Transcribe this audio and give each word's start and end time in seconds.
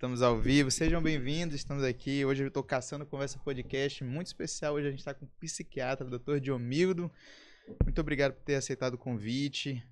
Estamos 0.00 0.22
ao 0.22 0.40
vivo, 0.40 0.70
sejam 0.70 1.02
bem-vindos, 1.02 1.54
estamos 1.54 1.84
aqui. 1.84 2.24
Hoje 2.24 2.42
eu 2.42 2.48
estou 2.48 2.62
caçando 2.62 3.04
Conversa 3.04 3.38
Podcast, 3.38 4.02
muito 4.02 4.28
especial. 4.28 4.72
Hoje 4.72 4.86
a 4.86 4.90
gente 4.90 5.00
está 5.00 5.12
com 5.12 5.26
o 5.26 5.30
psiquiatra, 5.38 6.06
o 6.06 6.18
Dr. 6.18 6.38
Diomildo. 6.38 7.12
Muito 7.84 8.00
obrigado 8.00 8.32
por 8.32 8.42
ter 8.42 8.54
aceitado 8.54 8.94
o 8.94 8.98
convite. 8.98 9.86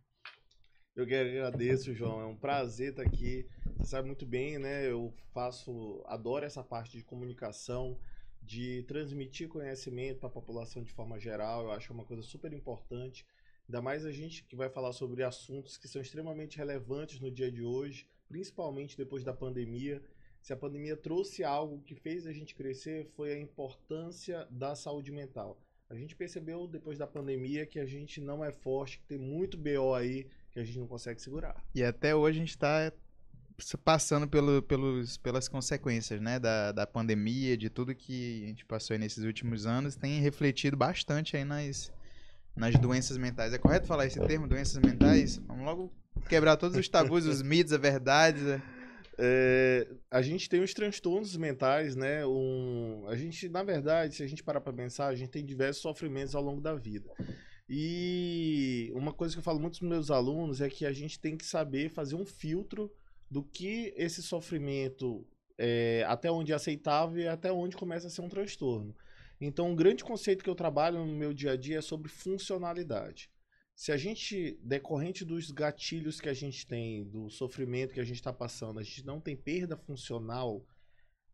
Eu 0.97 1.07
que 1.07 1.15
agradeço, 1.15 1.93
João. 1.93 2.23
É 2.23 2.25
um 2.25 2.35
prazer 2.35 2.93
estar 2.93 3.03
aqui. 3.03 3.47
Você 3.77 3.91
sabe 3.91 4.07
muito 4.07 4.25
bem, 4.25 4.59
né? 4.59 4.91
Eu 4.91 5.13
faço, 5.35 6.03
adoro 6.06 6.47
essa 6.47 6.65
parte 6.65 6.97
de 6.97 7.04
comunicação, 7.04 8.01
de 8.40 8.85
transmitir 8.85 9.47
conhecimento 9.47 10.21
para 10.21 10.31
a 10.31 10.33
população 10.33 10.83
de 10.83 10.90
forma 10.90 11.21
geral. 11.21 11.65
Eu 11.65 11.72
acho 11.72 11.93
uma 11.93 12.06
coisa 12.06 12.22
super 12.22 12.51
importante. 12.54 13.27
Ainda 13.69 13.83
mais 13.83 14.06
a 14.06 14.11
gente 14.11 14.43
que 14.45 14.56
vai 14.56 14.71
falar 14.71 14.95
sobre 14.95 15.22
assuntos 15.22 15.77
que 15.77 15.87
são 15.87 16.01
extremamente 16.01 16.56
relevantes 16.56 17.20
no 17.20 17.30
dia 17.30 17.52
de 17.52 17.62
hoje 17.62 18.09
principalmente 18.29 18.97
depois 18.97 19.24
da 19.24 19.33
pandemia. 19.33 20.02
Se 20.41 20.52
a 20.52 20.56
pandemia 20.56 20.97
trouxe 20.97 21.42
algo 21.42 21.80
que 21.82 21.95
fez 21.95 22.27
a 22.27 22.32
gente 22.32 22.54
crescer, 22.54 23.06
foi 23.16 23.32
a 23.32 23.38
importância 23.38 24.46
da 24.51 24.74
saúde 24.74 25.10
mental. 25.10 25.60
A 25.91 25.95
gente 25.95 26.14
percebeu 26.14 26.66
depois 26.66 26.98
da 26.98 27.06
pandemia 27.06 27.64
que 27.64 27.80
a 27.80 27.87
gente 27.87 28.20
não 28.20 28.45
é 28.45 28.52
forte, 28.52 28.98
que 28.98 29.06
tem 29.06 29.18
muito 29.18 29.56
BO 29.56 29.95
aí 29.95 30.28
que 30.51 30.60
a 30.60 30.64
gente 30.64 30.78
não 30.78 30.87
consegue 30.87 31.20
segurar. 31.20 31.64
E 31.74 31.82
até 31.82 32.14
hoje 32.14 32.38
a 32.38 32.41
gente 32.41 32.51
está 32.51 32.92
passando 33.84 34.29
pelo, 34.29 34.62
pelos, 34.62 35.16
pelas 35.16 35.48
consequências 35.48 36.20
né, 36.20 36.38
da, 36.38 36.73
da 36.73 36.87
pandemia, 36.87 37.56
de 37.56 37.68
tudo 37.68 37.95
que 37.95 38.45
a 38.45 38.46
gente 38.48 38.65
passou 38.65 38.95
aí 38.95 39.01
nesses 39.01 39.24
últimos 39.24 39.66
anos, 39.66 39.96
tem 39.96 40.20
refletido 40.20 40.76
bastante 40.76 41.37
aí 41.37 41.45
nas, 41.45 41.92
nas 42.54 42.79
doenças 42.79 43.16
mentais. 43.16 43.52
É 43.52 43.59
correto 43.59 43.87
falar 43.87 44.06
esse 44.06 44.20
termo, 44.20 44.46
doenças 44.46 44.76
mentais? 44.82 45.38
Vamos 45.38 45.65
logo 45.65 45.92
quebrar 46.28 46.56
todos 46.56 46.77
os 46.77 46.88
tabus, 46.88 47.27
os 47.27 47.42
mitos, 47.42 47.73
a 47.73 47.78
verdade. 47.78 48.41
Né? 48.41 48.62
É, 49.18 49.88
a 50.10 50.23
gente 50.23 50.48
tem 50.48 50.62
os 50.62 50.73
transtornos 50.73 51.37
mentais, 51.37 51.96
né? 51.96 52.24
Um, 52.24 53.04
a 53.09 53.16
gente, 53.16 53.48
na 53.48 53.64
verdade, 53.64 54.15
se 54.15 54.23
a 54.23 54.26
gente 54.29 54.45
parar 54.45 54.60
para 54.60 54.73
pensar, 54.73 55.09
a 55.09 55.15
gente 55.15 55.30
tem 55.30 55.45
diversos 55.45 55.82
sofrimentos 55.82 56.37
ao 56.37 56.43
longo 56.43 56.60
da 56.60 56.74
vida. 56.74 57.10
E 57.68 58.93
uma 58.95 59.12
coisa 59.12 59.34
que 59.34 59.40
eu 59.40 59.43
falo 59.43 59.59
muito 59.59 59.80
para 59.80 59.88
meus 59.88 60.10
alunos 60.10 60.60
é 60.60 60.71
que 60.71 60.87
a 60.87 60.93
gente 60.93 61.18
tem 61.18 61.37
que 61.37 61.45
saber 61.45 61.90
fazer 61.90 62.15
um 62.15 62.24
filtro 62.24 62.90
do 63.30 63.43
que 63.43 63.93
esse 63.96 64.23
sofrimento 64.23 65.27
é, 65.59 66.05
até 66.06 66.31
onde 66.31 66.53
é 66.53 66.55
aceitável 66.55 67.21
e 67.21 67.29
até 67.29 67.53
onde 67.53 67.77
começa 67.77 68.06
a 68.06 68.11
ser 68.11 68.23
um 68.23 68.29
transtorno. 68.29 68.95
Então, 69.41 69.71
um 69.71 69.77
grande 69.77 70.05
conceito 70.05 70.43
que 70.43 70.51
eu 70.51 70.55
trabalho 70.55 71.05
no 71.05 71.15
meu 71.15 71.34
dia 71.34 71.53
a 71.53 71.56
dia 71.56 71.79
é 71.79 71.83
sobre 71.83 72.09
funcionalidade 72.09 73.29
se 73.79 73.93
a 73.93 73.97
gente, 73.97 74.59
decorrente 74.61 75.25
dos 75.25 75.53
gatilhos 75.53 76.21
que 76.21 76.29
a 76.29 76.34
gente 76.34 76.67
tem, 76.67 77.05
do 77.05 77.31
sofrimento 77.31 77.95
que 77.95 78.01
a 78.01 78.05
gente 78.05 78.17
está 78.17 78.33
passando, 78.33 78.81
a 78.81 78.83
gente 78.83 79.07
não 79.07 79.21
tem 79.21 79.37
perda 79.37 79.77
funcional, 79.77 80.67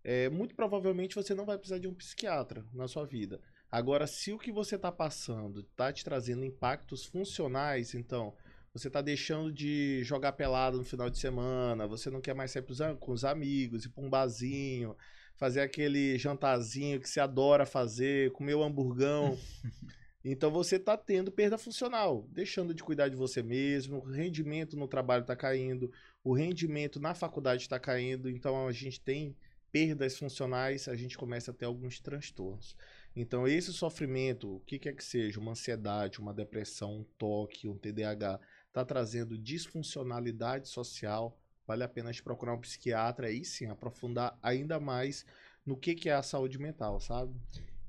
é, 0.05 0.29
muito 0.29 0.55
provavelmente 0.55 1.15
você 1.15 1.35
não 1.35 1.47
vai 1.47 1.57
precisar 1.57 1.79
de 1.79 1.89
um 1.89 1.95
psiquiatra 1.95 2.63
na 2.75 2.87
sua 2.87 3.07
vida. 3.07 3.41
Agora, 3.71 4.07
se 4.07 4.31
o 4.31 4.39
que 4.39 4.53
você 4.53 4.77
está 4.77 4.93
passando 4.93 5.61
está 5.61 5.91
te 5.91 6.05
trazendo 6.05 6.45
impactos 6.45 7.07
funcionais, 7.07 7.95
então 7.95 8.37
você 8.75 8.89
está 8.89 9.01
deixando 9.01 9.51
de 9.51 10.05
jogar 10.05 10.33
pelado 10.33 10.77
no 10.77 10.85
final 10.85 11.09
de 11.09 11.19
semana, 11.19 11.87
você 11.87 12.11
não 12.11 12.21
quer 12.21 12.35
mais 12.35 12.51
sair 12.51 12.61
pros, 12.61 12.81
com 13.01 13.13
os 13.13 13.25
amigos, 13.25 13.87
ir 13.87 13.89
para 13.89 14.05
um 14.05 14.11
barzinho, 14.11 14.95
fazer 15.35 15.63
aquele 15.63 16.19
jantarzinho 16.19 17.01
que 17.01 17.09
você 17.09 17.21
adora 17.21 17.65
fazer, 17.65 18.33
comer 18.33 18.55
o 18.55 18.63
hamburgão. 18.63 19.39
Então 20.25 20.51
você 20.51 20.77
está 20.77 20.97
tendo 20.97 21.31
perda 21.31 21.59
funcional, 21.59 22.27
deixando 22.33 22.73
de 22.73 22.83
cuidar 22.83 23.09
de 23.09 23.17
você 23.17 23.43
mesmo, 23.43 23.99
o 23.99 24.11
rendimento 24.11 24.75
no 24.75 24.89
trabalho 24.89 25.21
está 25.21 25.37
caindo, 25.37 25.93
o 26.23 26.33
rendimento 26.33 26.99
na 26.99 27.15
faculdade 27.15 27.63
está 27.63 27.79
caindo, 27.79 28.31
então 28.31 28.67
a 28.67 28.73
gente 28.73 28.99
tem 28.99 29.37
perdas 29.71 30.17
funcionais, 30.17 30.89
a 30.89 30.97
gente 30.97 31.19
começa 31.19 31.51
a 31.51 31.55
ter 31.55 31.67
alguns 31.67 32.01
transtornos. 32.01 32.75
Então 33.15 33.47
esse 33.47 33.71
sofrimento, 33.71 34.57
o 34.57 34.61
que 34.61 34.79
quer 34.79 34.95
que 34.95 35.05
seja, 35.05 35.39
uma 35.39 35.53
ansiedade, 35.53 36.21
uma 36.21 36.33
depressão, 36.33 37.01
um 37.01 37.05
toque, 37.19 37.69
um 37.69 37.77
TDAH, 37.77 38.41
está 38.69 38.83
trazendo 38.83 39.37
disfuncionalidade 39.37 40.69
social, 40.71 41.39
vale 41.67 41.85
a 41.85 41.89
pena 41.89 42.11
gente 42.11 42.23
procurar 42.23 42.55
um 42.55 42.61
psiquiatra 42.61 43.31
e 43.31 43.45
sim 43.45 43.67
aprofundar 43.67 44.39
ainda 44.43 44.81
mais 44.81 45.27
no 45.67 45.77
que, 45.77 45.95
que 45.95 46.09
é 46.09 46.15
a 46.15 46.23
saúde 46.23 46.59
mental, 46.59 46.99
sabe? 46.99 47.35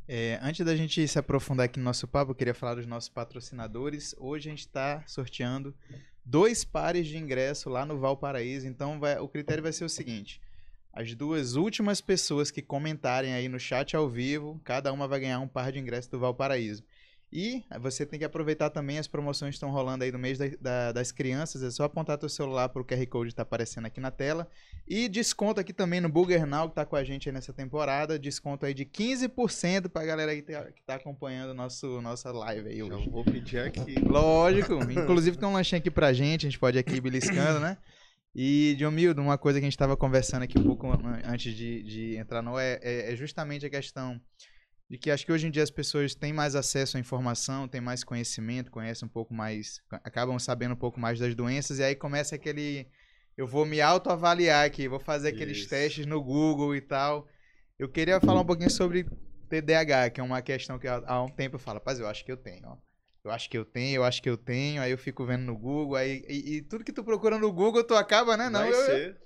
É, 0.07 0.39
antes 0.41 0.63
da 0.63 0.75
gente 0.75 1.07
se 1.07 1.17
aprofundar 1.17 1.65
aqui 1.65 1.79
no 1.79 1.85
nosso 1.85 2.07
papo, 2.07 2.31
eu 2.31 2.35
queria 2.35 2.53
falar 2.53 2.75
dos 2.75 2.85
nossos 2.85 3.09
patrocinadores. 3.09 4.13
Hoje 4.19 4.49
a 4.49 4.51
gente 4.51 4.59
está 4.59 5.03
sorteando 5.07 5.73
dois 6.23 6.63
pares 6.63 7.07
de 7.07 7.17
ingresso 7.17 7.69
lá 7.69 7.85
no 7.85 7.97
Valparaíso. 7.97 8.67
Então 8.67 8.99
vai, 8.99 9.17
o 9.17 9.27
critério 9.27 9.63
vai 9.63 9.73
ser 9.73 9.83
o 9.83 9.89
seguinte: 9.89 10.39
as 10.93 11.15
duas 11.15 11.55
últimas 11.55 12.01
pessoas 12.01 12.51
que 12.51 12.61
comentarem 12.61 13.33
aí 13.33 13.49
no 13.49 13.59
chat 13.59 13.95
ao 13.95 14.07
vivo, 14.07 14.61
cada 14.63 14.93
uma 14.93 15.07
vai 15.07 15.19
ganhar 15.19 15.39
um 15.39 15.47
par 15.47 15.71
de 15.71 15.79
ingresso 15.79 16.11
do 16.11 16.19
Valparaíso. 16.19 16.83
E 17.37 17.65
você 17.81 18.05
tem 18.05 18.17
que 18.17 18.23
aproveitar 18.23 18.69
também 18.69 18.97
as 18.97 19.09
promoções 19.09 19.49
que 19.49 19.55
estão 19.55 19.69
rolando 19.69 20.05
aí 20.05 20.11
no 20.11 20.17
mês 20.17 20.37
da, 20.37 20.45
da, 20.61 20.91
das 20.93 21.11
crianças. 21.11 21.61
É 21.63 21.69
só 21.69 21.83
apontar 21.83 22.17
teu 22.17 22.29
celular 22.29 22.69
para 22.69 22.81
o 22.81 22.85
QR 22.85 23.05
Code 23.07 23.25
que 23.27 23.33
está 23.33 23.41
aparecendo 23.41 23.87
aqui 23.87 23.99
na 23.99 24.09
tela. 24.09 24.47
E 24.87 25.09
desconto 25.09 25.59
aqui 25.59 25.73
também 25.73 25.99
no 25.99 26.07
Burger 26.07 26.45
Now, 26.45 26.67
que 26.67 26.71
está 26.71 26.85
com 26.85 26.95
a 26.95 27.03
gente 27.03 27.27
aí 27.27 27.33
nessa 27.33 27.51
temporada. 27.51 28.17
Desconto 28.17 28.65
aí 28.65 28.73
de 28.73 28.85
15% 28.85 29.89
para 29.89 30.03
a 30.03 30.05
galera 30.05 30.33
que 30.33 30.49
está 30.79 30.95
acompanhando 30.95 31.53
nosso, 31.53 32.01
nossa 32.01 32.31
live 32.31 32.69
aí 32.69 32.81
hoje. 32.81 33.03
Já 33.03 33.11
vou 33.11 33.25
pedir 33.25 33.59
aqui. 33.59 33.95
Lógico. 33.99 34.75
Inclusive 34.89 35.35
tem 35.35 35.49
um 35.49 35.51
lanchinho 35.51 35.79
aqui 35.79 35.91
pra 35.91 36.13
gente, 36.13 36.47
a 36.47 36.49
gente 36.49 36.59
pode 36.59 36.77
ir 36.77 36.79
aqui 36.79 37.01
beliscando, 37.01 37.59
né? 37.59 37.77
E, 38.33 38.77
Mildo, 38.93 39.21
uma 39.21 39.37
coisa 39.37 39.59
que 39.59 39.65
a 39.65 39.67
gente 39.67 39.75
estava 39.75 39.97
conversando 39.97 40.43
aqui 40.43 40.57
um 40.57 40.63
pouco 40.63 40.87
antes 41.25 41.53
de, 41.53 41.83
de 41.83 42.15
entrar 42.15 42.41
no 42.41 42.57
é, 42.57 42.79
é, 42.81 43.11
é 43.11 43.15
justamente 43.17 43.65
a 43.65 43.69
questão 43.69 44.21
de 44.89 44.97
que 44.97 45.09
acho 45.09 45.25
que 45.25 45.31
hoje 45.31 45.47
em 45.47 45.51
dia 45.51 45.63
as 45.63 45.71
pessoas 45.71 46.13
têm 46.13 46.31
mais 46.31 46.55
acesso 46.55 46.97
à 46.97 46.99
informação, 46.99 47.67
têm 47.67 47.81
mais 47.81 48.03
conhecimento, 48.03 48.69
conhecem 48.69 49.05
um 49.05 49.09
pouco 49.09 49.33
mais, 49.33 49.81
acabam 50.03 50.37
sabendo 50.37 50.73
um 50.73 50.77
pouco 50.77 50.99
mais 50.99 51.19
das 51.19 51.33
doenças, 51.33 51.79
e 51.79 51.83
aí 51.83 51.95
começa 51.95 52.35
aquele. 52.35 52.87
Eu 53.35 53.47
vou 53.47 53.65
me 53.65 53.81
autoavaliar 53.81 54.65
aqui, 54.65 54.87
vou 54.87 54.99
fazer 54.99 55.29
aqueles 55.29 55.57
Isso. 55.57 55.69
testes 55.69 56.05
no 56.05 56.23
Google 56.23 56.75
e 56.75 56.81
tal. 56.81 57.27
Eu 57.77 57.89
queria 57.89 58.21
falar 58.21 58.39
um 58.41 58.45
pouquinho 58.45 58.69
sobre 58.69 59.05
TDAH, 59.49 60.11
que 60.11 60.21
é 60.21 60.23
uma 60.23 60.41
questão 60.41 60.79
que 60.79 60.87
há 60.87 61.21
um 61.21 61.29
tempo 61.29 61.55
eu 61.55 61.59
falo, 61.59 61.79
rapaz, 61.79 61.99
eu 61.99 62.07
acho 62.07 62.23
que 62.23 62.31
eu 62.31 62.37
tenho, 62.37 62.67
ó. 62.67 62.77
Eu 63.25 63.31
acho 63.31 63.49
que 63.49 63.57
eu 63.57 63.65
tenho, 63.65 63.95
eu 63.95 64.03
acho 64.03 64.21
que 64.21 64.29
eu 64.29 64.37
tenho, 64.37 64.81
aí 64.81 64.91
eu 64.91 64.99
fico 64.99 65.25
vendo 65.25 65.41
no 65.41 65.57
Google, 65.57 65.95
aí 65.95 66.23
e, 66.29 66.57
e 66.57 66.61
tudo 66.61 66.83
que 66.83 66.93
tu 66.93 67.03
procura 67.03 67.39
no 67.39 67.51
Google, 67.51 67.83
tu 67.83 67.95
acaba, 67.95 68.37
né? 68.37 68.49
Não, 68.51 68.59
Vai 68.59 68.71
eu, 68.71 68.85
ser. 68.85 69.17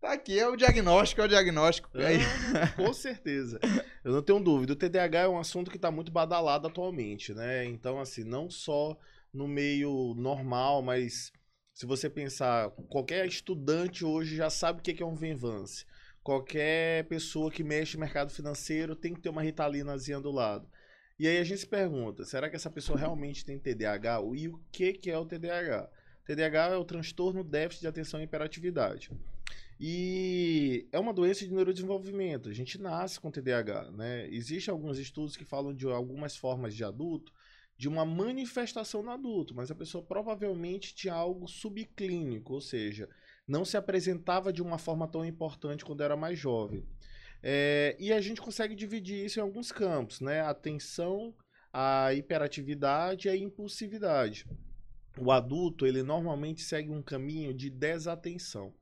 Tá 0.00 0.12
aqui, 0.12 0.38
é 0.38 0.46
o 0.46 0.54
diagnóstico, 0.54 1.20
é 1.20 1.24
o 1.24 1.28
diagnóstico. 1.28 1.90
Ah, 1.94 2.68
com 2.76 2.92
certeza. 2.92 3.58
Eu 4.04 4.12
não 4.12 4.22
tenho 4.22 4.38
dúvida. 4.38 4.74
O 4.74 4.76
TDAH 4.76 5.20
é 5.20 5.28
um 5.28 5.38
assunto 5.38 5.70
que 5.70 5.76
está 5.76 5.90
muito 5.90 6.12
badalado 6.12 6.66
atualmente, 6.66 7.32
né? 7.32 7.64
Então, 7.64 7.98
assim, 7.98 8.22
não 8.22 8.50
só 8.50 8.98
no 9.32 9.48
meio 9.48 10.14
normal, 10.14 10.82
mas 10.82 11.32
se 11.72 11.86
você 11.86 12.10
pensar, 12.10 12.70
qualquer 12.88 13.26
estudante 13.26 14.04
hoje 14.04 14.36
já 14.36 14.50
sabe 14.50 14.80
o 14.80 14.82
que 14.82 15.02
é 15.02 15.06
um 15.06 15.14
Venvance. 15.14 15.86
Qualquer 16.22 17.04
pessoa 17.08 17.50
que 17.50 17.64
mexe 17.64 17.96
no 17.96 18.00
mercado 18.00 18.30
financeiro 18.30 18.94
tem 18.94 19.14
que 19.14 19.20
ter 19.20 19.30
uma 19.30 19.42
ritalinazinha 19.42 20.20
do 20.20 20.30
lado. 20.30 20.68
E 21.18 21.26
aí 21.26 21.38
a 21.38 21.44
gente 21.44 21.60
se 21.60 21.66
pergunta, 21.66 22.24
será 22.24 22.50
que 22.50 22.56
essa 22.56 22.70
pessoa 22.70 22.98
realmente 22.98 23.44
tem 23.44 23.58
TDAH? 23.58 24.20
E 24.34 24.48
o 24.48 24.60
que, 24.70 24.92
que 24.92 25.10
é 25.10 25.18
o 25.18 25.24
TDAH? 25.24 25.88
TDAH 26.26 26.68
é 26.68 26.76
o 26.76 26.84
transtorno 26.84 27.44
déficit 27.44 27.82
de 27.82 27.88
atenção 27.88 28.20
e 28.20 28.24
hiperatividade. 28.24 29.10
E 29.78 30.88
é 30.92 30.98
uma 30.98 31.12
doença 31.12 31.44
de 31.44 31.52
neurodesenvolvimento. 31.52 32.48
A 32.48 32.52
gente 32.52 32.80
nasce 32.80 33.20
com 33.20 33.30
TDAH, 33.30 33.90
né? 33.90 34.28
Existem 34.28 34.70
alguns 34.72 34.98
estudos 34.98 35.36
que 35.36 35.44
falam 35.44 35.74
de 35.74 35.86
algumas 35.86 36.36
formas 36.36 36.74
de 36.74 36.84
adulto, 36.84 37.32
de 37.76 37.88
uma 37.88 38.04
manifestação 38.04 39.02
no 39.02 39.10
adulto, 39.10 39.54
mas 39.54 39.70
a 39.70 39.74
pessoa 39.74 40.04
provavelmente 40.04 40.94
tinha 40.94 41.12
algo 41.12 41.48
subclínico, 41.48 42.54
ou 42.54 42.60
seja, 42.60 43.08
não 43.48 43.64
se 43.64 43.76
apresentava 43.76 44.52
de 44.52 44.62
uma 44.62 44.78
forma 44.78 45.08
tão 45.08 45.24
importante 45.24 45.84
quando 45.84 46.02
era 46.02 46.16
mais 46.16 46.38
jovem. 46.38 46.86
É, 47.42 47.96
e 47.98 48.12
a 48.12 48.20
gente 48.20 48.40
consegue 48.40 48.74
dividir 48.74 49.24
isso 49.24 49.38
em 49.38 49.42
alguns 49.42 49.72
campos, 49.72 50.20
né? 50.20 50.40
A 50.40 50.50
atenção, 50.50 51.34
a 51.72 52.14
hiperatividade 52.14 53.26
e 53.26 53.30
a 53.30 53.36
impulsividade. 53.36 54.46
O 55.18 55.30
adulto, 55.30 55.86
ele 55.86 56.02
normalmente 56.02 56.62
segue 56.62 56.90
um 56.90 57.02
caminho 57.02 57.52
de 57.52 57.68
desatenção. 57.68 58.72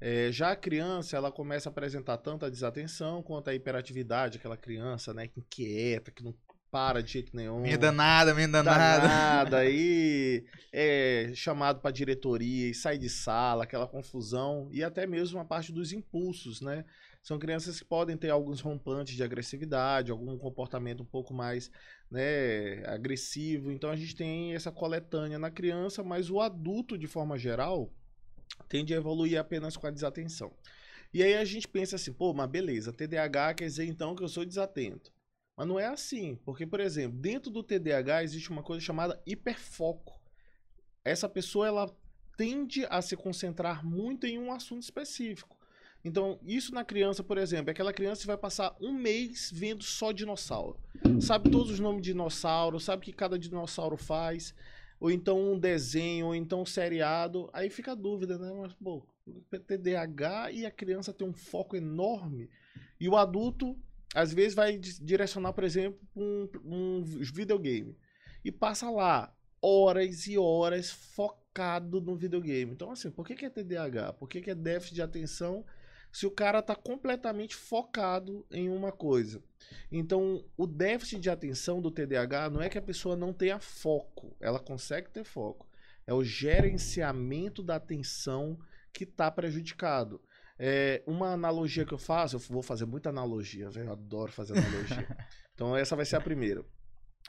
É, 0.00 0.32
já 0.32 0.52
a 0.52 0.56
criança, 0.56 1.16
ela 1.16 1.30
começa 1.30 1.68
a 1.68 1.70
apresentar 1.70 2.16
tanto 2.16 2.46
a 2.46 2.50
desatenção 2.50 3.22
quanto 3.22 3.50
a 3.50 3.54
hiperatividade, 3.54 4.38
aquela 4.38 4.56
criança, 4.56 5.12
né, 5.12 5.28
inquieta, 5.36 6.10
que 6.10 6.24
não 6.24 6.34
para 6.70 7.02
de 7.02 7.12
jeito 7.12 7.36
nenhum. 7.36 7.60
Me 7.60 7.76
danada, 7.76 8.32
me 8.32 8.46
danada. 8.46 9.02
Danada, 9.02 9.58
aí 9.58 10.44
é 10.72 11.32
chamado 11.34 11.80
para 11.80 11.90
diretoria 11.90 12.70
e 12.70 12.74
sai 12.74 12.96
de 12.96 13.08
sala, 13.08 13.64
aquela 13.64 13.86
confusão 13.86 14.68
e 14.70 14.82
até 14.82 15.06
mesmo 15.06 15.38
a 15.40 15.44
parte 15.44 15.72
dos 15.72 15.92
impulsos, 15.92 16.60
né? 16.60 16.84
São 17.22 17.38
crianças 17.38 17.78
que 17.78 17.84
podem 17.84 18.16
ter 18.16 18.30
alguns 18.30 18.60
rompantes 18.60 19.14
de 19.14 19.22
agressividade, 19.22 20.10
algum 20.10 20.38
comportamento 20.38 21.02
um 21.02 21.06
pouco 21.06 21.34
mais 21.34 21.70
né, 22.10 22.82
agressivo. 22.86 23.70
Então 23.70 23.90
a 23.90 23.96
gente 23.96 24.16
tem 24.16 24.54
essa 24.54 24.72
coletânea 24.72 25.38
na 25.38 25.50
criança, 25.50 26.02
mas 26.02 26.30
o 26.30 26.40
adulto, 26.40 26.96
de 26.96 27.06
forma 27.06 27.36
geral, 27.36 27.92
tende 28.68 28.94
a 28.94 28.96
evoluir 28.96 29.38
apenas 29.38 29.76
com 29.76 29.86
a 29.86 29.90
desatenção. 29.90 30.52
E 31.12 31.22
aí 31.22 31.34
a 31.34 31.44
gente 31.44 31.66
pensa 31.66 31.96
assim, 31.96 32.12
pô, 32.12 32.32
mas 32.32 32.48
beleza, 32.48 32.92
TDAH 32.92 33.54
quer 33.54 33.64
dizer 33.64 33.84
então 33.86 34.14
que 34.14 34.22
eu 34.22 34.28
sou 34.28 34.44
desatento. 34.44 35.12
Mas 35.56 35.66
não 35.66 35.78
é 35.78 35.86
assim, 35.86 36.36
porque, 36.44 36.66
por 36.66 36.80
exemplo, 36.80 37.18
dentro 37.18 37.50
do 37.50 37.62
TDAH 37.62 38.22
existe 38.22 38.50
uma 38.50 38.62
coisa 38.62 38.80
chamada 38.80 39.20
hiperfoco. 39.26 40.20
Essa 41.04 41.28
pessoa, 41.28 41.66
ela 41.66 41.96
tende 42.36 42.86
a 42.88 43.02
se 43.02 43.16
concentrar 43.16 43.84
muito 43.84 44.26
em 44.26 44.38
um 44.38 44.52
assunto 44.52 44.82
específico. 44.82 45.58
Então, 46.02 46.40
isso 46.42 46.72
na 46.72 46.82
criança, 46.82 47.22
por 47.22 47.36
exemplo, 47.36 47.68
é 47.68 47.72
aquela 47.72 47.92
criança 47.92 48.26
vai 48.26 48.38
passar 48.38 48.74
um 48.80 48.92
mês 48.92 49.50
vendo 49.52 49.84
só 49.84 50.12
dinossauro. 50.12 50.80
Sabe 51.20 51.50
todos 51.50 51.70
os 51.70 51.80
nomes 51.80 52.00
de 52.00 52.12
dinossauro, 52.12 52.80
sabe 52.80 53.02
o 53.02 53.04
que 53.04 53.12
cada 53.12 53.38
dinossauro 53.38 53.98
faz, 53.98 54.54
ou 55.00 55.10
então 55.10 55.52
um 55.52 55.58
desenho, 55.58 56.26
ou 56.26 56.34
então 56.34 56.60
um 56.60 56.66
seriado. 56.66 57.48
Aí 57.54 57.70
fica 57.70 57.92
a 57.92 57.94
dúvida, 57.94 58.38
né? 58.38 58.52
Mas, 58.52 58.74
pô, 58.74 59.02
TDAH 59.66 60.52
e 60.52 60.66
a 60.66 60.70
criança 60.70 61.12
tem 61.12 61.26
um 61.26 61.32
foco 61.32 61.74
enorme. 61.74 62.50
E 63.00 63.08
o 63.08 63.16
adulto, 63.16 63.76
às 64.14 64.32
vezes, 64.34 64.54
vai 64.54 64.76
direcionar, 64.76 65.54
por 65.54 65.64
exemplo, 65.64 65.98
um, 66.14 66.48
um 66.64 67.02
videogame. 67.02 67.96
E 68.44 68.52
passa 68.52 68.90
lá 68.90 69.34
horas 69.62 70.26
e 70.26 70.36
horas 70.36 70.90
focado 70.90 72.00
no 72.00 72.14
videogame. 72.14 72.72
Então, 72.72 72.90
assim, 72.90 73.10
por 73.10 73.26
que, 73.26 73.34
que 73.34 73.46
é 73.46 73.50
TDAH? 73.50 74.12
Por 74.12 74.28
que, 74.28 74.42
que 74.42 74.50
é 74.50 74.54
déficit 74.54 74.96
de 74.96 75.02
atenção 75.02 75.64
se 76.12 76.26
o 76.26 76.30
cara 76.30 76.58
está 76.58 76.74
completamente 76.74 77.54
focado 77.54 78.44
em 78.50 78.68
uma 78.68 78.90
coisa. 78.90 79.42
Então, 79.90 80.44
o 80.56 80.66
déficit 80.66 81.20
de 81.20 81.30
atenção 81.30 81.80
do 81.80 81.90
TDAH 81.90 82.50
não 82.50 82.60
é 82.60 82.68
que 82.68 82.78
a 82.78 82.82
pessoa 82.82 83.16
não 83.16 83.32
tenha 83.32 83.58
foco, 83.58 84.36
ela 84.40 84.58
consegue 84.58 85.10
ter 85.10 85.24
foco. 85.24 85.68
É 86.06 86.12
o 86.12 86.24
gerenciamento 86.24 87.62
da 87.62 87.76
atenção 87.76 88.58
que 88.92 89.04
está 89.04 89.30
prejudicado. 89.30 90.20
É, 90.58 91.02
uma 91.06 91.32
analogia 91.32 91.86
que 91.86 91.94
eu 91.94 91.98
faço, 91.98 92.36
eu 92.36 92.40
vou 92.40 92.62
fazer 92.62 92.84
muita 92.84 93.08
analogia, 93.08 93.70
eu 93.74 93.92
adoro 93.92 94.32
fazer 94.32 94.58
analogia. 94.58 95.16
então, 95.54 95.76
essa 95.76 95.96
vai 95.96 96.04
ser 96.04 96.16
a 96.16 96.20
primeira. 96.20 96.64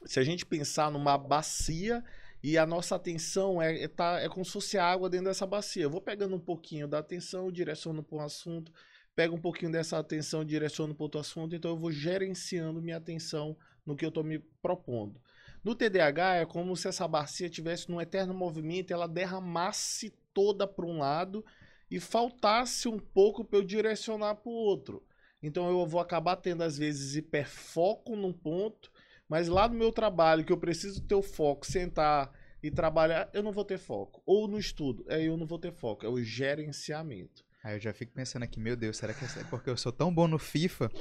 Se 0.06 0.20
a 0.20 0.24
gente 0.24 0.46
pensar 0.46 0.92
numa 0.92 1.18
bacia 1.18 2.04
e 2.44 2.58
a 2.58 2.66
nossa 2.66 2.96
atenção 2.96 3.62
é, 3.62 3.84
é, 3.84 3.88
tá, 3.88 4.20
é 4.20 4.28
como 4.28 4.44
se 4.44 4.52
fosse 4.52 4.78
água 4.78 5.10
dentro 5.10 5.28
dessa 5.28 5.46
bacia. 5.46 5.84
Eu 5.84 5.90
vou 5.90 6.02
pegando 6.02 6.36
um 6.36 6.40
pouquinho 6.40 6.88
da 6.88 7.00
atenção, 7.00 7.52
direciono 7.52 8.04
para 8.04 8.18
um 8.18 8.22
assunto, 8.22 8.72
pego 9.16 9.36
um 9.36 9.42
pouquinho 9.42 9.72
dessa 9.72 10.00
atenção, 10.00 10.44
direciono 10.44 10.96
para 10.96 11.04
outro 11.04 11.22
assunto, 11.22 11.56
então 11.56 11.72
eu 11.72 11.78
vou 11.78 11.92
gerenciando 11.92 12.82
minha 12.82 12.98
atenção 12.98 13.56
no 13.86 13.96
que 13.96 14.06
eu 14.06 14.10
estou 14.10 14.24
me 14.24 14.40
propondo. 14.62 15.22
No 15.64 15.76
TDAH 15.76 16.38
é 16.38 16.46
como 16.46 16.76
se 16.76 16.88
essa 16.88 17.08
bacia 17.08 17.50
tivesse 17.50 17.90
num 17.90 18.02
eterno 18.02 18.34
movimento, 18.34 18.92
ela 18.92 19.08
derramasse 19.08 20.10
toda 20.34 20.66
para 20.66 20.86
um 20.86 21.00
lado 21.00 21.46
e 21.90 22.00
faltasse 22.00 22.88
um 22.88 22.98
pouco 22.98 23.46
para 23.46 23.60
eu 23.60 23.64
direcionar 23.64 24.36
para 24.36 24.50
o 24.50 24.56
outro. 24.56 25.06
Então 25.44 25.70
eu 25.70 25.86
vou 25.86 26.00
acabar 26.00 26.36
tendo 26.36 26.64
às 26.64 26.78
vezes 26.78 27.16
hiperfoco 27.16 28.16
num 28.16 28.34
ponto 28.34 28.91
mas 29.32 29.48
lá 29.48 29.66
no 29.66 29.76
meu 29.76 29.94
trabalho, 29.94 30.44
que 30.44 30.52
eu 30.52 30.58
preciso 30.58 31.02
ter 31.04 31.16
o 31.16 31.22
foco, 31.22 31.66
sentar 31.66 32.34
e 32.62 32.70
trabalhar, 32.70 33.30
eu 33.34 33.42
não 33.42 33.54
vou 33.54 33.64
ter 33.64 33.78
foco. 33.78 34.22
Ou 34.26 34.46
no 34.46 34.60
estudo, 34.60 35.06
aí 35.08 35.28
eu 35.28 35.38
não 35.38 35.46
vou 35.46 35.58
ter 35.58 35.72
foco. 35.72 36.06
É 36.06 36.10
o 36.10 36.22
gerenciamento. 36.22 37.42
Aí 37.64 37.76
eu 37.76 37.80
já 37.80 37.94
fico 37.94 38.12
pensando 38.12 38.42
aqui, 38.42 38.60
meu 38.60 38.76
Deus, 38.76 38.98
será 38.98 39.14
que 39.14 39.24
é 39.24 39.44
porque 39.48 39.70
eu 39.70 39.78
sou 39.78 39.92
tão 39.92 40.12
bom 40.12 40.28
no 40.28 40.40
FIFA? 40.40 40.90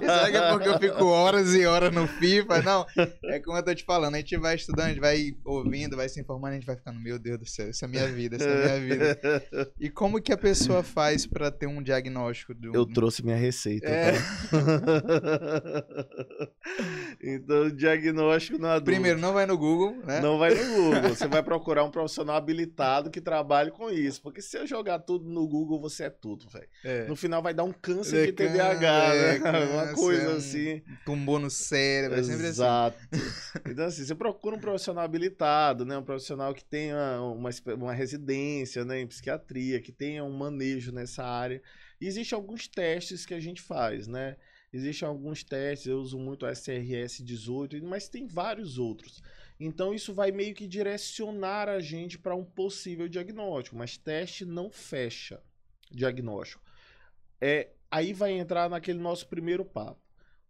será 0.00 0.30
que 0.30 0.36
é 0.36 0.50
porque 0.50 0.68
eu 0.68 0.78
fico 0.78 1.04
horas 1.04 1.54
e 1.54 1.66
horas 1.66 1.94
no 1.94 2.06
FIFA? 2.06 2.62
Não, 2.62 2.86
é 3.26 3.38
como 3.38 3.58
eu 3.58 3.62
tô 3.62 3.74
te 3.74 3.84
falando, 3.84 4.14
a 4.14 4.18
gente 4.18 4.34
vai 4.38 4.54
estudando, 4.54 4.86
a 4.86 4.88
gente 4.88 5.00
vai 5.00 5.36
ouvindo, 5.44 5.94
vai 5.94 6.08
se 6.08 6.18
informando, 6.18 6.52
a 6.52 6.54
gente 6.54 6.64
vai 6.66 6.74
ficando, 6.74 6.98
meu 6.98 7.18
Deus 7.18 7.38
do 7.38 7.46
céu, 7.46 7.68
isso 7.68 7.84
é 7.84 7.88
minha 7.88 8.08
vida, 8.08 8.36
isso 8.36 8.48
é 8.48 8.78
minha 8.78 8.96
vida. 8.96 9.20
E 9.78 9.90
como 9.90 10.22
que 10.22 10.32
a 10.32 10.38
pessoa 10.38 10.82
faz 10.82 11.26
para 11.26 11.50
ter 11.50 11.66
um 11.66 11.82
diagnóstico 11.82 12.54
do... 12.54 12.74
Eu 12.74 12.86
trouxe 12.86 13.22
minha 13.22 13.36
receita. 13.36 13.86
É. 13.86 14.12
Então, 17.22 17.70
diagnóstico 17.70 18.58
no 18.58 18.66
adulto. 18.66 18.84
Primeiro, 18.84 19.18
não 19.18 19.32
vai 19.32 19.46
no 19.46 19.56
Google, 19.56 19.96
né? 20.04 20.20
Não 20.20 20.38
vai 20.38 20.54
no 20.54 20.74
Google, 20.74 21.02
você 21.10 21.28
vai 21.28 21.42
procurar 21.42 21.84
um 21.84 21.90
profissional 21.90 22.36
habilitado 22.36 23.10
que 23.10 23.20
trabalhe 23.20 23.70
com 23.70 23.90
isso, 23.90 24.20
porque 24.22 24.40
se 24.40 24.58
jogar 24.66 24.98
tudo 25.00 25.28
no 25.28 25.46
Google, 25.46 25.80
você 25.80 26.04
é 26.04 26.10
tudo, 26.10 26.48
velho. 26.48 26.68
É. 26.84 27.06
No 27.06 27.16
final 27.16 27.42
vai 27.42 27.54
dar 27.54 27.64
um 27.64 27.72
câncer 27.72 28.22
é, 28.22 28.26
de 28.26 28.32
TDAH, 28.32 29.14
é, 29.14 29.38
né? 29.38 29.64
Uma 29.66 29.94
coisa 29.94 30.30
um 30.30 30.36
assim. 30.36 30.82
Tumbou 31.04 31.38
no 31.38 31.50
cérebro, 31.50 32.18
é 32.18 32.22
sempre 32.22 32.46
assim. 32.46 32.48
Exato. 32.48 32.98
então, 33.68 33.86
assim, 33.86 34.04
você 34.04 34.14
procura 34.14 34.56
um 34.56 34.60
profissional 34.60 35.04
habilitado, 35.04 35.84
né? 35.84 35.96
Um 35.96 36.04
profissional 36.04 36.54
que 36.54 36.64
tenha 36.64 37.20
uma, 37.22 37.50
uma 37.74 37.92
residência 37.92 38.84
né? 38.84 39.00
em 39.00 39.06
psiquiatria, 39.06 39.80
que 39.80 39.92
tenha 39.92 40.24
um 40.24 40.32
manejo 40.32 40.92
nessa 40.92 41.24
área. 41.24 41.62
E 42.00 42.06
existem 42.06 42.36
alguns 42.36 42.66
testes 42.66 43.24
que 43.24 43.34
a 43.34 43.40
gente 43.40 43.62
faz, 43.62 44.06
né? 44.06 44.36
Existem 44.72 45.06
alguns 45.06 45.44
testes, 45.44 45.86
eu 45.86 45.98
uso 45.98 46.18
muito 46.18 46.46
o 46.46 46.48
SRS 46.48 47.22
18, 47.22 47.84
mas 47.84 48.08
tem 48.08 48.26
vários 48.26 48.78
outros. 48.78 49.22
Então 49.64 49.94
isso 49.94 50.12
vai 50.12 50.32
meio 50.32 50.54
que 50.54 50.66
direcionar 50.66 51.68
a 51.68 51.78
gente 51.78 52.18
para 52.18 52.34
um 52.34 52.44
possível 52.44 53.08
diagnóstico, 53.08 53.76
mas 53.76 53.96
teste 53.96 54.44
não 54.44 54.70
fecha 54.70 55.40
diagnóstico. 55.88 56.62
É, 57.40 57.70
aí 57.88 58.12
vai 58.12 58.32
entrar 58.32 58.68
naquele 58.68 58.98
nosso 58.98 59.28
primeiro 59.28 59.64
papo. 59.64 60.00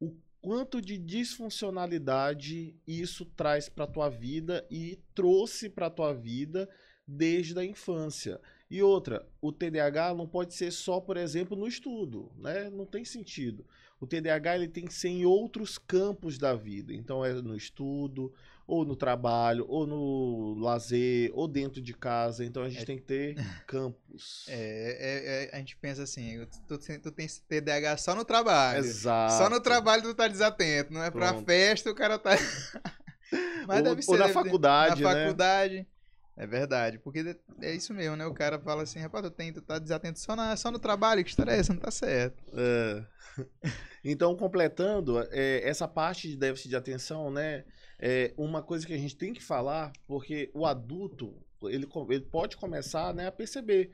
O 0.00 0.17
quanto 0.41 0.81
de 0.81 0.97
disfuncionalidade 0.97 2.75
isso 2.87 3.26
traz 3.26 3.69
para 3.69 3.87
tua 3.87 4.09
vida 4.09 4.67
e 4.70 4.99
trouxe 5.14 5.69
para 5.69 5.91
tua 5.91 6.14
vida 6.14 6.67
desde 7.06 7.59
a 7.59 7.64
infância. 7.64 8.41
E 8.70 8.82
outra, 8.82 9.29
o 9.43 9.53
TDAH 9.53 10.14
não 10.14 10.26
pode 10.26 10.55
ser 10.55 10.70
só, 10.70 10.99
por 10.99 11.19
exemplo, 11.19 11.55
no 11.55 11.69
estudo, 11.69 12.32
né? 12.38 12.70
Não 12.70 12.87
tem 12.87 13.05
sentido. 13.05 13.67
O 14.00 14.06
TDAH 14.06 14.56
ele 14.56 14.69
tem 14.69 14.87
que 14.87 14.94
ser 14.94 15.09
em 15.09 15.26
outros 15.26 15.76
campos 15.76 16.38
da 16.38 16.55
vida. 16.55 16.94
Então 16.94 17.23
é 17.23 17.35
no 17.35 17.55
estudo, 17.55 18.32
ou 18.67 18.85
no 18.85 18.97
trabalho, 18.97 19.67
ou 19.69 19.87
no 19.87 20.55
lazer, 20.59 21.31
ou 21.35 21.49
dentro 21.49 21.81
de 21.81 21.93
casa. 21.93 22.44
Então 22.44 22.62
a 22.62 22.69
gente 22.69 22.82
é... 22.82 22.87
tem 22.87 22.97
que 22.97 23.05
ter 23.05 23.35
campos. 23.67 24.47
É, 24.49 24.55
é, 24.55 25.44
é, 25.44 25.56
a 25.56 25.59
gente 25.59 25.76
pensa 25.76 26.03
assim, 26.03 26.47
tu, 26.69 26.79
tu 26.79 27.11
tem 27.11 27.26
TDAH 27.49 27.97
só 27.97 28.14
no 28.14 28.25
trabalho. 28.25 28.79
Exato. 28.79 29.35
Só 29.35 29.50
no 29.50 29.61
trabalho 29.61 30.03
tu 30.03 30.14
tá 30.14 30.29
desatento, 30.29 30.93
não 30.93 31.03
é 31.03 31.11
Pronto. 31.11 31.44
pra 31.44 31.44
festa 31.44 31.91
o 31.91 31.94
cara 31.94 32.19
tá... 32.19 32.31
Mas 33.67 33.79
ou, 33.79 33.82
deve 33.85 34.03
ser, 34.03 34.11
ou 34.11 34.19
na 34.19 34.29
faculdade, 34.29 35.03
Na 35.03 35.14
né? 35.14 35.25
faculdade... 35.25 35.87
É 36.35 36.47
verdade, 36.47 36.99
porque 36.99 37.37
é 37.61 37.75
isso 37.75 37.93
mesmo, 37.93 38.17
né? 38.17 38.25
O 38.25 38.32
cara 38.32 38.59
fala 38.59 38.85
assim, 38.85 38.99
rapaz, 38.99 39.23
tu, 39.23 39.31
tem, 39.31 39.53
tu 39.53 39.61
tá 39.61 39.79
desatento 39.79 40.19
só, 40.19 40.35
na, 40.35 40.56
só 40.56 40.70
no 40.70 40.79
trabalho, 40.79 41.23
que 41.23 41.29
história 41.29 41.53
é 41.53 41.59
essa? 41.59 41.75
Não 41.75 41.81
tá 41.81 41.91
certo. 41.91 42.43
É. 42.56 43.04
Então, 44.04 44.37
completando, 44.37 45.21
é, 45.31 45.62
essa 45.62 45.87
parte 45.87 46.28
de 46.28 46.37
déficit 46.37 46.71
de 46.71 46.76
atenção, 46.76 47.31
né? 47.31 47.64
É 48.04 48.35
uma 48.37 48.61
coisa 48.61 48.85
que 48.85 48.92
a 48.92 48.99
gente 48.99 49.14
tem 49.14 49.32
que 49.32 49.40
falar, 49.40 49.92
porque 50.09 50.50
o 50.52 50.66
adulto, 50.66 51.40
ele, 51.62 51.87
ele 52.11 52.25
pode 52.25 52.56
começar 52.56 53.14
né, 53.14 53.28
a 53.28 53.32
perceber. 53.32 53.92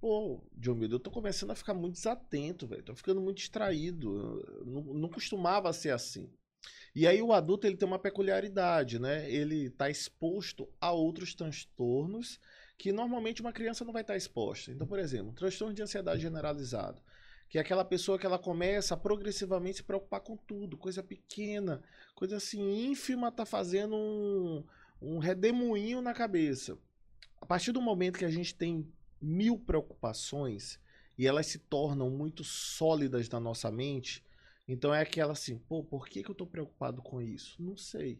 Pô, 0.00 0.42
John 0.54 0.74
Mildo, 0.74 0.94
eu 0.96 1.00
tô 1.00 1.10
começando 1.10 1.50
a 1.50 1.54
ficar 1.54 1.74
muito 1.74 1.92
desatento, 1.92 2.66
velho. 2.66 2.82
Tô 2.82 2.94
ficando 2.94 3.20
muito 3.20 3.36
distraído. 3.36 4.42
Não, 4.64 4.82
não 4.94 5.08
costumava 5.10 5.70
ser 5.74 5.90
assim. 5.90 6.30
E 6.94 7.06
aí 7.06 7.20
o 7.20 7.34
adulto 7.34 7.66
ele 7.66 7.76
tem 7.76 7.86
uma 7.86 7.98
peculiaridade, 7.98 8.98
né? 8.98 9.30
Ele 9.30 9.66
está 9.66 9.90
exposto 9.90 10.66
a 10.80 10.90
outros 10.90 11.34
transtornos 11.34 12.40
que 12.78 12.92
normalmente 12.92 13.42
uma 13.42 13.52
criança 13.52 13.84
não 13.84 13.92
vai 13.92 14.00
estar 14.00 14.14
tá 14.14 14.18
exposta. 14.18 14.70
Então, 14.70 14.86
por 14.86 14.98
exemplo, 14.98 15.34
transtorno 15.34 15.74
de 15.74 15.82
ansiedade 15.82 16.22
generalizado, 16.22 17.02
que 17.48 17.58
é 17.58 17.60
aquela 17.60 17.84
pessoa 17.84 18.18
que 18.18 18.26
ela 18.26 18.38
começa 18.38 18.94
a 18.94 18.96
progressivamente 18.96 19.78
se 19.78 19.82
preocupar 19.82 20.20
com 20.20 20.36
tudo, 20.36 20.76
coisa 20.76 21.02
pequena, 21.02 21.82
coisa 22.14 22.36
assim 22.36 22.86
ínfima, 22.86 23.30
tá 23.30 23.46
fazendo 23.46 23.94
um, 23.94 24.64
um 25.00 25.18
redemoinho 25.18 26.00
na 26.00 26.12
cabeça. 26.12 26.78
A 27.40 27.46
partir 27.46 27.72
do 27.72 27.80
momento 27.80 28.18
que 28.18 28.24
a 28.24 28.30
gente 28.30 28.54
tem 28.54 28.90
mil 29.20 29.58
preocupações 29.58 30.80
e 31.16 31.26
elas 31.26 31.46
se 31.46 31.58
tornam 31.58 32.10
muito 32.10 32.42
sólidas 32.42 33.28
na 33.28 33.38
nossa 33.38 33.70
mente, 33.70 34.24
então 34.66 34.94
é 34.94 35.00
aquela 35.00 35.32
assim, 35.32 35.58
pô, 35.58 35.84
por 35.84 36.08
que, 36.08 36.22
que 36.22 36.30
eu 36.30 36.32
estou 36.32 36.46
preocupado 36.46 37.02
com 37.02 37.20
isso? 37.20 37.62
Não 37.62 37.76
sei. 37.76 38.18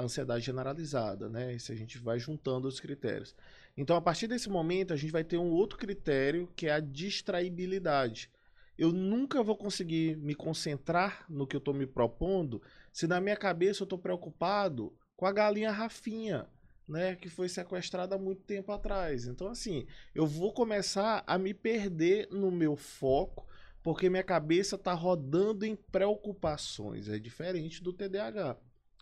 Ansiedade 0.00 0.44
generalizada, 0.44 1.28
né? 1.28 1.58
Se 1.58 1.72
a 1.72 1.74
gente 1.74 1.98
vai 1.98 2.18
juntando 2.18 2.68
os 2.68 2.78
critérios. 2.78 3.34
Então, 3.76 3.96
a 3.96 4.00
partir 4.00 4.26
desse 4.26 4.48
momento, 4.48 4.92
a 4.92 4.96
gente 4.96 5.10
vai 5.10 5.24
ter 5.24 5.38
um 5.38 5.50
outro 5.50 5.78
critério 5.78 6.48
que 6.54 6.66
é 6.66 6.72
a 6.72 6.80
distraibilidade. 6.80 8.30
Eu 8.78 8.92
nunca 8.92 9.42
vou 9.42 9.56
conseguir 9.56 10.16
me 10.16 10.34
concentrar 10.34 11.26
no 11.28 11.46
que 11.46 11.56
eu 11.56 11.58
estou 11.58 11.74
me 11.74 11.86
propondo 11.86 12.62
se 12.92 13.06
na 13.06 13.20
minha 13.20 13.36
cabeça 13.36 13.82
eu 13.82 13.84
estou 13.84 13.98
preocupado 13.98 14.96
com 15.16 15.26
a 15.26 15.32
galinha 15.32 15.72
Rafinha, 15.72 16.46
né, 16.86 17.16
que 17.16 17.28
foi 17.28 17.48
sequestrada 17.48 18.14
há 18.14 18.18
muito 18.18 18.42
tempo 18.42 18.70
atrás. 18.70 19.26
Então, 19.26 19.48
assim, 19.48 19.86
eu 20.14 20.26
vou 20.26 20.52
começar 20.52 21.24
a 21.26 21.36
me 21.36 21.52
perder 21.52 22.28
no 22.30 22.50
meu 22.50 22.76
foco 22.76 23.46
porque 23.82 24.10
minha 24.10 24.22
cabeça 24.22 24.76
está 24.76 24.92
rodando 24.92 25.64
em 25.64 25.74
preocupações. 25.74 27.08
É 27.08 27.18
diferente 27.18 27.82
do 27.82 27.92
TDAH. 27.92 28.56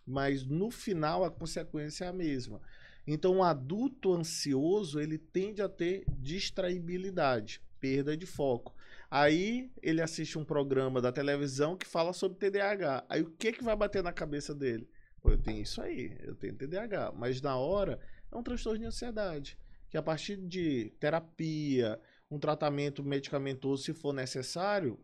Mas 0.07 0.45
no 0.45 0.71
final 0.71 1.25
a 1.25 1.31
consequência 1.31 2.05
é 2.05 2.09
a 2.09 2.13
mesma. 2.13 2.61
Então, 3.07 3.39
o 3.39 3.43
adulto 3.43 4.13
ansioso 4.13 5.01
ele 5.01 5.19
tende 5.19 5.61
a 5.61 5.69
ter 5.69 6.05
distraibilidade. 6.19 7.61
perda 7.81 8.17
de 8.17 8.27
foco. 8.27 8.76
Aí 9.11 9.71
ele 9.83 10.03
assiste 10.03 10.39
um 10.39 10.45
programa 10.45 11.01
da 11.01 11.13
televisão 11.13 11.77
que 11.77 11.87
fala 11.87 12.13
sobre 12.13 12.39
TDAH. 12.39 13.07
Aí 13.09 13.23
o 13.23 13.31
que 13.31 13.53
que 13.53 13.65
vai 13.65 13.77
bater 13.77 14.03
na 14.03 14.13
cabeça 14.13 14.55
dele? 14.55 14.89
Pô, 15.21 15.31
eu 15.31 15.39
tenho 15.39 15.63
isso 15.63 15.81
aí, 15.81 16.17
eu 16.21 16.35
tenho 16.35 16.57
TDAH. 16.57 17.13
Mas 17.13 17.41
na 17.41 17.57
hora 17.57 18.01
é 18.31 18.37
um 18.37 18.43
transtorno 18.43 18.79
de 18.79 18.87
ansiedade. 18.87 19.59
Que 19.89 19.97
a 19.97 20.03
partir 20.03 20.37
de 20.37 20.93
terapia, 20.99 22.01
um 22.31 22.39
tratamento 22.39 23.03
medicamentoso, 23.05 23.85
se 23.85 23.95
for 23.95 24.13
necessário, 24.13 24.99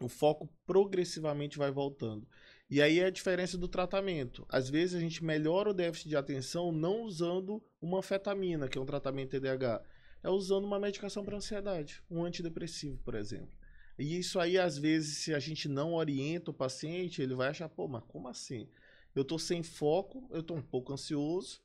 o 0.00 0.08
foco 0.08 0.48
progressivamente 0.66 1.56
vai 1.56 1.70
voltando. 1.70 2.26
E 2.68 2.82
aí 2.82 2.98
é 2.98 3.06
a 3.06 3.10
diferença 3.10 3.56
do 3.56 3.68
tratamento. 3.68 4.44
Às 4.48 4.68
vezes 4.68 4.96
a 4.96 5.00
gente 5.00 5.24
melhora 5.24 5.70
o 5.70 5.74
déficit 5.74 6.08
de 6.08 6.16
atenção 6.16 6.72
não 6.72 7.02
usando 7.02 7.62
uma 7.80 8.02
fetamina, 8.02 8.68
que 8.68 8.76
é 8.76 8.80
um 8.80 8.86
tratamento 8.86 9.30
TDAH, 9.30 9.82
é 10.22 10.28
usando 10.28 10.64
uma 10.64 10.78
medicação 10.78 11.24
para 11.24 11.36
ansiedade, 11.36 12.02
um 12.10 12.24
antidepressivo, 12.24 12.98
por 12.98 13.14
exemplo. 13.14 13.56
E 13.98 14.18
isso 14.18 14.38
aí, 14.38 14.58
às 14.58 14.76
vezes, 14.76 15.18
se 15.18 15.34
a 15.34 15.38
gente 15.38 15.68
não 15.68 15.94
orienta 15.94 16.50
o 16.50 16.54
paciente, 16.54 17.22
ele 17.22 17.34
vai 17.34 17.48
achar, 17.48 17.68
pô, 17.68 17.88
mas 17.88 18.04
como 18.04 18.28
assim? 18.28 18.68
Eu 19.14 19.24
tô 19.24 19.38
sem 19.38 19.62
foco, 19.62 20.28
eu 20.30 20.42
tô 20.42 20.54
um 20.54 20.62
pouco 20.62 20.92
ansioso, 20.92 21.62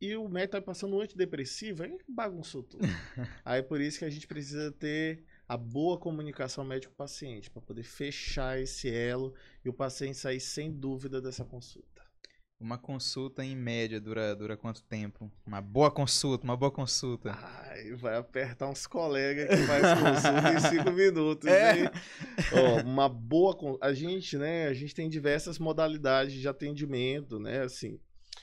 e 0.00 0.14
o 0.16 0.28
médico 0.28 0.52
tá 0.52 0.60
passando 0.60 0.96
um 0.96 1.00
antidepressivo, 1.00 1.82
aí 1.82 1.96
bagunçou 2.06 2.62
tudo. 2.62 2.82
aí 3.44 3.62
por 3.62 3.80
isso 3.80 3.98
que 3.98 4.04
a 4.04 4.10
gente 4.10 4.26
precisa 4.26 4.70
ter 4.72 5.24
a 5.48 5.56
boa 5.56 5.98
comunicação 5.98 6.64
médico-paciente, 6.64 7.50
para 7.50 7.62
poder 7.62 7.84
fechar 7.84 8.60
esse 8.60 8.90
elo 8.90 9.34
e 9.64 9.68
o 9.68 9.72
paciente 9.72 10.18
sair 10.18 10.40
sem 10.40 10.70
dúvida 10.70 11.20
dessa 11.20 11.44
consulta. 11.44 11.93
Uma 12.64 12.78
consulta 12.78 13.44
em 13.44 13.54
média 13.54 14.00
dura, 14.00 14.34
dura 14.34 14.56
quanto 14.56 14.82
tempo? 14.84 15.30
Uma 15.46 15.60
boa 15.60 15.90
consulta, 15.90 16.44
uma 16.44 16.56
boa 16.56 16.70
consulta. 16.70 17.32
Ai, 17.38 17.92
vai 17.92 18.16
apertar 18.16 18.70
uns 18.70 18.86
colegas 18.86 19.50
que 19.50 19.66
faz 19.66 19.82
consulta 20.00 20.54
em 20.54 20.78
cinco 20.78 20.90
minutos. 20.96 21.46
É. 21.46 21.92
Ó, 22.54 22.80
uma 22.80 23.06
boa 23.06 23.54
a 23.82 23.92
gente, 23.92 24.38
né? 24.38 24.66
A 24.66 24.72
gente 24.72 24.94
tem 24.94 25.10
diversas 25.10 25.58
modalidades 25.58 26.32
de 26.32 26.48
atendimento, 26.48 27.38
né? 27.38 27.60
Assim, 27.60 28.00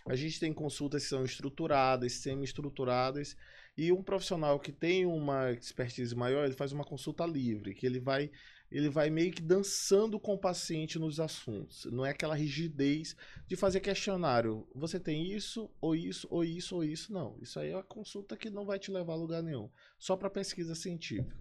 a 0.07 0.15
gente 0.15 0.39
tem 0.39 0.53
consultas 0.53 1.01
que 1.01 1.09
são 1.09 1.25
estruturadas, 1.25 2.13
semi-estruturadas 2.13 3.35
e 3.75 3.91
um 3.91 4.03
profissional 4.03 4.59
que 4.59 4.71
tem 4.71 5.03
uma 5.03 5.51
expertise 5.51 6.15
maior, 6.15 6.45
ele 6.45 6.53
faz 6.53 6.71
uma 6.71 6.83
consulta 6.83 7.25
livre, 7.25 7.73
que 7.73 7.87
ele 7.87 7.99
vai 7.99 8.29
ele 8.71 8.89
vai 8.89 9.09
meio 9.09 9.31
que 9.31 9.41
dançando 9.41 10.19
com 10.19 10.33
o 10.33 10.37
paciente 10.37 10.97
nos 10.97 11.19
assuntos. 11.19 11.85
Não 11.85 12.05
é 12.05 12.11
aquela 12.11 12.35
rigidez 12.35 13.15
de 13.47 13.55
fazer 13.55 13.81
questionário. 13.81 14.67
Você 14.73 14.99
tem 14.99 15.31
isso, 15.31 15.69
ou 15.81 15.95
isso, 15.95 16.27
ou 16.29 16.43
isso, 16.43 16.75
ou 16.75 16.83
isso. 16.83 17.11
Não. 17.11 17.37
Isso 17.41 17.59
aí 17.59 17.71
é 17.71 17.75
uma 17.75 17.83
consulta 17.83 18.37
que 18.37 18.49
não 18.49 18.65
vai 18.65 18.79
te 18.79 18.89
levar 18.89 19.13
a 19.13 19.17
lugar 19.17 19.43
nenhum. 19.43 19.69
Só 19.99 20.15
para 20.15 20.29
pesquisa 20.29 20.73
científica. 20.73 21.35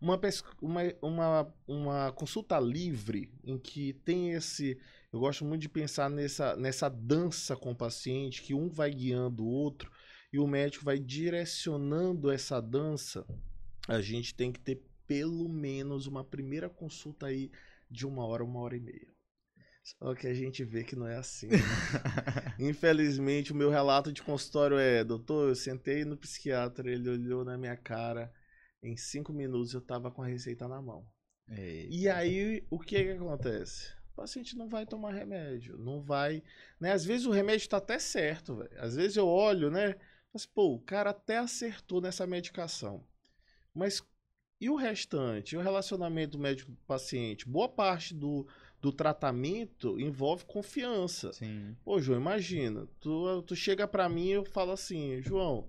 Uma, 0.00 0.20
uma, 0.62 0.82
uma, 1.02 1.54
uma 1.66 2.12
consulta 2.12 2.60
livre, 2.60 3.32
em 3.42 3.58
que 3.58 3.94
tem 4.04 4.30
esse. 4.30 4.78
Eu 5.12 5.18
gosto 5.18 5.44
muito 5.44 5.62
de 5.62 5.68
pensar 5.68 6.08
nessa, 6.08 6.54
nessa 6.54 6.88
dança 6.88 7.56
com 7.56 7.72
o 7.72 7.76
paciente, 7.76 8.42
que 8.42 8.54
um 8.54 8.68
vai 8.68 8.92
guiando 8.92 9.44
o 9.44 9.48
outro 9.48 9.90
e 10.32 10.38
o 10.38 10.46
médico 10.46 10.84
vai 10.84 10.98
direcionando 10.98 12.30
essa 12.30 12.60
dança, 12.60 13.26
a 13.86 14.00
gente 14.00 14.34
tem 14.34 14.52
que 14.52 14.60
ter 14.60 14.82
pelo 15.08 15.48
menos 15.48 16.06
uma 16.06 16.22
primeira 16.22 16.68
consulta 16.68 17.26
aí 17.26 17.50
de 17.90 18.06
uma 18.06 18.24
hora, 18.24 18.44
uma 18.44 18.60
hora 18.60 18.76
e 18.76 18.80
meia. 18.80 19.08
Só 19.82 20.14
que 20.14 20.26
a 20.26 20.34
gente 20.34 20.62
vê 20.64 20.84
que 20.84 20.94
não 20.94 21.08
é 21.08 21.16
assim. 21.16 21.48
Né? 21.48 21.56
Infelizmente, 22.60 23.52
o 23.52 23.56
meu 23.56 23.70
relato 23.70 24.12
de 24.12 24.22
consultório 24.22 24.78
é: 24.78 25.02
doutor, 25.02 25.48
eu 25.48 25.54
sentei 25.56 26.04
no 26.04 26.16
psiquiatra, 26.16 26.90
ele 26.90 27.08
olhou 27.08 27.42
na 27.42 27.56
minha 27.56 27.76
cara, 27.76 28.30
em 28.82 28.96
cinco 28.96 29.32
minutos 29.32 29.72
eu 29.72 29.80
tava 29.80 30.10
com 30.10 30.22
a 30.22 30.26
receita 30.26 30.68
na 30.68 30.82
mão. 30.82 31.06
Eita. 31.48 31.94
E 31.94 32.08
aí, 32.08 32.66
o 32.70 32.78
que 32.78 33.02
que 33.02 33.10
acontece? 33.12 33.90
O 34.12 34.16
paciente 34.16 34.58
não 34.58 34.68
vai 34.68 34.84
tomar 34.84 35.14
remédio, 35.14 35.78
não 35.78 36.02
vai. 36.02 36.42
Né? 36.78 36.92
Às 36.92 37.04
vezes 37.04 37.26
o 37.26 37.30
remédio 37.30 37.64
está 37.64 37.78
até 37.78 37.98
certo, 37.98 38.56
velho. 38.56 38.78
Às 38.78 38.94
vezes 38.94 39.16
eu 39.16 39.26
olho, 39.26 39.70
né? 39.70 39.94
Mas, 40.34 40.44
pô, 40.44 40.74
o 40.74 40.80
cara 40.80 41.10
até 41.10 41.38
acertou 41.38 42.02
nessa 42.02 42.26
medicação. 42.26 43.06
Mas 43.72 44.02
e 44.60 44.68
o 44.68 44.76
restante? 44.76 45.54
E 45.54 45.58
o 45.58 45.60
relacionamento 45.60 46.38
médico-paciente? 46.38 47.48
Boa 47.48 47.68
parte 47.68 48.14
do, 48.14 48.46
do 48.80 48.92
tratamento 48.92 49.98
envolve 50.00 50.44
confiança. 50.44 51.32
Sim. 51.32 51.76
Pô, 51.84 52.00
João, 52.00 52.20
imagina. 52.20 52.88
Tu, 53.00 53.42
tu 53.42 53.54
chega 53.54 53.86
para 53.86 54.08
mim 54.08 54.28
e 54.28 54.32
eu 54.32 54.44
falo 54.44 54.72
assim, 54.72 55.20
João, 55.22 55.68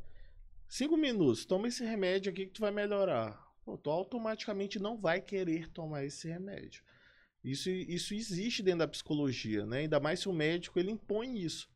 cinco 0.68 0.98
minutos, 0.98 1.46
toma 1.46 1.68
esse 1.68 1.84
remédio 1.84 2.32
aqui 2.32 2.46
que 2.46 2.54
tu 2.54 2.62
vai 2.62 2.72
melhorar. 2.72 3.48
Pô, 3.64 3.78
tu 3.78 3.90
automaticamente 3.90 4.80
não 4.80 4.98
vai 4.98 5.22
querer 5.22 5.70
tomar 5.70 6.04
esse 6.04 6.28
remédio. 6.28 6.84
Isso, 7.44 7.70
isso 7.70 8.14
existe 8.14 8.62
dentro 8.62 8.80
da 8.80 8.88
psicologia, 8.88 9.66
né? 9.66 9.80
Ainda 9.80 10.00
mais 10.00 10.20
se 10.20 10.28
o 10.28 10.34
médico 10.34 10.78
ele 10.78 10.92
impõe 10.92 11.40
isso. 11.40 11.70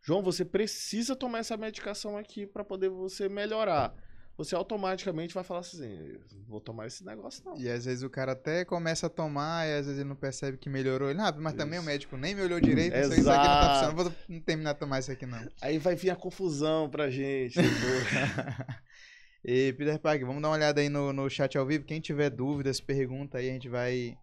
João, 0.00 0.22
você 0.22 0.44
precisa 0.44 1.14
tomar 1.14 1.38
essa 1.38 1.56
medicação 1.56 2.16
aqui 2.16 2.46
para 2.46 2.64
poder 2.64 2.88
você 2.88 3.28
melhorar. 3.28 3.94
Você 4.36 4.54
automaticamente 4.54 5.34
vai 5.34 5.44
falar 5.44 5.60
assim, 5.60 6.18
vou 6.48 6.60
tomar 6.60 6.86
esse 6.86 7.04
negócio 7.04 7.44
não. 7.44 7.56
E 7.56 7.68
às 7.68 7.84
vezes 7.84 8.02
o 8.02 8.08
cara 8.08 8.32
até 8.32 8.64
começa 8.64 9.06
a 9.06 9.10
tomar 9.10 9.68
e 9.68 9.74
às 9.74 9.86
vezes 9.86 10.00
ele 10.00 10.08
não 10.08 10.16
percebe 10.16 10.56
que 10.56 10.70
melhorou. 10.70 11.10
Ele, 11.10 11.20
ah, 11.20 11.32
mas 11.32 11.52
isso. 11.52 11.56
também 11.62 11.78
o 11.78 11.82
médico 11.82 12.16
nem 12.16 12.34
me 12.34 12.42
olhou 12.42 12.58
direito, 12.58 12.96
isso, 12.96 13.12
isso 13.12 13.30
aqui 13.30 13.46
não 13.46 13.60
tá 13.60 13.72
funcionando, 13.74 13.96
vou 13.96 14.12
não 14.28 14.40
terminar 14.40 14.72
de 14.72 14.78
tomar 14.78 15.00
isso 15.00 15.12
aqui 15.12 15.26
não. 15.26 15.46
Aí 15.60 15.78
vai 15.78 15.94
vir 15.94 16.10
a 16.10 16.16
confusão 16.16 16.88
pra 16.88 17.10
gente. 17.10 17.58
e 19.44 19.74
Peter 19.74 19.98
Park, 19.98 20.22
vamos 20.22 20.40
dar 20.40 20.48
uma 20.48 20.56
olhada 20.56 20.80
aí 20.80 20.88
no, 20.88 21.12
no 21.12 21.28
chat 21.28 21.56
ao 21.58 21.66
vivo. 21.66 21.84
Quem 21.84 22.00
tiver 22.00 22.30
dúvidas, 22.30 22.80
pergunta 22.80 23.36
aí, 23.36 23.50
a 23.50 23.52
gente 23.52 23.68
vai, 23.68 24.16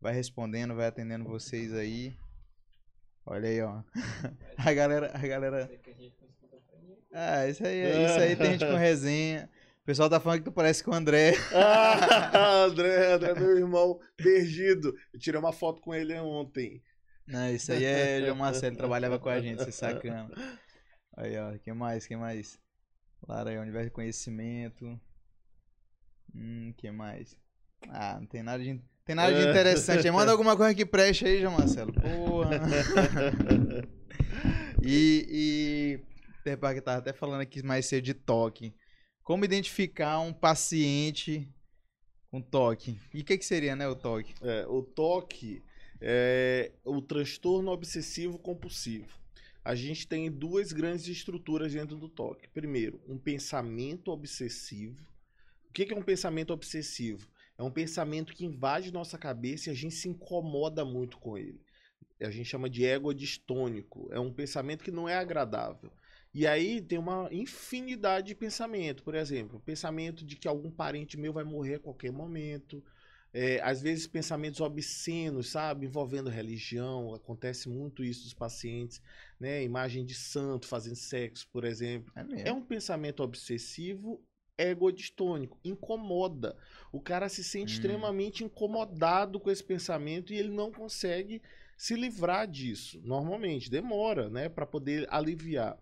vai 0.00 0.12
respondendo, 0.12 0.74
vai 0.74 0.88
atendendo 0.88 1.24
vocês 1.24 1.72
aí. 1.72 2.16
Olha 3.24 3.48
aí, 3.48 3.62
ó. 3.62 3.82
A 4.58 4.72
galera. 4.72 5.12
A 5.14 5.26
galera... 5.26 5.70
Ah, 7.12 7.46
isso 7.46 7.64
aí, 7.66 8.06
isso 8.06 8.18
aí 8.18 8.36
tem 8.36 8.52
gente 8.52 8.66
com 8.66 8.76
resenha. 8.76 9.48
O 9.82 9.84
pessoal 9.84 10.08
tá 10.08 10.20
falando 10.20 10.38
que 10.38 10.44
tu 10.44 10.52
parece 10.52 10.82
com 10.82 10.92
o 10.92 10.94
André. 10.94 11.34
Ah, 11.52 12.64
André, 12.64 13.12
André, 13.12 13.34
meu 13.34 13.58
irmão, 13.58 13.98
perdido. 14.16 14.94
Eu 15.12 15.18
tirei 15.18 15.38
uma 15.38 15.52
foto 15.52 15.82
com 15.82 15.92
ele 15.92 16.14
ontem. 16.20 16.82
Não, 17.26 17.50
isso 17.50 17.72
aí 17.72 17.84
é 17.84 18.20
João 18.24 18.36
Marcelo, 18.36 18.76
trabalhava 18.76 19.18
com 19.18 19.28
a 19.28 19.40
gente, 19.40 19.64
se 19.64 19.72
sacando. 19.72 20.34
Aí, 21.16 21.36
ó, 21.36 21.58
que 21.58 21.72
mais, 21.72 22.06
que 22.06 22.16
mais? 22.16 22.58
Lara 23.28 23.50
aí, 23.50 23.58
universo 23.58 23.88
de 23.88 23.94
conhecimento. 23.94 25.00
Hum, 26.34 26.72
que 26.76 26.90
mais? 26.90 27.36
Ah, 27.88 28.18
não 28.20 28.26
tem 28.26 28.42
nada 28.42 28.62
de 28.62 28.80
tem 29.04 29.16
nada 29.16 29.34
de 29.34 29.48
interessante. 29.48 30.08
Manda 30.12 30.30
alguma 30.30 30.56
coisa 30.56 30.74
que 30.74 30.86
preste 30.86 31.26
aí, 31.26 31.40
João 31.40 31.58
Marcelo. 31.58 31.92
Porra. 31.92 32.60
e, 34.80 35.26
e 35.28 36.11
que 36.42 36.80
tava 36.80 36.98
até 36.98 37.12
falando 37.12 37.40
aqui 37.40 37.62
mais 37.62 37.86
cedo 37.86 38.04
de 38.04 38.14
toque. 38.14 38.74
Como 39.22 39.44
identificar 39.44 40.18
um 40.20 40.32
paciente 40.32 41.48
com 42.30 42.40
toque? 42.40 42.98
E 43.14 43.20
o 43.20 43.24
que, 43.24 43.38
que 43.38 43.44
seria, 43.44 43.76
né, 43.76 43.86
o 43.86 43.94
toque? 43.94 44.34
É, 44.42 44.66
o 44.66 44.82
toque 44.82 45.62
é 46.00 46.72
o 46.84 47.00
transtorno 47.00 47.70
obsessivo 47.70 48.38
compulsivo. 48.38 49.22
A 49.64 49.76
gente 49.76 50.08
tem 50.08 50.28
duas 50.28 50.72
grandes 50.72 51.06
estruturas 51.06 51.72
dentro 51.72 51.96
do 51.96 52.08
toque. 52.08 52.48
Primeiro, 52.48 53.00
um 53.06 53.16
pensamento 53.16 54.10
obsessivo. 54.10 55.00
O 55.68 55.72
que 55.72 55.92
é 55.92 55.96
um 55.96 56.02
pensamento 56.02 56.52
obsessivo? 56.52 57.28
É 57.56 57.62
um 57.62 57.70
pensamento 57.70 58.32
que 58.34 58.44
invade 58.44 58.92
nossa 58.92 59.16
cabeça 59.16 59.68
e 59.68 59.72
a 59.72 59.74
gente 59.74 59.94
se 59.94 60.08
incomoda 60.08 60.84
muito 60.84 61.16
com 61.18 61.38
ele. 61.38 61.60
A 62.20 62.30
gente 62.30 62.48
chama 62.48 62.68
de 62.68 62.84
ego 62.84 63.14
distônico. 63.14 64.08
É 64.12 64.18
um 64.18 64.32
pensamento 64.32 64.82
que 64.82 64.90
não 64.90 65.08
é 65.08 65.16
agradável. 65.16 65.92
E 66.34 66.46
aí 66.46 66.80
tem 66.80 66.98
uma 66.98 67.28
infinidade 67.30 68.28
de 68.28 68.34
pensamento. 68.34 69.02
Por 69.02 69.14
exemplo, 69.14 69.60
pensamento 69.60 70.24
de 70.24 70.36
que 70.36 70.48
algum 70.48 70.70
parente 70.70 71.18
meu 71.18 71.32
vai 71.32 71.44
morrer 71.44 71.74
a 71.74 71.80
qualquer 71.80 72.10
momento. 72.10 72.82
É, 73.34 73.60
às 73.62 73.80
vezes 73.80 74.06
pensamentos 74.06 74.60
obscenos, 74.60 75.50
sabe? 75.50 75.86
Envolvendo 75.86 76.30
religião. 76.30 77.14
Acontece 77.14 77.68
muito 77.68 78.02
isso 78.02 78.24
dos 78.24 78.34
pacientes. 78.34 79.02
Né? 79.38 79.62
Imagem 79.62 80.04
de 80.04 80.14
santo 80.14 80.66
fazendo 80.66 80.96
sexo, 80.96 81.46
por 81.52 81.64
exemplo. 81.64 82.12
É, 82.16 82.48
é 82.48 82.52
um 82.52 82.62
pensamento 82.62 83.22
obsessivo 83.22 84.22
egodistônico, 84.56 85.58
incomoda. 85.64 86.56
O 86.90 87.00
cara 87.00 87.28
se 87.28 87.42
sente 87.42 87.72
hum. 87.72 87.76
extremamente 87.76 88.44
incomodado 88.44 89.40
com 89.40 89.50
esse 89.50 89.64
pensamento 89.64 90.32
e 90.32 90.36
ele 90.36 90.50
não 90.50 90.70
consegue 90.70 91.42
se 91.76 91.94
livrar 91.94 92.46
disso. 92.46 93.00
Normalmente 93.02 93.70
demora, 93.70 94.28
né, 94.30 94.48
para 94.48 94.66
poder 94.66 95.06
aliviar. 95.10 95.78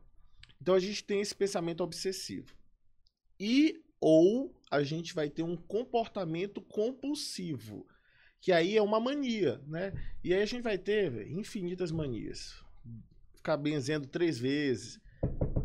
Então 0.60 0.74
a 0.74 0.80
gente 0.80 1.02
tem 1.04 1.20
esse 1.20 1.34
pensamento 1.34 1.82
obsessivo. 1.82 2.54
E 3.38 3.82
ou 4.00 4.54
a 4.70 4.82
gente 4.82 5.14
vai 5.14 5.28
ter 5.28 5.42
um 5.42 5.56
comportamento 5.56 6.60
compulsivo, 6.60 7.86
que 8.40 8.52
aí 8.52 8.76
é 8.76 8.82
uma 8.82 9.00
mania, 9.00 9.60
né? 9.66 9.92
E 10.22 10.32
aí 10.32 10.42
a 10.42 10.46
gente 10.46 10.62
vai 10.62 10.78
ter 10.78 11.30
infinitas 11.30 11.90
manias. 11.90 12.62
Ficar 13.34 13.56
benzendo 13.56 14.06
três 14.06 14.38
vezes, 14.38 15.00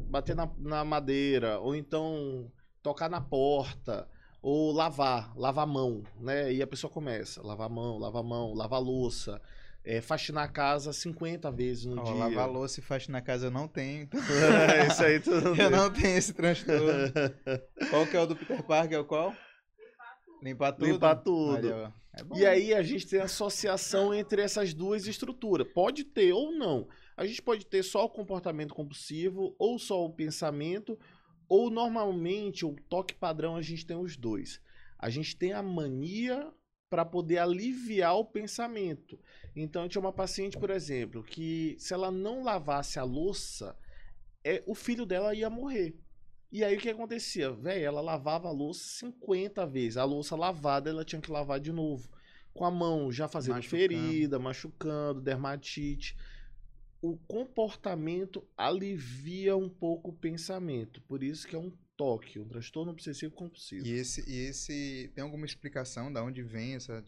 bater 0.09 0.35
na, 0.35 0.49
na 0.57 0.83
madeira, 0.83 1.59
ou 1.59 1.75
então 1.75 2.51
tocar 2.81 3.09
na 3.09 3.21
porta, 3.21 4.07
Ou 4.41 4.71
lavar, 4.71 5.35
lavar 5.35 5.63
a 5.63 5.67
mão, 5.67 6.03
né? 6.19 6.53
E 6.53 6.61
a 6.61 6.67
pessoa 6.67 6.91
começa, 6.91 7.41
lavar 7.41 7.65
a 7.65 7.69
mão, 7.69 7.97
lavar 7.97 8.21
a 8.21 8.25
mão, 8.25 8.53
lavar 8.53 8.79
a 8.79 8.83
louça, 8.83 9.41
é, 9.85 10.01
faxinar 10.01 10.43
a 10.45 10.47
casa 10.47 10.91
50 10.91 11.51
vezes 11.51 11.85
no 11.85 12.01
Ó, 12.01 12.03
dia. 12.03 12.13
lavar 12.15 12.49
louça 12.49 12.79
e 12.79 12.83
faxinar 12.83 13.21
na 13.21 13.25
casa 13.25 13.47
eu 13.47 13.51
não 13.51 13.67
tenho, 13.67 14.03
então 14.03 14.19
É, 14.19 14.87
Isso 14.91 15.03
aí 15.03 15.19
tudo. 15.19 15.55
eu 15.55 15.69
não 15.69 15.91
tenho 15.93 16.17
esse 16.17 16.33
transtorno. 16.33 17.11
qual 17.89 18.07
que 18.07 18.17
é 18.17 18.21
o 18.21 18.25
do 18.25 18.35
Peter 18.35 18.63
Parker? 18.63 18.97
É 18.97 18.99
o 18.99 19.05
qual? 19.05 19.33
Limpar 20.41 20.73
tudo. 20.73 20.85
Limpar 20.85 21.15
tudo. 21.15 21.93
É 22.13 22.23
bom. 22.23 22.35
E 22.37 22.45
aí 22.45 22.73
a 22.73 22.81
gente 22.81 23.07
tem 23.07 23.19
associação 23.19 24.13
entre 24.13 24.41
essas 24.41 24.73
duas 24.73 25.05
estruturas. 25.07 25.67
Pode 25.73 26.03
ter 26.03 26.33
ou 26.33 26.51
não. 26.51 26.87
A 27.17 27.25
gente 27.25 27.41
pode 27.41 27.65
ter 27.65 27.83
só 27.83 28.05
o 28.05 28.09
comportamento 28.09 28.73
compulsivo, 28.73 29.55
ou 29.57 29.79
só 29.79 30.03
o 30.03 30.13
pensamento, 30.13 30.97
ou 31.47 31.69
normalmente 31.69 32.65
o 32.65 32.75
toque 32.89 33.13
padrão 33.15 33.55
a 33.55 33.61
gente 33.61 33.85
tem 33.85 33.97
os 33.97 34.17
dois. 34.17 34.61
A 34.99 35.09
gente 35.09 35.35
tem 35.35 35.53
a 35.53 35.61
mania 35.63 36.47
para 36.89 37.03
poder 37.05 37.39
aliviar 37.39 38.15
o 38.15 38.25
pensamento. 38.25 39.19
Então, 39.55 39.83
eu 39.83 39.89
tinha 39.89 40.01
uma 40.01 40.11
paciente, 40.11 40.57
por 40.57 40.69
exemplo, 40.69 41.23
que 41.23 41.75
se 41.79 41.93
ela 41.93 42.11
não 42.11 42.43
lavasse 42.43 42.99
a 42.99 43.03
louça, 43.03 43.75
é, 44.43 44.61
o 44.67 44.75
filho 44.75 45.05
dela 45.05 45.33
ia 45.33 45.49
morrer. 45.49 45.95
E 46.51 46.63
aí 46.63 46.75
o 46.75 46.79
que 46.79 46.89
acontecia? 46.89 47.51
Véi, 47.51 47.83
ela 47.83 48.01
lavava 48.01 48.47
a 48.47 48.51
louça 48.51 48.83
50 48.99 49.65
vezes. 49.65 49.97
A 49.97 50.03
louça 50.03 50.35
lavada, 50.35 50.89
ela 50.89 51.05
tinha 51.05 51.21
que 51.21 51.31
lavar 51.31 51.59
de 51.59 51.71
novo. 51.71 52.09
Com 52.53 52.65
a 52.65 52.71
mão 52.71 53.11
já 53.11 53.27
fazendo 53.27 53.55
Machucando. 53.55 53.81
ferida, 53.81 54.39
machucando, 54.39 55.21
dermatite. 55.21 56.15
O 57.01 57.17
comportamento 57.17 58.47
alivia 58.57 59.55
um 59.55 59.69
pouco 59.69 60.09
o 60.11 60.13
pensamento. 60.13 61.01
Por 61.01 61.23
isso 61.23 61.47
que 61.47 61.55
é 61.55 61.59
um 61.59 61.71
toque, 61.97 62.39
um 62.39 62.47
transtorno 62.47 62.91
obsessivo 62.91 63.33
compulsivo. 63.33 63.85
E 63.85 63.91
esse, 63.91 64.29
e 64.29 64.47
esse. 64.47 65.11
Tem 65.13 65.23
alguma 65.23 65.45
explicação 65.45 66.11
de 66.11 66.19
onde 66.19 66.41
vem 66.41 66.75
essa. 66.75 67.03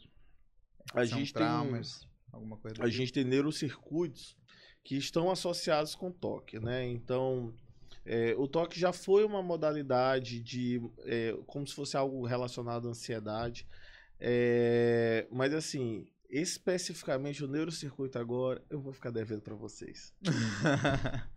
A 0.94 1.04
gente 1.06 1.34
tem- 1.34 1.42
traumas? 1.44 2.07
Alguma 2.32 2.58
coisa 2.58 2.76
a 2.80 2.90
tipo? 2.90 2.90
gente 2.90 3.14
tem 3.14 3.24
neurocircuitos 3.24 4.38
que 4.84 4.96
estão 4.98 5.30
associados 5.30 5.96
com 5.96 6.12
toque, 6.12 6.60
né? 6.60 6.86
Então, 6.88 7.54
é, 8.06 8.34
o 8.38 8.48
toque 8.48 8.80
já 8.80 8.94
foi 8.94 9.26
uma 9.26 9.42
modalidade 9.44 10.42
de, 10.42 10.82
é, 11.06 11.38
como 11.46 11.68
se 11.68 11.74
fosse 11.76 11.98
algo 11.98 12.26
relacionado 12.26 12.88
à 12.88 12.92
ansiedade, 12.92 13.68
É, 14.20 15.28
mas 15.32 15.54
assim, 15.54 16.08
especificamente 16.30 17.44
o 17.44 17.48
neurocircuito 17.48 18.18
agora, 18.18 18.64
eu 18.70 18.82
vou 18.82 18.92
ficar 18.94 19.12
devendo 19.12 19.42
para 19.42 19.56
vocês. 19.56 20.14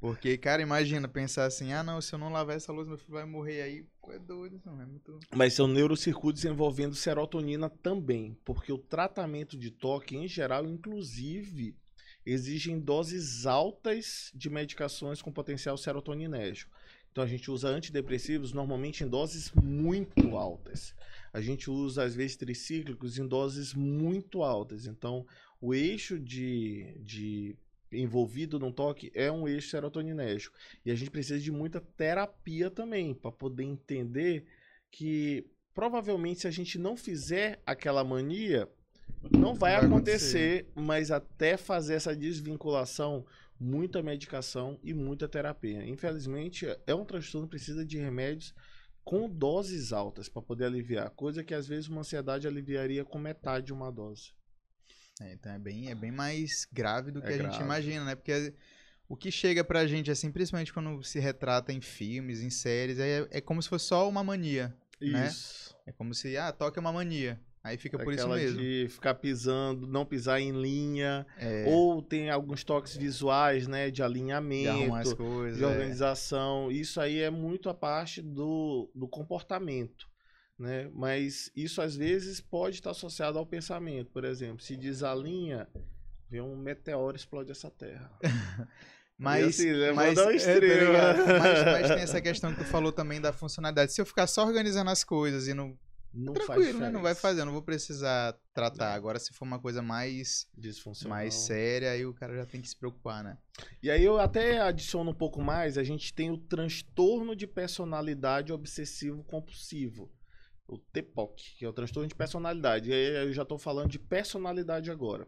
Porque, 0.00 0.38
cara, 0.38 0.62
imagina 0.62 1.08
pensar 1.08 1.44
assim: 1.44 1.72
ah, 1.72 1.82
não, 1.82 2.00
se 2.00 2.14
eu 2.14 2.18
não 2.18 2.30
lavar 2.32 2.56
essa 2.56 2.72
luz, 2.72 2.88
meu 2.88 2.96
filho 2.98 3.12
vai 3.12 3.24
morrer 3.26 3.62
aí. 3.62 3.86
É 4.12 4.18
doido, 4.18 4.56
isso 4.56 4.68
é 4.68 4.86
muito. 4.86 5.18
Mas 5.34 5.54
são 5.54 5.66
neurocircuitos 5.66 6.44
envolvendo 6.44 6.94
serotonina 6.94 7.68
também, 7.68 8.36
porque 8.44 8.72
o 8.72 8.78
tratamento 8.78 9.56
de 9.56 9.70
toque, 9.70 10.16
em 10.16 10.28
geral, 10.28 10.66
inclusive, 10.66 11.74
exigem 12.24 12.78
doses 12.78 13.46
altas 13.46 14.30
de 14.34 14.50
medicações 14.50 15.22
com 15.22 15.32
potencial 15.32 15.76
serotoninérgico. 15.76 16.70
Então 17.10 17.24
a 17.24 17.26
gente 17.26 17.50
usa 17.50 17.68
antidepressivos 17.68 18.52
normalmente 18.52 19.02
em 19.02 19.08
doses 19.08 19.50
muito 19.52 20.36
altas. 20.36 20.94
A 21.32 21.40
gente 21.40 21.70
usa, 21.70 22.04
às 22.04 22.14
vezes, 22.14 22.36
tricíclicos 22.36 23.18
em 23.18 23.26
doses 23.26 23.74
muito 23.74 24.42
altas. 24.42 24.86
Então, 24.86 25.26
o 25.60 25.74
eixo 25.74 26.18
de, 26.18 26.96
de 27.00 27.56
envolvido 27.92 28.58
no 28.58 28.72
toque 28.72 29.10
é 29.14 29.30
um 29.30 29.46
eixo 29.46 29.70
serotoninérgico. 29.70 30.56
E 30.84 30.90
a 30.90 30.94
gente 30.94 31.10
precisa 31.10 31.38
de 31.38 31.50
muita 31.50 31.80
terapia 31.80 32.70
também, 32.70 33.14
para 33.14 33.32
poder 33.32 33.64
entender 33.64 34.46
que 34.90 35.46
provavelmente 35.74 36.40
se 36.40 36.46
a 36.48 36.50
gente 36.50 36.78
não 36.78 36.96
fizer 36.96 37.60
aquela 37.64 38.04
mania, 38.04 38.68
não 39.30 39.54
vai, 39.54 39.76
Vai 39.76 39.86
acontecer, 39.86 40.66
mas 40.74 41.10
até 41.10 41.56
fazer 41.56 41.94
essa 41.94 42.16
desvinculação, 42.16 43.26
muita 43.58 44.02
medicação 44.02 44.78
e 44.82 44.94
muita 44.94 45.28
terapia. 45.28 45.84
Infelizmente, 45.86 46.66
é 46.86 46.94
um 46.94 47.04
transtorno 47.04 47.46
que 47.46 47.56
precisa 47.56 47.84
de 47.84 47.98
remédios 47.98 48.54
com 49.04 49.28
doses 49.28 49.92
altas 49.92 50.28
para 50.28 50.42
poder 50.42 50.66
aliviar, 50.66 51.10
coisa 51.10 51.42
que 51.42 51.54
às 51.54 51.66
vezes 51.66 51.88
uma 51.88 52.00
ansiedade 52.00 52.46
aliviaria 52.46 53.04
com 53.04 53.18
metade 53.18 53.66
de 53.66 53.72
uma 53.72 53.90
dose. 53.90 54.32
É, 55.20 55.32
então 55.34 55.52
é 55.52 55.58
bem, 55.58 55.90
é 55.90 55.94
bem 55.94 56.10
mais 56.10 56.66
grave 56.72 57.10
do 57.10 57.20
que 57.20 57.26
É 57.28 57.30
a 57.30 57.36
gente 57.36 57.46
grave. 57.48 57.64
imagina, 57.64 58.04
né? 58.04 58.14
Porque 58.14 58.54
o 59.08 59.16
que 59.16 59.30
chega 59.30 59.62
pra 59.62 59.86
gente, 59.86 60.10
assim, 60.10 60.30
principalmente 60.32 60.72
quando 60.72 61.02
se 61.02 61.18
retrata 61.18 61.72
em 61.72 61.80
filmes, 61.80 62.40
em 62.42 62.50
séries, 62.50 62.98
é, 62.98 63.26
é 63.30 63.40
como 63.40 63.62
se 63.62 63.68
fosse 63.68 63.86
só 63.86 64.08
uma 64.08 64.24
mania. 64.24 64.74
Né? 65.00 65.26
Isso. 65.28 65.76
É 65.86 65.92
como 65.92 66.14
se, 66.14 66.36
ah, 66.36 66.52
toque 66.52 66.78
é 66.78 66.80
uma 66.80 66.92
mania. 66.92 67.40
Aí 67.62 67.76
fica 67.76 67.98
por 67.98 68.14
isso 68.14 68.26
mesmo. 68.26 68.58
de 68.58 68.86
ficar 68.88 69.12
pisando, 69.14 69.86
não 69.86 70.06
pisar 70.06 70.40
em 70.40 70.50
linha, 70.52 71.26
É, 71.36 71.66
ou 71.68 72.00
tem 72.00 72.30
alguns 72.30 72.64
toques 72.64 72.96
visuais, 72.96 73.66
né, 73.68 73.86
de 73.90 73.96
de 73.96 74.02
alinhamento, 74.02 75.14
coisas. 75.16 75.58
de 75.58 75.64
é. 75.64 75.66
organização. 75.66 76.70
Isso 76.70 76.98
aí 76.98 77.18
é 77.20 77.28
muito 77.28 77.68
a 77.68 77.74
parte 77.74 78.22
do, 78.22 78.90
do 78.94 79.06
comportamento, 79.06 80.08
né? 80.60 80.90
Mas 80.92 81.50
isso 81.56 81.80
às 81.80 81.96
vezes 81.96 82.38
pode 82.38 82.76
estar 82.76 82.90
associado 82.90 83.38
ao 83.38 83.46
pensamento. 83.46 84.10
Por 84.12 84.24
exemplo, 84.24 84.62
se 84.62 84.76
desalinha, 84.76 85.66
vem 86.28 86.42
um 86.42 86.54
meteoro 86.54 87.16
explode 87.16 87.50
essa 87.50 87.70
terra. 87.70 88.12
Mas, 89.16 89.48
assim, 89.48 89.70
né, 89.70 89.92
mas, 89.92 90.18
é, 90.18 90.24
tá 90.24 90.32
extremo. 90.32 90.92
ligado? 90.92 91.18
mas, 91.26 91.64
mas 91.64 91.88
tem 91.88 92.00
essa 92.00 92.20
questão 92.22 92.54
que 92.54 92.60
tu 92.60 92.64
falou 92.64 92.90
também 92.90 93.20
da 93.20 93.34
funcionalidade. 93.34 93.92
Se 93.92 94.00
eu 94.00 94.06
ficar 94.06 94.26
só 94.26 94.46
organizando 94.46 94.88
as 94.88 95.04
coisas 95.04 95.46
e 95.46 95.52
não. 95.52 95.78
Não 96.10 96.32
tranquilo, 96.32 96.80
né? 96.80 96.88
Não 96.88 97.02
vai 97.02 97.14
fazer, 97.14 97.42
eu 97.42 97.44
não 97.44 97.52
vou 97.52 97.60
precisar 97.60 98.34
tratar. 98.54 98.92
É. 98.92 98.94
Agora, 98.94 99.18
se 99.18 99.34
for 99.34 99.44
uma 99.44 99.58
coisa 99.58 99.82
mais, 99.82 100.48
Disfuncional. 100.56 101.18
mais 101.18 101.34
séria, 101.34 101.90
aí 101.90 102.06
o 102.06 102.14
cara 102.14 102.34
já 102.34 102.46
tem 102.46 102.62
que 102.62 102.68
se 102.70 102.74
preocupar, 102.74 103.22
né? 103.22 103.36
E 103.82 103.90
aí 103.90 104.02
eu 104.02 104.18
até 104.18 104.58
adiciono 104.58 105.10
um 105.10 105.14
pouco 105.14 105.42
mais, 105.42 105.76
a 105.76 105.84
gente 105.84 106.14
tem 106.14 106.30
o 106.30 106.38
transtorno 106.38 107.36
de 107.36 107.46
personalidade 107.46 108.54
obsessivo 108.54 109.22
compulsivo. 109.22 110.10
O 110.70 110.78
TPOC, 110.78 111.56
que 111.58 111.64
é 111.64 111.68
o 111.68 111.72
transtorno 111.72 112.08
de 112.08 112.14
personalidade. 112.14 112.90
E 112.90 112.92
aí 112.92 113.26
eu 113.26 113.32
já 113.32 113.42
estou 113.42 113.58
falando 113.58 113.90
de 113.90 113.98
personalidade 113.98 114.90
agora. 114.90 115.26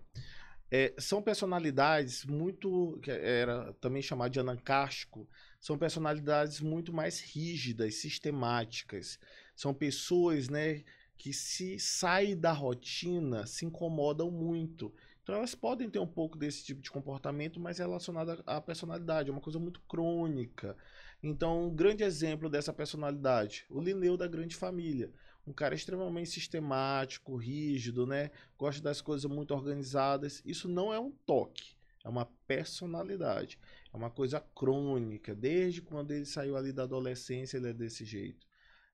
É, 0.71 0.95
são 0.97 1.21
personalidades 1.21 2.25
muito, 2.25 2.99
que 3.03 3.11
era 3.11 3.75
também 3.75 4.01
chamado 4.01 4.33
de 4.33 4.41
anancástico, 4.41 5.29
são 5.61 5.77
personalidades 5.77 6.61
muito 6.61 6.95
mais 6.95 7.21
rígidas, 7.21 7.97
sistemáticas. 7.97 9.19
São 9.55 9.75
pessoas, 9.75 10.49
né, 10.49 10.83
que 11.19 11.33
se 11.33 11.79
saem 11.79 12.37
da 12.37 12.53
rotina, 12.53 13.47
se 13.47 13.67
incomodam 13.67 14.31
muito. 14.31 14.95
Então 15.23 15.35
elas 15.35 15.55
podem 15.55 15.91
ter 15.91 15.99
um 15.99 16.07
pouco 16.07 16.39
desse 16.39 16.65
tipo 16.65 16.81
de 16.81 16.91
comportamento, 16.91 17.61
mas 17.61 17.79
relacionado 17.79 18.43
à 18.47 18.61
personalidade, 18.61 19.29
é 19.29 19.33
uma 19.33 19.41
coisa 19.41 19.59
muito 19.59 19.81
crônica. 19.83 20.77
Então, 21.23 21.69
um 21.69 21.75
grande 21.75 22.03
exemplo 22.03 22.49
dessa 22.51 22.73
personalidade, 22.73 23.65
o 23.71 23.81
Linneu 23.81 24.17
da 24.17 24.27
Grande 24.27 24.57
Família. 24.57 25.13
Um 25.47 25.53
cara 25.53 25.75
extremamente 25.75 26.31
sistemático, 26.31 27.37
rígido, 27.37 28.07
né? 28.07 28.31
Gosta 28.57 28.81
das 28.83 29.01
coisas 29.01 29.29
muito 29.31 29.53
organizadas. 29.53 30.41
Isso 30.45 30.69
não 30.69 30.93
é 30.93 31.01
um 31.01 31.11
toque, 31.11 31.75
é 32.05 32.09
uma 32.09 32.27
personalidade. 32.47 33.59
É 33.93 33.97
uma 33.97 34.11
coisa 34.11 34.41
crônica. 34.41 35.35
Desde 35.35 35.83
quando 35.83 36.13
ele 36.13 36.25
saiu 36.25 36.57
ali 36.57 36.73
da 36.73 36.85
adolescência, 36.85 37.57
ele 37.57 37.69
é 37.69 37.73
desse 37.73 38.05
jeito. 38.05 38.47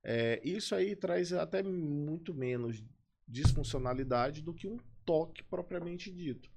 É, 0.02 0.40
isso 0.42 0.74
aí 0.74 0.96
traz 0.96 1.32
até 1.32 1.62
muito 1.62 2.32
menos 2.32 2.82
disfuncionalidade 3.26 4.42
do 4.42 4.54
que 4.54 4.66
um 4.66 4.78
toque 5.04 5.42
propriamente 5.44 6.11
dito. 6.11 6.50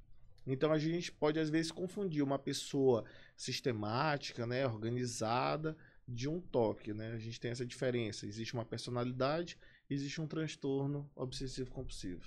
Então 0.47 0.71
a 0.71 0.77
gente 0.77 1.11
pode 1.11 1.39
às 1.39 1.49
vezes 1.49 1.71
confundir 1.71 2.23
uma 2.23 2.39
pessoa 2.39 3.03
sistemática, 3.35 4.47
né, 4.47 4.65
organizada, 4.65 5.77
de 6.07 6.27
um 6.27 6.41
toque, 6.41 6.93
né? 6.93 7.11
A 7.13 7.17
gente 7.17 7.39
tem 7.39 7.51
essa 7.51 7.65
diferença. 7.65 8.25
Existe 8.25 8.53
uma 8.53 8.65
personalidade, 8.65 9.57
existe 9.93 10.21
um 10.21 10.27
transtorno 10.27 11.09
obsessivo 11.15 11.69
compulsivo. 11.69 12.23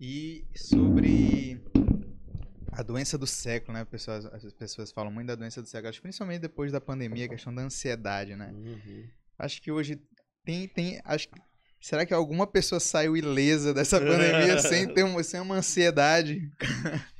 E 0.00 0.44
sobre 0.56 1.60
a 2.72 2.82
doença 2.82 3.16
do 3.16 3.26
século, 3.26 3.78
né? 3.78 3.84
Pessoas, 3.84 4.26
as 4.26 4.52
pessoas 4.52 4.90
falam 4.90 5.12
muito 5.12 5.28
da 5.28 5.36
doença 5.36 5.62
do 5.62 5.68
século, 5.68 5.88
acho 5.88 5.98
que 5.98 6.02
principalmente 6.02 6.40
depois 6.40 6.72
da 6.72 6.80
pandemia, 6.80 7.26
a 7.26 7.28
questão 7.28 7.54
da 7.54 7.62
ansiedade, 7.62 8.34
né? 8.34 8.52
Acho 9.38 9.62
que 9.62 9.70
hoje 9.70 10.02
tem, 10.44 10.66
tem, 10.66 11.00
acho 11.04 11.28
será 11.80 12.04
que 12.04 12.12
alguma 12.14 12.46
pessoa 12.46 12.80
saiu 12.80 13.16
ilesa 13.16 13.72
dessa 13.72 14.00
pandemia 14.00 14.58
sem 14.58 14.92
ter 14.92 15.04
uma, 15.04 15.22
sem 15.22 15.40
uma 15.40 15.56
ansiedade? 15.56 16.50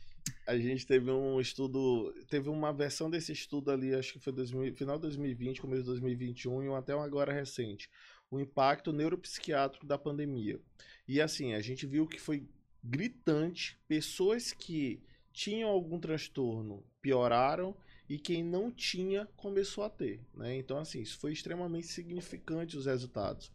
A 0.46 0.58
gente 0.58 0.86
teve 0.86 1.10
um 1.10 1.40
estudo, 1.40 2.12
teve 2.28 2.50
uma 2.50 2.70
versão 2.70 3.08
desse 3.08 3.32
estudo 3.32 3.70
ali, 3.70 3.94
acho 3.94 4.12
que 4.12 4.18
foi 4.18 4.32
2000, 4.32 4.74
final 4.74 4.96
de 4.96 5.02
2020, 5.02 5.60
começo 5.60 5.82
de 5.82 5.86
2021 5.86 6.64
e 6.64 6.74
até 6.74 6.94
um 6.94 7.00
agora 7.00 7.32
recente. 7.32 7.88
O 8.34 8.40
impacto 8.40 8.92
neuropsiquiátrico 8.92 9.86
da 9.86 9.96
pandemia. 9.96 10.60
E 11.06 11.20
assim, 11.20 11.54
a 11.54 11.60
gente 11.60 11.86
viu 11.86 12.04
que 12.04 12.20
foi 12.20 12.48
gritante, 12.82 13.78
pessoas 13.86 14.52
que 14.52 15.00
tinham 15.32 15.70
algum 15.70 16.00
transtorno 16.00 16.84
pioraram 17.00 17.76
e 18.08 18.18
quem 18.18 18.42
não 18.42 18.72
tinha 18.72 19.26
começou 19.36 19.84
a 19.84 19.88
ter, 19.88 20.20
né? 20.34 20.56
Então 20.56 20.78
assim, 20.78 21.00
isso 21.00 21.16
foi 21.18 21.32
extremamente 21.32 21.86
significante 21.86 22.76
os 22.76 22.86
resultados. 22.86 23.52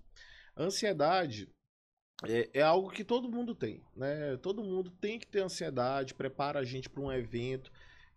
Ansiedade 0.55 1.49
é, 2.23 2.49
é, 2.53 2.61
algo 2.61 2.89
que 2.89 3.03
todo 3.03 3.29
mundo 3.29 3.53
tem, 3.53 3.83
né? 3.93 4.37
Todo 4.37 4.63
mundo 4.63 4.89
tem 4.89 5.19
que 5.19 5.27
ter 5.27 5.41
ansiedade, 5.41 6.13
prepara 6.13 6.59
a 6.59 6.63
gente 6.63 6.89
para 6.89 7.01
um 7.01 7.11
evento. 7.11 7.69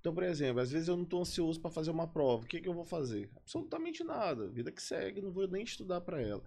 Então, 0.02 0.12
por 0.12 0.24
exemplo, 0.24 0.60
às 0.60 0.72
vezes 0.72 0.88
eu 0.88 0.96
não 0.96 1.04
estou 1.04 1.20
ansioso 1.20 1.60
para 1.60 1.70
fazer 1.70 1.92
uma 1.92 2.08
prova. 2.08 2.42
O 2.42 2.46
que, 2.48 2.60
que 2.60 2.68
eu 2.68 2.74
vou 2.74 2.84
fazer? 2.84 3.30
Absolutamente 3.36 4.02
nada. 4.02 4.48
Vida 4.48 4.72
que 4.72 4.82
segue, 4.82 5.22
não 5.22 5.30
vou 5.30 5.46
nem 5.46 5.62
estudar 5.62 6.00
para 6.00 6.20
ela. 6.20 6.42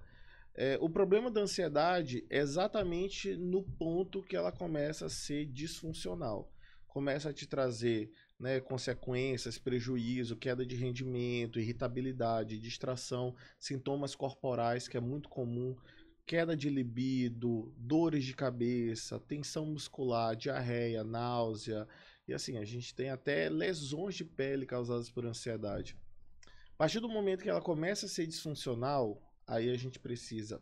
É, 0.54 0.78
o 0.82 0.89
problema 0.89 1.32
da 1.32 1.39
ansiedade 1.39 2.26
é 2.30 2.39
exatamente 2.39 3.34
no 3.38 3.63
ponto 3.63 4.22
que 4.22 4.36
ela 4.36 4.52
começa 4.52 5.06
a 5.06 5.10
ser 5.10 5.46
disfuncional. 5.46 6.52
Começa 6.86 7.30
a 7.30 7.34
te 7.34 7.48
trazer 7.48 8.12
né, 8.38 8.60
consequências, 8.60 9.58
prejuízo, 9.58 10.36
queda 10.36 10.65
de 10.65 10.76
rendimento, 10.76 11.58
irritabilidade, 11.58 12.60
distração, 12.60 13.34
sintomas 13.58 14.15
corporais, 14.15 14.86
que 14.86 14.98
é 14.98 15.02
muito 15.02 15.30
comum 15.30 15.78
queda 16.26 16.58
de 16.58 16.70
libido, 16.70 17.72
dores 17.78 18.26
de 18.26 18.34
cabeça, 18.34 19.20
tensão 19.20 19.65
muscular, 19.65 20.36
diarreia, 20.36 21.04
náusea. 21.04 21.88
E 22.28 22.34
assim, 22.34 22.58
a 22.58 22.66
gente 22.66 22.94
tem 22.94 23.10
até 23.10 23.50
lesões 23.50 24.16
de 24.16 24.26
pele 24.26 24.66
causadas 24.66 25.10
por 25.10 25.26
ansiedade. 25.26 25.96
A 26.74 26.78
partir 26.78 27.00
do 27.00 27.08
momento 27.08 27.44
que 27.44 27.50
ela 27.50 27.62
começa 27.62 28.06
a 28.06 28.10
ser 28.10 28.26
disfuncional, 28.28 29.22
aí 29.48 29.70
a 29.70 29.78
gente 29.78 30.00
precisa, 30.00 30.62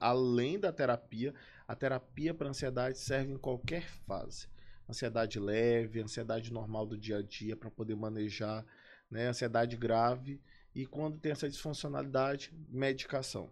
além 0.00 0.58
da 0.58 0.72
terapia, 0.72 1.34
a 1.66 1.74
terapia 1.74 2.34
para 2.34 2.48
ansiedade 2.48 2.98
serve 2.98 3.32
em 3.32 3.38
qualquer 3.38 3.88
fase. 4.06 4.48
Ansiedade 4.88 5.40
leve, 5.40 6.02
ansiedade 6.02 6.52
normal 6.52 6.84
do 6.84 6.98
dia 6.98 7.18
a 7.18 7.22
dia 7.22 7.56
para 7.56 7.70
poder 7.70 7.96
manejar, 7.96 8.66
né? 9.10 9.28
ansiedade 9.28 9.76
grave 9.76 10.40
e 10.74 10.84
quando 10.84 11.18
tem 11.18 11.32
essa 11.32 11.48
disfuncionalidade, 11.48 12.52
medicação. 12.68 13.50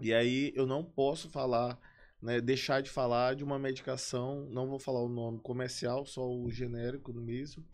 E 0.00 0.14
aí 0.14 0.52
eu 0.56 0.66
não 0.66 0.82
posso 0.82 1.28
falar, 1.28 1.78
né, 2.20 2.40
deixar 2.40 2.82
de 2.82 2.90
falar 2.90 3.34
de 3.34 3.44
uma 3.44 3.58
medicação, 3.58 4.46
não 4.50 4.68
vou 4.68 4.78
falar 4.78 5.00
o 5.00 5.08
nome 5.08 5.40
comercial, 5.40 6.04
só 6.04 6.28
o 6.28 6.50
genérico 6.50 7.12
mesmo, 7.12 7.64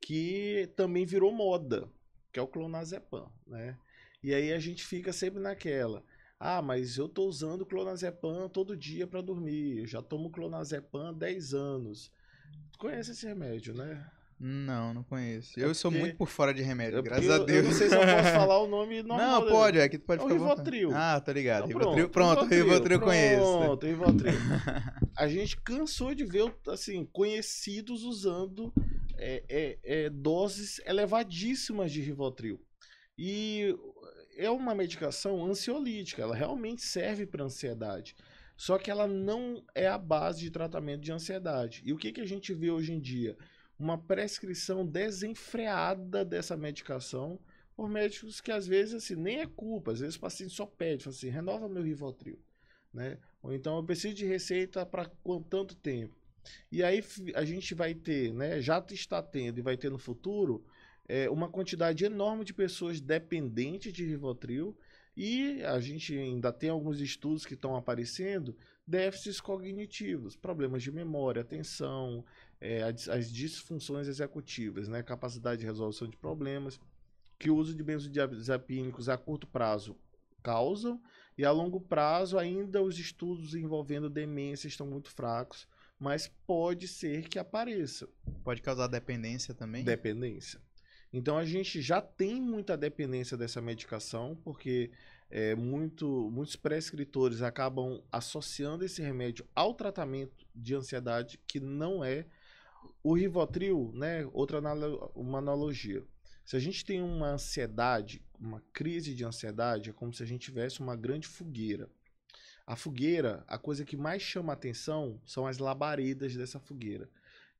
que 0.00 0.72
também 0.76 1.04
virou 1.04 1.32
moda, 1.32 1.88
que 2.32 2.38
é 2.38 2.42
o 2.42 2.46
clonazepam, 2.46 3.30
né? 3.46 3.78
E 4.22 4.34
aí 4.34 4.52
a 4.52 4.58
gente 4.58 4.84
fica 4.84 5.12
sempre 5.12 5.40
naquela, 5.40 6.04
ah, 6.38 6.62
mas 6.62 6.96
eu 6.96 7.08
tô 7.08 7.26
usando 7.26 7.66
clonazepam 7.66 8.48
todo 8.48 8.76
dia 8.76 9.06
para 9.06 9.20
dormir, 9.20 9.78
eu 9.78 9.86
já 9.86 10.00
tomo 10.00 10.30
clonazepam 10.30 11.08
há 11.08 11.12
10 11.12 11.54
anos. 11.54 12.12
Conhece 12.78 13.10
esse 13.10 13.26
remédio, 13.26 13.74
né? 13.74 14.08
Não, 14.40 14.94
não 14.94 15.02
conheço. 15.02 15.58
É 15.58 15.64
eu 15.64 15.74
sou 15.74 15.90
muito 15.90 16.16
por 16.16 16.28
fora 16.28 16.54
de 16.54 16.62
remédio, 16.62 17.00
é 17.00 17.02
graças 17.02 17.28
a 17.28 17.38
Deus. 17.38 17.58
Eu 17.58 17.64
não 17.64 17.72
sei 17.72 17.88
se 17.88 17.94
eu 17.94 18.00
posso 18.00 18.30
falar 18.32 18.62
o 18.62 18.68
nome 18.68 19.02
normal. 19.02 19.42
Não, 19.42 19.48
pode, 19.48 19.78
é 19.78 19.88
que 19.88 19.98
tu 19.98 20.04
pode 20.04 20.22
é. 20.22 20.24
O 20.24 20.28
Rivotril. 20.28 20.90
Ah, 20.94 21.20
tá 21.20 21.32
ligado. 21.32 21.68
Então, 21.68 21.78
Rivotril, 21.78 22.08
pronto, 22.08 22.42
Rivotril, 22.42 22.64
Rivotril 22.64 23.00
conheço. 23.00 23.58
Pronto, 23.58 23.86
Rivotril. 23.86 24.32
a 25.16 25.28
gente 25.28 25.56
cansou 25.60 26.14
de 26.14 26.24
ver, 26.24 26.54
assim, 26.68 27.04
conhecidos 27.06 28.04
usando 28.04 28.72
é, 29.16 29.42
é, 29.48 29.78
é, 29.82 30.10
doses 30.10 30.80
elevadíssimas 30.86 31.90
de 31.90 32.00
Rivotril. 32.00 32.60
E 33.18 33.74
é 34.36 34.48
uma 34.48 34.72
medicação 34.72 35.44
ansiolítica, 35.44 36.22
ela 36.22 36.36
realmente 36.36 36.82
serve 36.82 37.26
para 37.26 37.44
ansiedade. 37.44 38.14
Só 38.56 38.78
que 38.78 38.90
ela 38.90 39.06
não 39.06 39.64
é 39.74 39.88
a 39.88 39.98
base 39.98 40.40
de 40.40 40.50
tratamento 40.50 41.02
de 41.02 41.12
ansiedade. 41.12 41.82
E 41.84 41.92
o 41.92 41.96
que, 41.96 42.12
que 42.12 42.20
a 42.20 42.26
gente 42.26 42.54
vê 42.54 42.70
hoje 42.70 42.92
em 42.92 43.00
dia? 43.00 43.36
Uma 43.78 43.96
prescrição 43.96 44.84
desenfreada 44.84 46.24
dessa 46.24 46.56
medicação 46.56 47.38
por 47.76 47.88
médicos 47.88 48.40
que 48.40 48.50
às 48.50 48.66
vezes 48.66 48.94
assim, 48.94 49.14
nem 49.14 49.40
é 49.40 49.46
culpa, 49.46 49.92
às 49.92 50.00
vezes 50.00 50.16
o 50.16 50.20
paciente 50.20 50.52
só 50.52 50.66
pede, 50.66 51.04
fala 51.04 51.14
assim, 51.14 51.28
renova 51.28 51.68
meu 51.68 51.82
Rivotril, 51.82 52.38
né? 52.92 53.18
Ou 53.40 53.52
então 53.52 53.76
eu 53.76 53.84
preciso 53.84 54.14
de 54.14 54.26
receita 54.26 54.84
para 54.84 55.08
tanto 55.48 55.76
tempo. 55.76 56.14
E 56.72 56.82
aí 56.82 57.02
a 57.34 57.44
gente 57.44 57.74
vai 57.74 57.94
ter, 57.94 58.32
né, 58.32 58.60
já 58.60 58.84
está 58.90 59.22
tendo 59.22 59.58
e 59.58 59.62
vai 59.62 59.76
ter 59.76 59.90
no 59.90 59.98
futuro, 59.98 60.64
é, 61.06 61.30
uma 61.30 61.48
quantidade 61.48 62.04
enorme 62.04 62.44
de 62.44 62.52
pessoas 62.52 63.00
dependentes 63.00 63.92
de 63.92 64.04
Rivotril 64.04 64.76
e 65.16 65.62
a 65.64 65.80
gente 65.80 66.16
ainda 66.16 66.52
tem 66.52 66.70
alguns 66.70 67.00
estudos 67.00 67.44
que 67.44 67.54
estão 67.54 67.74
aparecendo, 67.74 68.56
déficits 68.86 69.40
cognitivos, 69.40 70.36
problemas 70.36 70.82
de 70.82 70.92
memória, 70.92 71.42
atenção, 71.42 72.24
é, 72.60 72.82
as 72.82 73.30
disfunções 73.30 74.08
executivas, 74.08 74.88
né? 74.88 75.02
capacidade 75.02 75.60
de 75.60 75.66
resolução 75.66 76.08
de 76.08 76.16
problemas, 76.16 76.80
que 77.38 77.50
o 77.50 77.56
uso 77.56 77.74
de 77.74 77.82
benzodiazepínicos 77.82 79.08
a 79.08 79.16
curto 79.16 79.46
prazo 79.46 79.96
causam, 80.42 81.00
e 81.36 81.44
a 81.44 81.52
longo 81.52 81.80
prazo 81.80 82.36
ainda 82.36 82.82
os 82.82 82.98
estudos 82.98 83.54
envolvendo 83.54 84.10
demência 84.10 84.66
estão 84.66 84.86
muito 84.86 85.10
fracos, 85.10 85.68
mas 85.98 86.28
pode 86.46 86.88
ser 86.88 87.28
que 87.28 87.38
apareça. 87.38 88.08
Pode 88.42 88.60
causar 88.60 88.88
dependência 88.88 89.54
também? 89.54 89.84
Dependência. 89.84 90.60
Então 91.12 91.38
a 91.38 91.44
gente 91.44 91.80
já 91.80 92.00
tem 92.00 92.40
muita 92.40 92.76
dependência 92.76 93.36
dessa 93.36 93.62
medicação, 93.62 94.36
porque 94.44 94.90
é, 95.30 95.54
muito, 95.54 96.30
muitos 96.30 96.56
prescritores 96.56 97.40
acabam 97.40 98.02
associando 98.10 98.84
esse 98.84 99.00
remédio 99.00 99.46
ao 99.54 99.74
tratamento 99.74 100.46
de 100.54 100.74
ansiedade, 100.74 101.38
que 101.46 101.60
não 101.60 102.04
é 102.04 102.26
o 103.02 103.14
Rivotril, 103.14 103.92
né, 103.94 104.28
outra 104.32 104.60
uma 105.14 105.38
analogia. 105.38 106.04
Se 106.44 106.56
a 106.56 106.60
gente 106.60 106.84
tem 106.84 107.02
uma 107.02 107.32
ansiedade, 107.32 108.24
uma 108.40 108.62
crise 108.72 109.14
de 109.14 109.24
ansiedade, 109.24 109.90
é 109.90 109.92
como 109.92 110.14
se 110.14 110.22
a 110.22 110.26
gente 110.26 110.42
tivesse 110.42 110.80
uma 110.80 110.96
grande 110.96 111.26
fogueira. 111.26 111.90
A 112.66 112.76
fogueira, 112.76 113.44
a 113.46 113.58
coisa 113.58 113.84
que 113.84 113.96
mais 113.96 114.22
chama 114.22 114.52
atenção 114.52 115.20
são 115.24 115.46
as 115.46 115.58
labaredas 115.58 116.34
dessa 116.34 116.58
fogueira. 116.58 117.08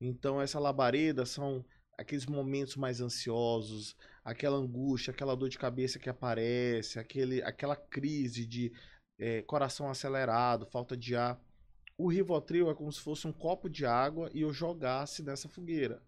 Então, 0.01 0.41
essa 0.41 0.59
labareda 0.59 1.27
são 1.27 1.65
aqueles 1.99 2.27
momentos 2.27 2.77
mais 2.77 3.01
ansiosos, 3.01 3.97
aquela 4.25 4.57
angústia, 4.57 5.11
aquela 5.11 5.35
dor 5.35 5.49
de 5.49 5.59
cabeça 5.59 5.99
que 5.99 6.09
aparece, 6.09 6.99
aquele, 6.99 7.43
aquela 7.43 7.75
crise 7.75 8.47
de 8.47 8.73
é, 9.19 9.43
coração 9.43 9.91
acelerado, 9.91 10.67
falta 10.67 10.97
de 10.97 11.17
ar. 11.17 11.41
O 11.99 12.07
Rivotril 12.07 12.71
é 12.71 12.75
como 12.77 12.93
se 12.93 13.01
fosse 13.01 13.27
um 13.27 13.33
copo 13.33 13.69
de 13.69 13.85
água 13.85 14.31
e 14.33 14.43
eu 14.43 14.53
jogasse 14.53 15.21
nessa 15.21 15.49
fogueira. 15.49 16.01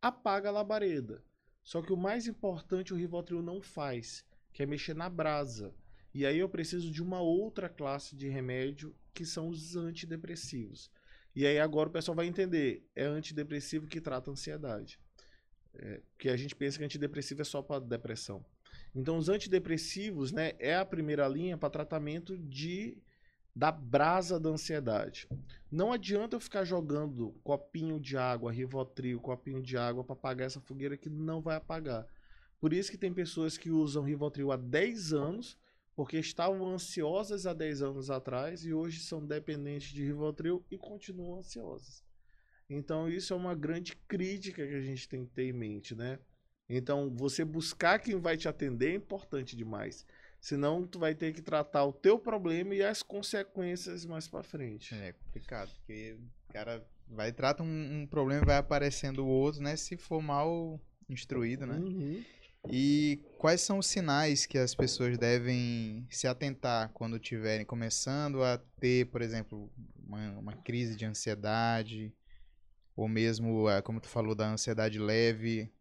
Apaga 0.00 0.48
a 0.48 0.52
labareda. 0.52 1.24
Só 1.64 1.82
que 1.82 1.92
o 1.92 1.96
mais 1.96 2.28
importante 2.28 2.94
o 2.94 2.96
Rivotril 2.96 3.42
não 3.42 3.60
faz, 3.60 4.24
que 4.52 4.62
é 4.62 4.66
mexer 4.66 4.94
na 4.94 5.08
brasa. 5.08 5.74
E 6.14 6.24
aí 6.24 6.38
eu 6.38 6.48
preciso 6.48 6.92
de 6.92 7.02
uma 7.02 7.20
outra 7.20 7.68
classe 7.68 8.14
de 8.14 8.28
remédio, 8.28 8.94
que 9.12 9.26
são 9.26 9.48
os 9.48 9.74
antidepressivos. 9.74 10.92
E 11.34 11.44
aí 11.44 11.58
agora 11.58 11.88
o 11.88 11.92
pessoal 11.92 12.14
vai 12.14 12.26
entender, 12.26 12.88
é 12.94 13.04
antidepressivo 13.04 13.88
que 13.88 14.00
trata 14.00 14.30
ansiedade. 14.30 15.00
É, 15.74 16.02
porque 16.12 16.28
a 16.28 16.36
gente 16.36 16.54
pensa 16.54 16.78
que 16.78 16.84
antidepressivo 16.84 17.42
é 17.42 17.44
só 17.44 17.60
para 17.60 17.84
depressão. 17.84 18.44
Então 18.94 19.18
os 19.18 19.28
antidepressivos, 19.28 20.30
né, 20.30 20.52
é 20.60 20.76
a 20.76 20.84
primeira 20.84 21.26
linha 21.26 21.58
para 21.58 21.68
tratamento 21.68 22.38
de 22.38 22.96
da 23.54 23.70
brasa 23.70 24.40
da 24.40 24.48
ansiedade. 24.48 25.28
Não 25.70 25.92
adianta 25.92 26.36
eu 26.36 26.40
ficar 26.40 26.64
jogando 26.64 27.34
copinho 27.44 28.00
de 28.00 28.16
água, 28.16 28.52
Rivotril, 28.52 29.20
copinho 29.20 29.62
de 29.62 29.76
água 29.76 30.02
para 30.02 30.14
apagar 30.14 30.46
essa 30.46 30.60
fogueira 30.60 30.96
que 30.96 31.10
não 31.10 31.40
vai 31.40 31.56
apagar. 31.56 32.06
Por 32.60 32.72
isso 32.72 32.90
que 32.90 32.98
tem 32.98 33.12
pessoas 33.12 33.58
que 33.58 33.70
usam 33.70 34.04
Rivotril 34.04 34.52
há 34.52 34.56
10 34.56 35.12
anos, 35.12 35.58
porque 35.94 36.18
estavam 36.18 36.66
ansiosas 36.72 37.46
há 37.46 37.52
10 37.52 37.82
anos 37.82 38.10
atrás 38.10 38.64
e 38.64 38.72
hoje 38.72 39.00
são 39.00 39.24
dependentes 39.24 39.92
de 39.92 40.04
Rivotril 40.04 40.64
e 40.70 40.78
continuam 40.78 41.38
ansiosas. 41.38 42.02
Então 42.70 43.08
isso 43.08 43.34
é 43.34 43.36
uma 43.36 43.54
grande 43.54 43.94
crítica 44.08 44.66
que 44.66 44.74
a 44.74 44.80
gente 44.80 45.08
tem 45.08 45.26
que 45.26 45.32
ter 45.32 45.44
em 45.44 45.52
mente, 45.52 45.94
né? 45.94 46.18
Então 46.68 47.10
você 47.14 47.44
buscar 47.44 47.98
quem 47.98 48.18
vai 48.18 48.36
te 48.36 48.48
atender 48.48 48.92
é 48.92 48.94
importante 48.94 49.54
demais. 49.54 50.06
Senão 50.42 50.84
tu 50.84 50.98
vai 50.98 51.14
ter 51.14 51.32
que 51.32 51.40
tratar 51.40 51.84
o 51.84 51.92
teu 51.92 52.18
problema 52.18 52.74
e 52.74 52.82
as 52.82 53.00
consequências 53.00 54.04
mais 54.04 54.26
para 54.26 54.42
frente. 54.42 54.92
É 54.92 55.12
complicado, 55.12 55.70
porque 55.76 56.18
o 56.48 56.52
cara 56.52 56.84
vai 57.06 57.32
trata 57.32 57.62
um, 57.62 58.02
um, 58.02 58.06
problema 58.08 58.42
e 58.42 58.46
vai 58.46 58.56
aparecendo 58.56 59.24
o 59.24 59.28
outro, 59.28 59.62
né? 59.62 59.76
Se 59.76 59.96
for 59.96 60.20
mal 60.20 60.80
instruído, 61.08 61.64
né? 61.64 61.76
Uhum. 61.76 62.24
E 62.68 63.20
quais 63.38 63.60
são 63.60 63.78
os 63.78 63.86
sinais 63.86 64.44
que 64.44 64.58
as 64.58 64.74
pessoas 64.74 65.16
devem 65.16 66.08
se 66.10 66.26
atentar 66.26 66.90
quando 66.92 67.16
estiverem 67.16 67.64
começando 67.64 68.42
a 68.42 68.58
ter, 68.80 69.06
por 69.12 69.22
exemplo, 69.22 69.72
uma, 69.96 70.38
uma 70.38 70.56
crise 70.56 70.96
de 70.96 71.04
ansiedade, 71.04 72.12
ou 72.96 73.06
mesmo, 73.06 73.70
é, 73.70 73.80
como 73.80 74.00
tu 74.00 74.08
falou, 74.08 74.34
da 74.34 74.50
ansiedade 74.50 74.98
leve? 74.98 75.72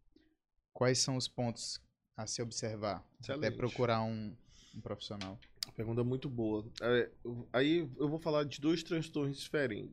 Quais 0.72 1.00
são 1.00 1.18
os 1.18 1.28
pontos 1.28 1.82
a 2.16 2.28
se 2.28 2.44
observar? 2.44 3.04
Excelente. 3.20 3.48
Até 3.48 3.56
procurar 3.56 4.04
um, 4.04 4.36
um 4.76 4.82
profissional? 4.82 5.40
Pergunta 5.76 6.04
muito 6.04 6.30
boa. 6.30 6.66
É, 6.82 7.10
aí 7.54 7.90
eu 7.98 8.10
vou 8.10 8.20
falar 8.20 8.44
de 8.44 8.60
dois 8.60 8.84
transtornos 8.84 9.38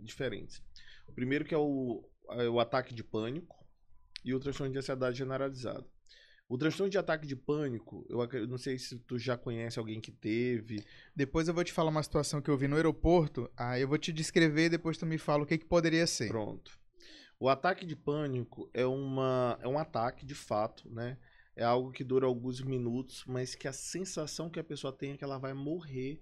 diferentes. 0.00 0.62
O 1.06 1.12
primeiro 1.12 1.44
que 1.44 1.54
é 1.54 1.58
o, 1.58 2.04
é 2.30 2.48
o 2.48 2.60
ataque 2.60 2.94
de 2.94 3.04
pânico 3.04 3.66
e 4.24 4.34
o 4.34 4.40
transtorno 4.40 4.72
de 4.72 4.78
ansiedade 4.78 5.18
generalizada. 5.18 5.86
O 6.48 6.56
transtorno 6.56 6.90
de 6.90 6.96
ataque 6.96 7.26
de 7.26 7.36
pânico, 7.36 8.06
eu, 8.08 8.22
eu 8.24 8.48
não 8.48 8.56
sei 8.56 8.78
se 8.78 8.98
tu 9.00 9.18
já 9.18 9.36
conhece 9.36 9.78
alguém 9.78 10.00
que 10.00 10.10
teve. 10.10 10.82
Depois 11.14 11.46
eu 11.46 11.52
vou 11.52 11.62
te 11.62 11.72
falar 11.72 11.90
uma 11.90 12.02
situação 12.02 12.40
que 12.40 12.50
eu 12.50 12.56
vi 12.56 12.66
no 12.66 12.76
aeroporto, 12.76 13.50
aí 13.54 13.82
eu 13.82 13.88
vou 13.88 13.98
te 13.98 14.12
descrever 14.12 14.66
e 14.66 14.70
depois 14.70 14.96
tu 14.96 15.04
me 15.04 15.18
fala 15.18 15.42
o 15.42 15.46
que, 15.46 15.58
que 15.58 15.66
poderia 15.66 16.06
ser. 16.06 16.28
Pronto. 16.28 16.78
O 17.38 17.48
ataque 17.48 17.84
de 17.84 17.94
pânico 17.94 18.68
é, 18.72 18.86
uma, 18.86 19.58
é 19.60 19.68
um 19.68 19.78
ataque, 19.78 20.24
de 20.24 20.34
fato, 20.34 20.88
né? 20.90 21.18
É 21.58 21.64
algo 21.64 21.90
que 21.90 22.04
dura 22.04 22.24
alguns 22.24 22.60
minutos, 22.60 23.24
mas 23.26 23.56
que 23.56 23.66
a 23.66 23.72
sensação 23.72 24.48
que 24.48 24.60
a 24.60 24.64
pessoa 24.64 24.92
tem 24.92 25.10
é 25.10 25.16
que 25.16 25.24
ela 25.24 25.38
vai 25.38 25.52
morrer 25.52 26.20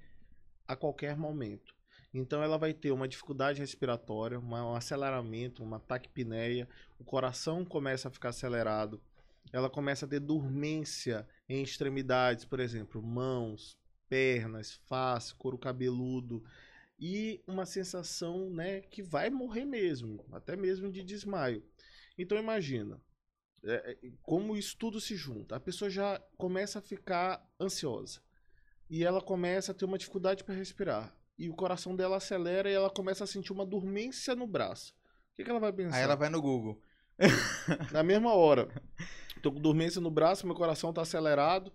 a 0.66 0.74
qualquer 0.74 1.14
momento. 1.14 1.74
Então 2.14 2.42
ela 2.42 2.56
vai 2.56 2.72
ter 2.72 2.90
uma 2.90 3.06
dificuldade 3.06 3.60
respiratória, 3.60 4.40
um 4.40 4.74
aceleramento, 4.74 5.62
uma 5.62 5.78
taquipneia, 5.78 6.66
o 6.98 7.04
coração 7.04 7.66
começa 7.66 8.08
a 8.08 8.10
ficar 8.10 8.30
acelerado, 8.30 8.98
ela 9.52 9.68
começa 9.68 10.06
a 10.06 10.08
ter 10.08 10.20
dormência 10.20 11.28
em 11.46 11.62
extremidades, 11.62 12.46
por 12.46 12.58
exemplo, 12.58 13.02
mãos, 13.02 13.76
pernas, 14.08 14.80
face, 14.86 15.34
couro 15.34 15.58
cabeludo 15.58 16.42
e 16.98 17.42
uma 17.46 17.66
sensação, 17.66 18.48
né, 18.48 18.80
que 18.80 19.02
vai 19.02 19.28
morrer 19.28 19.66
mesmo, 19.66 20.24
até 20.32 20.56
mesmo 20.56 20.90
de 20.90 21.04
desmaio. 21.04 21.62
Então 22.16 22.38
imagina, 22.38 22.98
é, 23.64 23.98
é, 24.02 24.10
como 24.22 24.56
isso 24.56 24.76
tudo 24.76 25.00
se 25.00 25.16
junta. 25.16 25.56
A 25.56 25.60
pessoa 25.60 25.90
já 25.90 26.20
começa 26.36 26.78
a 26.78 26.82
ficar 26.82 27.44
ansiosa 27.60 28.20
e 28.88 29.04
ela 29.04 29.20
começa 29.20 29.72
a 29.72 29.74
ter 29.74 29.84
uma 29.84 29.98
dificuldade 29.98 30.44
para 30.44 30.54
respirar 30.54 31.14
e 31.38 31.48
o 31.48 31.54
coração 31.54 31.94
dela 31.94 32.16
acelera 32.16 32.70
e 32.70 32.74
ela 32.74 32.90
começa 32.90 33.24
a 33.24 33.26
sentir 33.26 33.52
uma 33.52 33.66
dormência 33.66 34.34
no 34.34 34.46
braço. 34.46 34.94
O 35.32 35.36
que, 35.36 35.44
que 35.44 35.50
ela 35.50 35.60
vai 35.60 35.72
pensar? 35.72 35.96
Aí 35.96 36.02
ela 36.02 36.16
vai 36.16 36.28
no 36.28 36.40
Google. 36.40 36.80
Na 37.92 38.02
mesma 38.02 38.34
hora. 38.34 38.68
Tô 39.42 39.52
com 39.52 39.60
dormência 39.60 40.00
no 40.00 40.10
braço, 40.10 40.46
meu 40.46 40.56
coração 40.56 40.92
tá 40.92 41.02
acelerado, 41.02 41.72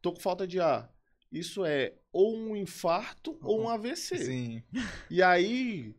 tô 0.00 0.12
com 0.12 0.20
falta 0.20 0.46
de 0.46 0.58
ar. 0.58 0.90
Isso 1.30 1.64
é 1.64 1.94
ou 2.12 2.36
um 2.36 2.56
infarto 2.56 3.38
ou 3.42 3.62
um 3.62 3.68
AVC. 3.68 4.18
Sim. 4.18 4.62
E 5.10 5.22
aí, 5.22 5.94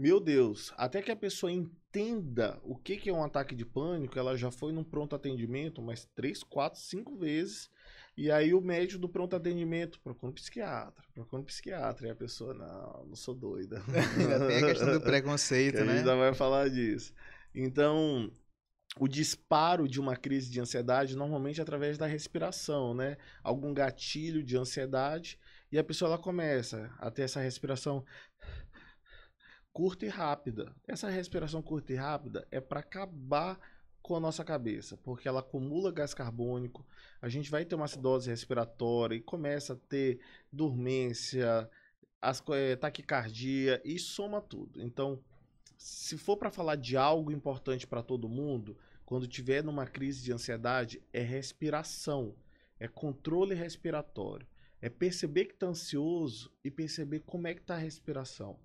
meu 0.00 0.18
Deus, 0.18 0.72
até 0.78 1.02
que 1.02 1.10
a 1.10 1.16
pessoa 1.16 1.52
entenda 1.52 2.58
o 2.62 2.74
que, 2.74 2.96
que 2.96 3.10
é 3.10 3.12
um 3.12 3.22
ataque 3.22 3.54
de 3.54 3.66
pânico, 3.66 4.18
ela 4.18 4.34
já 4.34 4.50
foi 4.50 4.72
num 4.72 4.82
pronto 4.82 5.14
atendimento 5.14 5.82
umas 5.82 6.06
três, 6.14 6.42
quatro, 6.42 6.80
cinco 6.80 7.18
vezes. 7.18 7.68
E 8.16 8.30
aí 8.30 8.54
o 8.54 8.62
médico 8.62 8.98
do 8.98 9.10
pronto 9.10 9.36
atendimento 9.36 10.00
procura 10.00 10.30
um 10.30 10.34
psiquiatra, 10.34 11.04
procura 11.12 11.42
um 11.42 11.44
psiquiatra. 11.44 12.06
E 12.06 12.10
a 12.10 12.14
pessoa, 12.14 12.54
não, 12.54 13.08
não 13.08 13.14
sou 13.14 13.34
doida. 13.34 13.82
Ainda 14.16 14.46
tem 14.46 14.64
a 14.64 14.66
questão 14.68 14.90
do 14.90 15.00
que 15.00 15.06
preconceito, 15.06 15.76
a 15.76 15.80
gente 15.80 15.88
né? 15.88 15.98
ainda 15.98 16.16
vai 16.16 16.32
falar 16.32 16.70
disso. 16.70 17.12
Então, 17.54 18.32
o 18.98 19.06
disparo 19.06 19.86
de 19.86 20.00
uma 20.00 20.16
crise 20.16 20.50
de 20.50 20.62
ansiedade 20.62 21.14
normalmente 21.14 21.60
é 21.60 21.62
através 21.62 21.98
da 21.98 22.06
respiração, 22.06 22.94
né? 22.94 23.18
Algum 23.42 23.74
gatilho 23.74 24.42
de 24.42 24.56
ansiedade 24.56 25.38
e 25.70 25.78
a 25.78 25.84
pessoa 25.84 26.08
ela 26.08 26.18
começa 26.18 26.90
a 26.98 27.10
ter 27.10 27.22
essa 27.22 27.40
respiração 27.40 28.02
curta 29.72 30.04
e 30.04 30.08
rápida. 30.08 30.74
Essa 30.86 31.08
respiração 31.08 31.62
curta 31.62 31.92
e 31.92 31.96
rápida 31.96 32.46
é 32.50 32.60
para 32.60 32.80
acabar 32.80 33.58
com 34.02 34.16
a 34.16 34.20
nossa 34.20 34.44
cabeça, 34.44 34.96
porque 34.96 35.28
ela 35.28 35.40
acumula 35.40 35.92
gás 35.92 36.14
carbônico, 36.14 36.86
a 37.20 37.28
gente 37.28 37.50
vai 37.50 37.64
ter 37.64 37.74
uma 37.74 37.84
acidose 37.84 38.30
respiratória 38.30 39.14
e 39.14 39.20
começa 39.20 39.74
a 39.74 39.76
ter 39.76 40.20
dormência, 40.50 41.68
as, 42.20 42.42
eh, 42.50 42.76
taquicardia 42.76 43.80
e 43.84 43.98
soma 43.98 44.40
tudo. 44.40 44.82
Então, 44.82 45.22
se 45.76 46.16
for 46.16 46.36
para 46.36 46.50
falar 46.50 46.76
de 46.76 46.96
algo 46.96 47.30
importante 47.30 47.86
para 47.86 48.02
todo 48.02 48.28
mundo, 48.28 48.76
quando 49.04 49.26
tiver 49.26 49.62
numa 49.62 49.86
crise 49.86 50.22
de 50.22 50.32
ansiedade, 50.32 51.02
é 51.12 51.20
respiração, 51.20 52.34
é 52.78 52.88
controle 52.88 53.54
respiratório, 53.54 54.46
é 54.80 54.88
perceber 54.88 55.46
que 55.46 55.54
está 55.54 55.66
ansioso 55.66 56.52
e 56.64 56.70
perceber 56.70 57.20
como 57.20 57.46
é 57.46 57.54
que 57.54 57.60
está 57.60 57.74
a 57.74 57.78
respiração. 57.78 58.58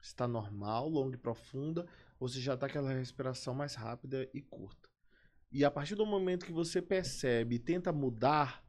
Se 0.00 0.08
está 0.08 0.28
normal, 0.28 0.88
longa 0.88 1.16
e 1.16 1.18
profunda, 1.18 1.86
ou 2.18 2.28
se 2.28 2.40
já 2.40 2.54
está 2.54 2.66
aquela 2.66 2.92
respiração 2.92 3.54
mais 3.54 3.74
rápida 3.74 4.28
e 4.32 4.40
curta. 4.40 4.88
E 5.50 5.64
a 5.64 5.70
partir 5.70 5.94
do 5.94 6.04
momento 6.04 6.44
que 6.44 6.52
você 6.52 6.82
percebe 6.82 7.56
e 7.56 7.58
tenta 7.58 7.92
mudar, 7.92 8.62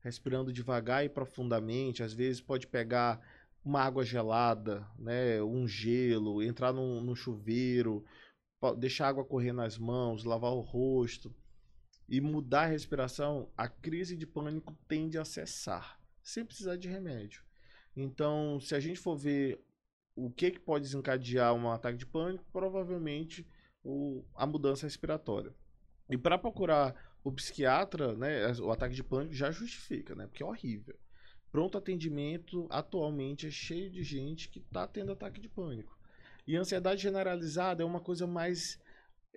respirando 0.00 0.52
devagar 0.52 1.04
e 1.04 1.08
profundamente, 1.08 2.02
às 2.02 2.12
vezes 2.12 2.40
pode 2.40 2.66
pegar 2.66 3.20
uma 3.64 3.82
água 3.82 4.04
gelada, 4.04 4.86
né, 4.98 5.42
um 5.42 5.66
gelo, 5.68 6.42
entrar 6.42 6.72
num, 6.72 7.00
num 7.00 7.14
chuveiro, 7.14 8.04
deixar 8.78 9.06
a 9.06 9.08
água 9.08 9.24
correr 9.24 9.52
nas 9.52 9.78
mãos, 9.78 10.24
lavar 10.24 10.52
o 10.52 10.60
rosto 10.60 11.34
e 12.08 12.20
mudar 12.20 12.62
a 12.62 12.66
respiração, 12.66 13.52
a 13.56 13.68
crise 13.68 14.16
de 14.16 14.26
pânico 14.26 14.74
tende 14.88 15.18
a 15.18 15.24
cessar, 15.24 16.00
sem 16.22 16.44
precisar 16.44 16.76
de 16.76 16.88
remédio. 16.88 17.42
Então, 17.94 18.58
se 18.60 18.74
a 18.74 18.80
gente 18.80 18.98
for 18.98 19.16
ver 19.16 19.62
o 20.26 20.30
que, 20.30 20.50
que 20.50 20.58
pode 20.58 20.84
desencadear 20.84 21.54
um 21.54 21.70
ataque 21.70 21.98
de 21.98 22.06
pânico, 22.06 22.44
provavelmente 22.52 23.46
o, 23.84 24.24
a 24.34 24.46
mudança 24.46 24.86
respiratória. 24.86 25.54
E 26.10 26.16
para 26.16 26.36
procurar 26.36 26.94
o 27.22 27.30
psiquiatra, 27.32 28.14
né, 28.14 28.52
o 28.60 28.70
ataque 28.70 28.94
de 28.94 29.04
pânico 29.04 29.34
já 29.34 29.50
justifica, 29.50 30.14
né, 30.14 30.26
porque 30.26 30.42
é 30.42 30.46
horrível. 30.46 30.98
Pronto 31.50 31.78
atendimento 31.78 32.66
atualmente 32.70 33.46
é 33.46 33.50
cheio 33.50 33.90
de 33.90 34.02
gente 34.02 34.48
que 34.48 34.58
está 34.58 34.86
tendo 34.86 35.12
ataque 35.12 35.40
de 35.40 35.48
pânico. 35.48 35.96
E 36.46 36.56
ansiedade 36.56 37.02
generalizada 37.02 37.82
é 37.82 37.86
uma 37.86 38.00
coisa 38.00 38.26
mais 38.26 38.78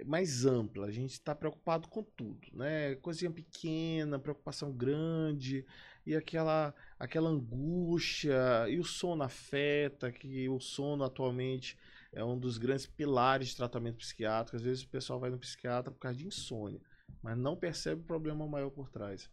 mais 0.05 0.45
ampla. 0.45 0.87
A 0.87 0.91
gente 0.91 1.11
está 1.11 1.35
preocupado 1.35 1.87
com 1.87 2.01
tudo, 2.03 2.47
né? 2.53 2.95
Coisinha 2.95 3.29
pequena, 3.29 4.17
preocupação 4.17 4.71
grande 4.71 5.65
e 6.05 6.15
aquela 6.15 6.73
aquela 6.99 7.29
angústia 7.29 8.67
e 8.69 8.79
o 8.79 8.83
sono 8.83 9.23
afeta, 9.23 10.11
que 10.11 10.47
o 10.49 10.59
sono 10.59 11.03
atualmente 11.03 11.77
é 12.13 12.23
um 12.23 12.37
dos 12.37 12.57
grandes 12.57 12.85
pilares 12.85 13.49
de 13.49 13.55
tratamento 13.57 13.97
psiquiátrico. 13.97 14.55
Às 14.57 14.61
vezes 14.63 14.83
o 14.83 14.89
pessoal 14.89 15.19
vai 15.19 15.29
no 15.29 15.37
psiquiatra 15.39 15.91
por 15.91 15.99
causa 15.99 16.17
de 16.17 16.27
insônia, 16.27 16.79
mas 17.21 17.37
não 17.37 17.55
percebe 17.55 18.01
o 18.01 18.05
problema 18.05 18.45
maior 18.47 18.69
por 18.69 18.89
trás. 18.89 19.29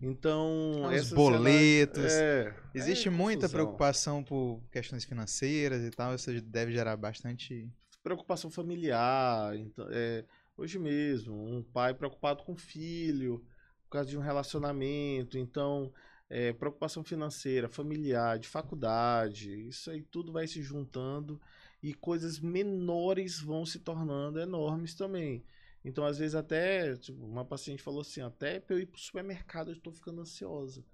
Então, 0.00 0.86
Os 0.86 1.12
boletos. 1.12 2.04
é, 2.12 2.54
Existe 2.74 3.08
é 3.08 3.10
muita 3.10 3.48
preocupação 3.48 4.24
por 4.24 4.62
questões 4.72 5.04
financeiras 5.04 5.82
e 5.82 5.90
tal, 5.90 6.14
isso 6.14 6.32
deve 6.40 6.72
gerar 6.72 6.96
bastante. 6.96 7.70
preocupação 8.02 8.50
familiar. 8.50 9.54
Então, 9.56 9.86
é, 9.90 10.24
hoje 10.56 10.78
mesmo, 10.78 11.34
um 11.34 11.62
pai 11.62 11.92
preocupado 11.92 12.42
com 12.44 12.52
o 12.52 12.56
filho, 12.56 13.44
por 13.90 13.94
causa 13.94 14.08
de 14.08 14.16
um 14.16 14.20
relacionamento. 14.20 15.36
Então, 15.36 15.92
é, 16.30 16.52
preocupação 16.52 17.02
financeira, 17.02 17.68
familiar, 17.68 18.38
de 18.38 18.46
faculdade. 18.46 19.68
Isso 19.68 19.90
aí 19.90 20.00
tudo 20.00 20.32
vai 20.32 20.46
se 20.46 20.62
juntando 20.62 21.40
e 21.82 21.92
coisas 21.92 22.38
menores 22.38 23.40
vão 23.40 23.66
se 23.66 23.80
tornando 23.80 24.38
enormes 24.38 24.94
também. 24.94 25.44
Então, 25.84 26.04
às 26.04 26.18
vezes, 26.18 26.36
até 26.36 26.94
tipo, 26.96 27.24
uma 27.24 27.44
paciente 27.44 27.82
falou 27.82 28.02
assim: 28.02 28.20
até 28.20 28.60
pra 28.60 28.76
eu 28.76 28.80
ir 28.80 28.86
pro 28.86 29.00
supermercado 29.00 29.70
eu 29.70 29.76
estou 29.76 29.92
ficando 29.92 30.20
ansiosa. 30.20 30.84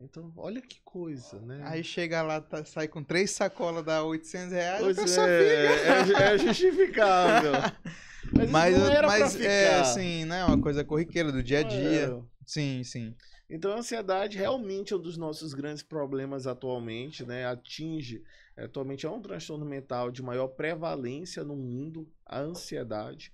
Então, 0.00 0.32
olha 0.36 0.60
que 0.60 0.80
coisa, 0.84 1.40
né? 1.40 1.60
Aí 1.64 1.82
chega 1.84 2.20
lá, 2.22 2.40
tá- 2.40 2.64
sai 2.64 2.88
com 2.88 3.02
três 3.02 3.30
sacolas, 3.30 3.84
dá 3.84 4.02
800 4.02 4.52
reais, 4.52 4.80
Pois 4.80 5.18
é, 5.18 5.66
é, 5.66 6.34
é 6.34 6.38
justificável. 6.38 7.52
Mas, 8.32 8.50
Mas, 8.50 8.78
não 8.78 8.90
era 8.90 9.06
pra 9.06 9.18
mas 9.18 9.38
é 9.38 9.80
assim, 9.80 10.24
né? 10.24 10.44
Uma 10.46 10.58
coisa 10.58 10.82
corriqueira 10.82 11.30
do 11.30 11.42
dia 11.42 11.60
a 11.60 11.62
dia. 11.62 12.16
É. 12.18 12.22
Sim, 12.46 12.82
sim. 12.82 13.14
Então 13.48 13.72
a 13.72 13.76
ansiedade 13.76 14.38
realmente 14.38 14.92
é 14.92 14.96
um 14.96 15.00
dos 15.00 15.16
nossos 15.16 15.52
grandes 15.52 15.82
problemas 15.82 16.46
atualmente, 16.46 17.24
né? 17.24 17.46
Atinge, 17.46 18.24
é, 18.56 18.64
atualmente 18.64 19.04
é 19.04 19.10
um 19.10 19.20
transtorno 19.20 19.64
mental 19.64 20.10
de 20.10 20.22
maior 20.22 20.48
prevalência 20.48 21.44
no 21.44 21.54
mundo, 21.54 22.10
a 22.24 22.40
ansiedade. 22.40 23.30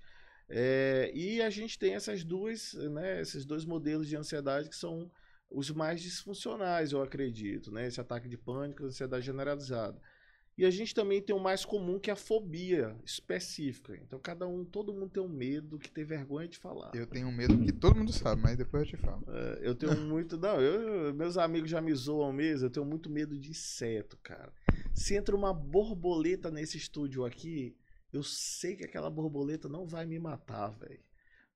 É, 0.49 1.11
e 1.15 1.41
a 1.41 1.49
gente 1.49 1.79
tem 1.79 1.95
essas 1.95 2.25
duas, 2.25 2.75
né, 2.75 3.21
esses 3.21 3.45
dois 3.45 3.65
modelos 3.65 4.09
de 4.09 4.17
ansiedade 4.17 4.69
que 4.69 4.77
são 4.77 5.09
os 5.51 5.71
mais 5.71 6.01
disfuncionais, 6.01 6.93
eu 6.93 7.03
acredito, 7.03 7.73
né? 7.73 7.87
Esse 7.87 8.01
ataque 8.01 8.29
de 8.29 8.39
pânico, 8.39 8.85
ansiedade 8.85 9.27
generalizada. 9.27 10.01
E 10.57 10.65
a 10.67 10.71
gente 10.71 10.95
também 10.95 11.23
tem 11.23 11.35
o 11.35 11.41
mais 11.41 11.65
comum 11.65 11.99
que 11.99 12.11
é 12.11 12.13
a 12.13 12.17
fobia 12.17 12.95
específica. 13.03 13.97
Então 13.97 14.19
cada 14.19 14.47
um, 14.47 14.65
todo 14.65 14.93
mundo 14.93 15.09
tem 15.09 15.23
um 15.23 15.29
medo 15.29 15.79
que 15.79 15.91
tem 15.91 16.05
vergonha 16.05 16.47
de 16.47 16.59
falar. 16.59 16.91
Eu 16.95 17.07
tenho 17.07 17.29
um 17.29 17.33
medo 17.33 17.59
que 17.59 17.73
todo 17.73 17.97
mundo 17.97 18.13
sabe, 18.13 18.43
mas 18.43 18.59
depois 18.59 18.83
eu 18.83 18.89
te 18.91 18.97
falo. 18.99 19.25
É, 19.29 19.61
Eu 19.63 19.75
tenho 19.75 19.97
muito. 20.07 20.37
Não, 20.37 20.61
eu, 20.61 21.15
meus 21.15 21.39
amigos 21.39 21.71
já 21.71 21.81
me 21.81 21.95
zoam 21.95 22.33
mesmo. 22.33 22.67
Eu 22.67 22.71
tenho 22.71 22.85
muito 22.85 23.09
medo 23.09 23.39
de 23.39 23.51
inseto, 23.51 24.19
cara. 24.23 24.53
Se 24.95 25.15
entra 25.15 25.35
uma 25.35 25.55
borboleta 25.55 26.51
nesse 26.51 26.77
estúdio 26.77 27.25
aqui, 27.25 27.75
eu 28.13 28.23
sei 28.23 28.77
que 28.77 28.85
aquela 28.85 29.09
borboleta 29.09 29.67
não 29.69 29.87
vai 29.87 30.05
me 30.05 30.19
matar, 30.19 30.69
velho. 30.79 31.01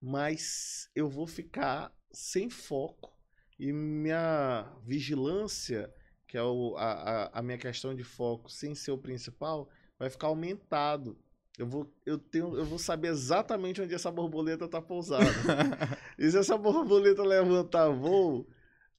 Mas 0.00 0.90
eu 0.94 1.09
vou 1.11 1.26
ficar 1.26 1.94
sem 2.11 2.48
foco 2.48 3.12
e 3.59 3.73
minha 3.73 4.67
vigilância, 4.85 5.93
que 6.27 6.37
é 6.37 6.43
o, 6.43 6.75
a, 6.77 7.31
a, 7.33 7.43
minha 7.43 7.59
questão 7.59 7.95
de 7.95 8.03
foco 8.03 8.51
sem 8.51 8.75
ser 8.75 8.90
o 8.90 8.99
principal, 8.99 9.69
vai 9.99 10.11
ficar 10.11 10.27
aumentado. 10.29 11.17
Eu 11.57 11.67
vou, 11.69 11.93
eu, 12.05 12.19
tenho, 12.19 12.57
eu 12.57 12.64
vou 12.64 12.79
saber 12.79 13.09
exatamente 13.09 13.81
onde 13.81 13.95
essa 13.95 14.11
borboleta 14.11 14.67
tá 14.67 14.83
pousada. 14.83 15.25
e 16.19 16.29
se 16.29 16.37
essa 16.37 16.59
borboleta 16.59 17.23
levantar 17.23 17.88
voo, 17.90 18.49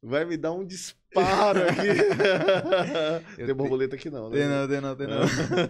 vai 0.02 0.24
me 0.24 0.38
dar 0.38 0.54
um 0.54 0.66
disparo 0.66 1.60
aqui. 1.64 3.36
tem 3.46 3.54
borboleta 3.54 3.96
aqui 3.96 4.10
não, 4.10 4.30
né? 4.30 4.38
Tem 4.38 4.48
não, 4.48 4.68
tem 4.68 4.82
não, 4.82 4.96
tem 4.96 5.08
não. 5.08 5.20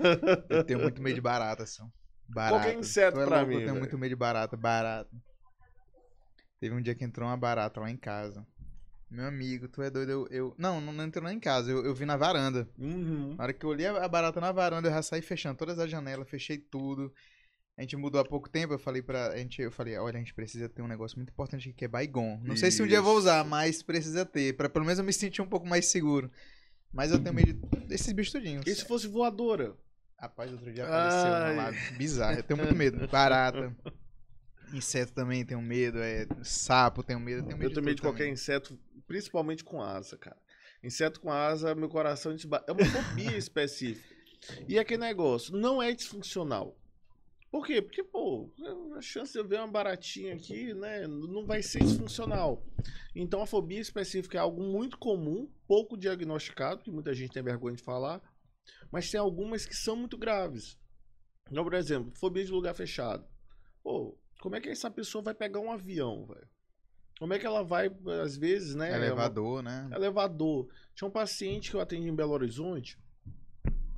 eu 0.50 0.64
tenho 0.64 0.80
muito 0.80 1.02
medo 1.02 1.16
de 1.16 1.22
barata, 1.22 1.64
assim. 1.64 1.84
Barata. 2.28 2.64
Qualquer 2.64 2.78
inseto 2.78 3.20
é 3.20 3.26
pra 3.26 3.38
louco, 3.38 3.50
mim. 3.50 3.56
Eu 3.56 3.60
tenho 3.62 3.72
véio. 3.72 3.80
muito 3.80 3.98
medo 3.98 4.10
de 4.10 4.16
barata, 4.16 4.56
barata. 4.56 5.10
Teve 6.60 6.76
um 6.76 6.82
dia 6.82 6.94
que 6.94 7.04
entrou 7.04 7.28
uma 7.28 7.38
barata 7.38 7.80
lá 7.80 7.90
em 7.90 7.98
casa. 7.98 8.46
Meu 9.16 9.28
amigo, 9.28 9.70
tu 9.70 9.82
é 9.82 9.90
doido. 9.90 10.12
Eu, 10.12 10.28
eu... 10.30 10.56
Não, 10.58 10.82
não 10.82 11.06
entrou 11.06 11.24
nem 11.24 11.38
em 11.38 11.40
casa. 11.40 11.72
Eu, 11.72 11.86
eu 11.86 11.96
vi 11.96 12.06
na 12.06 12.18
varanda. 12.18 12.68
Uhum. 12.78 13.34
Na 13.36 13.46
hora 13.46 13.54
que 13.54 13.66
eu 13.66 13.70
olhei 13.70 13.88
a 13.88 14.08
barata 14.10 14.42
na 14.42 14.52
varanda, 14.52 14.90
eu 14.90 14.94
já 14.94 15.02
saí 15.02 15.22
fechando 15.22 15.58
todas 15.58 15.80
as 15.80 15.90
janelas, 15.90 16.30
fechei 16.30 16.58
tudo. 16.58 17.14
A 17.78 17.82
gente 17.82 17.96
mudou 17.96 18.20
há 18.20 18.26
pouco 18.26 18.50
tempo, 18.50 18.74
eu 18.74 18.80
falei 18.80 19.02
pra. 19.02 19.30
A 19.30 19.38
gente, 19.38 19.62
eu 19.62 19.72
falei, 19.72 19.98
olha, 19.98 20.18
a 20.18 20.20
gente 20.20 20.34
precisa 20.34 20.68
ter 20.68 20.82
um 20.82 20.88
negócio 20.88 21.18
muito 21.18 21.30
importante 21.30 21.70
aqui 21.70 21.78
que 21.78 21.86
é 21.86 21.88
Baigon. 21.88 22.42
Não 22.44 22.56
Isso. 22.56 22.62
sei 22.62 22.72
se 22.72 22.84
um 22.84 22.88
dia 22.88 22.98
eu 22.98 23.04
vou 23.04 23.18
usar, 23.18 23.46
mas 23.46 23.82
precisa 23.82 24.26
ter. 24.26 24.56
Pra 24.58 24.68
pelo 24.68 24.84
menos 24.84 25.00
eu 25.00 25.06
me 25.06 25.14
sentir 25.14 25.42
um 25.42 25.48
pouco 25.48 25.66
mais 25.66 25.86
seguro. 25.86 26.30
Mas 26.92 27.12
eu 27.12 27.20
tenho 27.20 27.34
medo 27.34 27.54
desses 27.88 28.12
bichos 28.12 28.34
tudinhos. 28.34 28.68
E 28.68 28.76
se 28.76 28.86
fosse 28.86 29.08
voadora? 29.08 29.76
Rapaz, 30.18 30.52
outro 30.52 30.74
dia 30.74 30.86
apareceu 30.86 31.34
Ai. 31.34 31.56
lá. 31.56 31.72
Bizarro. 31.98 32.38
Eu 32.38 32.44
tenho 32.44 32.58
muito 32.58 32.76
medo. 32.76 33.08
Barata. 33.08 33.74
Inseto 34.74 35.14
também 35.14 35.46
tenho 35.46 35.62
medo. 35.62 36.00
É, 36.00 36.26
sapo 36.44 37.04
tenho 37.04 37.20
medo. 37.20 37.40
Eu 37.40 37.44
tenho 37.44 37.58
medo, 37.58 37.72
eu 37.72 37.74
tenho 37.74 37.86
medo 37.86 37.96
de, 37.96 38.02
de 38.02 38.02
qualquer 38.02 38.28
inseto 38.28 38.80
principalmente 39.08 39.64
com 39.64 39.82
asa, 39.82 40.18
cara. 40.18 40.38
Inseto 40.84 41.20
com 41.20 41.32
asa, 41.32 41.74
meu 41.74 41.90
coração. 41.90 42.36
É 42.68 42.72
uma 42.72 42.86
fobia 42.86 43.36
específica. 43.38 44.16
E 44.68 44.78
aquele 44.78 45.02
negócio, 45.02 45.56
não 45.56 45.82
é 45.82 45.94
disfuncional. 45.94 46.78
Por 47.56 47.66
quê? 47.66 47.82
Porque, 47.82 48.04
pô, 48.04 48.52
a 48.98 49.02
chance 49.02 49.32
de 49.32 49.40
eu 49.40 49.48
ver 49.48 49.60
uma 49.60 49.68
baratinha 49.68 50.36
aqui, 50.36 50.74
né, 50.74 51.08
não 51.08 51.46
vai 51.46 51.64
ser 51.64 51.80
disfuncional. 51.80 52.62
Então, 53.16 53.42
a 53.42 53.48
fobia 53.48 53.80
específica 53.80 54.38
é 54.38 54.42
algo 54.42 54.62
muito 54.62 54.98
comum, 54.98 55.50
pouco 55.66 55.98
diagnosticado, 55.98 56.84
que 56.84 56.92
muita 56.92 57.14
gente 57.14 57.32
tem 57.32 57.42
vergonha 57.42 57.78
de 57.78 57.82
falar, 57.82 58.22
mas 58.92 59.10
tem 59.10 59.20
algumas 59.20 59.66
que 59.66 59.74
são 59.74 59.96
muito 59.96 60.18
graves. 60.18 60.78
Então, 61.50 61.64
por 61.64 61.74
exemplo, 61.76 62.12
fobia 62.20 62.44
de 62.44 62.52
lugar 62.52 62.76
fechado. 62.76 63.26
Pô, 63.82 64.18
como 64.42 64.56
é 64.56 64.62
que 64.62 64.70
essa 64.70 64.92
pessoa 64.92 65.24
vai 65.24 65.34
pegar 65.34 65.60
um 65.60 65.72
avião, 65.72 66.26
velho? 66.26 66.50
Como 67.20 67.34
é 67.34 67.40
que 67.40 67.46
ela 67.46 67.64
vai, 67.64 67.90
às 68.24 68.36
vezes, 68.36 68.76
né? 68.76 68.94
Elevador, 68.96 69.64
né? 69.64 69.90
Elevador. 69.94 70.68
Tinha 70.94 71.08
um 71.08 71.12
paciente 71.12 71.72
que 71.72 71.78
eu 71.78 71.82
atendi 71.82 72.08
em 72.08 72.16
Belo 72.16 72.34
Horizonte. 72.34 72.98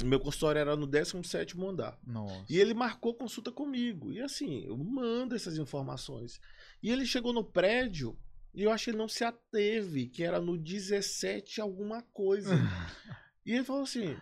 Meu 0.03 0.19
consultório 0.19 0.59
era 0.59 0.75
no 0.75 0.85
17 0.85 1.59
andar. 1.59 1.97
Nossa. 2.05 2.45
E 2.47 2.59
ele 2.59 2.75
marcou 2.75 3.15
consulta 3.15 3.51
comigo. 3.51 4.11
E 4.11 4.21
assim, 4.21 4.63
eu 4.65 4.77
mando 4.77 5.35
essas 5.35 5.57
informações. 5.57 6.39
E 6.83 6.91
ele 6.91 7.05
chegou 7.05 7.33
no 7.33 7.43
prédio 7.43 8.15
e 8.53 8.63
eu 8.63 8.71
acho 8.71 8.85
que 8.85 8.89
ele 8.91 8.97
não 8.97 9.07
se 9.07 9.23
ateve, 9.23 10.07
que 10.07 10.23
era 10.23 10.39
no 10.39 10.57
17 10.57 11.59
alguma 11.61 12.01
coisa. 12.13 12.49
e 13.45 13.53
ele 13.53 13.63
falou 13.63 13.83
assim: 13.83 14.15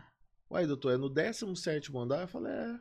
Uai, 0.50 0.66
doutor, 0.66 0.94
é 0.94 0.98
no 0.98 1.10
17 1.10 1.96
andar? 1.98 2.22
Eu 2.22 2.28
falei: 2.28 2.54
É. 2.54 2.80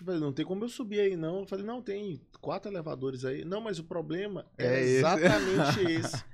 Eu 0.00 0.06
falei, 0.06 0.20
não 0.20 0.32
tem 0.32 0.44
como 0.44 0.64
eu 0.64 0.68
subir 0.68 1.00
aí, 1.00 1.16
não. 1.16 1.40
Eu 1.40 1.46
falei, 1.46 1.64
não, 1.64 1.82
tem 1.82 2.20
quatro 2.40 2.70
elevadores 2.70 3.24
aí. 3.24 3.44
Não, 3.44 3.60
mas 3.60 3.78
o 3.78 3.84
problema 3.84 4.46
é, 4.58 4.66
é 4.66 4.80
exatamente 4.80 5.80
esse. 5.80 5.92
esse. 6.16 6.24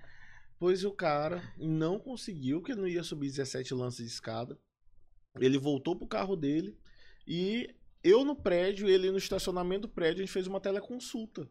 Pois 0.58 0.84
o 0.84 0.90
cara 0.90 1.42
não 1.56 1.98
conseguiu, 1.98 2.62
que 2.62 2.74
não 2.74 2.86
ia 2.86 3.02
subir 3.02 3.28
17 3.28 3.74
lances 3.74 4.06
de 4.06 4.12
escada. 4.12 4.58
Ele 5.38 5.56
voltou 5.56 5.94
pro 5.94 6.06
carro 6.06 6.34
dele 6.34 6.76
e 7.26 7.72
eu 8.02 8.24
no 8.24 8.34
prédio, 8.34 8.88
ele 8.88 9.10
no 9.10 9.18
estacionamento 9.18 9.82
do 9.82 9.88
prédio, 9.88 10.16
a 10.16 10.24
gente 10.24 10.32
fez 10.32 10.46
uma 10.46 10.60
teleconsulta. 10.60 11.48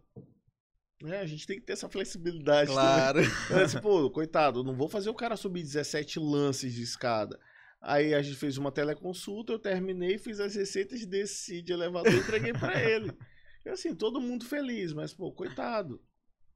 É, 1.06 1.20
a 1.20 1.26
gente 1.26 1.46
tem 1.46 1.60
que 1.60 1.66
ter 1.66 1.74
essa 1.74 1.88
flexibilidade. 1.88 2.72
Claro. 2.72 3.20
Mas, 3.52 3.76
pô, 3.76 4.10
coitado, 4.10 4.64
não 4.64 4.76
vou 4.76 4.90
fazer 4.90 5.10
o 5.10 5.14
cara 5.14 5.38
subir 5.38 5.62
17 5.62 6.20
lances 6.20 6.74
de 6.74 6.82
escada. 6.82 7.40
Aí 7.82 8.14
a 8.14 8.22
gente 8.22 8.38
fez 8.38 8.58
uma 8.58 8.72
teleconsulta, 8.72 9.54
eu 9.54 9.60
terminei, 9.60 10.18
fiz 10.18 10.40
as 10.40 10.56
receitas 10.56 11.06
desse 11.06 11.62
de 11.62 11.74
elevador 11.74 12.14
e 12.14 12.18
entreguei 12.18 12.54
para 12.54 12.82
ele. 12.84 13.12
E 13.66 13.70
assim, 13.70 13.94
todo 13.94 14.22
mundo 14.22 14.46
feliz, 14.46 14.94
mas, 14.94 15.14
pô, 15.14 15.30
coitado. 15.30 16.02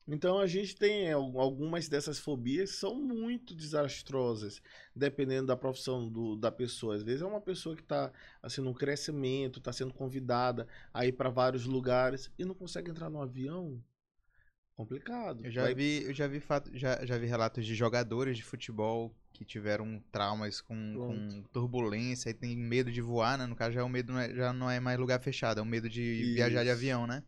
Então 0.08 0.40
a 0.40 0.48
gente 0.48 0.76
tem 0.76 1.12
algumas 1.12 1.88
dessas 1.88 2.18
fobias 2.20 2.72
que 2.72 2.78
são 2.78 2.96
muito 2.96 3.54
desastrosas, 3.54 4.62
dependendo 4.96 5.48
da 5.48 5.56
profissão 5.56 6.10
do, 6.10 6.36
da 6.36 6.52
pessoa. 6.52 6.96
Às 6.96 7.04
vezes 7.04 7.22
é 7.22 7.26
uma 7.26 7.42
pessoa 7.42 7.76
que 7.76 7.82
está 7.82 8.12
assim, 8.42 8.62
no 8.62 8.74
crescimento, 8.74 9.60
está 9.60 9.72
sendo 9.72 9.94
convidada 9.94 10.68
a 10.94 11.06
ir 11.06 11.12
para 11.12 11.30
vários 11.30 11.66
lugares 11.66 12.32
e 12.38 12.46
não 12.46 12.56
consegue 12.56 12.90
entrar 12.90 13.10
no 13.10 13.22
avião. 13.22 13.82
Complicado. 14.82 15.46
Eu 15.46 15.52
já 15.52 15.62
Vai... 15.62 15.76
vi, 15.76 16.04
eu 16.04 16.14
já 16.14 16.28
vi 16.28 16.40
fato, 16.40 16.72
já, 16.74 17.06
já 17.06 17.16
vi 17.16 17.28
relatos 17.28 17.64
de 17.64 17.76
jogadores 17.76 18.36
de 18.36 18.44
futebol 18.44 19.16
que 19.32 19.46
tiveram 19.46 20.04
traumas 20.12 20.60
com, 20.60 20.96
com, 20.96 21.44
turbulência 21.54 22.32
e 22.32 22.34
tem 22.34 22.58
medo 22.58 22.92
de 22.92 23.00
voar, 23.00 23.38
né? 23.38 23.46
No 23.46 23.56
caso, 23.56 23.74
já, 23.74 23.82
é 23.82 23.84
o 23.84 23.90
medo 23.90 24.12
não 24.12 24.20
é, 24.20 24.34
já 24.34 24.52
não 24.52 24.70
é 24.70 24.80
mais 24.80 25.00
lugar 25.00 25.22
fechado, 25.22 25.60
é 25.60 25.64
o 25.64 25.66
medo 25.66 25.88
de 25.88 26.02
Isso. 26.02 26.34
viajar 26.34 26.64
de 26.64 26.72
avião, 26.72 27.06
né? 27.06 27.24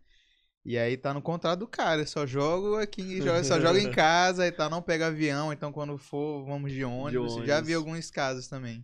E 0.65 0.79
aí 0.79 0.97
tá 0.97 1.13
no 1.13 1.21
contrato 1.21 1.59
do 1.59 1.67
cara, 1.67 2.03
só 2.07 2.25
jogo 2.25 2.75
aqui, 2.77 3.19
só 3.45 3.61
joga 3.61 3.79
em 3.79 3.91
casa 3.91 4.47
e 4.47 4.51
tal, 4.51 4.67
não 4.67 4.81
pega 4.81 5.07
avião, 5.07 5.53
então 5.53 5.71
quando 5.71 5.95
for, 5.95 6.43
vamos 6.43 6.71
de 6.71 6.83
ônibus. 6.83 7.11
de 7.11 7.17
ônibus. 7.17 7.47
Já 7.47 7.61
vi 7.61 7.75
alguns 7.75 8.09
casos 8.09 8.47
também. 8.47 8.83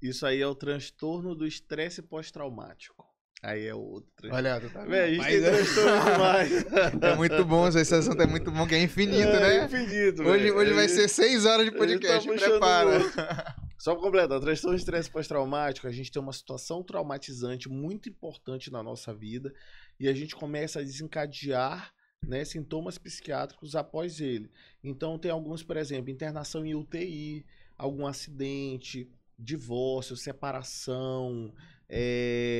Isso 0.00 0.24
aí 0.24 0.40
é 0.40 0.46
o 0.46 0.54
transtorno 0.54 1.34
do 1.34 1.44
estresse 1.44 2.00
pós-traumático. 2.00 3.03
Aí 3.44 3.66
é 3.66 3.74
outro. 3.74 4.32
Olha, 4.32 4.58
tu 4.58 4.70
tá 4.70 4.84
vendo? 4.84 4.94
a 4.94 5.06
gente 5.06 5.22
tem 5.22 5.44
é... 5.44 6.12
demais. 6.12 6.64
É 7.02 7.14
muito 7.14 7.44
bom, 7.44 7.68
esse 7.68 7.94
assunto 7.94 8.22
é 8.22 8.26
muito 8.26 8.50
bom, 8.50 8.66
que 8.66 8.74
é 8.74 8.82
infinito, 8.82 9.28
é, 9.28 9.40
né? 9.40 9.56
É 9.58 9.64
infinito. 9.66 10.22
Hoje, 10.22 10.50
hoje 10.50 10.72
vai 10.72 10.88
ser 10.88 11.08
seis 11.08 11.44
horas 11.44 11.66
de 11.66 11.72
podcast, 11.72 12.26
tá 12.26 12.34
prepara. 12.34 13.00
Só 13.78 13.92
para 13.94 14.02
completar, 14.02 14.40
transtorno 14.40 14.74
de 14.74 14.82
estresse 14.82 15.10
pós-traumático, 15.10 15.86
a 15.86 15.92
gente 15.92 16.10
tem 16.10 16.22
uma 16.22 16.32
situação 16.32 16.82
traumatizante 16.82 17.68
muito 17.68 18.08
importante 18.08 18.72
na 18.72 18.82
nossa 18.82 19.12
vida 19.12 19.52
e 20.00 20.08
a 20.08 20.14
gente 20.14 20.34
começa 20.34 20.80
a 20.80 20.82
desencadear 20.82 21.92
né, 22.26 22.46
sintomas 22.46 22.96
psiquiátricos 22.96 23.76
após 23.76 24.20
ele. 24.20 24.50
Então 24.82 25.18
tem 25.18 25.30
alguns, 25.30 25.62
por 25.62 25.76
exemplo, 25.76 26.10
internação 26.10 26.64
em 26.64 26.74
UTI, 26.74 27.44
algum 27.76 28.06
acidente, 28.06 29.06
divórcio, 29.38 30.16
separação, 30.16 31.52
é, 31.88 32.53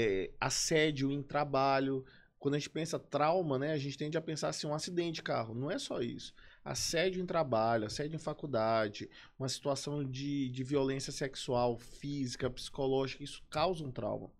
assédio 0.44 1.10
em 1.10 1.22
trabalho. 1.22 2.04
Quando 2.38 2.54
a 2.54 2.58
gente 2.58 2.70
pensa 2.70 2.98
trauma, 2.98 3.58
né, 3.58 3.72
a 3.72 3.78
gente 3.78 3.96
tende 3.96 4.18
a 4.18 4.20
pensar 4.20 4.50
assim, 4.50 4.66
um 4.66 4.74
acidente 4.74 5.16
de 5.16 5.22
carro. 5.22 5.54
Não 5.54 5.70
é 5.70 5.78
só 5.78 6.00
isso. 6.02 6.34
Assédio 6.62 7.22
em 7.22 7.26
trabalho, 7.26 7.86
assédio 7.86 8.16
em 8.16 8.18
faculdade, 8.18 9.08
uma 9.38 9.48
situação 9.48 10.04
de, 10.04 10.50
de 10.50 10.62
violência 10.62 11.12
sexual, 11.12 11.78
física, 11.78 12.50
psicológica, 12.50 13.24
isso 13.24 13.42
causa 13.50 13.84
um 13.84 13.90
trauma. 13.90 14.30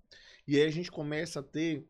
E 0.47 0.57
aí 0.57 0.67
a 0.67 0.71
gente 0.71 0.91
começa 0.91 1.41
a 1.41 1.43
ter 1.43 1.87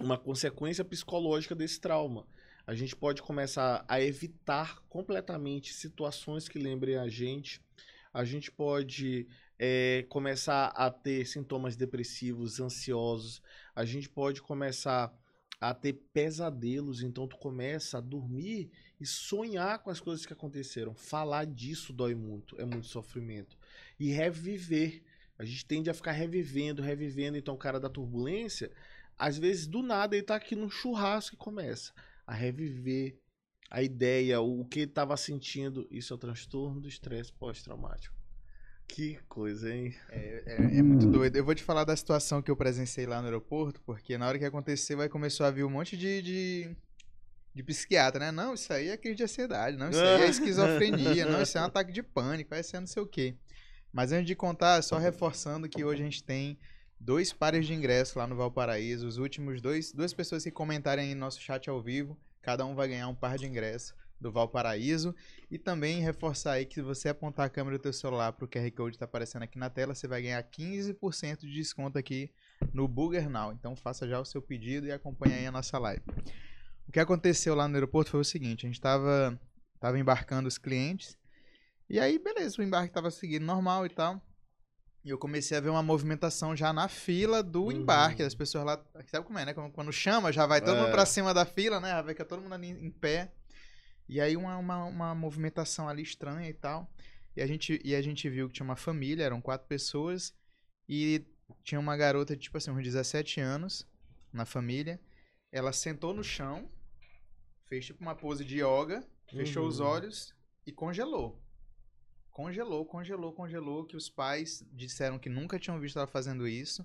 uma 0.00 0.18
consequência 0.18 0.84
psicológica 0.84 1.54
desse 1.54 1.80
trauma. 1.80 2.26
A 2.66 2.74
gente 2.74 2.96
pode 2.96 3.22
começar 3.22 3.84
a 3.86 4.00
evitar 4.00 4.80
completamente 4.88 5.72
situações 5.72 6.48
que 6.48 6.58
lembrem 6.58 6.96
a 6.96 7.08
gente. 7.08 7.60
A 8.12 8.24
gente 8.24 8.50
pode 8.50 9.28
é, 9.58 10.04
começar 10.08 10.66
a 10.68 10.90
ter 10.90 11.26
sintomas 11.26 11.76
depressivos, 11.76 12.60
ansiosos. 12.60 13.40
A 13.74 13.84
gente 13.84 14.08
pode 14.08 14.42
começar 14.42 15.12
a 15.60 15.72
ter 15.72 15.94
pesadelos, 16.12 17.02
então 17.02 17.26
tu 17.26 17.36
começa 17.36 17.98
a 17.98 18.00
dormir 18.00 18.70
e 19.00 19.06
sonhar 19.06 19.78
com 19.78 19.90
as 19.90 20.00
coisas 20.00 20.26
que 20.26 20.32
aconteceram. 20.32 20.94
Falar 20.94 21.46
disso 21.46 21.92
dói 21.92 22.14
muito, 22.14 22.60
é 22.60 22.64
muito 22.64 22.86
sofrimento. 22.86 23.56
E 23.98 24.10
reviver. 24.10 25.02
A 25.38 25.44
gente 25.44 25.64
tende 25.64 25.90
a 25.90 25.94
ficar 25.94 26.12
revivendo, 26.12 26.82
revivendo. 26.82 27.36
Então, 27.36 27.54
o 27.54 27.58
cara 27.58 27.80
da 27.80 27.88
turbulência, 27.88 28.70
às 29.18 29.36
vezes 29.36 29.66
do 29.66 29.82
nada 29.82 30.14
ele 30.14 30.24
tá 30.24 30.36
aqui 30.36 30.54
no 30.54 30.70
churrasco 30.70 31.34
e 31.34 31.38
começa 31.38 31.92
a 32.26 32.32
reviver 32.32 33.18
a 33.70 33.82
ideia, 33.82 34.40
o 34.40 34.64
que 34.64 34.80
ele 34.80 34.90
estava 34.90 35.16
sentindo. 35.16 35.86
Isso 35.90 36.12
é 36.12 36.16
o 36.16 36.18
transtorno 36.18 36.80
do 36.80 36.88
estresse 36.88 37.32
pós-traumático. 37.32 38.23
Que 38.86 39.18
coisa, 39.28 39.74
hein? 39.74 39.94
É, 40.10 40.42
é, 40.46 40.78
é, 40.78 40.82
muito 40.82 41.06
doido. 41.06 41.36
Eu 41.36 41.44
vou 41.44 41.54
te 41.54 41.62
falar 41.62 41.84
da 41.84 41.96
situação 41.96 42.40
que 42.40 42.50
eu 42.50 42.56
presenciei 42.56 43.06
lá 43.06 43.20
no 43.20 43.26
aeroporto, 43.26 43.80
porque 43.82 44.16
na 44.16 44.28
hora 44.28 44.38
que 44.38 44.44
aconteceu, 44.44 44.98
vai 44.98 45.08
começar 45.08 45.48
a 45.48 45.50
vir 45.50 45.64
um 45.64 45.70
monte 45.70 45.96
de, 45.96 46.22
de, 46.22 46.76
de 47.54 47.62
psiquiatra, 47.62 48.26
né? 48.26 48.30
Não, 48.30 48.54
isso 48.54 48.72
aí 48.72 48.88
é 48.88 48.96
crise 48.96 49.16
de 49.16 49.24
ansiedade, 49.24 49.76
não, 49.76 49.90
isso 49.90 50.00
aí 50.00 50.22
é 50.22 50.28
esquizofrenia, 50.28 51.26
não, 51.26 51.42
isso 51.42 51.58
é 51.58 51.60
um 51.60 51.64
ataque 51.64 51.92
de 51.92 52.02
pânico, 52.02 52.54
isso 52.54 52.76
é 52.76 52.80
não 52.80 52.86
sei 52.86 53.02
o 53.02 53.06
quê. 53.06 53.34
Mas 53.92 54.12
antes 54.12 54.26
de 54.26 54.34
contar, 54.34 54.80
só 54.82 54.98
reforçando 54.98 55.68
que 55.68 55.84
hoje 55.84 56.02
a 56.02 56.04
gente 56.04 56.22
tem 56.22 56.58
dois 57.00 57.32
pares 57.32 57.66
de 57.66 57.74
ingressos 57.74 58.14
lá 58.14 58.26
no 58.26 58.36
Valparaíso. 58.36 59.06
Os 59.06 59.18
últimos 59.18 59.60
dois, 59.60 59.92
duas 59.92 60.12
pessoas 60.12 60.42
que 60.44 60.50
comentarem 60.50 61.10
em 61.10 61.14
nosso 61.14 61.40
chat 61.40 61.68
ao 61.68 61.80
vivo, 61.82 62.18
cada 62.42 62.64
um 62.64 62.74
vai 62.74 62.88
ganhar 62.88 63.08
um 63.08 63.14
par 63.14 63.38
de 63.38 63.46
ingressos 63.46 63.94
do 64.20 64.30
Valparaíso. 64.32 65.14
E 65.50 65.58
também 65.58 66.00
reforçar 66.00 66.52
aí 66.52 66.64
que 66.66 66.74
se 66.74 66.82
você 66.82 67.08
apontar 67.08 67.46
a 67.46 67.48
câmera 67.50 67.76
do 67.78 67.82
teu 67.82 67.92
celular 67.92 68.32
para 68.32 68.44
o 68.44 68.48
QR 68.48 68.70
Code 68.72 68.90
que 68.92 68.96
está 68.96 69.04
aparecendo 69.04 69.42
aqui 69.42 69.58
na 69.58 69.68
tela, 69.70 69.94
você 69.94 70.06
vai 70.08 70.22
ganhar 70.22 70.42
15% 70.42 71.40
de 71.40 71.52
desconto 71.52 71.98
aqui 71.98 72.30
no 72.72 72.88
Burger 72.88 73.28
Now. 73.28 73.52
Então 73.52 73.76
faça 73.76 74.08
já 74.08 74.18
o 74.20 74.24
seu 74.24 74.40
pedido 74.40 74.86
e 74.86 74.92
acompanhe 74.92 75.34
aí 75.34 75.46
a 75.46 75.52
nossa 75.52 75.78
live. 75.78 76.02
O 76.88 76.92
que 76.92 77.00
aconteceu 77.00 77.54
lá 77.54 77.66
no 77.68 77.74
aeroporto 77.74 78.10
foi 78.10 78.20
o 78.20 78.24
seguinte, 78.24 78.66
a 78.66 78.68
gente 78.68 78.76
estava 78.76 79.38
tava 79.80 79.98
embarcando 79.98 80.48
os 80.48 80.56
clientes 80.58 81.18
e 81.90 81.98
aí 82.00 82.18
beleza, 82.18 82.60
o 82.60 82.64
embarque 82.64 82.88
estava 82.88 83.10
seguindo 83.10 83.44
normal 83.44 83.84
e 83.86 83.90
tal. 83.90 84.20
E 85.04 85.10
eu 85.10 85.18
comecei 85.18 85.54
a 85.54 85.60
ver 85.60 85.68
uma 85.68 85.82
movimentação 85.82 86.56
já 86.56 86.72
na 86.72 86.88
fila 86.88 87.42
do 87.42 87.64
Uhum. 87.64 87.72
embarque. 87.72 88.22
As 88.22 88.34
pessoas 88.34 88.64
lá. 88.64 88.82
Sabe 89.06 89.26
como 89.26 89.38
é, 89.38 89.44
né? 89.44 89.52
Quando, 89.52 89.70
quando 89.70 89.92
chama, 89.92 90.32
já 90.32 90.46
vai 90.46 90.62
todo 90.62 90.76
mundo 90.76 90.88
É. 90.88 90.92
pra 90.92 91.04
cima 91.04 91.34
da 91.34 91.44
fila, 91.44 91.78
né? 91.78 91.90
Já 91.90 92.00
vai 92.00 92.14
que 92.14 92.24
todo 92.24 92.40
mundo 92.40 92.54
ali 92.54 92.70
em 92.70 92.90
pé. 92.90 93.30
E 94.08 94.20
aí 94.20 94.36
uma, 94.36 94.56
uma, 94.58 94.84
uma 94.84 95.14
movimentação 95.14 95.88
ali 95.88 96.02
estranha 96.02 96.48
e 96.48 96.54
tal. 96.54 96.90
E 97.36 97.42
a, 97.42 97.46
gente, 97.46 97.80
e 97.84 97.94
a 97.94 98.02
gente 98.02 98.28
viu 98.28 98.48
que 98.48 98.54
tinha 98.54 98.64
uma 98.64 98.76
família, 98.76 99.24
eram 99.24 99.40
quatro 99.40 99.66
pessoas. 99.66 100.34
E 100.88 101.24
tinha 101.62 101.80
uma 101.80 101.96
garota 101.96 102.36
de, 102.36 102.42
tipo 102.42 102.56
assim, 102.56 102.70
uns 102.70 102.82
17 102.82 103.40
anos 103.40 103.86
na 104.32 104.44
família. 104.44 105.00
Ela 105.50 105.72
sentou 105.72 106.12
no 106.12 106.22
chão, 106.22 106.68
fez 107.66 107.86
tipo 107.86 108.02
uma 108.02 108.14
pose 108.14 108.44
de 108.44 108.56
yoga, 108.60 109.06
fechou 109.30 109.66
os 109.66 109.80
Uhum. 109.80 109.86
olhos 109.86 110.34
e 110.66 110.72
congelou. 110.72 111.40
Congelou, 112.30 112.84
congelou, 112.84 113.32
congelou, 113.32 113.84
que 113.84 113.96
os 113.96 114.08
pais 114.10 114.66
disseram 114.72 115.18
que 115.18 115.28
nunca 115.28 115.58
tinham 115.58 115.78
visto 115.78 115.98
ela 115.98 116.06
fazendo 116.06 116.48
isso. 116.48 116.84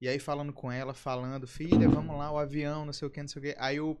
E 0.00 0.08
aí 0.08 0.18
falando 0.18 0.52
com 0.52 0.72
ela, 0.72 0.94
falando, 0.94 1.46
filha, 1.46 1.88
vamos 1.88 2.16
lá, 2.16 2.32
o 2.32 2.38
avião, 2.38 2.84
não 2.84 2.92
sei 2.92 3.06
o 3.06 3.10
que, 3.10 3.20
não 3.20 3.28
sei 3.28 3.40
o 3.40 3.44
que. 3.44 3.54
Aí 3.58 3.78
o 3.80 3.96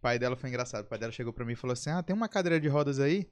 pai 0.00 0.18
dela 0.18 0.36
foi 0.36 0.48
engraçado, 0.48 0.84
o 0.84 0.88
pai 0.88 0.98
dela 0.98 1.12
chegou 1.12 1.32
pra 1.32 1.44
mim 1.44 1.52
e 1.52 1.56
falou 1.56 1.72
assim, 1.72 1.90
ah, 1.90 2.02
tem 2.02 2.14
uma 2.14 2.28
cadeira 2.28 2.58
de 2.60 2.68
rodas 2.68 2.98
aí? 3.00 3.28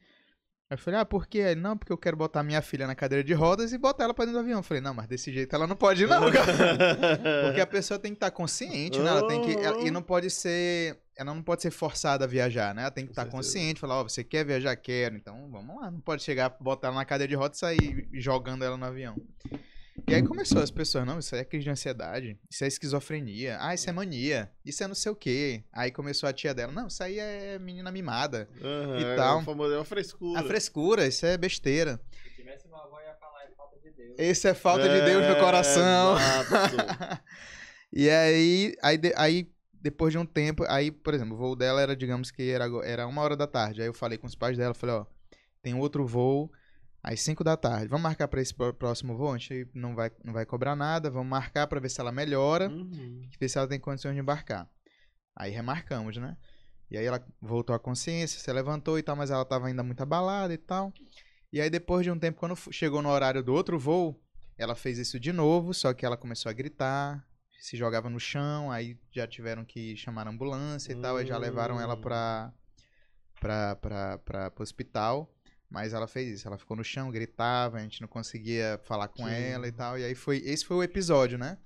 Aí 0.70 0.74
eu 0.74 0.78
falei, 0.78 1.00
ah, 1.00 1.04
por 1.04 1.26
quê? 1.26 1.38
Ele, 1.38 1.60
não, 1.62 1.78
porque 1.78 1.90
eu 1.90 1.96
quero 1.96 2.14
botar 2.14 2.42
minha 2.42 2.60
filha 2.60 2.86
na 2.86 2.94
cadeira 2.94 3.24
de 3.24 3.32
rodas 3.32 3.72
e 3.72 3.78
botar 3.78 4.04
ela 4.04 4.12
pra 4.12 4.26
dentro 4.26 4.38
do 4.38 4.44
avião. 4.44 4.58
Eu 4.58 4.62
falei, 4.62 4.82
não, 4.82 4.92
mas 4.92 5.06
desse 5.06 5.32
jeito 5.32 5.56
ela 5.56 5.66
não 5.66 5.74
pode 5.74 6.02
ir 6.02 6.06
não, 6.06 6.20
cara. 6.30 6.52
Porque 7.46 7.60
a 7.62 7.66
pessoa 7.66 7.98
tem 7.98 8.12
que 8.12 8.16
estar 8.16 8.30
consciente, 8.30 8.98
né? 8.98 9.08
Ela 9.08 9.26
tem 9.26 9.40
que. 9.40 9.52
ela- 9.52 9.80
e 9.80 9.90
não 9.90 10.02
pode 10.02 10.28
ser. 10.28 10.98
Ela 11.16 11.32
não 11.34 11.42
pode 11.42 11.62
ser 11.62 11.70
forçada 11.70 12.26
a 12.26 12.28
viajar, 12.28 12.74
né? 12.74 12.82
Ela 12.82 12.90
tem 12.90 13.04
que 13.06 13.14
Com 13.14 13.20
estar 13.20 13.24
consciente, 13.34 13.80
falar, 13.80 14.00
ó, 14.00 14.02
você 14.02 14.22
quer 14.22 14.44
viajar? 14.44 14.76
Quero. 14.76 15.16
Então, 15.16 15.48
vamos 15.50 15.74
lá. 15.80 15.90
Não 15.90 16.00
pode 16.00 16.22
chegar, 16.22 16.54
botar 16.60 16.88
ela 16.88 16.96
na 16.98 17.04
cadeira 17.06 17.28
de 17.30 17.34
roda 17.34 17.54
e 17.54 17.58
sair 17.58 18.08
jogando 18.12 18.62
ela 18.62 18.76
no 18.76 18.84
avião. 18.84 19.16
E 20.06 20.14
aí 20.14 20.22
começou 20.22 20.62
as 20.62 20.70
pessoas, 20.70 21.04
não, 21.06 21.18
isso 21.18 21.34
aí 21.34 21.42
é 21.42 21.44
crise 21.44 21.64
de 21.64 21.70
ansiedade, 21.70 22.38
isso 22.50 22.64
é 22.64 22.66
esquizofrenia, 22.66 23.58
ah, 23.60 23.74
isso 23.74 23.88
é 23.90 23.92
mania, 23.92 24.50
isso 24.64 24.82
é 24.82 24.86
não 24.88 24.94
sei 24.94 25.12
o 25.12 25.16
quê. 25.16 25.62
Aí 25.72 25.90
começou 25.90 26.28
a 26.28 26.32
tia 26.32 26.54
dela, 26.54 26.72
não, 26.72 26.86
isso 26.86 27.02
aí 27.02 27.18
é 27.18 27.58
menina 27.58 27.90
mimada. 27.92 28.48
Aham, 28.62 28.98
E 29.00 29.04
é 29.04 29.16
tal. 29.16 29.42
famoso- 29.44 29.74
é 29.74 29.76
uma 29.78 29.84
frescura. 29.84 30.40
A 30.40 30.44
frescura, 30.44 31.06
isso 31.06 31.26
é 31.26 31.36
besteira. 31.36 32.00
Se 32.24 32.36
tivesse 32.36 32.66
uma 32.66 32.82
avó, 32.82 32.98
ia 33.00 33.14
falar, 33.16 33.44
é 33.44 33.50
falta 33.50 33.78
de 33.80 33.90
Deus. 33.90 34.14
Esse 34.18 34.48
é 34.48 34.54
falta 34.54 34.88
de 34.88 35.00
Deus 35.02 35.24
no 35.26 35.32
É, 35.32 35.40
coração. 35.40 36.16
e 37.92 38.08
aí, 38.08 38.74
aí, 38.82 39.00
aí, 39.16 39.52
depois 39.74 40.12
de 40.12 40.18
um 40.18 40.24
tempo, 40.26 40.64
aí, 40.68 40.90
por 40.90 41.12
exemplo, 41.12 41.34
o 41.34 41.38
voo 41.38 41.54
dela 41.56 41.82
era, 41.82 41.94
digamos 41.94 42.30
que 42.30 42.50
era, 42.50 42.64
era 42.84 43.06
uma 43.06 43.20
hora 43.22 43.36
da 43.36 43.46
tarde. 43.46 43.82
Aí 43.82 43.88
eu 43.88 43.94
falei 43.94 44.16
com 44.16 44.26
os 44.26 44.34
pais 44.34 44.56
dela, 44.56 44.72
falei, 44.74 44.94
ó, 44.96 45.06
tem 45.62 45.74
outro 45.74 46.06
voo 46.06 46.50
às 47.12 47.20
5 47.20 47.42
da 47.42 47.56
tarde. 47.56 47.88
Vamos 47.88 48.02
marcar 48.02 48.28
pra 48.28 48.40
esse 48.40 48.54
pró- 48.54 48.72
próximo 48.72 49.16
voo? 49.16 49.32
A 49.32 49.38
gente 49.38 49.68
não 49.74 49.94
vai, 49.94 50.10
não 50.24 50.32
vai 50.32 50.44
cobrar 50.44 50.76
nada, 50.76 51.10
vamos 51.10 51.28
marcar 51.28 51.66
pra 51.66 51.80
ver 51.80 51.88
se 51.88 52.00
ela 52.00 52.12
melhora, 52.12 52.68
Uhum. 52.68 53.28
ver 53.40 53.48
se 53.48 53.56
ela 53.58 53.66
tem 53.68 53.80
condições 53.80 54.14
de 54.14 54.20
embarcar. 54.20 54.68
Aí 55.36 55.50
remarcamos, 55.50 56.16
né? 56.16 56.36
E 56.90 56.96
aí 56.98 57.04
ela 57.04 57.24
voltou 57.40 57.74
à 57.74 57.78
consciência, 57.78 58.40
se 58.40 58.52
levantou 58.52 58.98
e 58.98 59.02
tal, 59.02 59.14
mas 59.16 59.30
ela 59.30 59.44
tava 59.44 59.66
ainda 59.68 59.82
muito 59.82 60.02
abalada 60.02 60.52
e 60.52 60.58
tal. 60.58 60.92
E 61.52 61.60
aí 61.60 61.70
depois 61.70 62.02
de 62.04 62.10
um 62.10 62.18
tempo, 62.18 62.38
quando 62.38 62.54
chegou 62.72 63.00
no 63.02 63.08
horário 63.08 63.42
do 63.42 63.52
outro 63.54 63.78
voo, 63.78 64.20
ela 64.56 64.74
fez 64.74 64.98
isso 64.98 65.18
de 65.20 65.32
novo, 65.32 65.72
só 65.72 65.94
que 65.94 66.04
ela 66.04 66.16
começou 66.16 66.50
a 66.50 66.52
gritar, 66.52 67.24
se 67.60 67.76
jogava 67.76 68.08
no 68.10 68.18
chão, 68.20 68.70
aí 68.70 68.98
já 69.12 69.26
tiveram 69.26 69.64
que 69.64 69.96
chamar 69.96 70.26
a 70.26 70.30
ambulância 70.30 70.92
e 70.92 70.96
tal, 71.00 71.16
aí 71.16 71.26
já 71.26 71.36
levaram 71.38 71.80
ela 71.80 71.96
pra, 71.96 72.52
pra, 73.40 73.76
pra, 73.76 74.18
pra, 74.18 74.50
pro 74.50 74.62
hospital. 74.62 75.32
Mas 75.70 75.92
ela 75.92 76.06
fez 76.08 76.28
isso, 76.40 76.48
ela 76.48 76.56
ficou 76.56 76.76
no 76.76 76.82
chão, 76.84 77.10
gritava, 77.10 77.76
a 77.76 77.80
gente 77.80 78.00
não 78.00 78.08
conseguia 78.08 78.80
falar 78.84 79.08
com 79.08 79.24
Sim. 79.26 79.32
ela 79.34 79.68
e 79.68 79.72
tal. 79.72 79.98
E 79.98 80.04
aí 80.04 80.14
foi, 80.14 80.38
esse 80.38 80.64
foi 80.64 80.76
o 80.78 80.82
episódio, 80.82 81.36
né? 81.36 81.58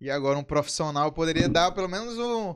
E 0.00 0.08
agora 0.10 0.38
um 0.38 0.44
profissional 0.44 1.10
poderia 1.12 1.48
dar 1.48 1.72
pelo 1.72 1.88
menos 1.88 2.16
um, 2.18 2.54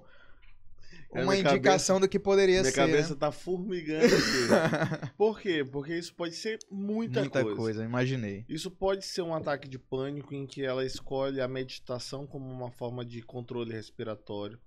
É, 1.12 1.22
uma 1.22 1.32
minha 1.34 1.40
indicação 1.50 1.98
do 1.98 2.06
que 2.08 2.18
poderia 2.18 2.60
Minha 2.60 2.70
ser. 2.70 2.76
cabeça 2.76 3.14
né? 3.14 3.16
tá 3.18 3.32
formigando 3.32 4.04
aqui. 4.04 5.10
Por 5.16 5.40
quê? 5.40 5.64
Porque 5.64 5.94
isso 5.96 6.14
pode 6.14 6.34
ser 6.36 6.58
muita, 6.70 7.20
Muita 7.20 7.42
coisa. 7.42 7.56
coisa, 7.56 7.84
imaginei. 7.84 8.44
Isso 8.48 8.70
pode 8.70 9.04
ser 9.06 9.22
um 9.22 9.34
ataque 9.34 9.66
de 9.68 9.78
pânico 9.78 10.34
em 10.34 10.46
que 10.46 10.62
ela 10.64 10.84
escolhe 10.84 11.40
a 11.40 11.48
meditação 11.48 12.26
como 12.26 12.48
uma 12.48 12.70
forma 12.70 13.04
de 13.04 13.22
controle 13.22 13.72
respiratório. 13.72 14.60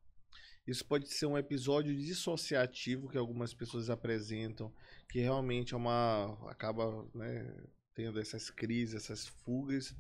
Isso 0.66 0.86
pode 0.86 1.08
ser 1.08 1.26
um 1.26 1.38
episódio 1.38 1.96
dissociativo 1.96 3.10
que 3.10 3.18
algumas 3.18 3.54
pessoas 3.54 3.90
apresentam, 3.90 4.72
que 5.10 5.20
realmente 5.20 5.74
é 5.74 5.78
uma 5.78 6.38
acaba 6.50 7.08
né, 7.14 7.54
tendo 7.94 8.20
essas 8.20 8.50
crises, 8.50 8.96
essas 8.96 9.28
fugas. 9.28 9.96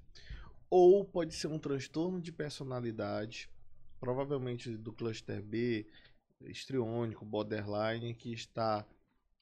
Ou 0.69 1.03
pode 1.03 1.33
ser 1.33 1.47
um 1.47 1.59
transtorno 1.59 2.21
de 2.21 2.31
personalidade, 2.31 3.49
provavelmente 3.99 4.77
do 4.77 4.93
cluster 4.93 5.41
B, 5.41 5.87
histriônico, 6.41 7.25
borderline, 7.25 8.13
que 8.13 8.31
está 8.31 8.87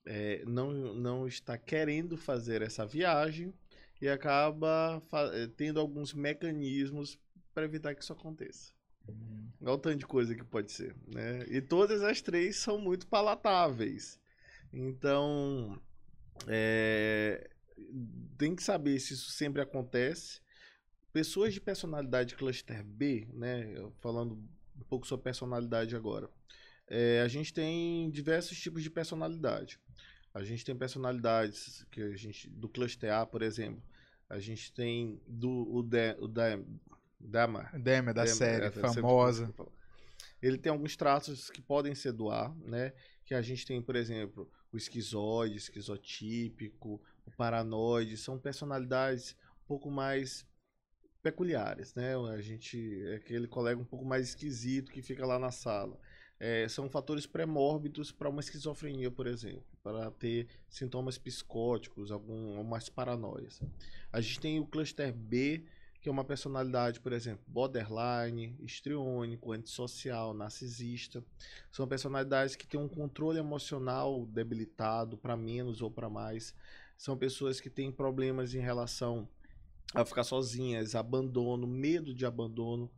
é, 0.05 0.43
não, 0.45 0.71
não 0.95 1.27
está 1.27 1.57
querendo 1.57 2.17
fazer 2.17 2.61
essa 2.61 2.85
viagem 2.85 3.53
e 4.01 4.07
acaba 4.07 5.03
eh, 5.33 5.47
tendo 5.55 5.79
alguns 5.79 6.13
mecanismos 6.13 7.19
para 7.53 7.65
evitar 7.65 7.93
que 7.93 8.01
isso 8.01 8.13
aconteça. 8.13 8.73
Olha 9.61 9.73
o 9.73 9.77
tanto 9.77 9.97
de 9.97 10.07
coisa 10.07 10.33
que 10.33 10.43
pode 10.43 10.71
ser, 10.71 10.95
né? 11.07 11.45
E 11.49 11.61
todas 11.61 12.01
as 12.01 12.21
três 12.21 12.55
são 12.55 12.79
muito 12.79 13.07
palatáveis. 13.07 14.19
Então, 14.71 15.81
é, 16.47 17.49
tem 18.37 18.55
que 18.55 18.63
saber 18.63 18.99
se 18.99 19.13
isso 19.13 19.31
sempre 19.31 19.61
acontece. 19.61 20.41
Pessoas 21.11 21.53
de 21.53 21.59
personalidade 21.59 22.35
cluster 22.35 22.83
B, 22.83 23.27
né? 23.33 23.75
Falando 23.99 24.35
um 24.77 24.83
pouco 24.87 25.05
sobre 25.05 25.23
personalidade 25.23 25.95
agora. 25.95 26.29
É, 26.87 27.21
a 27.21 27.27
gente 27.27 27.53
tem 27.53 28.09
diversos 28.09 28.59
tipos 28.59 28.81
de 28.81 28.89
personalidade. 28.89 29.79
A 30.33 30.43
gente 30.43 30.63
tem 30.63 30.75
personalidades 30.75 31.85
que 31.91 32.01
a 32.01 32.15
gente 32.15 32.49
do 32.49 32.69
cluster 32.69 33.13
A, 33.13 33.25
por 33.25 33.41
exemplo. 33.41 33.83
A 34.29 34.39
gente 34.39 34.71
tem 34.71 35.19
do 35.27 35.49
o, 35.75 35.83
de, 35.83 36.15
o 36.19 36.27
da, 36.27 36.59
Dama, 37.19 37.69
Dema, 37.73 38.13
da 38.13 38.25
série, 38.25 38.65
é, 38.65 38.71
famosa. 38.71 39.53
Ele 40.41 40.57
tem 40.57 40.71
alguns 40.71 40.95
traços 40.95 41.49
que 41.49 41.61
podem 41.61 41.93
ser 41.93 42.13
do 42.13 42.29
A, 42.29 42.55
né? 42.61 42.93
Que 43.25 43.33
a 43.33 43.41
gente 43.41 43.65
tem, 43.65 43.81
por 43.81 43.95
exemplo, 43.95 44.49
o 44.71 44.77
esquizoide, 44.77 45.57
esquizotípico, 45.57 47.01
o 47.25 47.31
paranoide, 47.31 48.15
são 48.15 48.39
personalidades 48.39 49.35
um 49.63 49.67
pouco 49.67 49.91
mais 49.91 50.47
peculiares, 51.21 51.93
né? 51.93 52.15
A 52.15 52.41
gente 52.41 53.03
é 53.07 53.15
aquele 53.15 53.47
colega 53.47 53.79
um 53.79 53.85
pouco 53.85 54.05
mais 54.05 54.29
esquisito 54.29 54.91
que 54.91 55.01
fica 55.01 55.25
lá 55.25 55.37
na 55.37 55.51
sala. 55.51 55.99
É, 56.39 56.67
são 56.69 56.89
fatores 56.89 57.25
pré-mórbidos 57.25 58.13
para 58.13 58.29
uma 58.29 58.39
esquizofrenia, 58.39 59.11
por 59.11 59.27
exemplo, 59.27 59.65
para 59.83 60.09
ter 60.09 60.47
sintomas 60.69 61.17
psicóticos, 61.17 62.11
algum, 62.11 62.57
algumas 62.57 62.87
paranoias. 62.87 63.61
A 64.11 64.21
gente 64.21 64.39
tem 64.39 64.59
o 64.59 64.65
cluster 64.65 65.13
B, 65.13 65.65
que 66.01 66.07
é 66.07 66.11
uma 66.11 66.23
personalidade, 66.23 66.99
por 66.99 67.11
exemplo, 67.11 67.43
borderline, 67.47 68.55
histriônico, 68.61 69.51
antissocial, 69.51 70.33
narcisista. 70.33 71.23
São 71.71 71.87
personalidades 71.87 72.55
que 72.55 72.65
têm 72.65 72.79
um 72.79 72.87
controle 72.87 73.37
emocional 73.37 74.25
debilitado 74.25 75.17
para 75.17 75.35
menos 75.35 75.81
ou 75.81 75.91
para 75.91 76.09
mais. 76.09 76.55
São 76.97 77.17
pessoas 77.17 77.59
que 77.59 77.69
têm 77.69 77.91
problemas 77.91 78.53
em 78.53 78.59
relação 78.59 79.27
a 79.93 80.05
ficar 80.05 80.23
sozinhas, 80.23 80.95
abandono, 80.95 81.67
medo 81.67 82.13
de 82.13 82.25
abandono, 82.25 82.89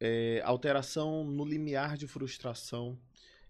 é, 0.00 0.42
alteração 0.44 1.24
no 1.24 1.44
limiar 1.44 1.96
de 1.96 2.08
frustração. 2.08 2.98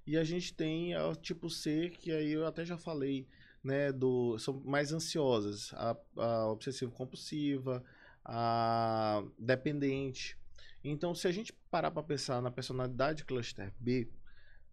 E 0.06 0.16
a 0.16 0.24
gente 0.24 0.52
tem 0.52 0.96
o 0.96 1.14
tipo 1.14 1.48
C, 1.48 1.90
que 1.90 2.12
aí 2.12 2.32
eu 2.32 2.46
até 2.46 2.64
já 2.64 2.76
falei, 2.76 3.26
né, 3.64 3.90
do, 3.90 4.38
são 4.38 4.60
mais 4.64 4.92
ansiosas, 4.92 5.72
a, 5.74 5.96
a 6.16 6.52
obsessivo-compulsiva, 6.52 7.82
a 8.26 9.22
dependente. 9.38 10.36
Então, 10.82 11.14
se 11.14 11.26
a 11.26 11.32
gente 11.32 11.52
parar 11.70 11.90
para 11.90 12.02
pensar 12.02 12.42
na 12.42 12.50
personalidade 12.50 13.24
cluster 13.24 13.72
B, 13.78 14.10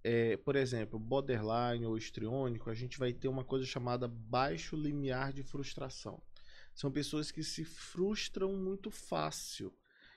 é, 0.04 0.36
por 0.38 0.56
exemplo, 0.56 1.00
borderline 1.00 1.86
ou 1.86 1.98
histriônico, 1.98 2.70
a 2.70 2.74
gente 2.74 3.00
vai 3.00 3.14
ter 3.14 3.28
uma 3.28 3.44
coisa 3.44 3.66
chamada 3.66 4.08
baixo 4.08 4.76
limiar 4.76 5.32
de 5.32 5.44
frustração. 5.44 6.22
São 6.74 6.92
pessoas 6.92 7.32
que 7.32 7.44
se 7.44 7.64
frustram 7.64 8.54
muito 8.54 8.90
fácil. 8.92 9.74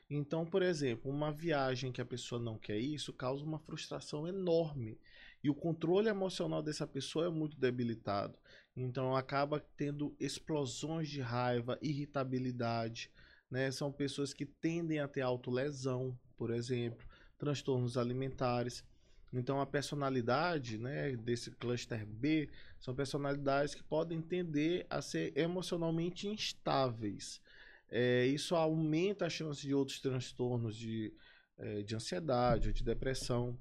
Então, 0.08 0.46
por 0.46 0.62
exemplo, 0.62 1.10
uma 1.10 1.32
viagem 1.32 1.92
que 1.92 2.00
a 2.00 2.06
pessoa 2.06 2.40
não 2.40 2.58
quer 2.58 2.78
ir, 2.78 2.94
isso 2.94 3.12
causa 3.12 3.44
uma 3.44 3.58
frustração 3.58 4.26
enorme. 4.26 4.98
E 5.42 5.50
o 5.50 5.54
controle 5.54 6.08
emocional 6.08 6.62
dessa 6.62 6.86
pessoa 6.86 7.26
é 7.26 7.30
muito 7.30 7.58
debilitado. 7.58 8.38
Então 8.76 9.16
acaba 9.16 9.58
tendo 9.76 10.14
explosões 10.18 11.08
de 11.08 11.20
raiva, 11.20 11.78
irritabilidade. 11.80 13.10
Né? 13.50 13.70
São 13.70 13.92
pessoas 13.92 14.32
que 14.32 14.44
tendem 14.44 14.98
a 14.98 15.08
ter 15.08 15.22
autolesão, 15.22 16.18
por 16.36 16.50
exemplo, 16.50 17.06
transtornos 17.38 17.96
alimentares. 17.96 18.84
Então 19.32 19.60
a 19.60 19.66
personalidade 19.66 20.78
né, 20.78 21.16
desse 21.16 21.50
cluster 21.50 22.06
B 22.06 22.48
são 22.78 22.94
personalidades 22.94 23.74
que 23.74 23.82
podem 23.82 24.20
tender 24.20 24.86
a 24.88 25.02
ser 25.02 25.36
emocionalmente 25.36 26.28
instáveis. 26.28 27.40
É, 27.88 28.26
isso 28.26 28.54
aumenta 28.54 29.26
a 29.26 29.30
chance 29.30 29.60
de 29.62 29.74
outros 29.74 30.00
transtornos 30.00 30.76
de, 30.76 31.12
é, 31.58 31.82
de 31.82 31.94
ansiedade, 31.94 32.68
ou 32.68 32.72
de 32.72 32.82
depressão, 32.82 33.58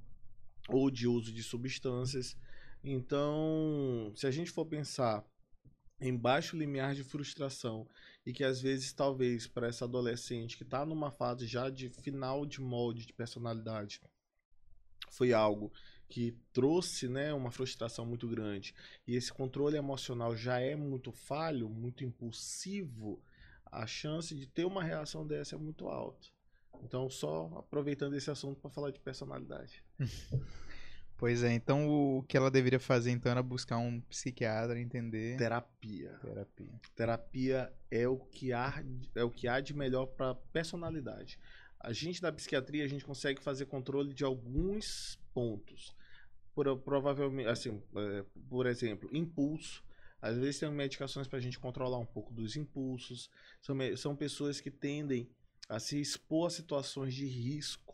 ou 0.68 0.90
de 0.90 1.08
uso 1.08 1.32
de 1.32 1.44
substâncias. 1.44 2.36
Então, 2.84 4.12
se 4.16 4.26
a 4.26 4.32
gente 4.32 4.52
for 4.52 4.66
pensar 4.66 5.24
em 6.00 6.16
baixo 6.16 6.58
limiar 6.58 6.94
de 6.94 7.04
frustração 7.04 7.88
e 8.26 8.34
que 8.34 8.44
às 8.44 8.62
vezes 8.62 8.92
talvez 8.92 9.48
para 9.48 9.68
essa 9.68 9.86
adolescente 9.86 10.58
que 10.58 10.64
está 10.64 10.86
numa 10.86 11.12
fase 11.12 11.48
já 11.48 11.70
de 11.70 11.90
final 11.90 12.46
de 12.46 12.62
molde 12.62 13.06
de 13.06 13.14
personalidade 13.14 14.02
foi 15.10 15.32
algo 15.32 15.72
que 16.10 16.38
trouxe 16.52 17.08
né, 17.08 17.34
uma 17.34 17.52
frustração 17.52 18.06
muito 18.06 18.28
grande 18.28 18.76
e 19.08 19.16
esse 19.16 19.32
controle 19.32 19.78
emocional 19.78 20.36
já 20.36 20.60
é 20.60 20.76
muito 20.76 21.12
falho, 21.12 21.70
muito 21.70 22.04
impulsivo, 22.04 23.24
a 23.66 23.88
chance 23.88 24.36
de 24.36 24.48
ter 24.48 24.66
uma 24.66 24.84
reação 24.84 25.26
dessa 25.26 25.56
é 25.56 25.58
muito 25.58 25.88
alta. 25.88 26.28
Então, 26.84 27.10
só 27.10 27.46
aproveitando 27.58 28.16
esse 28.16 28.30
assunto 28.30 28.60
para 28.60 28.70
falar 28.70 28.92
de 28.92 29.00
personalidade. 29.00 29.84
Pois 31.26 31.42
é, 31.42 31.52
então 31.52 31.90
o 31.90 32.22
que 32.22 32.38
ela 32.38 32.52
deveria 32.52 32.80
fazer 32.80 33.10
então 33.10 33.32
era 33.32 33.42
buscar 33.42 33.80
um 33.80 34.00
psiquiatra, 34.02 34.80
entender. 34.80 35.36
Terapia. 35.38 36.20
Terapia. 36.22 36.80
Terapia 36.96 37.74
é 37.90 38.08
o 38.08 38.20
que 38.20 38.54
há, 38.54 38.86
é 39.16 39.24
o 39.24 39.32
que 39.32 39.48
há 39.48 39.60
de 39.60 39.74
melhor 39.74 40.06
para 40.06 40.36
personalidade. 40.36 41.40
A 41.80 41.92
gente 41.92 42.22
da 42.22 42.32
psiquiatria 42.32 42.86
a 42.86 42.88
gente 42.88 43.04
consegue 43.04 43.42
fazer 43.42 43.66
controle 43.66 44.14
de 44.14 44.24
alguns 44.24 45.20
pontos. 45.34 45.96
Por, 46.54 46.78
provavelmente, 46.82 47.50
assim, 47.50 47.82
é, 47.96 48.24
por 48.48 48.68
exemplo, 48.68 49.10
impulso. 49.12 49.84
Às 50.22 50.38
vezes 50.38 50.60
tem 50.60 50.72
medicações 50.72 51.28
para 51.28 51.40
a 51.40 51.42
gente 51.42 51.58
controlar 51.58 51.98
um 51.98 52.06
pouco 52.06 52.32
dos 52.32 52.56
impulsos. 52.56 53.32
São, 53.60 53.76
são 53.98 54.16
pessoas 54.16 54.62
que 54.62 54.70
tendem 54.70 55.28
a 55.68 55.80
se 55.80 56.00
expor 56.00 56.46
a 56.46 56.52
situações 56.52 57.16
de 57.16 57.26
risco 57.26 57.85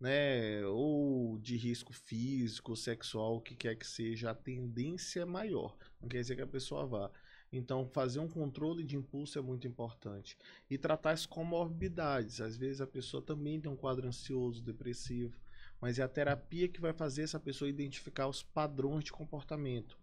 né, 0.00 0.64
ou 0.64 1.38
de 1.38 1.56
risco 1.56 1.92
físico, 1.92 2.74
sexual, 2.74 3.36
o 3.36 3.40
que 3.40 3.54
quer 3.54 3.76
que 3.76 3.86
seja, 3.86 4.30
a 4.30 4.34
tendência 4.34 5.20
é 5.20 5.24
maior. 5.24 5.76
Não 6.00 6.08
quer 6.08 6.20
dizer 6.20 6.36
que 6.36 6.42
a 6.42 6.46
pessoa 6.46 6.86
vá. 6.86 7.10
Então, 7.52 7.86
fazer 7.86 8.20
um 8.20 8.28
controle 8.28 8.82
de 8.84 8.96
impulso 8.96 9.38
é 9.38 9.42
muito 9.42 9.66
importante. 9.66 10.38
E 10.70 10.78
tratar 10.78 11.10
as 11.10 11.26
comorbidades. 11.26 12.40
Às 12.40 12.56
vezes 12.56 12.80
a 12.80 12.86
pessoa 12.86 13.22
também 13.22 13.60
tem 13.60 13.70
um 13.70 13.76
quadro 13.76 14.06
ansioso, 14.06 14.62
depressivo, 14.62 15.38
mas 15.80 15.98
é 15.98 16.02
a 16.02 16.08
terapia 16.08 16.68
que 16.68 16.80
vai 16.80 16.92
fazer 16.92 17.22
essa 17.22 17.40
pessoa 17.40 17.68
identificar 17.68 18.28
os 18.28 18.42
padrões 18.42 19.04
de 19.04 19.12
comportamento. 19.12 19.98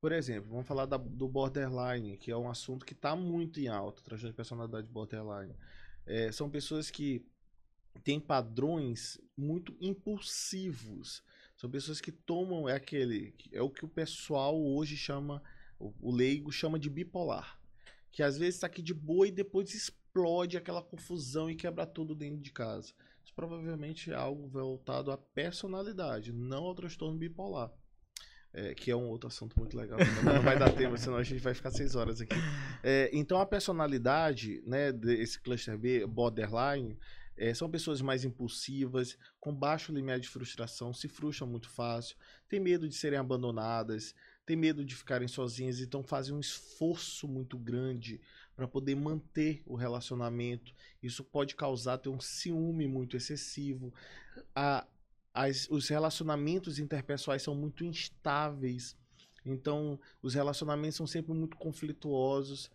Por 0.00 0.12
exemplo, 0.12 0.50
vamos 0.50 0.66
falar 0.66 0.86
da, 0.86 0.96
do 0.96 1.28
borderline, 1.28 2.16
que 2.16 2.30
é 2.30 2.36
um 2.36 2.48
assunto 2.48 2.86
que 2.86 2.94
está 2.94 3.14
muito 3.14 3.60
em 3.60 3.68
alta, 3.68 4.02
transtorno 4.02 4.32
de 4.32 4.36
personalidade 4.36 4.88
borderline. 4.88 5.54
É, 6.06 6.32
são 6.32 6.48
pessoas 6.48 6.90
que 6.90 7.26
tem 8.00 8.18
padrões 8.18 9.20
muito 9.36 9.76
impulsivos. 9.80 11.22
São 11.56 11.70
pessoas 11.70 12.00
que 12.00 12.10
tomam 12.10 12.68
é 12.68 12.74
aquele 12.74 13.34
é 13.52 13.60
o 13.60 13.70
que 13.70 13.84
o 13.84 13.88
pessoal 13.88 14.60
hoje 14.60 14.96
chama 14.96 15.42
o, 15.80 16.14
leigo 16.14 16.52
chama 16.52 16.78
de 16.78 16.90
bipolar, 16.90 17.58
que 18.10 18.22
às 18.22 18.36
vezes 18.36 18.56
está 18.56 18.66
aqui 18.66 18.82
de 18.82 18.92
boa 18.92 19.26
e 19.26 19.30
depois 19.30 19.74
explode 19.74 20.56
aquela 20.56 20.82
confusão 20.82 21.50
e 21.50 21.56
quebra 21.56 21.86
tudo 21.86 22.14
dentro 22.14 22.40
de 22.40 22.52
casa. 22.52 22.92
Isso 23.24 23.34
provavelmente 23.34 24.10
é 24.10 24.14
algo 24.14 24.46
voltado 24.46 25.10
à 25.10 25.16
personalidade, 25.16 26.32
não 26.32 26.64
ao 26.64 26.74
transtorno 26.74 27.18
bipolar. 27.18 27.72
É, 28.52 28.74
que 28.74 28.90
é 28.90 28.96
um 28.96 29.08
outro 29.08 29.28
assunto 29.28 29.56
muito 29.56 29.76
legal. 29.76 29.96
Não, 30.24 30.42
vai 30.42 30.58
dar 30.58 30.72
tempo, 30.72 30.98
senão 30.98 31.16
a 31.18 31.22
gente 31.22 31.40
vai 31.40 31.54
ficar 31.54 31.70
seis 31.70 31.94
horas 31.94 32.20
aqui. 32.20 32.34
É, 32.82 33.08
então, 33.12 33.40
a 33.40 33.46
personalidade 33.46 34.60
né, 34.66 34.90
desse 34.90 35.40
cluster 35.40 35.78
B, 35.78 36.04
borderline, 36.04 36.98
é, 37.40 37.54
são 37.54 37.70
pessoas 37.70 38.02
mais 38.02 38.22
impulsivas, 38.22 39.16
com 39.40 39.54
baixo 39.54 39.94
limiar 39.94 40.20
de 40.20 40.28
frustração, 40.28 40.92
se 40.92 41.08
frustram 41.08 41.48
muito 41.48 41.70
fácil, 41.70 42.14
têm 42.46 42.60
medo 42.60 42.86
de 42.86 42.94
serem 42.94 43.18
abandonadas, 43.18 44.14
têm 44.44 44.56
medo 44.56 44.84
de 44.84 44.94
ficarem 44.94 45.26
sozinhas, 45.26 45.80
então 45.80 46.02
fazem 46.02 46.34
um 46.34 46.40
esforço 46.40 47.26
muito 47.26 47.56
grande 47.56 48.20
para 48.54 48.68
poder 48.68 48.94
manter 48.94 49.62
o 49.64 49.74
relacionamento. 49.74 50.74
Isso 51.02 51.24
pode 51.24 51.56
causar 51.56 51.96
ter 51.96 52.10
um 52.10 52.20
ciúme 52.20 52.86
muito 52.86 53.16
excessivo. 53.16 53.90
A, 54.54 54.86
as, 55.32 55.66
os 55.70 55.88
relacionamentos 55.88 56.78
interpessoais 56.78 57.40
são 57.40 57.54
muito 57.54 57.86
instáveis. 57.86 58.94
Então, 59.46 59.98
os 60.20 60.34
relacionamentos 60.34 60.96
são 60.96 61.06
sempre 61.06 61.32
muito 61.32 61.56
conflituosos. 61.56 62.70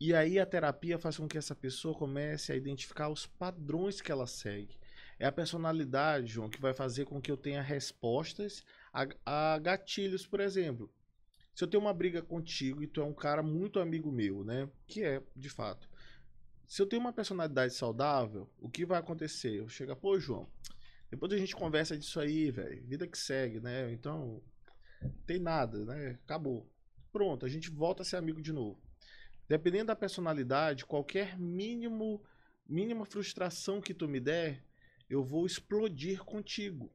E 0.00 0.14
aí 0.14 0.38
a 0.38 0.46
terapia 0.46 0.98
faz 0.98 1.18
com 1.18 1.28
que 1.28 1.36
essa 1.36 1.54
pessoa 1.54 1.94
comece 1.94 2.50
a 2.50 2.56
identificar 2.56 3.10
os 3.10 3.26
padrões 3.26 4.00
que 4.00 4.10
ela 4.10 4.26
segue. 4.26 4.78
É 5.18 5.26
a 5.26 5.32
personalidade, 5.32 6.32
João, 6.32 6.48
que 6.48 6.58
vai 6.58 6.72
fazer 6.72 7.04
com 7.04 7.20
que 7.20 7.30
eu 7.30 7.36
tenha 7.36 7.60
respostas 7.60 8.64
a, 8.90 9.06
a 9.26 9.58
gatilhos, 9.58 10.26
por 10.26 10.40
exemplo. 10.40 10.90
Se 11.54 11.62
eu 11.62 11.68
tenho 11.68 11.82
uma 11.82 11.92
briga 11.92 12.22
contigo 12.22 12.82
e 12.82 12.86
tu 12.86 13.02
é 13.02 13.04
um 13.04 13.12
cara 13.12 13.42
muito 13.42 13.78
amigo 13.78 14.10
meu, 14.10 14.42
né? 14.42 14.70
Que 14.86 15.04
é, 15.04 15.22
de 15.36 15.50
fato. 15.50 15.86
Se 16.66 16.80
eu 16.80 16.86
tenho 16.86 17.02
uma 17.02 17.12
personalidade 17.12 17.74
saudável, 17.74 18.48
o 18.58 18.70
que 18.70 18.86
vai 18.86 18.98
acontecer? 18.98 19.56
Eu 19.56 19.68
chego, 19.68 19.94
pô, 19.94 20.18
João, 20.18 20.48
depois 21.10 21.30
a 21.30 21.36
gente 21.36 21.54
conversa 21.54 21.98
disso 21.98 22.18
aí, 22.18 22.50
velho. 22.50 22.82
Vida 22.86 23.06
que 23.06 23.18
segue, 23.18 23.60
né? 23.60 23.92
Então, 23.92 24.42
tem 25.26 25.38
nada, 25.38 25.84
né? 25.84 26.18
Acabou. 26.24 26.66
Pronto, 27.12 27.44
a 27.44 27.48
gente 27.50 27.68
volta 27.68 28.00
a 28.00 28.06
ser 28.06 28.16
amigo 28.16 28.40
de 28.40 28.52
novo. 28.52 28.80
Dependendo 29.50 29.86
da 29.86 29.96
personalidade, 29.96 30.86
qualquer 30.86 31.36
mínimo 31.36 32.22
mínima 32.64 33.04
frustração 33.04 33.80
que 33.80 33.92
tu 33.92 34.06
me 34.06 34.20
der, 34.20 34.64
eu 35.08 35.24
vou 35.24 35.44
explodir 35.44 36.22
contigo, 36.22 36.88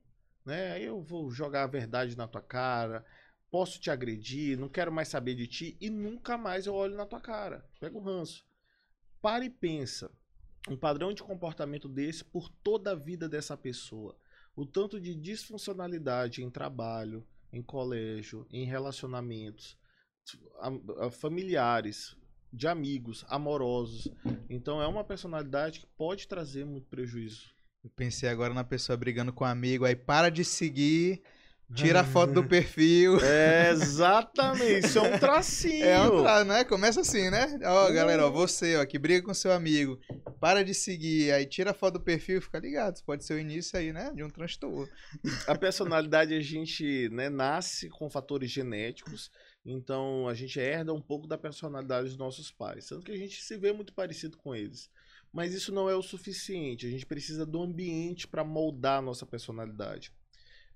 né? 0.46 0.82
Eu 0.82 1.02
vou 1.02 1.30
jogar 1.30 1.64
a 1.64 1.68
verdade 1.68 2.16
na 2.16 2.30
tua 2.30 2.42
cara, 2.42 3.06
posso 3.52 3.78
te 3.78 3.92
agredir, 3.92 4.58
não 4.58 4.70
quero 4.70 4.90
mais 4.90 5.10
saber 5.10 5.36
de 5.36 5.48
ti 5.48 5.78
e 5.82 5.90
nunca 5.90 6.38
mais 6.38 6.66
eu 6.66 6.74
olho 6.74 6.96
na 6.96 7.06
tua 7.06 7.20
cara. 7.20 7.70
Pega 7.78 7.98
o 7.98 8.02
ranço. 8.02 8.46
Para 9.22 9.44
e 9.44 9.50
pensa. 9.50 10.10
Um 10.70 10.78
padrão 10.78 11.14
de 11.14 11.22
comportamento 11.22 11.90
desse 11.90 12.24
por 12.24 12.48
toda 12.64 12.92
a 12.92 12.96
vida 12.96 13.28
dessa 13.28 13.58
pessoa. 13.58 14.18
O 14.56 14.66
tanto 14.66 14.98
de 14.98 15.14
disfuncionalidade 15.14 16.42
em 16.42 16.50
trabalho, 16.50 17.28
em 17.52 17.62
colégio, 17.62 18.48
em 18.50 18.64
relacionamentos, 18.64 19.78
familiares, 21.12 22.16
de 22.56 22.68
amigos, 22.68 23.26
amorosos. 23.28 24.08
Então 24.50 24.82
é 24.82 24.88
uma 24.88 25.04
personalidade 25.04 25.82
que 25.82 25.88
pode 25.98 26.28
trazer 26.28 26.66
muito 26.66 26.88
prejuízo. 26.88 27.54
Eu 27.84 27.90
pensei 27.96 28.30
agora 28.30 28.54
na 28.54 28.64
pessoa 28.64 28.98
brigando 28.98 29.32
com 29.32 29.44
um 29.44 29.48
amigo, 29.48 29.86
aí 29.86 29.96
para 29.96 30.30
de 30.30 30.44
seguir, 30.44 31.22
tira 31.74 32.00
a 32.00 32.04
foto 32.04 32.34
do 32.34 32.44
perfil. 32.48 33.20
É, 33.22 33.70
exatamente, 33.70 34.88
isso 34.88 34.98
é 34.98 35.02
um 35.02 35.20
tracinho. 35.20 35.86
É 35.86 36.02
um 36.02 36.24
tra... 36.24 36.44
né? 36.44 36.64
Começa 36.64 37.02
assim, 37.02 37.30
né? 37.30 37.60
Ó, 37.64 37.92
galera, 37.92 38.26
ó, 38.26 38.32
você, 38.32 38.78
ó, 38.78 38.86
que 38.86 38.98
briga 38.98 39.24
com 39.24 39.34
seu 39.34 39.52
amigo, 39.52 40.00
para 40.40 40.64
de 40.64 40.74
seguir, 40.74 41.32
aí 41.32 41.46
tira 41.46 41.72
a 41.72 41.74
foto 41.76 41.96
do 41.96 42.02
perfil 42.02 42.42
fica 42.42 42.58
ligado. 42.58 42.96
Isso 42.96 43.04
pode 43.04 43.24
ser 43.24 43.34
o 43.34 43.40
início 43.40 43.78
aí, 43.78 43.94
né? 43.94 44.12
De 44.16 44.24
um 44.24 44.30
transtorno. 44.30 44.90
A 45.46 45.56
personalidade, 45.56 46.34
a 46.34 46.42
gente 46.42 47.10
né, 47.10 47.30
nasce 47.30 47.90
com 47.90 48.10
fatores 48.10 48.50
genéticos 48.50 49.30
então 49.66 50.28
a 50.28 50.34
gente 50.36 50.60
herda 50.60 50.94
um 50.94 51.02
pouco 51.02 51.26
da 51.26 51.38
personalidade 51.38 52.10
dos 52.10 52.18
nossos 52.18 52.52
pais. 52.52 52.88
Tanto 52.88 53.04
que 53.04 53.12
a 53.12 53.18
gente 53.18 53.42
se 53.42 53.58
vê 53.58 53.74
muito 53.74 53.94
parecido 53.94 54.38
com 54.38 54.56
eles. 54.56 54.92
Mas 55.34 55.54
isso 55.54 55.74
não 55.74 55.90
é 55.90 55.96
o 55.96 56.04
suficiente. 56.04 56.86
A 56.86 56.90
gente 56.90 57.06
precisa 57.06 57.46
do 57.46 57.62
ambiente 57.62 58.28
para 58.28 58.44
moldar 58.44 59.00
a 59.00 59.02
nossa 59.02 59.26
personalidade. 59.26 60.14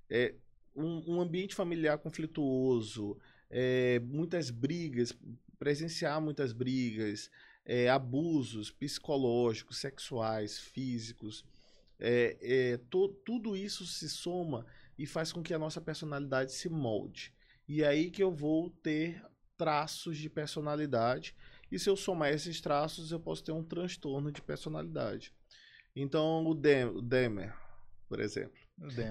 É 0.09 0.33
um, 0.75 1.15
um 1.15 1.21
ambiente 1.21 1.53
familiar 1.53 1.99
conflituoso, 1.99 3.17
é, 3.49 3.99
muitas 3.99 4.49
brigas, 4.49 5.15
presenciar 5.59 6.19
muitas 6.19 6.51
brigas, 6.51 7.29
é, 7.63 7.89
abusos 7.89 8.71
psicológicos, 8.71 9.77
sexuais, 9.77 10.57
físicos. 10.57 11.45
É, 11.99 12.37
é, 12.41 12.77
to, 12.89 13.09
tudo 13.23 13.55
isso 13.55 13.85
se 13.85 14.09
soma 14.09 14.65
e 14.97 15.05
faz 15.05 15.31
com 15.31 15.43
que 15.43 15.53
a 15.53 15.59
nossa 15.59 15.79
personalidade 15.79 16.53
se 16.53 16.69
molde. 16.69 17.31
E 17.69 17.85
aí 17.85 18.09
que 18.09 18.23
eu 18.23 18.31
vou 18.31 18.71
ter 18.71 19.23
traços 19.55 20.17
de 20.17 20.27
personalidade. 20.27 21.35
E 21.71 21.77
se 21.77 21.87
eu 21.87 21.95
somar 21.95 22.33
esses 22.33 22.59
traços, 22.59 23.11
eu 23.11 23.19
posso 23.19 23.43
ter 23.43 23.51
um 23.51 23.63
transtorno 23.63 24.31
de 24.31 24.41
personalidade. 24.41 25.31
Então, 25.95 26.47
o, 26.47 26.55
Dem 26.55 26.85
o 26.85 26.99
Demer, 26.99 27.53
por 28.07 28.19
exemplo. 28.19 28.57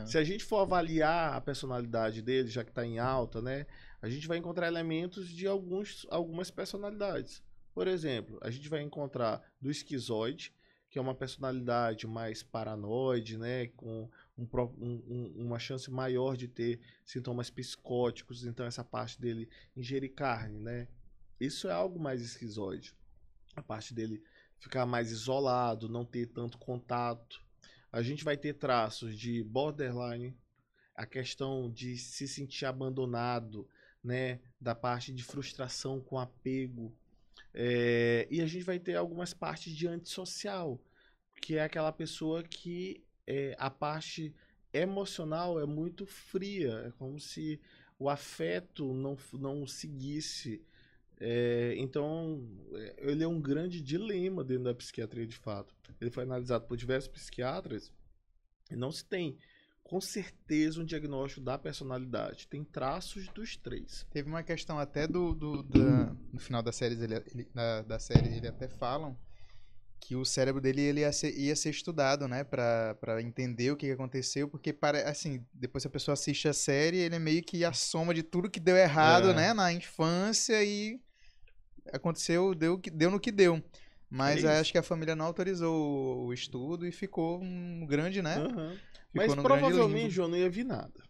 Se 0.07 0.19
a 0.19 0.25
gente 0.25 0.45
for 0.45 0.59
avaliar 0.59 1.35
a 1.35 1.41
personalidade 1.41 2.21
dele, 2.21 2.49
já 2.49 2.65
que 2.65 2.71
está 2.71 2.85
em 2.85 2.99
alta, 2.99 3.41
né? 3.41 3.65
A 4.03 4.09
gente 4.09 4.27
vai 4.27 4.39
encontrar 4.39 4.67
elementos 4.67 5.29
de 5.29 5.47
alguns, 5.47 6.05
algumas 6.11 6.51
personalidades. 6.51 7.43
Por 7.73 7.87
exemplo, 7.87 8.41
a 8.43 8.51
gente 8.51 8.69
vai 8.69 8.81
encontrar 8.83 9.41
do 9.61 9.71
esquizoide, 9.71 10.53
que 10.91 10.99
é 10.99 11.03
uma 11.03 11.15
personalidade 11.15 12.09
mais 12.09 12.43
paranoide, 12.43 13.39
né? 13.39 13.69
Com 13.77 14.11
um 14.39 14.47
um- 14.79 15.03
um- 15.09 15.47
uma 15.47 15.59
chance 15.59 15.91
maior 15.91 16.37
de 16.37 16.47
ter 16.47 16.81
sintomas 17.05 17.51
psicóticos. 17.51 18.45
Então, 18.45 18.65
essa 18.65 18.85
parte 18.85 19.21
dele 19.21 19.49
ingerir 19.77 20.15
carne, 20.15 20.61
né? 20.61 20.89
Isso 21.41 21.69
é 21.69 21.73
algo 21.73 21.99
mais 21.99 22.23
esquizoide. 22.23 22.95
A 23.57 23.63
parte 23.63 23.93
dele 23.93 24.23
ficar 24.59 24.87
mais 24.87 25.11
isolado, 25.11 25.89
não 25.89 26.05
ter 26.05 26.27
tanto 26.27 26.59
contato. 26.59 27.43
A 27.91 28.03
gente 28.03 28.25
vai 28.25 28.37
ter 28.37 28.55
traços 28.55 29.19
de 29.19 29.43
borderline, 29.43 30.37
a 30.95 31.07
questão 31.07 31.71
de 31.71 31.97
se 31.97 32.29
sentir 32.29 32.67
abandonado, 32.67 33.69
né? 34.03 34.41
Da 34.61 34.75
parte 34.75 35.13
de 35.13 35.25
frustração 35.25 36.01
com 36.01 36.19
apego. 36.19 36.93
É, 37.55 38.27
e 38.31 38.41
a 38.41 38.47
gente 38.47 38.65
vai 38.65 38.79
ter 38.79 38.95
algumas 38.95 39.33
partes 39.33 39.75
de 39.75 39.87
antissocial, 39.89 40.81
que 41.41 41.57
é 41.57 41.63
aquela 41.63 41.93
pessoa 41.93 42.43
que 42.43 43.05
é, 43.31 43.55
a 43.59 43.69
parte 43.69 44.35
emocional 44.73 45.61
é 45.61 45.67
muito 45.67 46.07
fria, 46.07 46.85
é 46.87 46.91
como 46.93 47.21
se 47.21 47.61
o 47.99 48.09
afeto 48.09 48.95
não, 48.95 49.17
não 49.35 49.67
seguisse. 49.67 50.63
É, 51.21 51.75
então, 51.77 52.41
é, 52.75 52.95
ele 53.11 53.23
é 53.23 53.29
um 53.29 53.41
grande 53.41 53.81
dilema 53.83 54.43
dentro 54.43 54.65
da 54.65 54.75
psiquiatria 54.75 55.27
de 55.27 55.37
fato. 55.37 55.75
Ele 56.01 56.11
foi 56.11 56.23
analisado 56.25 56.65
por 56.67 56.77
diversos 56.77 57.09
psiquiatras 57.09 57.93
e 58.71 58.77
não 58.77 58.91
se 58.91 59.05
tem 59.05 59.37
com 59.83 60.01
certeza 60.01 60.81
um 60.81 60.85
diagnóstico 60.85 61.41
da 61.43 61.59
personalidade. 61.59 62.47
Tem 62.47 62.63
traços 62.65 63.29
dos 63.31 63.57
três. 63.57 64.07
Teve 64.11 64.29
uma 64.29 64.43
questão 64.43 64.79
até 64.79 65.07
do, 65.07 65.35
do 65.35 65.63
da- 65.63 66.15
no 66.33 66.39
final 66.39 66.63
da 66.63 66.73
série, 66.73 66.95
ele, 67.03 67.15
ele- 67.15 67.49
da, 67.55 67.83
da 67.83 67.99
série 67.99 68.37
ele 68.37 68.47
até 68.49 68.69
falam 68.69 69.19
que 70.01 70.15
o 70.17 70.25
cérebro 70.25 70.61
dele 70.61 70.81
ele 70.83 71.01
ia, 71.01 71.13
ser, 71.13 71.37
ia 71.37 71.55
ser 71.57 71.71
estudado, 71.71 72.27
né, 72.29 72.45
Pra 72.45 72.95
pra 73.01 73.21
entender 73.23 73.71
o 73.71 73.77
que 73.77 73.91
aconteceu, 73.91 74.49
porque 74.49 74.73
para 74.73 75.09
assim, 75.09 75.45
depois 75.53 75.85
a 75.85 75.91
pessoa 75.91 76.15
assiste 76.15 76.49
a 76.49 76.53
série, 76.53 76.99
ele 76.99 77.17
é 77.17 77.19
meio 77.19 77.43
que 77.43 77.65
a 77.65 77.73
soma 77.73 78.15
de 78.15 78.23
tudo 78.23 78.51
que 78.51 78.61
deu 78.61 78.77
errado, 78.77 79.31
É. 79.31 79.35
né, 79.35 79.53
na 79.53 79.73
infância 79.73 80.63
e 80.65 81.01
aconteceu, 81.93 82.55
deu, 82.55 82.77
deu 82.93 83.11
no 83.11 83.21
que 83.21 83.33
deu. 83.33 83.63
Mas 84.11 84.43
É 84.45 84.59
acho 84.59 84.73
que 84.73 84.79
a 84.79 84.83
família 84.83 85.15
não 85.15 85.27
autorizou 85.27 86.25
o 86.27 86.33
estudo 86.33 86.87
e 86.87 86.93
ficou 86.93 87.43
um 87.43 87.87
grande, 87.87 88.23
né? 88.23 88.37
Ficou 88.37 88.79
Mas 89.13 89.35
provavelmente. 89.35 90.11
João, 90.11 90.29
não 90.29 90.37
ia 90.39 90.49
vir 90.49 90.65
nada. 90.65 91.03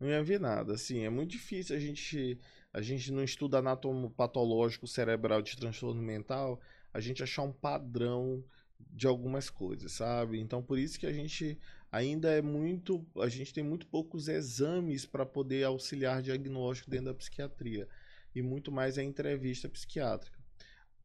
Não 0.00 0.08
ia 0.08 0.22
vir 0.22 0.40
nada. 0.40 0.72
Assim, 0.74 1.04
é 1.04 1.10
muito 1.10 1.30
difícil 1.30 1.76
a 1.76 1.78
gente. 1.78 2.38
A 2.72 2.80
gente 2.80 3.12
não 3.12 3.22
estuda 3.22 3.58
anatomo 3.58 4.10
patológico 4.10 4.86
cerebral 4.86 5.40
de 5.42 5.56
transtorno 5.56 6.02
mental, 6.02 6.60
a 6.94 7.00
gente 7.00 7.22
achar 7.22 7.42
um 7.42 7.52
padrão 7.52 8.44
de 8.78 9.06
algumas 9.08 9.50
coisas, 9.50 9.92
sabe? 9.92 10.38
Então, 10.38 10.62
por 10.62 10.78
isso 10.78 10.98
que 10.98 11.06
a 11.06 11.12
gente 11.12 11.58
ainda 11.90 12.30
é 12.30 12.40
muito. 12.40 13.04
A 13.20 13.28
gente 13.28 13.52
tem 13.52 13.64
muito 13.64 13.86
poucos 13.88 14.28
exames 14.28 15.04
para 15.04 15.26
poder 15.26 15.64
auxiliar 15.64 16.22
diagnóstico 16.22 16.90
dentro 16.90 17.06
da 17.06 17.14
psiquiatria. 17.14 17.88
E 18.32 18.40
muito 18.40 18.70
mais 18.70 18.96
a 18.96 19.02
entrevista 19.02 19.68
psiquiátrica. 19.68 20.38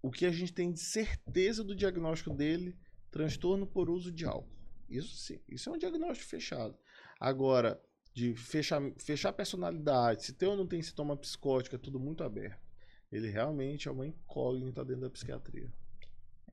O 0.02 0.12
que 0.12 0.26
a 0.26 0.32
gente 0.32 0.54
tem 0.54 0.72
de 0.72 0.80
certeza 0.80 1.64
do 1.64 1.76
diagnóstico 1.76 2.34
dele, 2.34 2.78
transtorno 3.12 3.68
por 3.68 3.90
uso 3.90 4.12
de 4.12 4.26
álcool. 4.26 4.58
Isso 4.88 5.16
sim, 5.18 5.40
isso 5.48 5.70
é 5.70 5.74
um 5.74 5.78
diagnóstico 5.78 6.30
fechado. 6.30 6.78
Agora, 7.20 7.80
de 8.14 8.36
fechar, 8.36 8.82
fechar 8.98 9.34
personalidade, 9.34 10.26
se 10.26 10.34
tem 10.34 10.50
ou 10.50 10.58
não 10.58 10.68
tem 10.68 10.82
sintoma 10.82 11.18
psicótico, 11.18 11.76
é 11.76 11.80
tudo 11.80 12.00
muito 12.00 12.24
aberto. 12.24 12.69
Ele 13.12 13.30
realmente 13.30 13.88
é 13.88 13.92
uma 13.92 14.06
incógnita 14.06 14.84
dentro 14.86 15.02
da 15.02 15.10
psiquiatria. 15.10 15.72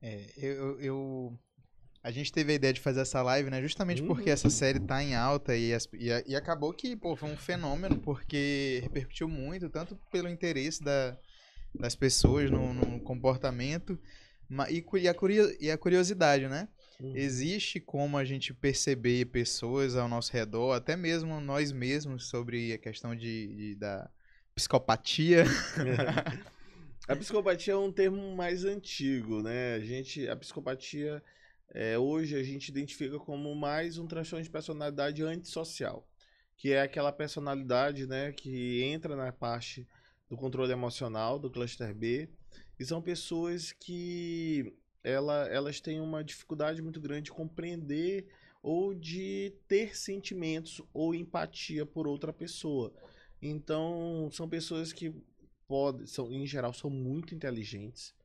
É, 0.01 0.25
eu, 0.37 0.79
eu- 0.79 1.39
A 2.03 2.11
gente 2.11 2.31
teve 2.31 2.53
a 2.53 2.55
ideia 2.55 2.71
de 2.73 2.79
fazer 2.79 3.01
essa 3.01 3.21
live, 3.21 3.49
né? 3.49 3.61
Justamente 3.61 4.01
Uhum. 4.01 4.07
porque 4.07 4.29
essa 4.29 4.49
série 4.49 4.79
tá 4.79 5.03
em 5.03 5.13
alta 5.13 5.55
e, 5.57 5.73
as- 5.73 5.89
e, 5.93 6.07
e 6.27 6.35
acabou 6.35 6.71
que, 6.71 6.95
pô, 6.95 7.15
foi 7.17 7.29
um 7.29 7.35
fenômeno, 7.35 7.99
porque 7.99 8.79
repercutiu 8.83 9.27
muito, 9.27 9.69
tanto 9.69 9.97
pelo 10.09 10.29
interesse 10.29 10.81
da- 10.81 11.17
das 11.77 11.95
pessoas 11.95 12.49
no, 12.49 12.73
no 12.73 13.01
comportamento 13.01 13.99
e, 14.69 14.85
e 15.01 15.07
a 15.09 15.15
e 15.59 15.71
a 15.71 15.77
curiosidade, 15.77 16.47
né? 16.47 16.69
Uhum. 16.99 17.13
Existe 17.15 17.79
como 17.81 18.17
a 18.17 18.23
gente 18.23 18.53
perceber 18.53 19.25
pessoas 19.25 19.95
ao 19.95 20.07
nosso 20.07 20.31
redor, 20.31 20.73
até 20.73 20.95
mesmo 20.95 21.41
nós 21.41 21.71
mesmos, 21.73 22.29
sobre 22.29 22.71
a 22.73 22.77
questão 22.77 23.15
de, 23.15 23.47
de- 23.55 23.75
da 23.75 24.09
psicopatia. 24.57 25.45
A 27.07 27.15
psicopatia 27.15 27.73
é 27.73 27.77
um 27.77 27.91
termo 27.91 28.35
mais 28.35 28.65
antigo, 28.65 29.41
né? 29.41 29.75
A 29.75 29.79
gente, 29.79 30.27
a 30.27 30.35
psicopatia 30.35 31.23
é, 31.69 31.97
hoje 31.97 32.35
a 32.35 32.43
gente 32.43 32.67
identifica 32.67 33.17
como 33.17 33.55
mais 33.55 33.97
um 33.97 34.05
transtorno 34.05 34.43
de 34.43 34.49
personalidade 34.49 35.23
antissocial, 35.23 36.05
que 36.57 36.73
é 36.73 36.81
aquela 36.81 37.13
personalidade, 37.13 38.05
né, 38.05 38.33
que 38.33 38.83
entra 38.83 39.15
na 39.15 39.31
parte 39.31 39.87
do 40.29 40.35
controle 40.35 40.73
emocional 40.73 41.39
do 41.39 41.49
cluster 41.49 41.95
B, 41.95 42.27
e 42.77 42.83
são 42.83 43.01
pessoas 43.01 43.71
que 43.71 44.75
ela, 45.01 45.47
elas 45.47 45.79
têm 45.79 46.01
uma 46.01 46.21
dificuldade 46.21 46.81
muito 46.81 46.99
grande 46.99 47.25
de 47.25 47.31
compreender 47.31 48.27
ou 48.61 48.93
de 48.93 49.53
ter 49.65 49.95
sentimentos 49.97 50.81
ou 50.93 51.15
empatia 51.15 51.85
por 51.85 52.05
outra 52.05 52.33
pessoa. 52.33 52.91
Então, 53.41 54.29
são 54.31 54.49
pessoas 54.49 54.91
que 54.91 55.13
podem, 55.67 56.05
são, 56.07 56.31
em 56.31 56.45
geral, 56.45 56.73
são 56.73 56.89
muito 56.89 57.35
inteligentes, 57.35 58.15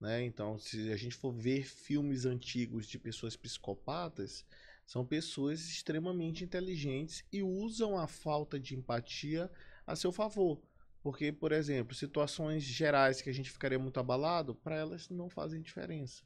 né? 0.00 0.22
Então, 0.24 0.58
se 0.58 0.92
a 0.92 0.96
gente 0.96 1.16
for 1.16 1.32
ver 1.32 1.64
filmes 1.64 2.24
antigos 2.24 2.86
de 2.86 2.98
pessoas 2.98 3.36
psicopatas, 3.36 4.44
são 4.86 5.04
pessoas 5.04 5.60
extremamente 5.68 6.44
inteligentes 6.44 7.24
e 7.32 7.42
usam 7.42 7.96
a 7.98 8.06
falta 8.06 8.58
de 8.58 8.74
empatia 8.74 9.50
a 9.86 9.94
seu 9.94 10.12
favor. 10.12 10.60
Porque, 11.02 11.32
por 11.32 11.52
exemplo, 11.52 11.94
situações 11.94 12.62
gerais 12.62 13.22
que 13.22 13.30
a 13.30 13.32
gente 13.32 13.50
ficaria 13.50 13.78
muito 13.78 13.98
abalado, 13.98 14.54
para 14.54 14.76
elas 14.76 15.08
não 15.08 15.30
fazem 15.30 15.62
diferença. 15.62 16.22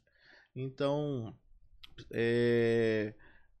Então, 0.55 1.37
é, 2.11 3.13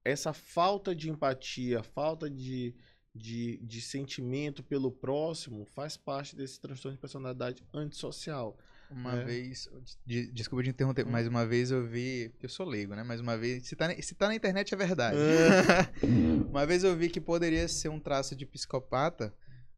essa 0.03 0.33
falta 0.33 0.95
de 0.95 1.09
empatia, 1.09 1.81
falta 1.83 2.29
de, 2.29 2.75
de, 3.15 3.57
de 3.63 3.81
sentimento 3.81 4.61
pelo 4.61 4.91
próximo 4.91 5.65
faz 5.65 5.95
parte 5.95 6.35
desse 6.35 6.59
transtorno 6.59 6.95
de 6.97 7.01
personalidade 7.01 7.63
antissocial. 7.73 8.57
Uma 8.91 9.15
É. 9.21 9.23
vez, 9.23 9.67
de- 10.05 10.31
desculpa 10.31 10.63
te 10.63 10.69
interromper, 10.69 11.07
Hum. 11.07 11.11
mas 11.11 11.25
uma 11.27 11.45
vez 11.47 11.71
eu 11.71 11.87
vi, 11.87 12.31
eu 12.41 12.49
sou 12.49 12.67
leigo, 12.67 12.93
né? 12.93 13.03
Mas 13.03 13.19
uma 13.21 13.35
vez, 13.37 13.65
se 13.67 13.75
tá, 13.75 13.87
na- 13.87 13.99
se 13.99 14.13
tá 14.13 14.27
na 14.27 14.35
internet 14.35 14.73
é 14.73 14.77
verdade. 14.77 15.17
uma 16.49 16.65
vez 16.65 16.83
eu 16.83 16.95
vi 16.95 17.09
que 17.09 17.19
poderia 17.21 17.67
ser 17.67 17.89
um 17.89 17.99
traço 17.99 18.35
de 18.35 18.45
psicopata. 18.45 19.33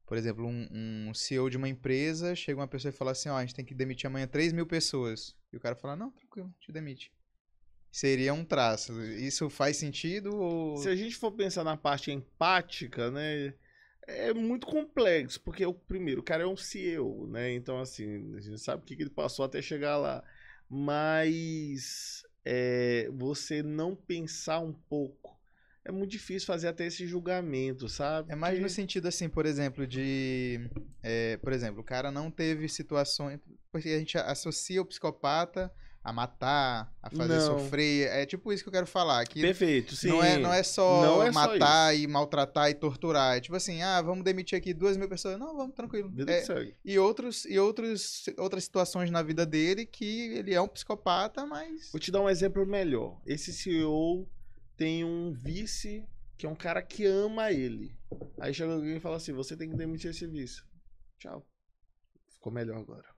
Por 0.05 0.17
exemplo, 0.17 0.45
um, 0.45 0.67
um 1.09 1.13
CEO 1.13 1.49
de 1.49 1.57
uma 1.57 1.67
empresa, 1.67 2.33
chega 2.35 2.59
uma 2.59 2.67
pessoa 2.67 2.89
e 2.89 2.93
fala 2.95 3.11
assim, 3.11 3.27
ó, 3.29 3.35
a 3.37 3.41
gente 3.41 3.55
tem 3.55 3.65
que 3.65 3.73
demitir 3.73 4.07
amanhã 4.07 4.25
3 4.27 4.53
mil 4.53 4.65
pessoas. 4.65 5.35
E 5.51 5.57
o 5.57 5.59
cara 5.59 5.75
fala, 5.75 5.95
não, 5.97 6.11
tranquilo, 6.11 6.53
te 6.59 6.71
demite. 6.71 7.11
Seria 7.91 8.33
um 8.33 8.43
traço. 8.43 9.01
Isso 9.01 9.49
faz 9.49 9.77
sentido 9.77 10.35
ou... 10.35 10.77
Se 10.77 10.89
a 10.89 10.95
gente 10.95 11.15
for 11.15 11.31
pensar 11.31 11.63
na 11.63 11.77
parte 11.77 12.11
empática, 12.11 13.09
né, 13.09 13.53
é 14.05 14.33
muito 14.33 14.67
complexo, 14.67 15.41
porque 15.41 15.65
o 15.65 15.73
primeiro, 15.73 16.21
o 16.21 16.23
cara 16.23 16.43
é 16.43 16.47
um 16.47 16.57
CEO, 16.57 17.27
né? 17.27 17.53
Então 17.53 17.79
assim, 17.79 18.35
a 18.35 18.41
gente 18.41 18.59
sabe 18.59 18.83
o 18.83 18.85
que 18.85 18.95
que 18.95 19.03
ele 19.03 19.09
passou 19.09 19.43
até 19.45 19.61
chegar 19.61 19.97
lá, 19.97 20.23
mas 20.69 22.23
é, 22.45 23.09
você 23.13 23.63
não 23.63 23.95
pensar 23.95 24.59
um 24.59 24.73
pouco 24.73 25.37
é 25.87 25.91
muito 25.91 26.11
difícil 26.11 26.45
fazer 26.45 26.67
até 26.67 26.85
esse 26.85 27.07
julgamento, 27.07 27.87
sabe? 27.87 28.29
É 28.29 28.35
mais 28.35 28.59
no 28.59 28.67
sentido 28.67 29.07
assim, 29.07 29.29
por 29.29 29.45
exemplo, 29.45 29.87
de. 29.87 30.69
é, 31.01 31.37
por 31.37 31.53
exemplo, 31.53 31.79
o 31.79 31.83
cara 31.83 32.11
não 32.11 32.29
teve 32.29 32.67
situações. 32.67 33.39
Porque 33.71 33.87
a 33.89 33.97
gente 33.97 34.17
associa 34.17 34.81
o 34.81 34.85
psicopata 34.85 35.71
a 36.07 36.13
matar, 36.13 36.89
a 37.03 37.09
fazer 37.09 37.35
Não. 37.35 37.59
sofrer. 37.59 38.07
É 38.07 38.25
tipo 38.25 38.53
isso 38.53 38.63
que 38.63 38.69
eu 38.69 38.71
quero 38.71 38.87
falar. 38.87 39.27
Que 39.27 39.41
Perfeito, 39.41 39.93
sim. 39.93 40.07
não, 40.07 40.23
é, 40.23 40.37
não 40.37 40.53
é 40.53 40.63
só 40.63 41.01
Não 41.01 41.21
é 41.21 41.33
só 41.33 41.39
matar 41.39 41.93
e 41.97 42.07
maltratar 42.07 42.69
e 42.69 42.73
torturar. 42.73 43.35
É 43.35 43.41
tipo 43.41 43.57
assim, 43.57 43.81
ah, 43.81 44.01
vamos 44.01 44.23
demitir 44.23 44.57
aqui 44.57 44.73
duas 44.73 44.95
mil 44.95 45.09
pessoas. 45.09 45.37
Não, 45.37 45.53
vamos, 45.57 45.75
tranquilo. 45.75 46.09
É, 46.25 46.73
e 46.85 46.97
outros, 46.97 47.43
e 47.43 47.59
outros, 47.59 48.23
outras 48.37 48.63
situações 48.63 49.11
na 49.11 49.21
vida 49.21 49.45
dele 49.45 49.85
que 49.85 50.33
ele 50.33 50.53
é 50.53 50.61
um 50.61 50.67
psicopata, 50.69 51.45
mas. 51.45 51.91
Vou 51.91 51.99
te 51.99 52.09
dar 52.09 52.21
um 52.21 52.29
exemplo 52.29 52.65
melhor. 52.65 53.19
Esse 53.25 53.51
CEO 53.51 54.25
tem 54.77 55.03
um 55.03 55.33
vice 55.33 56.07
que 56.37 56.45
é 56.45 56.49
um 56.49 56.55
cara 56.55 56.81
que 56.81 57.05
ama 57.05 57.51
ele. 57.51 57.93
Aí 58.39 58.53
chega 58.53 58.71
alguém 58.71 58.95
e 58.95 59.01
fala 59.01 59.17
assim: 59.17 59.33
você 59.33 59.57
tem 59.57 59.69
que 59.69 59.75
demitir 59.75 60.11
esse 60.11 60.25
vice. 60.25 60.63
Tchau. 61.19 61.45
Ficou 62.29 62.53
melhor 62.53 62.77
agora. 62.77 63.16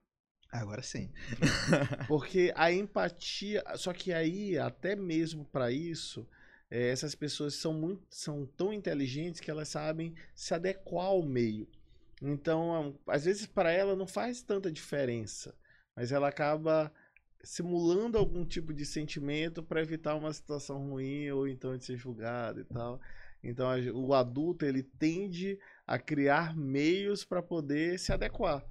Agora 0.52 0.82
sim. 0.82 1.12
Porque 2.08 2.52
a 2.56 2.72
empatia. 2.72 3.64
Só 3.76 3.94
que 3.94 4.12
aí, 4.12 4.58
até 4.58 4.96
mesmo 4.96 5.46
pra 5.46 5.72
isso, 5.72 6.28
é, 6.70 6.90
essas 6.90 7.14
pessoas 7.16 7.56
são, 7.56 7.74
muito, 7.74 8.04
são 8.10 8.46
tão 8.46 8.74
inteligentes 8.74 9.40
que 9.40 9.52
elas 9.52 9.70
sabem 9.70 10.16
se 10.34 10.54
adequar 10.54 11.08
ao 11.08 11.22
meio. 11.24 11.68
Então, 12.22 12.98
às 13.08 13.26
vezes, 13.26 13.46
para 13.46 13.72
ela 13.72 13.96
não 13.96 14.08
faz 14.08 14.42
tanta 14.42 14.72
diferença, 14.72 15.56
mas 15.96 16.12
ela 16.12 16.28
acaba 16.28 16.92
simulando 17.42 18.18
algum 18.18 18.46
tipo 18.46 18.74
de 18.74 18.86
sentimento 18.86 19.64
para 19.64 19.82
evitar 19.82 20.16
uma 20.16 20.34
situação 20.34 20.90
ruim 20.90 21.30
ou 21.32 21.48
então 21.48 21.78
de 21.78 21.86
ser 21.86 21.96
julgado 21.96 22.60
e 22.60 22.66
tal. 22.66 23.00
Então, 23.42 23.70
o 23.94 24.14
adulto 24.14 24.66
ele 24.66 24.84
tende 24.84 25.58
a 25.88 25.98
criar 25.98 26.56
meios 26.56 27.24
para 27.24 27.42
poder 27.42 27.98
se 27.98 28.12
adequar. 28.12 28.64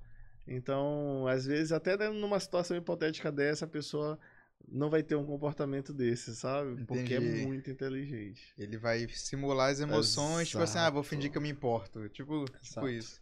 Então, 0.48 1.26
às 1.26 1.44
vezes, 1.44 1.72
até 1.72 1.96
numa 2.10 2.40
situação 2.40 2.76
hipotética 2.76 3.30
dessa, 3.30 3.66
a 3.66 3.68
pessoa 3.68 4.18
não 4.66 4.88
vai 4.90 5.02
ter 5.02 5.14
um 5.14 5.24
comportamento 5.24 5.92
desse, 5.92 6.34
sabe? 6.34 6.72
Entendi. 6.72 6.84
Porque 6.86 7.14
é 7.14 7.20
muito 7.20 7.70
inteligente. 7.70 8.54
Ele 8.58 8.76
vai 8.78 9.06
simular 9.08 9.70
as 9.70 9.80
emoções, 9.80 10.48
Exato. 10.48 10.50
tipo 10.50 10.62
assim, 10.62 10.78
ah, 10.78 10.90
vou 10.90 11.02
fingir 11.02 11.30
que 11.30 11.38
eu 11.38 11.42
me 11.42 11.50
importo. 11.50 12.08
Tipo, 12.08 12.44
tipo 12.62 12.88
isso. 12.88 13.20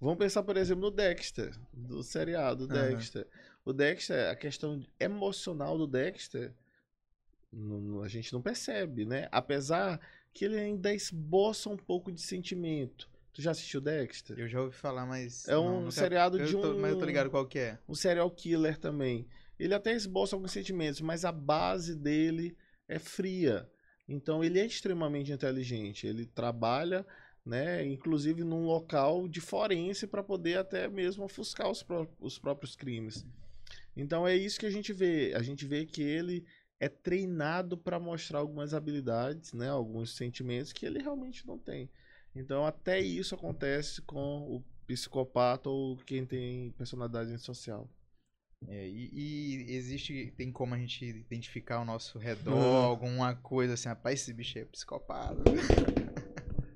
Vamos 0.00 0.18
pensar, 0.18 0.42
por 0.42 0.56
exemplo, 0.56 0.82
no 0.82 0.90
Dexter, 0.90 1.54
do 1.72 2.02
seriado 2.02 2.64
uhum. 2.64 2.68
Dexter. 2.68 3.26
O 3.64 3.72
Dexter, 3.72 4.30
a 4.30 4.36
questão 4.36 4.84
emocional 5.00 5.78
do 5.78 5.86
Dexter, 5.86 6.52
não, 7.52 8.02
a 8.02 8.08
gente 8.08 8.32
não 8.32 8.42
percebe, 8.42 9.06
né? 9.06 9.28
Apesar 9.32 9.98
que 10.32 10.44
ele 10.44 10.58
ainda 10.58 10.92
esboça 10.92 11.70
um 11.70 11.76
pouco 11.76 12.12
de 12.12 12.20
sentimento. 12.20 13.08
Tu 13.36 13.42
já 13.42 13.50
assistiu 13.50 13.82
Dexter? 13.82 14.38
Eu 14.38 14.48
já 14.48 14.62
ouvi 14.62 14.74
falar, 14.74 15.04
mas. 15.04 15.46
É 15.46 15.58
um 15.58 15.82
não, 15.82 15.90
seriado 15.90 16.42
de 16.42 16.56
um. 16.56 16.62
Tô, 16.62 16.74
mas 16.78 16.92
eu 16.92 16.98
tô 16.98 17.04
ligado 17.04 17.28
qual 17.28 17.44
que 17.44 17.58
é. 17.58 17.78
Um 17.86 17.94
serial 17.94 18.30
killer 18.30 18.78
também. 18.78 19.28
Ele 19.58 19.74
até 19.74 19.92
esboça 19.92 20.34
alguns 20.34 20.52
sentimentos, 20.52 21.02
mas 21.02 21.22
a 21.22 21.30
base 21.30 21.94
dele 21.94 22.56
é 22.88 22.98
fria. 22.98 23.70
Então 24.08 24.42
ele 24.42 24.58
é 24.58 24.64
extremamente 24.64 25.32
inteligente. 25.32 26.06
Ele 26.06 26.24
trabalha, 26.24 27.06
né, 27.44 27.84
inclusive 27.84 28.42
num 28.42 28.64
local 28.64 29.28
de 29.28 29.42
forense 29.42 30.06
para 30.06 30.22
poder 30.22 30.56
até 30.56 30.88
mesmo 30.88 31.22
ofuscar 31.24 31.70
os, 31.70 31.82
pró 31.82 32.06
os 32.18 32.38
próprios 32.38 32.74
crimes. 32.74 33.26
Então 33.94 34.26
é 34.26 34.34
isso 34.34 34.58
que 34.58 34.64
a 34.64 34.70
gente 34.70 34.94
vê. 34.94 35.34
A 35.36 35.42
gente 35.42 35.66
vê 35.66 35.84
que 35.84 36.00
ele 36.00 36.46
é 36.80 36.88
treinado 36.88 37.76
para 37.76 38.00
mostrar 38.00 38.38
algumas 38.38 38.72
habilidades, 38.72 39.52
né, 39.52 39.68
alguns 39.68 40.16
sentimentos 40.16 40.72
que 40.72 40.86
ele 40.86 41.02
realmente 41.02 41.46
não 41.46 41.58
tem. 41.58 41.90
Então 42.36 42.64
até 42.64 43.00
isso 43.00 43.34
acontece 43.34 44.02
com 44.02 44.42
o 44.42 44.64
psicopata 44.86 45.68
ou 45.68 45.96
quem 45.96 46.24
tem 46.24 46.70
personalidade 46.72 47.36
social. 47.38 47.88
É, 48.68 48.86
e, 48.88 49.10
e, 49.12 49.74
existe, 49.74 50.32
tem 50.36 50.50
como 50.50 50.74
a 50.74 50.78
gente 50.78 51.04
identificar 51.04 51.76
ao 51.76 51.84
nosso 51.84 52.18
redor 52.18 52.54
uhum. 52.54 52.76
alguma 52.76 53.34
coisa 53.34 53.74
assim, 53.74 53.88
rapaz, 53.88 54.20
esse 54.20 54.32
bicho 54.32 54.58
é 54.58 54.64
psicopata. 54.64 55.42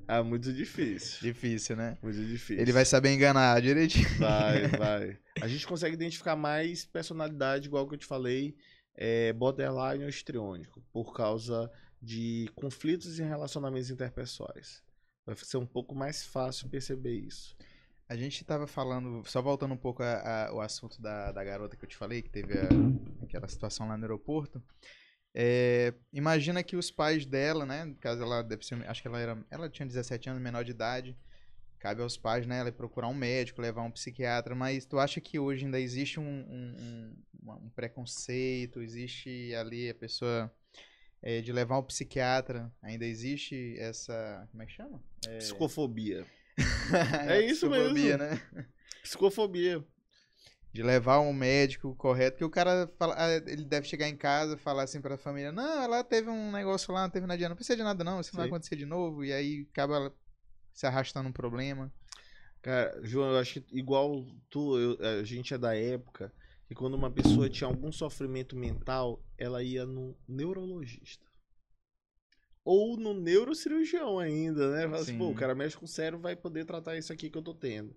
Ah, 0.07 0.25
muito 0.25 0.53
difícil. 0.53 1.21
Difícil, 1.21 1.77
né? 1.77 1.97
Muito 2.03 2.19
difícil. 2.19 2.61
Ele 2.61 2.73
vai 2.73 2.85
saber 2.85 3.15
enganar 3.15 3.63
direitinho. 3.63 4.09
Vai, 4.19 4.67
vai. 4.77 5.19
A 5.41 5.47
gente 5.47 5.65
consegue 5.67 5.95
identificar 5.95 6.35
mais 6.35 6.85
personalidade, 6.85 7.69
igual 7.69 7.87
que 7.87 7.95
eu 7.95 7.99
te 7.99 8.07
falei, 8.07 8.57
é, 8.97 9.33
borderline 9.33 10.03
ou 10.03 10.11
histriônico, 10.11 10.83
por 10.93 11.15
causa 11.15 11.71
de 12.03 12.51
conflitos 12.57 13.21
em 13.21 13.29
relacionamentos 13.29 13.89
interpessoais. 13.89 14.83
Vai 15.35 15.45
ser 15.45 15.57
um 15.57 15.67
pouco 15.67 15.95
mais 15.95 16.25
fácil 16.25 16.69
perceber 16.69 17.15
isso. 17.15 17.57
A 18.09 18.17
gente 18.17 18.41
estava 18.43 18.67
falando, 18.67 19.23
só 19.25 19.41
voltando 19.41 19.73
um 19.73 19.77
pouco 19.77 20.03
ao 20.03 20.61
assunto 20.61 21.01
da, 21.01 21.31
da 21.31 21.45
garota 21.45 21.77
que 21.77 21.85
eu 21.85 21.89
te 21.89 21.97
falei, 21.97 22.21
que 22.21 22.29
teve 22.29 22.55
a, 22.59 22.69
aquela 23.23 23.47
situação 23.47 23.87
lá 23.87 23.97
no 23.97 24.05
aeroporto. 24.05 24.61
É, 25.33 25.95
imagina 26.13 26.63
que 26.63 26.77
os 26.77 26.91
pais 26.91 27.25
dela, 27.25 27.65
né? 27.65 27.95
Caso, 28.01 28.23
ela 28.23 28.43
deve 28.43 28.67
ser. 28.67 28.85
Acho 28.89 29.01
que 29.01 29.09
ela 29.09 29.21
era. 29.21 29.47
Ela 29.51 29.69
tinha 29.69 29.87
17 29.87 30.29
anos, 30.29 30.43
menor 30.43 30.65
de 30.65 30.73
idade. 30.73 31.17
Cabe 31.79 32.03
aos 32.03 32.17
pais, 32.17 32.47
né? 32.47 32.59
Ela 32.59 32.73
procurar 32.73 33.09
um 33.09 33.15
médico, 33.15 33.63
levar 33.63 33.83
um 33.83 33.91
psiquiatra. 33.91 34.55
Mas 34.55 34.85
tu 34.85 34.99
acha 34.99 35.21
que 35.21 35.39
hoje 35.39 35.65
ainda 35.65 35.81
existe 35.81 36.21
um, 36.21 36.25
um, 36.25 37.15
um, 37.43 37.53
um 37.53 37.71
preconceito? 37.71 38.83
Existe 38.83 39.55
ali 39.55 39.89
a 39.89 39.95
pessoa. 39.95 40.53
É, 41.23 41.41
de 41.41 41.53
levar 41.53 41.79
um 41.79 41.83
psiquiatra, 41.83 42.73
ainda 42.83 43.05
existe 43.05 43.77
essa. 43.79 44.49
Como 44.51 44.63
é 44.63 44.67
que 44.67 44.73
chama? 44.73 45.03
É... 45.27 45.39
Psicofobia. 45.39 46.27
é 47.29 47.43
isso 47.43 47.69
Psicofobia, 47.69 48.19
mesmo. 48.19 48.19
né? 48.19 48.67
Psicofobia 49.03 49.85
de 50.73 50.83
levar 50.83 51.21
um 51.21 51.33
médico 51.33 51.95
correto, 51.97 52.39
que 52.39 52.45
o 52.45 52.51
cara 52.51 52.89
fala, 52.97 53.15
ah, 53.19 53.37
ele 53.51 53.65
deve 53.65 53.89
chegar 53.89 54.09
em 54.09 54.17
casa 54.17 54.55
e 54.55 54.59
falar 54.59 54.85
assim 54.85 55.01
para 55.01 55.17
a 55.17 55.19
família: 55.19 55.51
"Não, 55.51 55.83
ela 55.83 56.05
teve 56.05 56.31
um 56.31 56.53
negócio 56.53 56.95
lá, 56.95 57.03
não 57.03 57.11
teve 57.11 57.27
nada, 57.27 57.49
não 57.49 57.57
precisa 57.57 57.77
de 57.77 57.83
nada 57.83 58.05
não, 58.05 58.21
isso 58.21 58.31
não 58.33 58.39
vai 58.39 58.47
acontecer 58.47 58.77
de 58.77 58.87
novo", 58.87 59.25
e 59.25 59.33
aí 59.33 59.67
acaba 59.73 60.15
se 60.73 60.87
arrastando 60.87 61.29
um 61.29 61.33
problema. 61.33 61.93
Cara, 62.63 63.01
João, 63.03 63.33
eu 63.33 63.39
acho 63.39 63.61
que 63.61 63.79
igual 63.79 64.25
tu, 64.49 64.79
eu, 64.79 65.21
a 65.21 65.25
gente 65.25 65.53
é 65.55 65.59
da 65.59 65.75
época 65.75 66.33
que 66.71 66.75
quando 66.77 66.95
uma 66.95 67.11
pessoa 67.11 67.51
tinha 67.51 67.67
algum 67.67 67.91
sofrimento 67.91 68.55
mental, 68.55 69.21
ela 69.37 69.61
ia 69.61 69.85
no 69.85 70.17
neurologista. 70.29 71.27
Ou 72.65 72.97
no 72.97 73.13
neurocirurgião 73.13 74.21
ainda, 74.21 74.71
né? 74.71 74.83
Fala 74.85 74.99
assim, 74.99 75.19
pô, 75.19 75.31
o 75.31 75.35
cara 75.35 75.53
mexe 75.53 75.77
com 75.77 75.85
o 75.85 75.89
cérebro, 75.89 76.21
vai 76.21 76.37
poder 76.37 76.65
tratar 76.65 76.97
isso 76.97 77.13
aqui 77.13 77.29
que 77.29 77.37
eu 77.37 77.43
tô 77.43 77.53
tendo. 77.53 77.93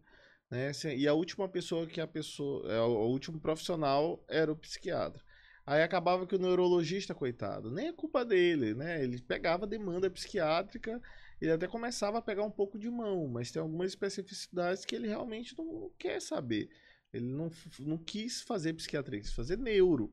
Né? 0.49 0.71
E 0.97 1.07
a 1.07 1.13
última 1.13 1.47
pessoa 1.47 1.85
que 1.85 2.01
a 2.01 2.07
pessoa, 2.07 2.67
é, 2.67 2.81
o 2.81 3.05
último 3.09 3.39
profissional 3.39 4.25
era 4.27 4.51
o 4.51 4.57
psiquiatra. 4.57 5.21
Aí 5.67 5.83
acabava 5.83 6.25
que 6.25 6.35
o 6.35 6.39
neurologista, 6.39 7.13
coitado, 7.13 7.69
nem 7.69 7.89
é 7.89 7.93
culpa 7.93 8.25
dele, 8.25 8.73
né? 8.73 9.03
Ele 9.03 9.21
pegava 9.21 9.67
demanda 9.67 10.09
psiquiátrica, 10.09 10.99
ele 11.39 11.51
até 11.51 11.67
começava 11.67 12.17
a 12.17 12.23
pegar 12.23 12.43
um 12.43 12.49
pouco 12.49 12.79
de 12.79 12.89
mão, 12.89 13.27
mas 13.27 13.51
tem 13.51 13.61
algumas 13.61 13.91
especificidades 13.91 14.83
que 14.83 14.95
ele 14.95 15.07
realmente 15.07 15.55
não 15.55 15.91
quer 15.95 16.19
saber. 16.19 16.71
Ele 17.13 17.25
não, 17.25 17.51
não 17.79 17.97
quis 17.97 18.41
fazer 18.41 18.73
psiquiatria, 18.73 19.21
quis 19.21 19.33
fazer 19.33 19.57
neuro. 19.57 20.11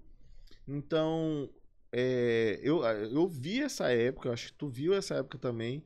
Então, 0.69 1.51
é, 1.91 2.61
eu, 2.63 2.85
eu 2.85 3.27
vi 3.27 3.61
essa 3.61 3.91
época, 3.91 4.31
acho 4.31 4.49
que 4.53 4.59
tu 4.59 4.69
viu 4.69 4.95
essa 4.95 5.15
época 5.15 5.39
também, 5.39 5.83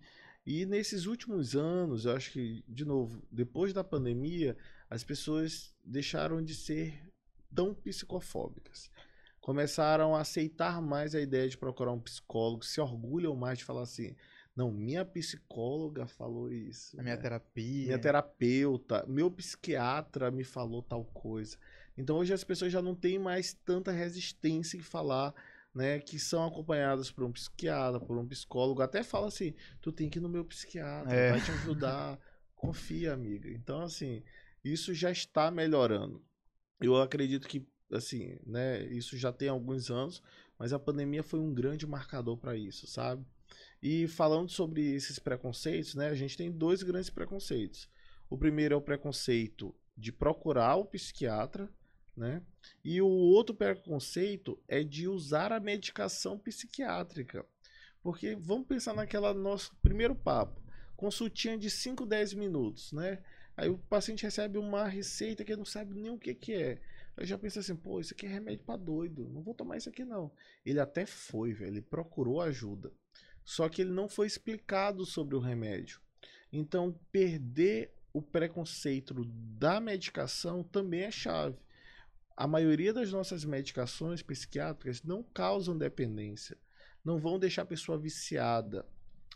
e 0.46 0.66
nesses 0.66 1.06
últimos 1.06 1.56
anos, 1.56 2.04
eu 2.04 2.12
acho 2.12 2.32
que, 2.32 2.62
de 2.68 2.84
novo, 2.84 3.22
depois 3.30 3.72
da 3.72 3.82
pandemia, 3.82 4.56
as 4.90 5.02
pessoas 5.02 5.74
deixaram 5.82 6.42
de 6.42 6.54
ser 6.54 7.00
tão 7.54 7.72
psicofóbicas. 7.72 8.90
Começaram 9.40 10.14
a 10.14 10.20
aceitar 10.20 10.82
mais 10.82 11.14
a 11.14 11.20
ideia 11.20 11.48
de 11.48 11.56
procurar 11.56 11.92
um 11.92 12.00
psicólogo, 12.00 12.64
se 12.64 12.80
orgulham 12.80 13.34
mais 13.34 13.58
de 13.58 13.64
falar 13.64 13.82
assim: 13.82 14.14
não, 14.56 14.70
minha 14.70 15.04
psicóloga 15.04 16.06
falou 16.06 16.52
isso. 16.52 16.98
A 16.98 17.02
minha 17.02 17.16
né? 17.16 17.20
terapia. 17.20 17.86
Minha 17.86 17.98
terapeuta, 17.98 19.04
meu 19.08 19.30
psiquiatra 19.30 20.30
me 20.30 20.44
falou 20.44 20.80
tal 20.80 21.04
coisa. 21.04 21.56
Então 21.96 22.16
hoje 22.16 22.32
as 22.32 22.44
pessoas 22.44 22.72
já 22.72 22.80
não 22.80 22.94
têm 22.94 23.18
mais 23.18 23.52
tanta 23.52 23.90
resistência 23.90 24.76
em 24.76 24.80
falar 24.80 25.34
né, 25.74 25.98
que 25.98 26.18
são 26.18 26.46
acompanhadas 26.46 27.10
por 27.10 27.24
um 27.24 27.32
psiquiatra, 27.32 27.98
por 27.98 28.16
um 28.16 28.26
psicólogo, 28.26 28.80
até 28.80 29.02
fala 29.02 29.26
assim, 29.26 29.54
tu 29.80 29.90
tem 29.90 30.08
que 30.08 30.18
ir 30.18 30.22
no 30.22 30.28
meu 30.28 30.44
psiquiatra, 30.44 31.12
é. 31.12 31.30
vai 31.32 31.40
te 31.40 31.50
ajudar, 31.50 32.18
confia, 32.54 33.12
amiga. 33.12 33.50
Então, 33.50 33.80
assim, 33.80 34.22
isso 34.62 34.94
já 34.94 35.10
está 35.10 35.50
melhorando. 35.50 36.24
Eu 36.80 36.96
acredito 36.96 37.48
que, 37.48 37.66
assim, 37.92 38.38
né, 38.46 38.84
isso 38.84 39.16
já 39.16 39.32
tem 39.32 39.48
alguns 39.48 39.90
anos, 39.90 40.22
mas 40.56 40.72
a 40.72 40.78
pandemia 40.78 41.24
foi 41.24 41.40
um 41.40 41.52
grande 41.52 41.86
marcador 41.86 42.36
para 42.36 42.56
isso, 42.56 42.86
sabe? 42.86 43.26
E 43.84 44.08
falando 44.08 44.48
sobre 44.48 44.94
esses 44.94 45.18
preconceitos, 45.18 45.94
né, 45.94 46.08
a 46.08 46.14
gente 46.14 46.38
tem 46.38 46.50
dois 46.50 46.82
grandes 46.82 47.10
preconceitos. 47.10 47.86
O 48.30 48.38
primeiro 48.38 48.72
é 48.72 48.76
o 48.78 48.80
preconceito 48.80 49.74
de 49.94 50.10
procurar 50.10 50.76
o 50.76 50.86
psiquiatra, 50.86 51.68
né? 52.16 52.40
E 52.82 53.02
o 53.02 53.06
outro 53.06 53.54
preconceito 53.54 54.58
é 54.66 54.82
de 54.82 55.06
usar 55.06 55.52
a 55.52 55.60
medicação 55.60 56.38
psiquiátrica. 56.38 57.44
Porque 58.02 58.34
vamos 58.34 58.66
pensar 58.66 58.94
naquela 58.94 59.34
nosso 59.34 59.76
primeiro 59.82 60.14
papo. 60.14 60.62
Consultinha 60.96 61.58
de 61.58 61.68
5, 61.68 62.06
10 62.06 62.32
minutos, 62.32 62.90
né? 62.90 63.22
Aí 63.54 63.68
o 63.68 63.76
paciente 63.76 64.22
recebe 64.22 64.56
uma 64.56 64.88
receita 64.88 65.44
que 65.44 65.54
não 65.54 65.66
sabe 65.66 65.94
nem 65.94 66.10
o 66.10 66.18
que, 66.18 66.34
que 66.34 66.54
é. 66.54 66.80
Eu 67.18 67.26
já 67.26 67.36
pensei 67.36 67.60
assim, 67.60 67.76
pô, 67.76 68.00
isso 68.00 68.14
aqui 68.14 68.24
é 68.24 68.30
remédio 68.30 68.64
para 68.64 68.78
doido. 68.78 69.28
Não 69.28 69.42
vou 69.42 69.52
tomar 69.52 69.76
isso 69.76 69.90
aqui 69.90 70.06
não. 70.06 70.32
Ele 70.64 70.80
até 70.80 71.04
foi, 71.04 71.52
velho. 71.52 71.72
Ele 71.72 71.82
procurou 71.82 72.40
ajuda. 72.40 72.90
Só 73.44 73.68
que 73.68 73.82
ele 73.82 73.90
não 73.90 74.08
foi 74.08 74.26
explicado 74.26 75.04
sobre 75.04 75.36
o 75.36 75.40
remédio. 75.40 76.00
Então, 76.52 76.98
perder 77.12 77.94
o 78.12 78.22
preconceito 78.22 79.14
da 79.24 79.80
medicação 79.80 80.62
também 80.62 81.02
é 81.02 81.10
chave 81.10 81.58
a 82.36 82.46
maioria 82.46 82.92
das 82.92 83.12
nossas 83.12 83.44
medicações 83.44 84.22
psiquiátricas 84.22 85.02
não 85.02 85.22
causam 85.22 85.76
dependência, 85.76 86.56
não 87.04 87.18
vão 87.18 87.38
deixar 87.38 87.62
a 87.62 87.66
pessoa 87.66 87.96
viciada. 87.96 88.84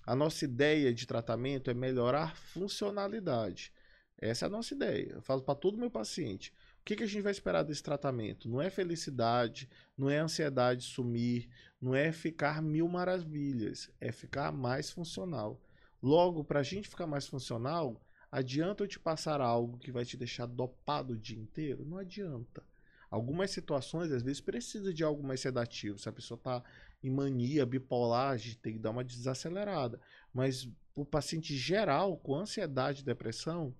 A 0.05 0.17
nossa 0.17 0.45
ideia 0.45 0.93
de 0.93 1.07
tratamento 1.07 1.71
é 1.71 1.75
melhorar 1.75 2.37
funcionalidade. 2.37 3.73
Essa 4.17 4.47
é 4.47 4.49
a 4.49 4.51
nossa 4.51 4.75
ideia. 4.75 5.13
Eu 5.13 5.23
falo 5.23 5.43
para 5.43 5.55
todo 5.55 5.79
meu 5.79 5.91
paciente: 5.91 6.53
que, 6.89 6.97
que 6.97 7.05
a 7.05 7.07
gente 7.07 7.21
vai 7.21 7.33
esperar 7.33 7.63
desse 7.65 7.83
tratamento? 7.83 8.49
Não 8.49 8.63
é 8.63 8.71
felicidade, 8.71 9.69
não 9.95 10.09
é 10.09 10.17
ansiedade 10.21 10.85
sumir, 10.85 11.47
não 11.79 11.95
é 11.95 12.11
ficar 12.11 12.63
mil 12.63 12.89
maravilhas, 12.89 13.91
é 14.01 14.11
ficar 14.11 14.51
mais 14.51 14.91
funcional. 14.91 15.61
Logo, 16.03 16.43
para 16.43 16.61
a 16.61 16.63
gente 16.63 16.89
ficar 16.89 17.07
mais 17.07 17.27
funcional, 17.27 18.01
adianta 18.33 18.85
eu 18.85 18.89
te 18.89 18.99
passar 18.99 19.39
algo 19.39 19.77
que 19.77 19.93
vai 19.93 20.03
te 20.07 20.17
deixar 20.17 20.47
dopado 20.47 21.13
o 21.13 21.19
dia 21.19 21.39
inteiro? 21.39 21.85
Não 21.85 21.99
adianta. 21.99 22.65
Algumas 23.11 23.51
situações, 23.51 24.11
às 24.11 24.23
vezes, 24.23 24.41
precisa 24.41 24.91
de 24.91 25.05
algo 25.05 25.23
mais 25.23 25.41
sedativo. 25.41 25.99
Se 25.99 26.09
a 26.09 26.13
pessoa 26.13 26.39
está 26.39 26.63
em 27.03 27.11
mania, 27.11 27.67
bipolar, 27.67 28.31
a 28.31 28.37
gente 28.39 28.57
tem 28.57 28.73
que 28.73 28.79
dar 28.79 28.93
uma 28.93 29.05
desacelerada. 29.05 30.01
Mas 30.33 30.67
o 30.95 31.05
paciente 31.05 31.55
geral, 31.55 32.17
com 32.17 32.35
ansiedade 32.35 33.03
e 33.03 33.05
depressão, 33.05 33.75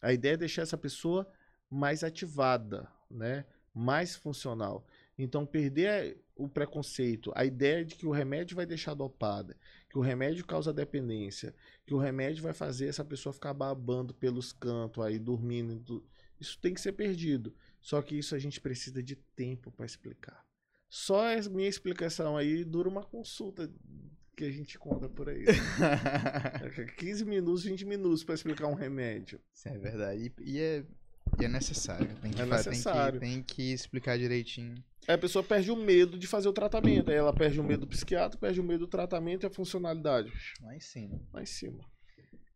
a 0.00 0.12
ideia 0.12 0.34
é 0.34 0.36
deixar 0.36 0.62
essa 0.62 0.78
pessoa 0.78 1.28
mais 1.70 2.04
ativada, 2.04 2.88
né? 3.10 3.44
mais 3.74 4.14
funcional. 4.14 4.86
Então, 5.18 5.44
perder 5.46 6.18
o 6.36 6.48
preconceito, 6.48 7.32
a 7.34 7.44
ideia 7.44 7.84
de 7.84 7.94
que 7.94 8.06
o 8.06 8.10
remédio 8.10 8.56
vai 8.56 8.66
deixar 8.66 8.94
dopada, 8.94 9.56
que 9.88 9.96
o 9.96 10.00
remédio 10.00 10.44
causa 10.44 10.72
dependência, 10.72 11.54
que 11.86 11.94
o 11.94 11.98
remédio 11.98 12.42
vai 12.42 12.52
fazer 12.52 12.88
essa 12.88 13.04
pessoa 13.04 13.32
ficar 13.32 13.54
babando 13.54 14.12
pelos 14.12 14.52
cantos, 14.52 15.04
aí 15.04 15.18
dormindo, 15.18 16.04
isso 16.40 16.58
tem 16.58 16.74
que 16.74 16.80
ser 16.80 16.92
perdido. 16.92 17.54
Só 17.80 18.00
que 18.02 18.16
isso 18.16 18.34
a 18.34 18.38
gente 18.38 18.60
precisa 18.60 19.02
de 19.02 19.14
tempo 19.14 19.70
para 19.70 19.86
explicar. 19.86 20.44
Só 20.88 21.36
a 21.36 21.40
minha 21.50 21.68
explicação 21.68 22.36
aí 22.36 22.64
dura 22.64 22.88
uma 22.88 23.04
consulta 23.04 23.70
que 24.36 24.44
a 24.44 24.50
gente 24.50 24.78
conta 24.78 25.08
por 25.08 25.28
aí. 25.28 25.44
15 26.96 27.24
minutos, 27.24 27.64
20 27.64 27.84
minutos 27.84 28.24
para 28.24 28.34
explicar 28.34 28.66
um 28.66 28.74
remédio. 28.74 29.40
Isso 29.52 29.68
é 29.68 29.78
verdade. 29.78 30.32
E, 30.38 30.52
e 30.52 30.60
é, 30.60 30.84
e 31.40 31.44
é 31.44 31.48
necessário. 31.48 32.08
Tem 32.22 32.30
que, 32.32 32.40
É 32.42 32.46
fa- 32.46 32.62
tem 32.62 32.70
necessário. 32.70 33.20
que- 33.20 33.26
tem 33.26 33.42
que 33.42 33.72
explicar 33.72 34.18
direitinho. 34.18 34.74
Aí 35.06 35.14
a 35.14 35.18
pessoa 35.18 35.42
perde 35.42 35.70
o 35.70 35.76
medo 35.76 36.18
de 36.18 36.26
fazer 36.26 36.48
o 36.48 36.52
tratamento. 36.52 37.10
Aí 37.10 37.16
ela 37.16 37.32
perde 37.32 37.60
o 37.60 37.64
medo 37.64 37.80
do 37.80 37.86
psiquiatra, 37.86 38.38
perde 38.38 38.60
o 38.60 38.64
medo 38.64 38.80
do 38.80 38.86
tratamento 38.86 39.44
e 39.44 39.46
a 39.46 39.50
funcionalidade. 39.50 40.32
Lá 40.62 40.74
em 40.74 40.80
cima. 40.80 41.20
Lá 41.32 41.42
em 41.42 41.46
cima. 41.46 41.78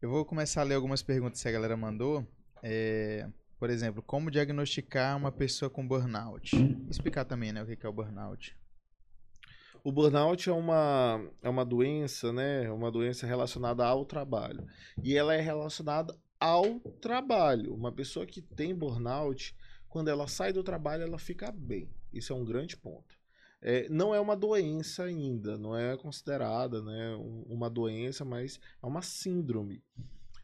Eu 0.00 0.10
vou 0.10 0.24
começar 0.24 0.60
a 0.62 0.64
ler 0.64 0.74
algumas 0.74 1.02
perguntas 1.02 1.42
que 1.42 1.48
a 1.48 1.52
galera 1.52 1.76
mandou. 1.76 2.26
É, 2.62 3.26
por 3.58 3.68
exemplo, 3.68 4.02
como 4.02 4.30
diagnosticar 4.30 5.16
uma 5.16 5.30
pessoa 5.32 5.68
com 5.68 5.86
burnout? 5.86 6.56
Explicar 6.88 7.24
também, 7.24 7.52
né, 7.52 7.62
o 7.62 7.66
que 7.66 7.84
é 7.84 7.88
o 7.88 7.92
burnout. 7.92 8.56
O 9.84 9.92
burnout 9.92 10.48
é 10.48 10.52
uma, 10.52 11.20
é 11.42 11.48
uma 11.48 11.64
doença, 11.64 12.32
né? 12.32 12.64
É 12.64 12.70
uma 12.70 12.90
doença 12.90 13.26
relacionada 13.26 13.84
ao 13.84 14.04
trabalho. 14.04 14.66
E 15.02 15.16
ela 15.16 15.34
é 15.34 15.40
relacionada 15.40 16.16
ao 16.40 16.80
trabalho. 17.00 17.74
Uma 17.74 17.92
pessoa 17.92 18.26
que 18.26 18.40
tem 18.40 18.74
burnout, 18.74 19.54
quando 19.88 20.08
ela 20.08 20.26
sai 20.26 20.52
do 20.52 20.62
trabalho, 20.62 21.02
ela 21.02 21.18
fica 21.18 21.50
bem. 21.50 21.88
Isso 22.12 22.32
é 22.32 22.36
um 22.36 22.44
grande 22.44 22.76
ponto. 22.76 23.16
É, 23.60 23.88
não 23.88 24.14
é 24.14 24.20
uma 24.20 24.36
doença 24.36 25.04
ainda, 25.04 25.58
não 25.58 25.76
é 25.76 25.96
considerada 25.96 26.80
né, 26.80 27.16
um- 27.16 27.42
uma 27.48 27.68
doença, 27.68 28.24
mas 28.24 28.60
é 28.80 28.86
uma 28.86 29.02
síndrome. 29.02 29.82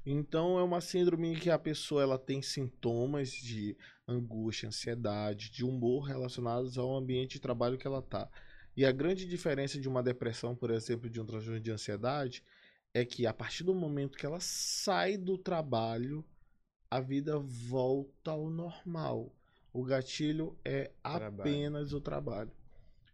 Então 0.05 0.59
é 0.59 0.63
uma 0.63 0.81
síndrome 0.81 1.37
que 1.37 1.49
a 1.49 1.59
pessoa 1.59 2.03
ela 2.03 2.19
tem 2.19 2.43
sintomas 2.43 3.31
de 3.31 3.77
angústia, 4.07 4.69
ansiedade, 4.69 5.51
de 5.51 5.65
humor 5.65 6.03
relacionados 6.03 6.77
ao 6.77 6.95
ambiente 6.95 7.35
de 7.35 7.41
trabalho 7.41 7.79
que 7.79 7.87
ela 7.87 8.01
está. 8.01 8.29
E 8.77 8.85
a 8.85 8.93
grande 8.93 9.25
diferença 9.25 9.81
de 9.81 9.89
uma 9.89 10.03
depressão, 10.03 10.55
por 10.55 10.71
exemplo, 10.71 11.09
de 11.09 11.21
um 11.21 11.25
transtorno 11.25 11.61
de 11.61 11.71
ansiedade, 11.71 12.43
é 12.95 13.05
que 13.05 13.27
a 13.27 13.35
partir 13.35 13.65
do 13.65 13.75
momento 13.75 14.17
que 14.17 14.25
ela 14.25 14.39
sai 14.41 15.17
do 15.17 15.37
trabalho, 15.37 16.25
a 16.89 17.01
vida 17.01 17.37
volta 17.39 18.31
ao 18.31 18.49
normal. 18.49 19.35
O 19.73 19.83
gatilho 19.83 20.57
é 20.65 20.93
Trabalho. 21.03 21.41
apenas 21.41 21.93
o 21.93 22.01
trabalho. 22.01 22.53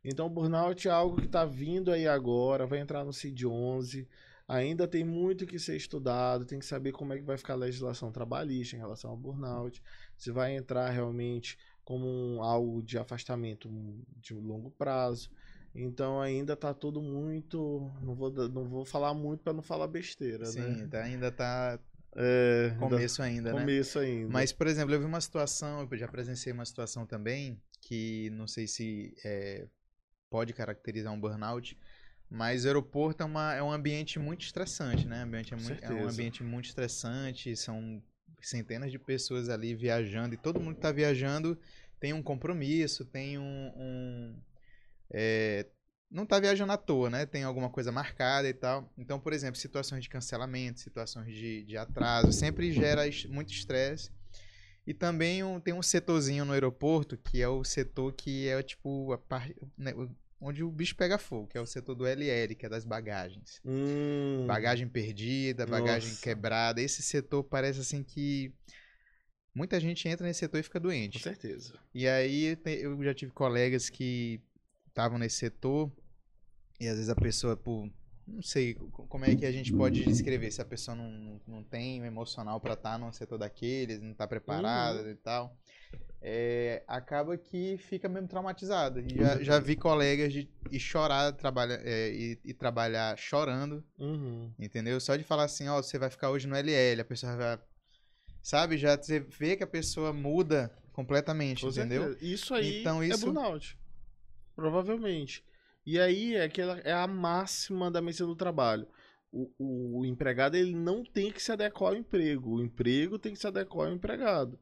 Então, 0.05 0.27
o 0.27 0.31
burnout 0.31 0.87
é 0.87 0.91
algo 0.91 1.17
que 1.17 1.25
está 1.27 1.47
vindo 1.47 1.91
aí 1.91 2.07
agora, 2.07 2.67
vai 2.67 2.79
entrar 2.79 3.05
no 3.05 3.13
CID-11, 3.13 4.07
ainda 4.47 4.87
tem 4.87 5.05
muito 5.05 5.47
que 5.47 5.59
ser 5.59 5.77
estudado, 5.77 6.45
tem 6.45 6.59
que 6.59 6.67
saber 6.67 6.93
como 6.93 7.13
é 7.15 7.19
que 7.19 7.25
vai 7.25 7.39
ficar 7.39 7.55
a 7.55 7.57
legislação 7.57 8.13
trabalhista 8.13 8.77
em 8.77 8.79
relação 8.79 9.11
ao 9.11 9.17
burnout, 9.17 9.83
se 10.17 10.31
vai 10.31 10.55
entrar 10.57 10.91
realmente 10.91 11.59
como 11.85 12.07
um, 12.07 12.43
algo 12.43 12.83
de 12.83 12.99
afastamento 12.99 13.71
de 14.17 14.35
longo 14.35 14.71
prazo. 14.71 15.31
Então 15.75 16.21
ainda 16.21 16.57
tá 16.57 16.75
tudo 16.75 17.01
muito. 17.01 17.91
Não 18.03 18.15
vou, 18.15 18.31
não 18.31 18.65
vou 18.65 18.85
falar 18.85 19.15
muito 19.15 19.43
para 19.43 19.53
não 19.53 19.63
falar 19.63 19.87
besteira, 19.87 20.45
Sim, 20.47 20.83
né? 20.83 20.89
tá- 20.91 21.03
ainda 21.03 21.31
tá 21.31 21.79
É, 22.17 22.75
começo 22.79 23.23
ainda, 23.23 23.53
né? 23.55 23.61
começo 23.61 23.99
ainda. 23.99 24.33
Mas, 24.33 24.53
por 24.53 24.67
exemplo, 24.67 24.93
eu 24.95 24.99
vi 24.99 25.07
uma 25.07 25.21
situação, 25.21 25.87
eu 25.91 25.97
já 25.97 26.09
presenciei 26.09 26.53
uma 26.53 26.65
situação 26.65 27.07
também, 27.07 27.61
que 27.81 28.31
não 28.31 28.47
sei 28.47 28.67
se 28.67 29.15
é, 29.25 29.67
pode 30.29 30.53
caracterizar 30.53 31.13
um 31.13 31.21
burnout, 31.21 31.79
mas 32.29 32.65
o 32.65 32.69
aeroporto 32.69 33.23
é, 33.23 33.27
uma, 33.27 33.55
é 33.55 33.63
um 33.63 33.73
ambiente 33.73 34.19
muito 34.19 34.45
estressante, 34.45 35.07
né? 35.07 35.23
Ambiente 35.23 35.53
é, 35.53 35.57
Com 35.57 35.63
mui- 35.63 35.79
é 35.81 35.95
um 35.95 36.07
ambiente 36.09 36.43
muito 36.43 36.67
estressante, 36.67 37.57
são 37.57 38.03
centenas 38.41 38.91
de 38.91 38.99
pessoas 38.99 39.49
ali 39.49 39.75
viajando, 39.75 40.35
e 40.35 40.39
todo 40.39 40.61
mundo 40.61 40.75
que 40.77 40.81
tá 40.81 40.93
viajando 40.93 41.59
tem 41.99 42.13
um 42.13 42.23
compromisso, 42.23 43.05
tem 43.05 43.39
um... 43.39 43.73
um, 43.77 44.37
é, 45.13 45.67
não 46.11 46.27
tá 46.27 46.41
viajando 46.41 46.73
à 46.73 46.77
toa, 46.77 47.09
né? 47.11 47.27
Tem 47.27 47.45
alguma 47.45 47.71
coisa 47.71 47.93
marcada 47.93 48.49
e 48.49 48.55
tal. 48.55 48.93
Então, 48.99 49.21
por 49.21 49.33
exemplo, 49.33 49.61
situações 49.61 50.03
de 50.03 50.09
cancelamento, 50.09 50.81
situações 50.81 51.33
de, 51.35 51.65
de 51.65 51.77
atraso, 51.77 52.33
sempre 52.33 52.73
gera 52.73 53.03
muito 53.29 53.53
estresse. 53.53 54.11
E 54.87 54.95
também 54.95 55.45
um- 55.45 55.61
tem 55.61 55.75
um 55.75 55.83
setorzinho 55.83 56.45
no 56.45 56.53
aeroporto, 56.53 57.17
que 57.17 57.41
é 57.41 57.49
o 57.49 57.63
setor 57.63 58.13
que 58.13 58.49
é 58.49 58.63
tipo 58.63 59.13
a 59.13 59.19
parte, 59.19 59.55
né, 59.77 59.93
onde 60.41 60.65
o 60.65 60.71
bicho 60.71 60.97
pega 60.97 61.19
fogo, 61.19 61.47
que 61.47 61.59
é 61.59 61.61
o 61.61 61.67
setor 61.67 61.95
do 61.95 62.07
LL, 62.07 62.55
que 62.55 62.67
é 62.67 62.69
das 62.69 62.85
bagagens. 62.85 63.61
Hum, 63.65 64.47
Bagagem 64.47 64.89
perdida, 64.89 65.67
bagagem 65.67 66.09
Nossa. 66.09 66.23
quebrada. 66.23 66.81
Esse 66.81 67.03
setor 67.03 67.45
parece 67.45 67.81
assim 67.81 68.03
que 68.03 68.53
muita 69.55 69.79
gente 69.79 70.09
entra 70.09 70.27
nesse 70.27 70.41
setor 70.41 70.59
e 70.59 70.63
fica 70.63 70.81
com 70.81 70.89
doente. 70.89 71.19
certeza. 71.19 71.79
E 71.95 72.09
aí 72.09 72.57
eu 72.65 73.03
já 73.05 73.15
tive 73.15 73.33
colegas 73.33 73.91
que 73.91 74.41
estavam 75.01 75.19
nesse 75.19 75.37
setor 75.37 75.91
e 76.79 76.87
às 76.87 76.95
vezes 76.97 77.09
a 77.09 77.15
pessoa, 77.17 77.57
por 77.57 77.91
não 78.27 78.43
sei 78.43 78.75
co- 78.75 79.07
como 79.07 79.25
é 79.25 79.35
que 79.35 79.47
a 79.47 79.51
gente 79.53 79.73
pode 79.73 80.05
descrever 80.05 80.51
se 80.51 80.61
a 80.61 80.65
pessoa 80.65 80.95
não, 80.95 81.41
não, 81.47 81.65
tem 81.65 82.01
o 82.01 82.05
emocional 82.05 82.61
para 82.61 82.75
estar 82.75 82.99
num 82.99 83.11
setor 83.13 83.39
daqueles, 83.39 83.99
não 84.01 84.13
tá 84.15 84.27
preparada 84.29 85.11
e 85.11 85.15
tal. 85.17 85.57
É, 86.23 86.85
acaba 86.87 87.39
que 87.39 87.79
fica 87.79 88.07
mesmo 88.07 88.29
traumatizada. 88.29 89.03
Já, 89.09 89.43
já 89.43 89.59
vi 89.59 89.75
colegas 89.75 90.31
de 90.35 90.51
chorar 90.79 91.33
trabalha, 91.33 91.81
é, 91.83 92.11
e, 92.13 92.39
e 92.45 92.53
trabalhar 92.53 93.17
chorando, 93.17 93.83
Uhum. 93.99 94.53
entendeu? 94.59 95.01
Só 95.01 95.17
de 95.17 95.25
falar 95.25 95.45
assim, 95.45 95.67
ó, 95.69 95.83
você 95.83 95.99
vai 95.99 96.11
ficar 96.11 96.29
hoje 96.31 96.47
no 96.47 96.55
LL, 96.55 97.01
a 97.01 97.05
pessoa 97.07 97.35
vai. 97.37 97.59
Sabe, 98.43 98.77
já 98.77 98.97
você 98.97 99.19
vê 99.21 99.57
que 99.57 99.65
a 99.65 99.67
pessoa 99.67 100.13
muda 100.13 100.71
completamente, 100.93 101.63
Com 101.63 101.71
entendeu? 101.71 102.03
certeza. 102.11 102.25
Isso 102.35 102.55
aí 102.55 102.81
Então, 102.81 103.03
é 103.03 103.09
isso- 103.09 103.25
burnout. 103.25 103.79
Provavelmente. 104.61 105.43
E 105.87 105.99
aí 105.99 106.35
é 106.35 106.45
aquela 106.45 106.79
é 106.81 106.93
a 106.93 107.07
máxima 107.07 107.91
da 107.91 108.03
medicina 108.03 108.29
do 108.29 108.37
trabalho. 108.37 108.87
O, 109.33 109.51
o, 109.59 110.01
o 110.01 110.05
empregado 110.05 110.55
ele 110.55 110.75
não 110.75 111.03
tem 111.03 111.33
que 111.33 111.43
se 111.43 111.51
adequar 111.51 111.93
ao 111.93 111.97
emprego. 111.97 112.57
O 112.57 112.63
emprego 112.63 113.19
tem 113.19 113.33
que 113.33 113.39
se 113.39 113.47
adequar 113.47 113.89
ao 113.89 113.95
empregado. 113.95 114.59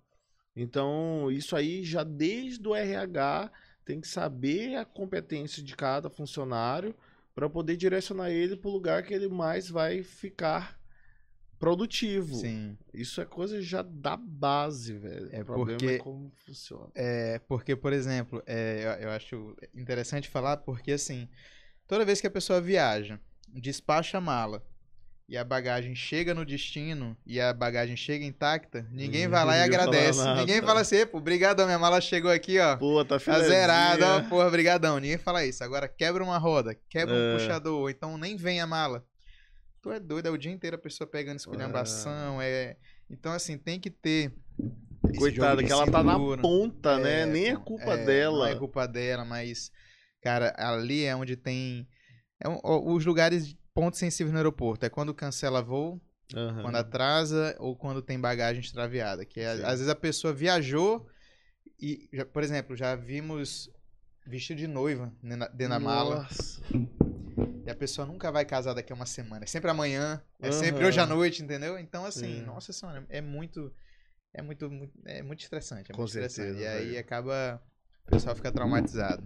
Então, 0.55 1.29
isso 1.33 1.57
aí 1.57 1.83
já 1.83 2.05
desde 2.05 2.69
o 2.69 2.77
RH 2.77 3.51
tem 3.85 4.01
que 4.01 4.07
saber 4.07 4.77
a 4.77 4.85
competência 4.85 5.65
de 5.65 5.75
cada 5.75 6.09
funcionário 6.09 6.95
para 7.35 7.51
poder 7.51 7.77
direcionar 7.77 8.31
ele 8.31 8.57
para 8.57 8.69
o 8.69 8.73
lugar 8.73 9.03
que 9.03 9.13
ele 9.13 9.29
mais 9.29 9.69
vai 9.69 10.05
ficar 10.05 10.78
produtivo. 11.59 12.35
Sim. 12.37 12.77
Isso 12.95 13.21
é 13.21 13.25
coisa 13.25 13.61
já 13.61 13.83
da 13.83 14.17
base, 14.17 14.95
velho. 14.95 15.29
É 15.33 15.43
o 15.43 15.45
problema 15.45 15.79
porque- 15.79 15.95
é 15.95 15.99
como 15.99 16.33
funciona. 16.47 16.89
É, 16.95 17.39
porque, 17.49 17.75
por 17.77 17.93
exemplo, 17.93 18.43
é, 18.47 18.97
eu, 19.01 19.09
eu 19.09 19.11
acho 19.11 19.57
interessante 19.75 20.29
falar 20.29 20.59
porque, 20.59 20.93
assim, 20.93 21.29
toda 21.87 22.05
vez 22.05 22.21
que 22.21 22.27
a 22.27 22.31
pessoa 22.31 22.61
viaja, 22.61 23.19
despacha 23.53 24.19
a 24.19 24.21
mala 24.21 24.63
e 25.29 25.37
a 25.37 25.45
bagagem 25.45 25.95
chega 25.95 26.33
no 26.33 26.45
destino 26.45 27.15
e 27.27 27.39
a 27.39 27.53
bagagem 27.53 27.97
chega 27.97 28.25
intacta, 28.25 28.87
ninguém 28.91 29.29
vai 29.29 29.45
lá 29.45 29.57
e 29.59 29.61
Ninguém 29.63 29.79
fala 29.79 29.89
agradece. 29.91 30.25
nada. 30.25 30.41
Ninguém 30.41 30.63
fala 30.63 30.81
assim, 30.81 31.07
pô, 31.07 31.21
brigadão, 31.21 31.67
minha 31.67 31.79
mala 31.79 32.01
chegou 32.01 32.31
aqui, 32.31 32.59
ó. 32.59 32.77
Pô, 32.79 33.05
tá 33.05 33.19
Tá 33.19 33.41
zerado, 33.41 34.05
ó, 34.05 34.23
porra, 34.23 34.49
brigadão. 34.51 34.99
Ninguém 34.99 35.19
fala 35.19 35.45
isso. 35.45 35.63
Agora 35.63 35.87
quebra 35.87 36.25
uma 36.25 36.39
roda, 36.39 36.75
quebra 36.89 37.15
um 37.15 37.19
É. 37.19 37.33
puxador, 37.37 37.79
ou 37.81 37.91
então 37.91 38.17
nem 38.17 38.37
vem 38.37 38.61
a 38.61 38.67
mala. 38.67 39.05
Tu 39.83 39.93
é 39.93 40.01
doido, 40.01 40.27
é 40.27 40.31
o 40.31 40.37
dia 40.39 40.51
inteiro 40.53 40.77
a 40.77 40.79
pessoa 40.79 41.09
pegando 41.09 41.39
esculhambação, 41.39 42.41
é... 42.43 42.77
Então, 43.11 43.33
assim, 43.33 43.57
tem 43.57 43.79
que 43.81 43.91
ter 43.91 44.33
Coitada, 45.17 45.63
que 45.65 45.73
ela 45.73 45.91
tá 45.91 46.03
na 46.03 46.19
ponta, 46.19 46.99
né? 46.99 47.23
É, 47.23 47.27
Nem 47.27 47.49
é 47.49 47.55
pô, 47.55 47.61
culpa 47.63 47.93
é, 47.95 48.05
dela. 48.05 48.39
Não 48.39 48.47
é 48.47 48.59
culpa 48.59 48.87
dela, 48.87 49.25
mas, 49.25 49.71
cara, 50.21 50.55
ali 50.59 51.05
é 51.05 51.15
onde 51.17 51.37
tem. 51.37 51.89
É 52.41 52.49
um- 52.49 52.61
os 52.63 53.07
lugares 53.07 53.57
pontos 53.73 53.99
sensíveis 53.99 54.33
no 54.33 54.39
aeroporto. 54.39 54.85
É 54.85 54.91
quando 54.91 55.15
cancela 55.15 55.63
voo, 55.63 56.01
Aham. 56.35 56.63
quando 56.63 56.77
atrasa 56.77 57.57
ou 57.59 57.75
quando 57.77 58.03
tem 58.03 58.21
bagagem 58.21 58.61
extraviada. 58.61 59.25
Que 59.25 59.41
é, 59.41 59.53
às 59.53 59.79
vezes 59.79 59.89
a 59.89 59.95
pessoa 59.95 60.33
viajou 60.35 61.07
E, 61.81 62.09
já- 62.13 62.27
por 62.27 62.43
exemplo, 62.43 62.75
já 62.75 62.97
vimos 62.97 63.71
vestido 64.27 64.59
de 64.59 64.67
noiva 64.67 65.13
da- 65.23 65.47
dentro 65.47 65.69
da 65.75 65.79
mala. 65.79 66.17
Nossa. 66.23 66.61
E 67.67 67.71
a 67.71 67.75
pessoa 67.75 68.07
nunca 68.07 68.31
vai 68.33 68.45
casar 68.45 68.75
daqui 68.75 68.93
a 68.93 68.97
uma 68.97 69.07
semana. 69.07 69.45
É 69.45 69.47
sempre 69.47 69.71
amanhã, 69.71 70.23
é 70.41 70.49
Aham. 70.49 70.53
sempre 70.53 70.85
hoje 70.85 70.99
à 71.01 71.07
noite, 71.07 71.43
entendeu? 71.43 71.79
Então, 71.79 72.05
assim, 72.05 72.39
Sim. 72.39 72.43
nossa 72.43 72.73
senhora, 72.73 73.05
é 73.09 73.21
muito. 73.21 73.73
É 74.33 74.43
muito, 74.43 74.71
muito- 74.71 74.99
é 75.07 75.23
muito 75.23 75.41
estressante. 75.41 75.91
É 75.91 75.95
Com 75.95 76.03
muito 76.03 76.11
estressante. 76.11 76.49
certeza, 76.49 76.65
E 76.65 76.67
aí 76.67 76.99
acaba. 76.99 77.63
O 78.07 78.11
pessoal 78.11 78.35
fica 78.35 78.51
traumatizado. 78.51 79.23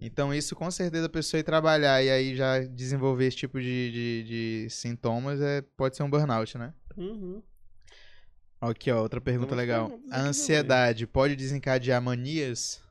Então, 0.00 0.34
isso 0.34 0.54
com 0.54 0.70
certeza 0.70 1.06
a 1.06 1.08
pessoa 1.08 1.38
ir 1.40 1.44
trabalhar 1.44 2.02
e 2.02 2.10
aí 2.10 2.34
já 2.36 2.60
desenvolver 2.60 3.26
esse 3.26 3.38
tipo 3.38 3.58
de, 3.60 3.90
de, 3.92 4.24
de 4.64 4.70
sintomas 4.70 5.40
é, 5.40 5.62
pode 5.62 5.96
ser 5.96 6.02
um 6.02 6.10
burnout, 6.10 6.58
né? 6.58 6.74
Uhum. 6.96 7.42
Aqui, 8.60 8.90
ó, 8.90 9.00
outra 9.00 9.20
pergunta 9.20 9.52
umas 9.54 9.58
legal. 9.58 9.98
A 10.10 10.20
ansiedade 10.20 11.06
pode 11.06 11.36
desencadear 11.36 12.02
manias? 12.02 12.82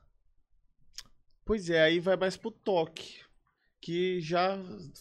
Pois 1.44 1.68
é, 1.68 1.82
aí 1.82 2.00
vai 2.00 2.16
mais 2.16 2.36
pro 2.36 2.50
toque, 2.50 3.20
que 3.84 4.18
já 4.18 4.56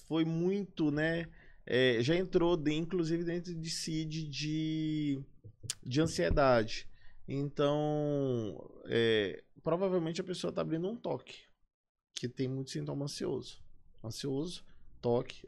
foi 0.09 0.25
muito, 0.25 0.91
né? 0.91 1.29
é, 1.65 2.03
já 2.03 2.13
entrou, 2.15 2.57
de- 2.57 2.73
inclusive, 2.73 3.23
dentro 3.23 3.55
de 3.55 3.69
CID 3.69 4.27
de, 4.27 5.23
de 5.81 6.01
ansiedade. 6.01 6.86
Então, 7.25 8.69
é, 8.86 9.41
provavelmente 9.63 10.19
a 10.19 10.23
pessoa 10.25 10.51
tá 10.51 10.59
abrindo 10.59 10.89
um 10.89 10.97
toque, 10.97 11.43
que 12.13 12.27
tem 12.27 12.49
muito 12.49 12.71
sintoma 12.71 13.05
ansioso. 13.05 13.63
Ansioso, 14.03 14.65
toque, 15.01 15.47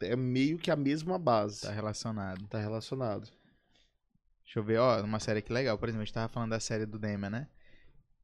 é 0.00 0.14
meio 0.14 0.56
que 0.56 0.70
a 0.70 0.76
mesma 0.76 1.18
base. 1.18 1.62
Tá 1.62 1.72
relacionado. 1.72 2.46
Tá 2.46 2.60
relacionado. 2.60 3.28
Deixa 4.44 4.60
eu 4.60 4.62
ver, 4.62 4.78
ó, 4.78 5.02
uma 5.02 5.18
série 5.18 5.40
aqui 5.40 5.52
legal. 5.52 5.76
Por 5.76 5.88
exemplo, 5.88 6.02
a 6.02 6.04
gente 6.04 6.14
tava 6.14 6.32
falando 6.32 6.50
da 6.50 6.60
série 6.60 6.86
do 6.86 7.00
Demian, 7.00 7.30
né? 7.30 7.48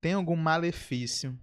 Tem 0.01 0.13
algum 0.13 0.37
malefício 0.37 1.37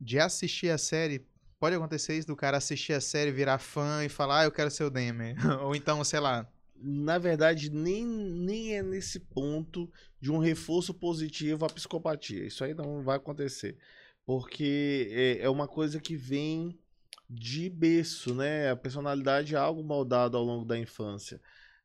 de 0.00 0.18
assistir 0.18 0.70
a 0.70 0.78
série? 0.78 1.26
Pode 1.58 1.74
acontecer 1.74 2.16
isso 2.16 2.26
do 2.26 2.36
cara 2.36 2.58
assistir 2.58 2.92
a 2.92 3.00
série, 3.00 3.30
virar 3.30 3.58
fã 3.58 4.04
e 4.04 4.08
falar, 4.08 4.40
ah, 4.40 4.44
eu 4.44 4.52
quero 4.52 4.70
ser 4.70 4.84
o 4.84 4.90
Demian. 4.90 5.34
Ou 5.62 5.74
então, 5.74 6.02
sei 6.04 6.20
lá. 6.20 6.46
na 6.78 7.18
verdade, 7.18 7.70
nem, 7.70 8.04
nem 8.04 8.76
é 8.76 8.82
nesse 8.82 9.18
ponto 9.20 9.90
de 10.20 10.30
um 10.30 10.38
reforço 10.38 10.92
positivo 10.92 11.64
à 11.64 11.68
psicopatia. 11.68 12.44
Isso 12.44 12.62
aí 12.62 12.74
não 12.74 13.02
vai 13.02 13.16
acontecer. 13.16 13.78
Porque 14.24 15.08
é, 15.10 15.44
é 15.44 15.48
uma 15.48 15.66
coisa 15.66 15.98
que 16.00 16.16
vem 16.16 16.78
de 17.28 17.70
berço, 17.70 18.34
né? 18.34 18.70
A 18.70 18.76
personalidade 18.76 19.54
é 19.54 19.58
algo 19.58 19.82
moldado 19.82 20.36
ao 20.36 20.44
longo 20.44 20.64
da 20.64 20.78
infância. 20.78 21.40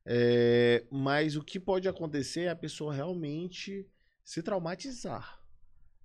É, 0.06 0.84
mas 0.92 1.36
o 1.36 1.44
que 1.44 1.60
pode 1.60 1.88
acontecer 1.88 2.42
é 2.42 2.50
a 2.50 2.56
pessoa 2.56 2.94
realmente 2.94 3.88
se 4.24 4.42
traumatizar, 4.42 5.40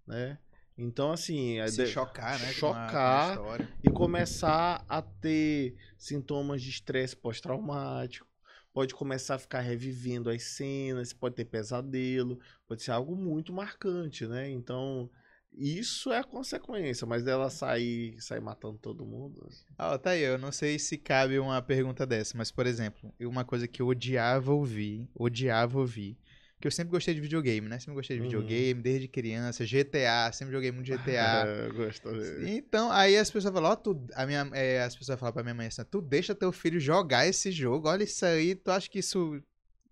né? 0.06 0.38
Então, 0.78 1.12
assim... 1.12 1.58
a 1.60 1.68
Se 1.68 1.84
de- 1.84 1.90
chocar, 1.90 2.38
né? 2.38 2.52
com 2.60 2.66
a- 2.66 2.90
com 2.90 2.96
a 2.96 3.34
Chocar 3.34 3.68
e 3.82 3.90
começar 3.90 4.84
a 4.88 5.00
ter 5.00 5.76
sintomas 5.98 6.60
de 6.62 6.70
estresse 6.70 7.16
pós-traumático. 7.16 8.26
Pode 8.72 8.94
começar 8.94 9.36
a 9.36 9.38
ficar 9.38 9.60
revivendo 9.60 10.28
as 10.28 10.42
cenas, 10.42 11.12
pode 11.12 11.34
ter 11.34 11.46
pesadelo, 11.46 12.38
pode 12.68 12.82
ser 12.82 12.90
algo 12.90 13.16
muito 13.16 13.52
marcante, 13.52 14.26
né? 14.26 14.50
Então, 14.50 15.08
isso 15.50 16.12
é 16.12 16.18
a 16.18 16.24
consequência, 16.24 17.06
mas 17.06 17.24
dela 17.24 17.48
sair, 17.48 18.20
sair 18.20 18.40
matando 18.42 18.76
todo 18.76 19.06
mundo. 19.06 19.48
Ah, 19.78 19.96
tá 19.96 20.10
aí, 20.10 20.20
eu 20.20 20.36
não 20.36 20.52
sei 20.52 20.78
se 20.78 20.98
cabe 20.98 21.38
uma 21.38 21.62
pergunta 21.62 22.04
dessa, 22.06 22.36
mas, 22.36 22.50
por 22.50 22.66
exemplo, 22.66 23.10
uma 23.18 23.46
coisa 23.46 23.66
que 23.66 23.80
eu 23.80 23.86
odiava 23.86 24.52
ouvir, 24.52 25.08
odiava 25.14 25.78
ouvir, 25.78 26.18
que 26.60 26.66
eu 26.66 26.70
sempre 26.70 26.90
gostei 26.90 27.14
de 27.14 27.20
videogame, 27.20 27.68
né? 27.68 27.78
Sempre 27.78 27.94
gostei 27.94 28.16
de 28.16 28.22
Uhum. 28.22 28.28
videogame, 28.28 28.82
desde 28.82 29.08
criança, 29.08 29.64
GTA, 29.66 30.30
sempre 30.32 30.54
joguei 30.54 30.72
muito 30.72 30.86
GTA. 30.86 31.44
É, 31.46 31.66
eu 31.68 31.74
gosto. 31.74 32.08
Então, 32.46 32.90
aí 32.90 33.16
as 33.16 33.30
pessoas 33.30 33.52
falam, 33.52 33.70
ó, 33.72 33.76
tu, 33.76 34.02
a 34.14 34.26
minha, 34.26 34.48
é, 34.54 34.82
as 34.82 34.96
pessoas 34.96 35.18
falam 35.18 35.32
pra 35.32 35.42
minha 35.42 35.54
mãe 35.54 35.66
assim, 35.66 35.82
tu 35.90 36.00
deixa 36.00 36.34
teu 36.34 36.50
filho 36.52 36.80
jogar 36.80 37.26
esse 37.26 37.50
jogo, 37.52 37.88
olha 37.88 38.04
isso 38.04 38.24
aí, 38.24 38.54
tu 38.54 38.70
acha 38.70 38.88
que 38.88 38.98
isso 39.00 39.40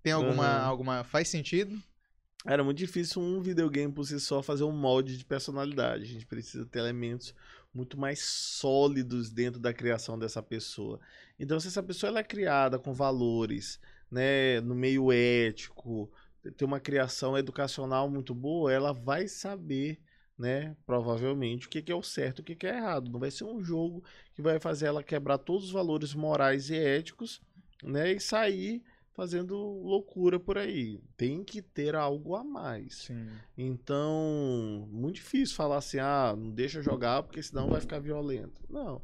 tem 0.02 0.12
alguma, 0.12 0.60
Uhum. 0.60 0.64
alguma, 0.66 1.04
faz 1.04 1.28
sentido? 1.28 1.78
Era 2.46 2.62
muito 2.62 2.76
difícil 2.78 3.22
um 3.22 3.40
videogame 3.40 3.90
por 3.92 4.04
si 4.04 4.20
só 4.20 4.42
fazer 4.42 4.64
um 4.64 4.72
molde 4.72 5.16
de 5.16 5.24
personalidade. 5.24 6.02
A 6.04 6.06
gente 6.06 6.26
precisa 6.26 6.66
ter 6.66 6.78
elementos 6.78 7.34
muito 7.72 7.98
mais 7.98 8.20
sólidos 8.20 9.30
dentro 9.30 9.58
da 9.58 9.72
criação 9.72 10.18
dessa 10.18 10.42
pessoa. 10.42 11.00
Então, 11.38 11.58
se 11.58 11.68
essa 11.68 11.82
pessoa 11.82 12.10
ela 12.10 12.20
é 12.20 12.24
criada 12.24 12.78
com 12.78 12.92
valores, 12.92 13.80
né, 14.10 14.60
no 14.60 14.74
meio 14.74 15.10
ético, 15.10 16.12
ter 16.52 16.64
uma 16.64 16.80
criação 16.80 17.36
educacional 17.36 18.08
muito 18.08 18.34
boa, 18.34 18.72
ela 18.72 18.92
vai 18.92 19.28
saber, 19.28 20.00
né, 20.38 20.76
provavelmente, 20.86 21.66
o 21.66 21.70
que 21.70 21.82
que 21.82 21.92
é 21.92 21.94
o 21.94 22.02
certo 22.02 22.38
e 22.38 22.42
o 22.42 22.44
que 22.44 22.56
que 22.56 22.66
é 22.66 22.76
errado. 22.76 23.10
Não 23.10 23.20
vai 23.20 23.30
ser 23.30 23.44
um 23.44 23.62
jogo 23.62 24.04
que 24.34 24.42
vai 24.42 24.58
fazer 24.58 24.86
ela 24.86 25.02
quebrar 25.02 25.38
todos 25.38 25.64
os 25.64 25.70
valores 25.70 26.14
morais 26.14 26.70
e 26.70 26.76
éticos, 26.76 27.40
né, 27.82 28.12
e 28.12 28.20
sair 28.20 28.82
fazendo 29.14 29.56
loucura 29.56 30.40
por 30.40 30.58
aí. 30.58 31.00
Tem 31.16 31.44
que 31.44 31.62
ter 31.62 31.94
algo 31.94 32.34
a 32.34 32.42
mais. 32.42 33.04
Sim. 33.04 33.28
Então, 33.56 34.88
muito 34.90 35.16
difícil 35.16 35.54
falar 35.54 35.78
assim, 35.78 35.98
ah, 35.98 36.34
não 36.36 36.50
deixa 36.50 36.82
jogar 36.82 37.22
porque 37.22 37.42
senão 37.42 37.68
vai 37.68 37.80
ficar 37.80 38.00
violento. 38.00 38.60
Não. 38.68 39.00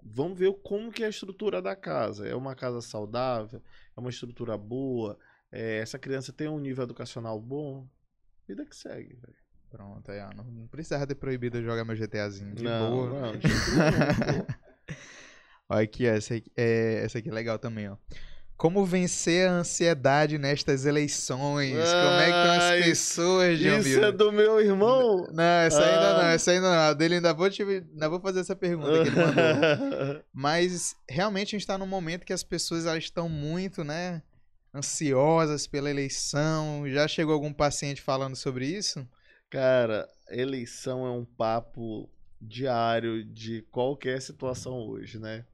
Vamos 0.00 0.38
ver 0.38 0.52
como 0.62 0.92
que 0.92 1.02
é 1.02 1.06
a 1.06 1.10
estrutura 1.10 1.60
da 1.60 1.74
casa. 1.74 2.26
É 2.26 2.34
uma 2.34 2.54
casa 2.54 2.80
saudável? 2.80 3.60
É 3.96 4.00
uma 4.00 4.10
estrutura 4.10 4.56
boa? 4.56 5.18
É, 5.50 5.78
essa 5.78 5.98
criança 5.98 6.32
tem 6.32 6.48
um 6.48 6.58
nível 6.58 6.84
educacional 6.84 7.40
bom? 7.40 7.86
Vida 8.46 8.64
que 8.66 8.76
segue, 8.76 9.14
velho. 9.14 9.36
Pronto, 9.70 10.10
aí, 10.10 10.18
ó, 10.20 10.30
não, 10.34 10.44
não 10.44 10.66
precisava 10.66 11.06
ter 11.06 11.14
proibido 11.14 11.58
eu 11.58 11.62
jogar 11.62 11.84
meu 11.84 11.94
GTAzinho, 11.96 12.54
de 12.54 12.64
Não, 12.64 12.90
boa. 12.90 13.20
não, 13.20 13.32
de 13.36 13.48
pô. 13.48 14.52
Olha 15.70 15.82
aqui, 15.84 16.08
ó, 16.08 16.12
essa 16.14 16.34
aqui, 16.34 16.50
é, 16.56 17.02
essa 17.04 17.18
aqui 17.18 17.28
é 17.28 17.32
legal 17.32 17.58
também, 17.58 17.88
ó. 17.88 17.96
Como 18.56 18.84
vencer 18.84 19.48
a 19.48 19.52
ansiedade 19.52 20.36
nestas 20.36 20.84
eleições? 20.84 21.74
Como 21.76 22.20
é 22.20 22.24
que 22.24 22.30
estão 22.30 22.52
as 22.78 22.84
pessoas, 22.86 23.58
João 23.60 23.78
Isso 23.78 24.00
é 24.00 24.10
do 24.10 24.32
meu 24.32 24.60
irmão? 24.60 25.28
Não, 25.32 25.44
essa 25.44 25.78
ainda 25.84 26.12
não, 26.14 26.20
Ah. 26.22 26.32
essa 26.32 26.50
ainda 26.50 26.68
não. 26.68 26.76
A 26.78 26.92
dele 26.92 27.14
ainda 27.16 27.32
vou, 27.32 27.48
te, 27.48 27.62
ainda 27.62 28.08
vou 28.08 28.18
fazer 28.20 28.40
essa 28.40 28.56
pergunta 28.56 28.90
que 29.04 29.08
ele 29.10 29.10
mandou. 29.16 30.24
Mas 30.34 30.96
realmente 31.08 31.54
a 31.54 31.58
gente 31.58 31.68
tá 31.68 31.78
num 31.78 31.86
momento 31.86 32.24
que 32.26 32.32
as 32.32 32.42
pessoas 32.42 32.84
elas 32.84 33.04
estão 33.04 33.28
muito, 33.28 33.84
né, 33.84 34.22
ansiosas 34.74 35.66
pela 35.66 35.90
eleição. 35.90 36.88
Já 36.88 37.08
chegou 37.08 37.34
algum 37.34 37.52
paciente 37.52 38.00
falando 38.00 38.36
sobre 38.36 38.66
isso? 38.66 39.06
Cara, 39.50 40.08
eleição 40.28 41.06
é 41.06 41.10
um 41.10 41.24
papo 41.24 42.08
diário 42.40 43.24
de 43.24 43.62
qualquer 43.70 44.20
situação 44.20 44.86
hoje, 44.86 45.18
né? 45.18 45.44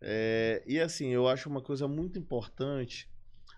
É, 0.00 0.62
e 0.66 0.78
assim, 0.80 1.08
eu 1.08 1.28
acho 1.28 1.48
uma 1.48 1.62
coisa 1.62 1.86
muito 1.88 2.18
importante 2.18 3.08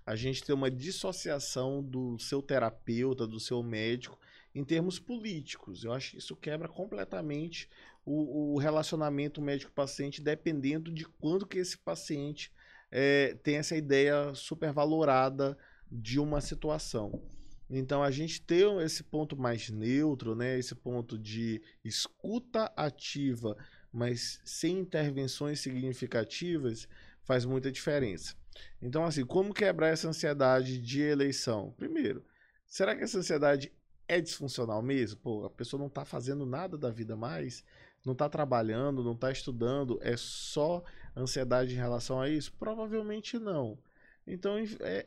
a 0.05 0.17
gente 0.17 0.43
ter 0.43 0.53
uma 0.53 0.71
dissociação 0.71 1.83
do 1.83 2.19
seu 2.19 2.41
terapeuta, 2.41 3.27
do 3.27 3.39
seu 3.39 3.63
médico, 3.63 4.19
em 4.55 4.65
termos 4.65 4.99
políticos. 4.99 5.85
Eu 5.85 5.93
acho 5.93 6.13
que 6.13 6.19
isso 6.19 6.35
quebra 6.35 6.67
completamente 6.67 7.69
o, 8.05 8.55
o 8.55 8.59
relacionamento 8.59 9.43
médico-paciente, 9.43 10.23
dependendo 10.23 10.91
de 10.91 11.05
quando 11.05 11.47
que 11.47 11.59
esse 11.59 11.77
paciente 11.77 12.51
é, 12.91 13.37
tem 13.43 13.57
essa 13.57 13.77
ideia 13.77 14.35
supervalorada 14.35 15.57
de 15.91 16.19
uma 16.19 16.41
situação. 16.41 17.23
Então 17.71 18.03
a 18.03 18.11
gente 18.11 18.41
ter 18.41 18.67
esse 18.83 19.03
ponto 19.03 19.37
mais 19.37 19.69
neutro, 19.69 20.35
né, 20.35 20.59
esse 20.59 20.75
ponto 20.75 21.19
de 21.19 21.61
escuta 21.85 22.73
ativa, 22.77 23.57
mas 23.93 24.41
sem 24.45 24.79
intervenções 24.79 25.61
significativas, 25.61 26.89
faz 27.23 27.45
muita 27.45 27.71
diferença. 27.71 28.35
Então 28.81 29.05
assim, 29.05 29.25
como 29.25 29.53
quebrar 29.53 29.89
essa 29.89 30.09
ansiedade 30.09 30.79
de 30.79 31.03
eleição? 31.03 31.75
Primeiro, 31.77 32.25
será 32.67 32.97
que 32.97 33.05
essa 33.05 33.19
ansiedade 33.19 33.71
é 34.07 34.19
disfuncional 34.19 34.81
mesmo? 34.81 35.21
Pô, 35.21 35.45
a 35.45 35.51
pessoa 35.51 35.79
não 35.79 35.89
está 35.89 36.07
fazendo 36.07 36.47
nada 36.47 36.79
da 36.79 36.91
vida 36.91 37.15
mais, 37.15 37.63
não 38.03 38.15
está 38.15 38.31
trabalhando, 38.31 39.05
não 39.05 39.13
está 39.13 39.31
estudando, 39.31 39.99
é 40.01 40.17
só 40.17 40.83
ansiedade 41.19 41.75
em 41.75 41.79
relação 41.79 42.21
a 42.21 42.29
isso? 42.29 42.53
Provavelmente 42.53 43.39
não. 43.39 43.79
Então 44.27 44.57
é, 44.81 45.07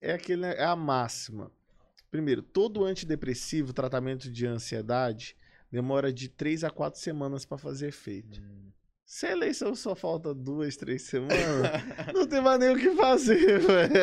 é, 0.00 0.12
aquele, 0.12 0.46
é 0.46 0.64
a 0.64 0.76
máxima. 0.76 1.50
Primeiro, 2.10 2.42
todo 2.42 2.84
antidepressivo, 2.84 3.72
tratamento 3.72 4.30
de 4.30 4.46
ansiedade, 4.46 5.36
demora 5.70 6.12
de 6.12 6.28
3 6.28 6.64
a 6.64 6.70
4 6.70 6.98
semanas 6.98 7.44
para 7.44 7.58
fazer 7.58 7.88
efeito. 7.88 8.40
Se 9.08 9.24
a 9.24 9.32
eleição 9.32 9.74
só 9.74 9.94
falta 9.94 10.34
duas, 10.34 10.76
três 10.76 11.00
semanas, 11.00 11.32
não 12.14 12.26
tem 12.26 12.42
mais 12.42 12.60
nem 12.60 12.74
o 12.74 12.78
que 12.78 12.94
fazer, 12.94 13.56
velho. 13.58 13.94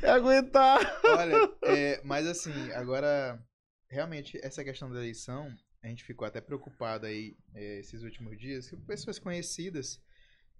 É 0.00 0.08
aguentar. 0.08 1.00
Olha, 1.04 1.52
é, 1.66 2.00
mas 2.04 2.24
assim, 2.24 2.70
agora, 2.74 3.44
realmente, 3.90 4.38
essa 4.40 4.62
questão 4.62 4.88
da 4.88 4.98
eleição, 4.98 5.52
a 5.82 5.88
gente 5.88 6.04
ficou 6.04 6.28
até 6.28 6.40
preocupado 6.40 7.06
aí 7.06 7.36
é, 7.52 7.80
esses 7.80 8.04
últimos 8.04 8.38
dias, 8.38 8.68
que 8.70 8.76
pessoas 8.76 9.18
conhecidas, 9.18 10.00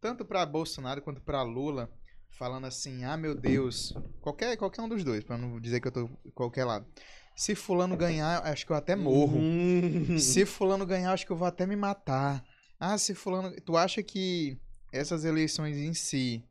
tanto 0.01 0.25
para 0.25 0.45
Bolsonaro 0.47 1.03
quanto 1.03 1.21
para 1.21 1.43
Lula, 1.43 1.91
falando 2.31 2.67
assim, 2.67 3.05
ah, 3.05 3.17
meu 3.17 3.35
Deus, 3.35 3.95
qualquer, 4.21 4.57
qualquer 4.57 4.83
um 4.83 4.89
dos 4.89 5.03
dois, 5.05 5.25
para 5.25 5.37
não 5.39 5.61
dizer 5.61 5.81
que 5.81 5.89
eu 5.89 5.93
tô 5.93 6.09
qualquer 6.35 6.65
lado. 6.65 6.87
Se 7.37 7.55
fulano 7.55 7.97
ganhar, 7.97 8.45
acho 8.47 8.67
que 8.67 8.73
eu 8.73 8.77
até 8.77 8.97
morro. 8.97 9.39
Hum. 9.39 10.19
Se 10.19 10.45
fulano 10.45 10.85
ganhar, 10.85 11.13
acho 11.13 11.25
que 11.25 11.31
eu 11.33 11.37
vou 11.37 11.47
até 11.47 11.67
me 11.67 11.77
matar. 11.77 12.45
Ah, 12.81 12.99
se 12.99 13.15
fulano. 13.15 13.55
Tu 13.61 13.77
acha 13.77 14.03
que 14.03 14.59
essas 14.93 15.25
eleições 15.25 15.77
em 15.77 15.95
si 15.95 16.45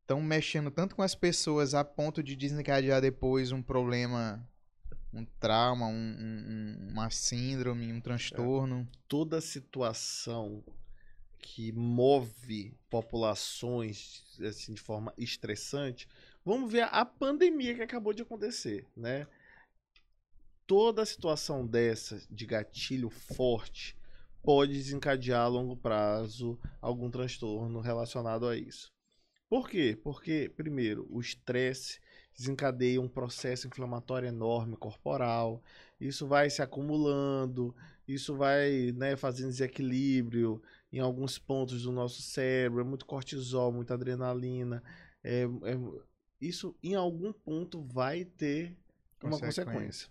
estão 0.00 0.20
mexendo 0.22 0.70
tanto 0.70 0.94
com 0.94 1.02
as 1.02 1.14
pessoas 1.14 1.74
a 1.74 1.84
ponto 1.84 2.22
de 2.22 2.36
desencadear 2.36 3.00
depois 3.00 3.50
um 3.50 3.62
problema, 3.62 4.48
um 5.12 5.24
trauma, 5.40 5.86
um- 5.86 5.92
um- 5.92 6.46
um- 6.86 6.92
uma 6.92 7.10
síndrome, 7.10 7.92
um 7.92 8.00
transtorno? 8.00 8.88
toda 9.08 9.40
situação 9.40 10.62
que 11.42 11.72
move 11.72 12.72
populações 12.88 14.22
assim 14.40 14.72
de 14.72 14.80
forma 14.80 15.12
estressante, 15.18 16.08
vamos 16.44 16.70
ver 16.70 16.88
a 16.90 17.04
pandemia 17.04 17.74
que 17.74 17.82
acabou 17.82 18.14
de 18.14 18.22
acontecer, 18.22 18.86
né? 18.96 19.26
Toda 20.66 21.04
situação 21.04 21.66
dessa 21.66 22.22
de 22.30 22.46
gatilho 22.46 23.10
forte 23.10 23.98
pode 24.40 24.72
desencadear 24.72 25.42
a 25.42 25.48
longo 25.48 25.76
prazo 25.76 26.58
algum 26.80 27.10
transtorno 27.10 27.80
relacionado 27.80 28.46
a 28.46 28.56
isso. 28.56 28.92
Por 29.48 29.68
quê? 29.68 29.98
Porque, 30.02 30.50
primeiro, 30.56 31.06
o 31.10 31.20
estresse 31.20 32.00
desencadeia 32.34 33.00
um 33.00 33.08
processo 33.08 33.66
inflamatório 33.66 34.28
enorme 34.28 34.76
corporal, 34.76 35.62
isso 36.00 36.26
vai 36.26 36.48
se 36.48 36.62
acumulando, 36.62 37.74
isso 38.08 38.34
vai 38.34 38.92
né, 38.92 39.16
fazendo 39.16 39.50
desequilíbrio 39.50 40.62
em 40.92 41.00
alguns 41.00 41.38
pontos 41.38 41.82
do 41.84 41.92
nosso 41.92 42.20
cérebro, 42.22 42.80
é 42.80 42.84
muito 42.84 43.06
cortisol, 43.06 43.72
muita 43.72 43.94
adrenalina. 43.94 44.82
é- 45.24 45.44
é- 45.44 46.02
isso 46.40 46.74
em 46.82 46.96
algum 46.96 47.32
ponto 47.32 47.80
vai 47.80 48.24
ter 48.24 48.76
uma 49.22 49.30
Consequência. 49.38 49.64
consequência. 49.64 50.08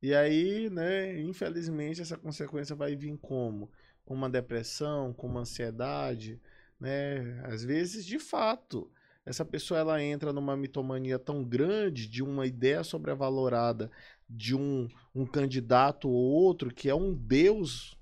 E 0.00 0.14
aí, 0.14 0.70
né, 0.70 1.20
infelizmente, 1.20 2.00
essa 2.00 2.16
consequência 2.16 2.76
vai 2.76 2.94
vir 2.94 3.18
como? 3.18 3.68
Com 4.04 4.14
uma 4.14 4.30
depressão, 4.30 5.12
com 5.12 5.26
uma 5.26 5.40
ansiedade, 5.40 6.40
né? 6.78 7.40
Às 7.46 7.64
vezes, 7.64 8.06
de 8.06 8.18
fato, 8.20 8.88
essa 9.26 9.44
pessoa 9.44 9.80
ela 9.80 10.00
entra 10.00 10.32
numa 10.32 10.56
mitomania 10.56 11.18
tão 11.18 11.42
grande 11.42 12.06
de 12.06 12.22
uma 12.22 12.46
ideia 12.46 12.84
sobrevalorada 12.84 13.90
de 14.28 14.54
um, 14.54 14.86
um 15.14 15.26
candidato 15.26 16.08
ou 16.08 16.14
outro 16.14 16.72
que 16.72 16.88
é 16.88 16.94
um 16.94 17.12
deus, 17.12 17.96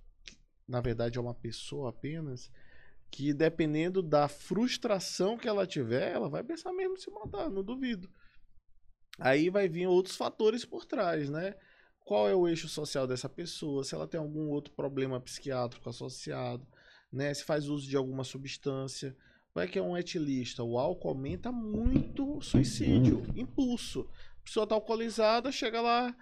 na 0.67 0.81
verdade 0.81 1.19
é 1.19 1.21
uma 1.21 1.35
pessoa 1.35 1.91
apenas, 1.91 2.51
que 3.11 3.33
dependendo 3.33 4.03
da 4.03 4.27
frustração 4.27 5.37
que 5.37 5.47
ela 5.47 5.67
tiver, 5.67 6.13
ela 6.13 6.29
vai 6.29 6.43
pensar 6.43 6.73
mesmo 6.73 6.95
em 6.95 6.99
se 6.99 7.11
matar, 7.11 7.51
não 7.51 7.63
duvido. 7.63 8.09
Aí 9.19 9.51
vai 9.51 9.69
vir 9.69 9.87
outros 9.87 10.17
fatores 10.17 10.65
por 10.65 10.87
trás, 10.87 11.29
né? 11.29 11.55
Qual 12.05 12.29
é 12.29 12.35
o 12.35 12.49
eixo 12.49 12.69
social 12.69 13.07
dessa 13.07 13.29
pessoa? 13.29 13.85
Se 13.85 13.95
ela 13.95 14.09
tem 14.09 14.19
algum 14.19 14.49
outro 14.49 14.73
problema 14.75 15.21
psiquiátrico 15.21 15.89
associado, 15.89 16.67
né? 17.13 17.33
Se 17.35 17.45
faz 17.45 17.69
uso 17.69 17.89
de 17.89 17.97
alguma 17.97 18.25
substância. 18.25 19.15
Vai 19.55 19.69
que 19.69 19.79
é 19.79 19.83
um 19.83 19.97
etilista. 19.97 20.63
O 20.65 20.79
álcool 20.79 21.11
aumenta 21.11 21.53
muito 21.53 22.39
o 22.39 22.41
suicídio, 22.41 23.23
impulso. 23.37 24.09
A 24.41 24.45
pessoa 24.45 24.67
tá 24.67 24.75
alcoolizada, 24.75 25.53
chega 25.53 25.81
lá, 25.81 26.17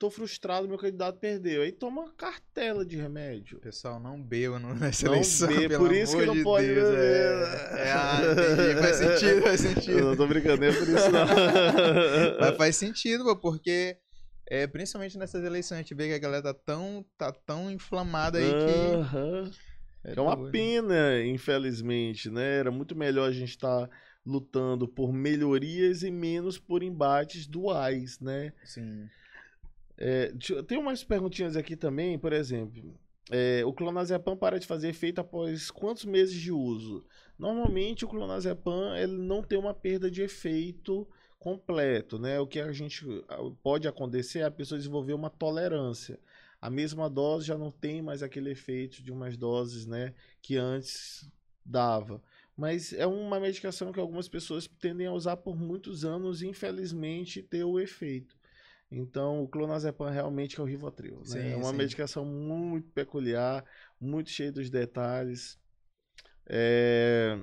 tô 0.00 0.08
frustrado, 0.10 0.66
meu 0.66 0.78
candidato 0.78 1.18
perdeu. 1.18 1.60
Aí 1.60 1.70
toma 1.70 2.10
cartela 2.16 2.86
de 2.86 2.96
remédio. 2.96 3.60
Pessoal, 3.60 4.00
não 4.00 4.20
beba 4.20 4.58
nessa 4.58 5.04
Não 5.04 5.12
eleição. 5.12 5.48
beba, 5.48 5.76
por 5.76 5.92
isso 5.92 6.16
que 6.16 6.24
não 6.24 6.34
de 6.34 6.42
pode 6.42 6.66
Deus, 6.66 6.88
beber. 6.90 7.04
É, 7.04 7.82
é, 7.82 7.92
ah, 7.92 8.20
entendi. 8.32 8.80
Faz 8.80 8.96
sentido, 8.96 9.42
faz 9.42 9.60
Eu 9.64 9.74
sentido. 9.74 10.00
não 10.06 10.16
tô 10.16 10.26
brincando, 10.26 10.62
nem 10.62 10.72
por 10.72 10.88
isso 10.88 11.10
não. 11.12 11.26
Mas 12.40 12.56
faz 12.56 12.76
sentido, 12.76 13.24
pô, 13.24 13.36
porque 13.36 13.98
é, 14.48 14.66
principalmente 14.66 15.18
nessas 15.18 15.44
eleições 15.44 15.76
a 15.78 15.82
gente 15.82 15.94
vê 15.94 16.08
que 16.08 16.14
a 16.14 16.18
galera 16.18 16.42
tá 16.44 16.54
tão, 16.54 17.04
tá 17.18 17.30
tão 17.30 17.70
inflamada 17.70 18.38
aí 18.38 18.50
que. 18.50 18.96
Aham. 18.96 19.50
É 20.02 20.18
uma 20.18 20.34
doido. 20.34 20.50
pena, 20.50 21.22
infelizmente, 21.26 22.30
né? 22.30 22.56
Era 22.56 22.70
muito 22.70 22.96
melhor 22.96 23.28
a 23.28 23.32
gente 23.32 23.50
estar 23.50 23.86
lutando 24.24 24.88
por 24.88 25.12
melhorias 25.12 26.02
e 26.02 26.10
menos 26.10 26.56
por 26.58 26.82
embates 26.82 27.46
duais, 27.46 28.18
né? 28.18 28.50
Sim. 28.64 29.06
É, 30.00 30.32
tem 30.66 30.78
umas 30.78 31.04
perguntinhas 31.04 31.56
aqui 31.56 31.76
também, 31.76 32.18
por 32.18 32.32
exemplo. 32.32 32.98
é, 33.30 33.64
o 33.64 33.72
clonazepam 33.72 34.36
para 34.36 34.58
de 34.58 34.66
fazer 34.66 34.88
efeito 34.88 35.20
após 35.20 35.70
quantos 35.70 36.04
meses 36.04 36.34
de 36.34 36.50
uso? 36.50 37.04
Normalmente 37.38 38.04
o 38.04 38.08
clonazepam 38.08 38.96
ele 38.96 39.12
não 39.16 39.42
tem 39.42 39.58
uma 39.58 39.74
perda 39.74 40.10
de 40.10 40.22
efeito 40.22 41.06
completo, 41.38 42.18
né? 42.18 42.40
O 42.40 42.46
que 42.46 42.60
a 42.60 42.72
gente 42.72 43.04
pode 43.62 43.86
acontecer 43.88 44.40
é 44.40 44.44
a 44.44 44.50
pessoa 44.50 44.78
desenvolver 44.78 45.12
uma 45.14 45.30
tolerância. 45.30 46.18
A 46.60 46.68
mesma 46.70 47.08
dose 47.08 47.46
já 47.46 47.56
não 47.56 47.70
tem 47.70 48.02
mais 48.02 48.22
aquele 48.22 48.50
efeito 48.50 49.02
de 49.02 49.10
umas 49.12 49.36
doses, 49.36 49.86
né, 49.86 50.12
que 50.42 50.56
antes 50.56 51.30
dava. 51.64 52.22
Mas 52.56 52.92
é 52.92 53.06
uma 53.06 53.40
medicação 53.40 53.92
que 53.92 54.00
algumas 54.00 54.28
pessoas 54.28 54.66
tendem 54.78 55.06
a 55.06 55.12
usar 55.12 55.36
por 55.38 55.56
muitos 55.56 56.04
anos 56.04 56.42
e 56.42 56.48
infelizmente 56.48 57.42
ter 57.42 57.64
o 57.64 57.80
efeito. 57.80 58.36
Então, 58.90 59.42
o 59.42 59.48
clonazepam 59.48 60.10
realmente 60.10 60.58
é 60.58 60.62
o 60.62 60.66
Rivotril. 60.66 61.18
Né? 61.18 61.24
Sim, 61.24 61.52
é 61.52 61.56
uma 61.56 61.70
sim. 61.70 61.76
medicação 61.76 62.24
muito 62.24 62.90
peculiar, 62.90 63.64
muito 64.00 64.30
cheia 64.30 64.50
dos 64.50 64.68
detalhes. 64.68 65.58
É, 66.48 67.38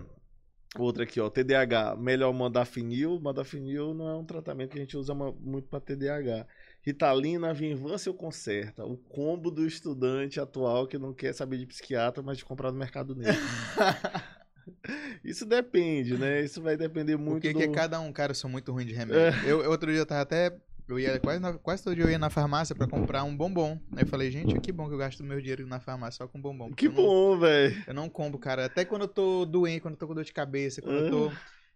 Outra 0.77 1.03
aqui, 1.03 1.19
ó, 1.19 1.29
TDAH, 1.29 1.95
melhor 1.95 2.33
modafinil. 2.33 3.19
Modafinil 3.19 3.93
não 3.93 4.09
é 4.09 4.15
um 4.15 4.25
tratamento 4.25 4.71
que 4.71 4.77
a 4.77 4.81
gente 4.81 4.97
usa 4.97 5.13
muito 5.13 5.67
para 5.67 5.79
TDAH. 5.79 6.45
Ritalina, 6.81 7.53
Vinvância 7.53 8.11
ou 8.11 8.17
Concerta? 8.17 8.85
O 8.85 8.97
combo 8.97 9.49
do 9.49 9.65
estudante 9.65 10.39
atual 10.39 10.85
que 10.85 10.97
não 10.97 11.13
quer 11.13 11.33
saber 11.33 11.57
de 11.57 11.65
psiquiatra, 11.65 12.21
mas 12.21 12.37
de 12.37 12.45
comprar 12.45 12.71
no 12.71 12.77
mercado 12.77 13.15
negro. 13.15 13.41
Isso 15.23 15.45
depende, 15.45 16.17
né? 16.17 16.43
Isso 16.43 16.61
vai 16.61 16.77
depender 16.77 17.15
muito 17.17 17.41
Porque 17.41 17.53
do... 17.53 17.59
que 17.59 17.65
é 17.65 17.71
cada 17.71 17.99
um, 17.99 18.11
cara, 18.11 18.31
eu 18.31 18.35
sou 18.35 18.49
muito 18.49 18.71
ruim 18.71 18.85
de 18.85 18.93
remédio. 18.93 19.39
Eu, 19.47 19.63
eu 19.63 19.71
outro 19.71 19.89
dia 19.89 20.01
eu 20.01 20.05
tava 20.05 20.21
até. 20.21 20.55
Eu 20.88 20.97
ia 20.99 21.19
quase, 21.19 21.39
na- 21.39 21.57
quase 21.57 21.83
todo 21.83 21.95
dia 21.95 22.05
eu 22.05 22.09
ia 22.09 22.17
na 22.17 22.29
farmácia 22.29 22.73
pra 22.73 22.88
comprar 22.88 23.23
um 23.23 23.35
bombom. 23.35 23.77
Aí 23.91 24.03
eu 24.03 24.07
falei, 24.07 24.31
gente, 24.31 24.57
que 24.59 24.71
bom 24.71 24.88
que 24.88 24.93
eu 24.93 24.97
gasto 24.97 25.23
meu 25.23 25.39
dinheiro 25.39 25.67
na 25.67 25.79
farmácia 25.79 26.19
só 26.19 26.27
com 26.27 26.41
bombom. 26.41 26.71
Que 26.73 26.88
bom, 26.88 27.38
velho. 27.38 27.83
Eu 27.85 27.93
não 27.93 28.07
compro, 28.09 28.39
cara. 28.39 28.65
Até 28.65 28.85
quando 28.85 29.01
eu 29.01 29.07
tô 29.07 29.45
doente, 29.45 29.81
quando 29.81 29.95
eu 29.95 29.99
tô 29.99 30.07
com 30.07 30.15
dor 30.15 30.23
de 30.23 30.31
cabeça, 30.33 30.81
quando 30.81 30.95
eu 31.05 31.09
tô. 31.11 31.31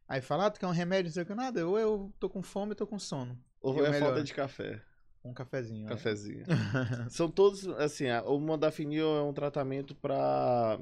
Aí 0.07 0.21
fala, 0.21 0.45
ah, 0.45 0.51
tu 0.51 0.59
quer 0.59 0.67
um 0.67 0.71
remédio, 0.71 1.05
não 1.09 1.13
sei 1.13 1.23
o 1.23 1.25
que 1.25 1.35
nada. 1.35 1.67
Ou 1.67 1.77
eu 1.77 2.13
tô 2.19 2.29
com 2.29 2.41
fome, 2.41 2.71
eu 2.71 2.75
tô 2.75 2.87
com 2.87 2.97
sono. 2.99 3.37
Ou 3.61 3.85
é 3.85 3.89
melhor? 3.89 4.07
falta 4.07 4.23
de 4.23 4.33
café? 4.33 4.81
Um 5.23 5.33
cafezinho. 5.33 5.83
né? 5.83 5.89
Cafezinho. 5.89 6.45
São 7.09 7.29
todos, 7.29 7.67
assim, 7.67 8.05
o 8.25 8.39
modafinil 8.39 9.05
é 9.17 9.21
um 9.21 9.33
tratamento 9.33 9.93
para 9.93 10.79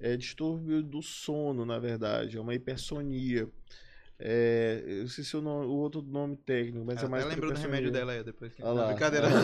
é, 0.00 0.16
distúrbio 0.16 0.82
do 0.82 1.02
sono, 1.02 1.66
na 1.66 1.78
verdade, 1.78 2.38
é 2.38 2.40
uma 2.40 2.54
hipersonia. 2.54 3.48
É, 4.18 4.82
eu 4.86 5.04
esqueci 5.04 5.36
o, 5.36 5.42
nome- 5.42 5.66
o 5.66 5.72
outro 5.72 6.00
nome 6.02 6.36
técnico, 6.36 6.84
mas 6.86 6.98
é 6.98 7.00
Ela 7.00 7.08
mais 7.10 7.24
até 7.26 7.36
pra 7.36 7.46
lembrou 7.46 7.54
do 7.54 7.60
remédio 7.60 7.92
dela 7.92 8.12
aí 8.12 8.24
depois. 8.24 8.54
Que... 8.54 8.62
Não, 8.62 8.74
lá. 8.74 8.86
brincadeira. 8.86 9.28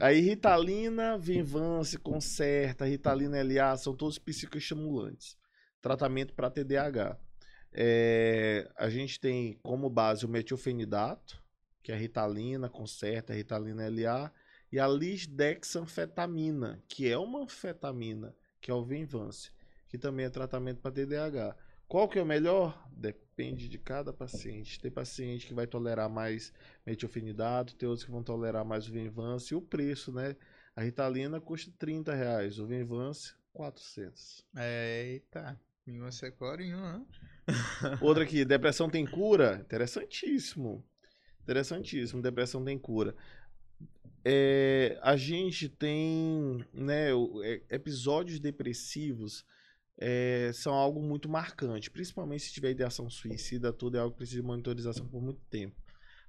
Aí 0.00 0.20
Ritalina, 0.20 1.18
Vinvance, 1.18 1.98
Concerta, 1.98 2.84
Ritalina 2.84 3.42
LA 3.42 3.76
são 3.76 3.94
todos 3.94 4.18
psicoestimulantes. 4.18 5.36
Tratamento 5.80 6.34
para 6.34 6.50
TDAH. 6.50 7.18
É, 7.72 8.68
a 8.76 8.88
gente 8.88 9.20
tem 9.20 9.58
como 9.62 9.90
base 9.90 10.24
o 10.24 10.28
metilfenidato, 10.28 11.42
que 11.82 11.92
é 11.92 11.96
Ritalina, 11.96 12.68
Concerta, 12.68 13.34
Ritalina 13.34 13.88
LA, 13.88 14.32
e 14.70 14.78
a 14.78 14.86
lisdexanfetamina, 14.86 16.82
que 16.88 17.08
é 17.08 17.18
uma 17.18 17.40
anfetamina, 17.42 18.34
que 18.60 18.70
é 18.70 18.74
o 18.74 18.84
Vinvance, 18.84 19.50
que 19.88 19.98
também 19.98 20.26
é 20.26 20.30
tratamento 20.30 20.80
para 20.80 20.92
TDAH. 20.92 21.56
Qual 21.88 22.06
que 22.06 22.18
é 22.18 22.22
o 22.22 22.26
melhor? 22.26 22.86
Depende 22.92 23.66
de 23.66 23.78
cada 23.78 24.12
paciente. 24.12 24.78
Tem 24.78 24.90
paciente 24.90 25.46
que 25.46 25.54
vai 25.54 25.66
tolerar 25.66 26.10
mais 26.10 26.52
metilfenidato, 26.84 27.74
tem 27.76 27.88
outros 27.88 28.04
que 28.04 28.10
vão 28.10 28.22
tolerar 28.22 28.62
mais 28.62 28.86
o 28.86 28.92
Venvance 28.92 29.54
e 29.54 29.56
o 29.56 29.62
preço, 29.62 30.12
né? 30.12 30.36
A 30.76 30.82
Ritalina 30.82 31.40
custa 31.40 31.72
30 31.78 32.14
reais, 32.14 32.58
o 32.58 32.66
Venvance 32.66 33.32
400. 33.54 34.44
Eita. 34.54 35.58
E 35.86 35.98
você 35.98 36.30
corinho, 36.30 36.76
né? 36.76 37.06
Outra 38.02 38.22
aqui, 38.22 38.44
depressão 38.46 38.90
tem 38.90 39.06
cura? 39.06 39.58
Interessantíssimo. 39.64 40.84
Interessantíssimo, 41.42 42.20
depressão 42.20 42.62
tem 42.62 42.78
cura. 42.78 43.16
É, 44.22 44.98
a 45.00 45.16
gente 45.16 45.70
tem, 45.70 46.62
né, 46.70 47.12
é, 47.42 47.62
episódios 47.70 48.38
depressivos 48.38 49.46
é, 49.98 50.52
são 50.54 50.72
algo 50.72 51.02
muito 51.02 51.28
marcante, 51.28 51.90
principalmente 51.90 52.44
se 52.44 52.52
tiver 52.52 52.70
ideação 52.70 53.10
suicida, 53.10 53.72
tudo 53.72 53.96
é 53.96 54.00
algo 54.00 54.12
que 54.12 54.18
precisa 54.18 54.40
de 54.40 54.46
monitorização 54.46 55.06
por 55.06 55.20
muito 55.20 55.40
tempo. 55.50 55.76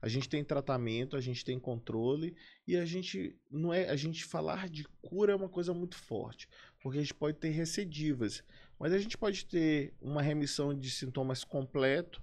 A 0.01 0.07
gente 0.07 0.29
tem 0.29 0.43
tratamento, 0.43 1.15
a 1.15 1.21
gente 1.21 1.43
tem 1.43 1.59
controle 1.59 2.35
e 2.65 2.77
a 2.77 2.85
gente 2.85 3.37
não 3.51 3.73
é, 3.73 3.89
a 3.89 3.95
gente 3.95 4.23
falar 4.23 4.69
de 4.69 4.85
cura 5.01 5.33
é 5.33 5.35
uma 5.35 5.49
coisa 5.49 5.73
muito 5.73 5.95
forte, 5.95 6.47
porque 6.81 6.97
a 6.97 7.01
gente 7.01 7.13
pode 7.13 7.37
ter 7.37 7.49
recidivas, 7.49 8.41
mas 8.79 8.93
a 8.93 8.97
gente 8.97 9.17
pode 9.17 9.45
ter 9.45 9.93
uma 10.01 10.21
remissão 10.21 10.73
de 10.73 10.89
sintomas 10.89 11.43
completo, 11.43 12.21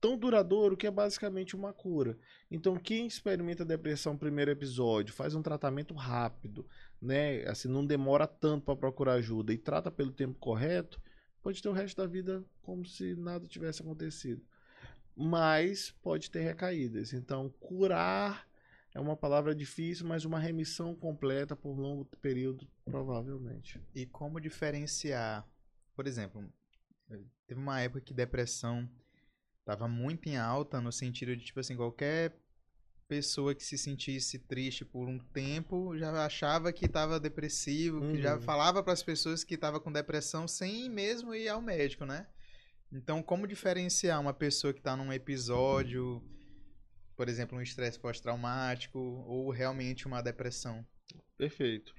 tão 0.00 0.18
duradouro 0.18 0.76
que 0.76 0.86
é 0.86 0.90
basicamente 0.90 1.54
uma 1.54 1.72
cura. 1.72 2.18
Então, 2.50 2.76
quem 2.76 3.06
experimenta 3.06 3.64
depressão 3.64 4.18
primeiro 4.18 4.50
episódio, 4.50 5.14
faz 5.14 5.32
um 5.32 5.42
tratamento 5.42 5.94
rápido, 5.94 6.66
né? 7.02 7.44
Assim, 7.48 7.68
não 7.68 7.84
demora 7.84 8.26
tanto 8.28 8.64
para 8.64 8.76
procurar 8.76 9.14
ajuda 9.14 9.52
e 9.52 9.58
trata 9.58 9.90
pelo 9.90 10.12
tempo 10.12 10.38
correto, 10.38 11.02
pode 11.42 11.60
ter 11.60 11.68
o 11.68 11.72
resto 11.72 11.96
da 11.96 12.06
vida 12.06 12.44
como 12.62 12.86
se 12.86 13.16
nada 13.16 13.46
tivesse 13.48 13.82
acontecido. 13.82 14.40
Mas 15.14 15.90
pode 16.02 16.30
ter 16.30 16.40
recaídas. 16.40 17.12
Então, 17.12 17.50
curar 17.60 18.48
é 18.94 19.00
uma 19.00 19.16
palavra 19.16 19.54
difícil, 19.54 20.06
mas 20.06 20.24
uma 20.24 20.38
remissão 20.38 20.94
completa 20.94 21.56
por 21.56 21.76
longo 21.78 22.04
período, 22.20 22.66
provavelmente. 22.84 23.80
E 23.94 24.06
como 24.06 24.40
diferenciar? 24.40 25.46
Por 25.94 26.06
exemplo, 26.06 26.48
teve 27.46 27.60
uma 27.60 27.80
época 27.80 28.00
que 28.00 28.14
depressão 28.14 28.88
tava 29.64 29.88
muito 29.88 30.28
em 30.28 30.36
alta 30.36 30.80
no 30.80 30.92
sentido 30.92 31.36
de 31.36 31.44
tipo 31.44 31.60
assim, 31.60 31.76
qualquer 31.76 32.38
pessoa 33.12 33.54
que 33.54 33.62
se 33.62 33.76
sentisse 33.76 34.38
triste 34.38 34.86
por 34.86 35.06
um 35.06 35.18
tempo 35.18 35.94
já 35.98 36.24
achava 36.24 36.72
que 36.72 36.86
estava 36.86 37.20
depressivo, 37.20 37.98
uhum. 37.98 38.12
que 38.12 38.22
já 38.22 38.36
uhum. 38.36 38.40
falava 38.40 38.82
para 38.82 38.94
as 38.94 39.02
pessoas 39.02 39.44
que 39.44 39.54
estava 39.54 39.78
com 39.78 39.92
depressão 39.92 40.48
sem 40.48 40.88
mesmo 40.88 41.34
ir 41.34 41.46
ao 41.46 41.60
médico, 41.60 42.06
né? 42.06 42.26
Então, 42.90 43.22
como 43.22 43.46
diferenciar 43.46 44.18
uma 44.18 44.32
pessoa 44.32 44.72
que 44.72 44.80
está 44.80 44.96
num 44.96 45.12
episódio, 45.12 46.22
por 47.14 47.28
exemplo, 47.28 47.58
um 47.58 47.60
estresse 47.60 47.98
pós-traumático 47.98 48.98
ou 48.98 49.50
realmente 49.50 50.06
uma 50.06 50.22
depressão? 50.22 50.82
Perfeito. 51.36 51.94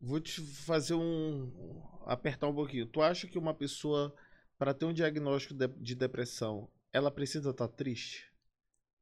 Vou 0.00 0.20
te 0.20 0.40
fazer 0.40 0.94
um 0.94 1.82
apertar 2.06 2.46
um 2.46 2.54
pouquinho. 2.54 2.86
Tu 2.86 3.02
acha 3.02 3.26
que 3.26 3.36
uma 3.36 3.52
pessoa 3.52 4.14
para 4.56 4.72
ter 4.72 4.84
um 4.84 4.92
diagnóstico 4.92 5.54
de, 5.54 5.66
de 5.66 5.96
depressão, 5.96 6.70
ela 6.92 7.10
precisa 7.10 7.50
estar 7.50 7.66
tá 7.66 7.74
triste? 7.74 8.32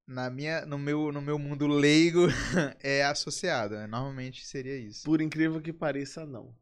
Na 0.07 0.29
minha, 0.29 0.67
no, 0.67 0.79
meu, 0.79 1.13
no 1.13 1.23
meu 1.23 1.39
mundo 1.39 1.67
leigo, 1.67 2.27
é 2.83 3.05
associado. 3.05 3.75
Né? 3.75 3.87
Normalmente 3.87 4.45
seria 4.45 4.77
isso. 4.77 5.05
Por 5.05 5.21
incrível 5.21 5.61
que 5.61 5.73
pareça, 5.73 6.27
não. 6.27 6.55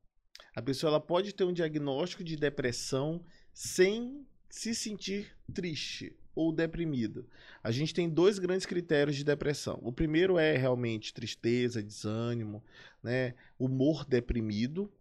A 0.54 0.60
pessoa 0.60 0.90
ela 0.90 1.00
pode 1.00 1.32
ter 1.34 1.44
um 1.44 1.52
diagnóstico 1.52 2.22
de 2.22 2.36
depressão 2.36 3.24
sem 3.52 4.26
se 4.48 4.74
sentir 4.74 5.34
triste 5.54 6.16
ou 6.34 6.52
deprimido. 6.52 7.28
A 7.62 7.70
gente 7.70 7.94
tem 7.94 8.08
dois 8.08 8.38
grandes 8.38 8.66
critérios 8.66 9.16
de 9.16 9.24
depressão. 9.24 9.78
O 9.82 9.92
primeiro 9.92 10.38
é 10.38 10.56
realmente 10.56 11.14
tristeza, 11.14 11.82
desânimo, 11.82 12.62
né, 13.02 13.34
humor 13.58 14.04
deprimido. 14.04 14.92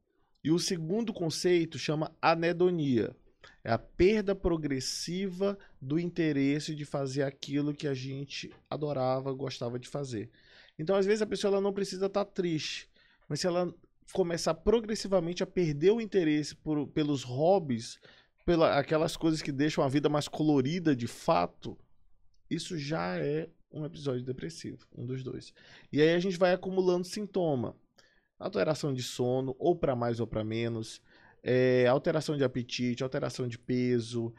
E 0.44 0.52
o 0.52 0.60
segundo 0.60 1.14
conceito 1.14 1.78
chama 1.78 2.16
anedonia. 2.22 3.16
É 3.64 3.72
a 3.72 3.78
perda 3.78 4.36
progressiva 4.36 5.58
do 5.82 6.00
interesse 6.00 6.76
de 6.76 6.86
fazer 6.86 7.24
aquilo 7.24 7.74
que 7.74 7.88
a 7.88 7.94
gente 7.94 8.52
adorava, 8.70 9.32
gostava 9.34 9.80
de 9.80 9.88
fazer. 9.88 10.30
Então, 10.78 10.96
às 10.96 11.06
vezes, 11.06 11.22
a 11.22 11.28
pessoa 11.28 11.54
ela 11.54 11.62
não 11.62 11.74
precisa 11.74 12.06
estar 12.06 12.26
tá 12.26 12.32
triste, 12.32 12.90
mas 13.28 13.42
se 13.42 13.48
ela 13.48 13.74
começar 14.14 14.54
progressivamente 14.54 15.44
a 15.44 15.48
perder 15.48 15.92
o 15.92 16.02
interesse 16.02 16.56
por, 16.56 16.88
pelos 16.88 17.24
hobbies, 17.24 18.00
pelas 18.46 18.78
aquelas 18.78 19.16
coisas 19.16 19.42
que 19.42 19.52
deixam 19.52 19.84
a 19.84 19.90
vida 19.90 20.10
mais 20.10 20.28
colorida 20.28 20.96
de 20.96 21.08
fato, 21.08 21.78
isso 22.50 22.78
já 22.78 23.18
é 23.18 23.50
um 23.72 23.86
episódio 23.86 24.24
depressivo, 24.24 24.88
um 24.98 25.06
dos 25.06 25.24
dois. 25.24 25.54
E 25.92 26.02
aí 26.02 26.14
a 26.14 26.20
gente 26.20 26.38
vai 26.38 26.54
acumulando 26.54 27.06
sintoma. 27.06 27.76
Alteração 28.40 28.94
de 28.94 29.04
sono, 29.04 29.56
ou 29.60 29.76
para 29.76 29.96
mais 29.96 30.20
ou 30.20 30.26
para 30.26 30.46
menos, 30.46 31.02
é, 31.44 31.88
alteração 31.88 32.36
de 32.38 32.44
apetite, 32.44 33.04
alteração 33.04 33.48
de 33.48 33.58
peso, 33.58 34.34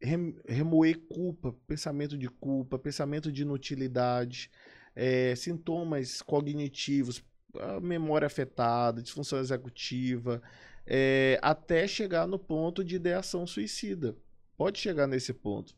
rem, 0.00 0.36
remoer 0.46 0.98
culpa, 1.08 1.54
pensamento 1.66 2.18
de 2.18 2.28
culpa, 2.28 2.78
pensamento 2.78 3.30
de 3.30 3.42
inutilidade, 3.42 4.50
é, 4.94 5.34
sintomas 5.34 6.20
cognitivos, 6.20 7.24
memória 7.82 8.26
afetada, 8.26 9.02
disfunção 9.02 9.38
executiva, 9.38 10.42
é, 10.86 11.38
até 11.42 11.86
chegar 11.86 12.26
no 12.26 12.38
ponto 12.38 12.84
de 12.84 12.96
ideação 12.96 13.46
suicida. 13.46 14.16
Pode 14.56 14.78
chegar 14.78 15.06
nesse 15.06 15.32
ponto. 15.32 15.74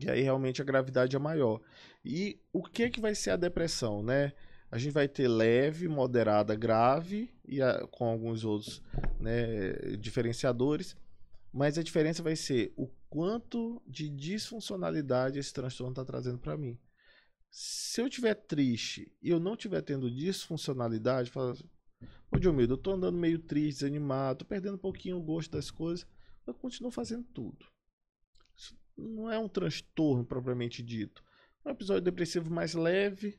E 0.00 0.10
aí 0.10 0.22
realmente 0.22 0.62
a 0.62 0.64
gravidade 0.64 1.14
é 1.14 1.18
maior. 1.18 1.60
E 2.04 2.40
o 2.52 2.62
que 2.62 2.88
que 2.88 3.00
vai 3.00 3.14
ser 3.14 3.30
a 3.30 3.36
depressão, 3.36 4.02
né? 4.02 4.32
A 4.70 4.78
gente 4.78 4.92
vai 4.92 5.08
ter 5.08 5.26
leve, 5.26 5.88
moderada, 5.88 6.54
grave 6.54 7.32
e 7.44 7.60
a, 7.60 7.86
com 7.88 8.04
alguns 8.04 8.44
outros 8.44 8.82
né, 9.18 9.72
diferenciadores. 9.98 10.96
Mas 11.52 11.76
a 11.76 11.82
diferença 11.82 12.22
vai 12.22 12.36
ser 12.36 12.72
o 12.76 12.86
quanto 13.08 13.82
de 13.84 14.08
disfuncionalidade 14.08 15.38
esse 15.38 15.52
transtorno 15.52 15.92
está 15.92 16.04
trazendo 16.04 16.38
para 16.38 16.56
mim. 16.56 16.78
Se 17.50 18.00
eu 18.00 18.06
estiver 18.06 18.34
triste 18.34 19.12
e 19.20 19.30
eu 19.30 19.40
não 19.40 19.54
estiver 19.54 19.82
tendo 19.82 20.08
disfuncionalidade, 20.08 21.30
fala, 21.30 21.56
Ô 22.30 22.38
Diomedo, 22.38 22.74
eu 22.74 22.78
tô 22.78 22.92
andando 22.92 23.18
meio 23.18 23.40
triste, 23.40 23.80
desanimado, 23.80 24.40
tô 24.40 24.44
perdendo 24.44 24.76
um 24.76 24.78
pouquinho 24.78 25.16
o 25.16 25.22
gosto 25.22 25.50
das 25.50 25.70
coisas, 25.70 26.06
eu 26.46 26.54
continuo 26.54 26.92
fazendo 26.92 27.24
tudo. 27.34 27.66
Isso 28.56 28.78
não 28.96 29.30
é 29.30 29.36
um 29.36 29.48
transtorno 29.48 30.24
propriamente 30.24 30.80
dito. 30.80 31.24
É 31.64 31.68
um 31.68 31.72
episódio 31.72 32.02
depressivo 32.02 32.48
mais 32.48 32.74
leve, 32.74 33.36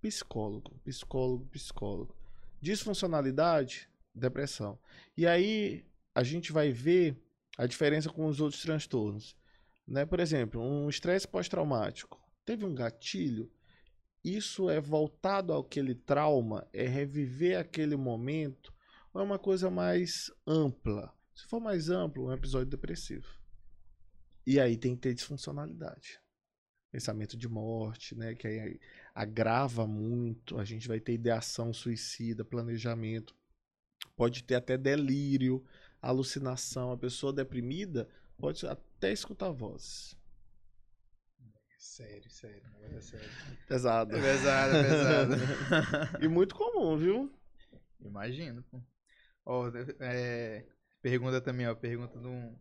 psicólogo, 0.00 0.78
psicólogo, 0.84 1.46
psicólogo. 1.46 2.14
Disfuncionalidade, 2.60 3.88
depressão. 4.14 4.78
E 5.16 5.26
aí 5.26 5.84
a 6.14 6.22
gente 6.22 6.52
vai 6.52 6.72
ver 6.72 7.16
a 7.56 7.66
diferença 7.66 8.10
com 8.10 8.26
os 8.26 8.40
outros 8.40 8.62
transtornos. 8.62 9.36
Né? 9.86 10.04
Por 10.04 10.20
exemplo, 10.20 10.60
um 10.60 10.88
estresse 10.88 11.26
pós-traumático. 11.26 12.20
Teve 12.44 12.64
um 12.64 12.74
gatilho, 12.74 13.50
isso 14.24 14.68
é 14.68 14.80
voltado 14.80 15.52
àquele 15.52 15.94
trauma, 15.94 16.66
é 16.72 16.86
reviver 16.86 17.58
aquele 17.58 17.96
momento, 17.96 18.72
ou 19.12 19.20
é 19.20 19.24
uma 19.24 19.38
coisa 19.38 19.70
mais 19.70 20.30
ampla? 20.46 21.12
Se 21.34 21.46
for 21.46 21.60
mais 21.60 21.88
amplo, 21.88 22.26
um 22.26 22.32
episódio 22.32 22.66
depressivo. 22.66 23.26
E 24.46 24.58
aí 24.60 24.76
tem 24.76 24.94
que 24.94 25.02
ter 25.02 25.14
disfuncionalidade. 25.14 26.20
Pensamento 26.90 27.36
de 27.36 27.48
morte, 27.48 28.14
né? 28.16 28.34
Que 28.34 28.46
aí 28.46 28.80
agrava 29.14 29.86
muito. 29.86 30.58
A 30.58 30.64
gente 30.64 30.88
vai 30.88 31.00
ter 31.00 31.14
ideação 31.14 31.72
suicida, 31.72 32.44
planejamento. 32.44 33.34
Pode 34.16 34.44
ter 34.44 34.54
até 34.54 34.76
delírio, 34.76 35.64
alucinação. 36.00 36.92
A 36.92 36.96
pessoa 36.96 37.32
deprimida 37.32 38.08
pode 38.38 38.66
até 38.66 39.12
escutar 39.12 39.50
vozes. 39.50 40.16
Sério, 41.78 42.30
sério, 42.30 42.62
é 42.82 43.00
sério. 43.00 43.28
Pesado. 43.68 44.16
É 44.16 44.20
pesado, 44.20 44.76
é 44.76 44.82
pesado. 44.82 45.34
e 46.24 46.28
muito 46.28 46.54
comum, 46.54 46.96
viu? 46.96 47.32
Imagino. 48.00 48.64
Ó, 49.44 49.70
é, 50.00 50.66
pergunta 51.02 51.40
também, 51.40 51.66
ó, 51.66 51.74
pergunta 51.74 52.18
do 52.18 52.58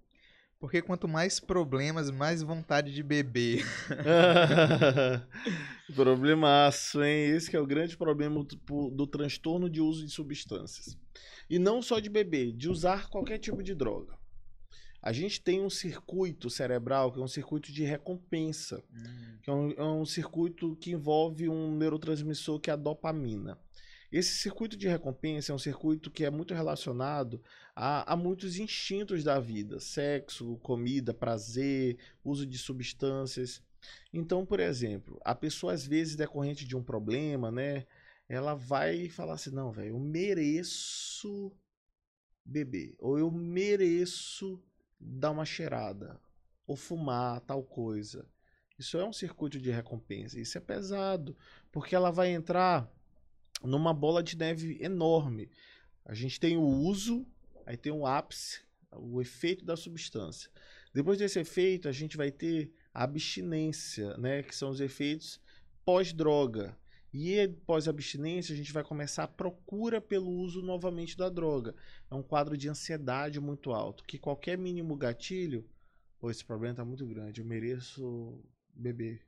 porque 0.60 0.82
quanto 0.82 1.08
mais 1.08 1.40
problemas, 1.40 2.12
mais 2.12 2.44
vontade 2.44 2.94
de 2.94 3.02
beber. 3.02 3.66
Problemaço, 5.96 7.02
hein? 7.02 7.30
Esse 7.30 7.56
é 7.56 7.60
o 7.60 7.66
grande 7.66 7.96
problema 7.96 8.44
do, 8.44 8.90
do, 8.90 9.08
transtorno 9.08 9.70
de 9.70 9.80
uso 9.80 10.06
de 10.06 10.12
substâncias. 10.12 10.98
E 11.50 11.58
não 11.58 11.82
só 11.82 12.00
de 12.00 12.10
beber, 12.10 12.52
de 12.52 12.70
usar 12.70 13.10
qualquer 13.10 13.38
tipo 13.38 13.64
de 13.64 13.74
droga. 13.74 14.20
A 15.02 15.14
gente 15.14 15.42
tem 15.42 15.62
um 15.62 15.70
circuito 15.70 16.50
cerebral 16.50 17.14
que 17.14 17.20
é 17.20 17.24
um 17.24 17.28
circuito 17.28 17.72
de 17.72 17.86
recompensa, 17.86 18.84
hum. 18.94 19.38
que 19.42 19.50
é 19.50 19.54
um, 19.54 19.72
é 19.72 19.84
um 19.84 20.06
circuito 20.06 20.76
que 20.76 20.92
envolve 20.92 21.48
um 21.48 21.78
neurotransmissor 21.78 22.60
que 22.60 22.70
é 22.70 22.74
a 22.74 22.76
dopamina. 22.76 23.58
Esse 24.12 24.34
circuito 24.34 24.76
de 24.76 24.88
recompensa 24.88 25.52
é 25.52 25.56
um 25.56 25.60
circuito 25.60 26.10
que 26.10 26.26
é 26.26 26.32
muito 26.32 26.54
relacionado 26.54 27.42
a, 27.76 28.12
a 28.12 28.16
muitos 28.16 28.58
instintos 28.58 29.24
da 29.24 29.40
vida: 29.40 29.80
sexo, 29.80 30.58
comida, 30.58 31.14
prazer, 31.14 31.98
uso 32.24 32.46
de 32.46 32.58
substâncias. 32.58 33.62
Então, 34.12 34.46
por 34.46 34.60
exemplo, 34.60 35.20
a 35.24 35.36
pessoa 35.36 35.74
às 35.74 35.86
vezes 35.86 36.16
decorrente 36.16 36.66
de 36.66 36.76
um 36.76 36.84
problema, 36.84 37.52
né, 37.52 37.86
ela 38.28 38.56
vai 38.56 39.10
falar 39.10 39.34
assim: 39.34 39.52
"Não, 39.52 39.72
velho, 39.72 39.90
eu 39.90 40.00
mereço 40.00 41.52
beber, 42.44 42.96
ou 42.98 43.20
eu 43.20 43.30
mereço 43.32 44.62
dar 45.00 45.32
uma 45.32 45.46
cheirada, 45.46 46.20
ou 46.66 46.76
fumar 46.76 47.42
tal 47.42 47.64
coisa". 47.64 48.28
Isso 48.78 48.98
é 48.98 49.06
um 49.06 49.14
circuito 49.14 49.60
de 49.60 49.70
recompensa. 49.72 50.40
Isso 50.40 50.58
é 50.58 50.62
pesado, 50.62 51.36
porque 51.70 51.94
ela 51.94 52.12
vai 52.12 52.30
entrar 52.30 52.90
numa 53.64 53.94
bola 53.94 54.24
de 54.24 54.38
neve 54.38 54.78
enorme. 54.82 55.50
A 56.06 56.14
gente 56.14 56.40
tem 56.40 56.58
o 56.58 56.64
uso, 56.64 57.26
aí 57.66 57.78
tem 57.78 57.92
o 57.92 58.06
ápice, 58.06 58.62
o 58.92 59.22
efeito 59.22 59.66
da 59.66 59.76
substância. 59.76 60.50
Depois 60.94 61.20
desse 61.20 61.40
efeito, 61.40 61.88
a 61.88 61.92
gente 61.92 62.18
vai 62.18 62.32
ter 62.32 62.74
a 62.94 63.04
abstinência, 63.04 64.18
né, 64.18 64.42
que 64.42 64.56
são 64.56 64.70
os 64.70 64.80
efeitos 64.80 65.40
pós-droga. 65.86 66.78
E 67.12 67.48
pós-abstinência, 67.66 68.54
a 68.54 68.58
gente 68.58 68.72
vai 68.72 68.84
começar 68.84 69.24
a 69.24 69.28
procura 69.28 70.00
pelo 70.00 70.30
uso 70.30 70.62
novamente 70.62 71.18
da 71.18 71.28
droga. 71.28 71.76
É 72.10 72.16
um 72.16 72.22
quadro 72.22 72.56
de 72.56 72.70
ansiedade 72.70 73.40
muito 73.40 73.72
alto, 73.72 74.04
que 74.04 74.20
qualquer 74.20 74.58
mínimo 74.58 74.96
gatilho 74.96 75.68
Pô, 76.20 76.30
esse 76.30 76.44
problema 76.44 76.76
tá 76.76 76.84
muito 76.84 77.08
grande, 77.08 77.40
eu 77.40 77.46
mereço 77.46 78.44
beber. 78.74 79.26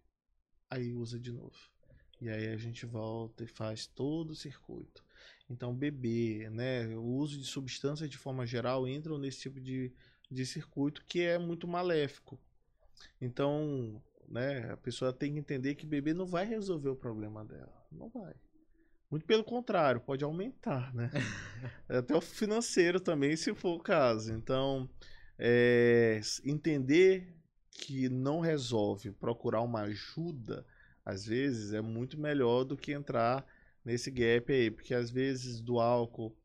Aí 0.69 0.93
usa 0.93 1.17
de 1.17 1.31
novo. 1.31 1.55
E 2.22 2.30
aí 2.30 2.49
a 2.49 2.57
gente 2.57 2.85
volta 2.85 3.43
e 3.43 3.48
faz 3.48 3.88
todo 3.88 4.31
o 4.31 4.35
circuito. 4.35 5.03
Então, 5.49 5.76
beber, 5.76 6.49
né, 6.52 6.88
o 6.95 7.03
uso 7.03 7.38
de 7.38 7.45
substâncias 7.45 8.10
de 8.10 8.18
forma 8.18 8.45
geral 8.45 8.88
entram 8.88 9.18
nesse 9.18 9.41
tipo 9.41 9.60
de, 9.60 9.91
de 10.30 10.45
circuito 10.45 11.03
que 11.06 11.22
é 11.22 11.38
muito 11.38 11.68
maléfico. 11.68 12.39
Então, 13.19 14.02
né, 14.30 14.72
a 14.72 14.77
pessoa 14.77 15.11
tem 15.11 15.34
que 15.34 15.39
entender 15.39 15.76
que 15.76 15.85
beber 15.85 16.15
não 16.15 16.26
vai 16.26 16.45
resolver 16.45 16.89
o 16.89 16.95
problema 16.95 17.43
dela. 17.43 17.85
Não 17.91 18.07
vai. 18.07 18.34
Muito 19.10 19.26
pelo 19.26 19.43
contrário, 19.43 19.99
pode 19.99 20.23
aumentar, 20.23 20.93
né? 20.93 21.10
Até 21.89 22.15
o 22.15 22.22
financeiro 22.22 22.98
também, 22.99 23.35
se 23.35 23.53
for 23.53 23.76
o 23.76 23.84
caso. 23.84 24.31
Então, 24.31 24.89
é, 25.38 26.22
entender 26.45 27.35
que 27.72 28.07
não 28.07 28.39
resolve 28.39 29.11
procurar 29.11 29.61
uma 29.61 29.81
ajuda, 29.81 30.65
às 31.05 31.25
vezes, 31.25 31.73
é 31.73 31.81
muito 31.81 32.19
melhor 32.19 32.63
do 32.63 32.77
que 32.77 32.91
entrar 32.91 33.45
nesse 33.83 34.11
gap 34.11 34.51
aí. 34.51 34.69
Porque 34.69 34.93
às 34.93 35.09
vezes 35.09 35.59
do 35.61 35.79
álcool 35.79 36.35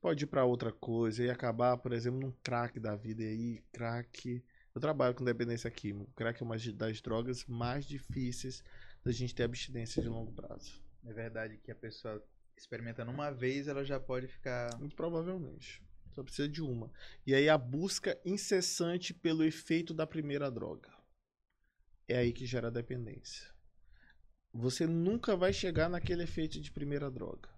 pode 0.00 0.24
ir 0.24 0.26
para 0.26 0.44
outra 0.44 0.72
coisa 0.72 1.24
e 1.24 1.30
acabar, 1.30 1.76
por 1.78 1.92
exemplo, 1.92 2.20
num 2.20 2.32
crack 2.42 2.78
da 2.80 2.96
vida 2.96 3.22
aí, 3.22 3.62
crack. 3.72 4.42
Eu 4.74 4.80
trabalho 4.80 5.14
com 5.14 5.24
dependência 5.24 5.70
química. 5.70 6.10
Crack 6.14 6.42
é 6.42 6.44
uma 6.44 6.56
das 6.56 7.00
drogas 7.00 7.44
mais 7.46 7.84
difíceis 7.84 8.62
da 9.04 9.12
gente 9.12 9.34
ter 9.34 9.44
abstinência 9.44 10.02
de 10.02 10.08
longo 10.08 10.32
prazo. 10.32 10.80
É 11.04 11.12
verdade 11.12 11.56
que 11.58 11.70
a 11.70 11.74
pessoa 11.74 12.22
experimentando 12.56 13.10
uma 13.10 13.30
vez, 13.30 13.68
ela 13.68 13.84
já 13.84 13.98
pode 13.98 14.28
ficar. 14.28 14.78
Muito 14.78 14.94
provavelmente. 14.94 15.82
Só 16.12 16.22
precisa 16.22 16.48
de 16.48 16.62
uma. 16.62 16.92
E 17.26 17.34
aí 17.34 17.48
a 17.48 17.56
busca 17.56 18.20
incessante 18.24 19.14
pelo 19.14 19.44
efeito 19.44 19.94
da 19.94 20.06
primeira 20.06 20.50
droga. 20.50 20.90
É 22.06 22.18
aí 22.18 22.32
que 22.32 22.44
gera 22.44 22.70
dependência. 22.70 23.49
Você 24.52 24.86
nunca 24.86 25.36
vai 25.36 25.52
chegar 25.52 25.88
naquele 25.88 26.24
efeito 26.24 26.60
de 26.60 26.72
primeira 26.72 27.10
droga. 27.10 27.48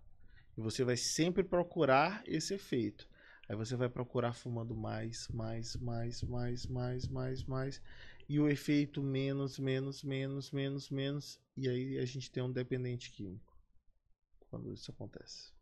E 0.56 0.60
você 0.60 0.85
vai 0.85 0.97
sempre 0.97 1.43
procurar 1.43 2.23
esse 2.27 2.55
efeito. 2.55 3.09
Aí 3.48 3.56
você 3.56 3.74
vai 3.77 3.89
procurar 3.89 4.35
fumando 4.35 4.74
mais, 4.74 5.28
mais, 5.28 5.77
mais, 5.77 6.23
mais, 6.23 6.66
mais, 6.66 7.09
mais, 7.09 7.44
mais. 7.44 7.82
E 8.28 8.39
o 8.39 8.48
efeito 8.48 9.02
menos, 9.02 9.59
menos, 9.59 10.02
menos, 10.05 10.51
menos, 10.51 10.90
menos. 10.90 11.40
E 11.56 11.69
aí 11.69 11.98
a 11.98 12.05
gente 12.05 12.31
tem 12.31 12.43
um 12.43 12.52
dependente 12.52 13.10
químico. 13.10 13.56
Quando 14.51 14.73
isso 14.73 14.90
acontece. 14.90 15.52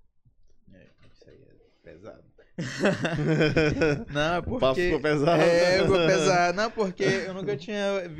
É, 0.72 0.90
isso 1.12 1.28
aí 1.28 1.42
é 1.42 1.54
pesado. 1.82 2.24
Não, 4.12 4.34
é 4.34 4.38
O 4.38 4.42
papo 4.42 4.58
porque. 4.58 4.82
ficou 4.84 5.00
pesado. 5.00 5.42
É, 5.42 5.82
ficou 5.82 5.96
pesado. 6.06 6.56
Não, 6.56 6.70
porque 6.70 7.02
eu 7.04 7.34
nunca 7.34 7.56
tinha 7.56 7.76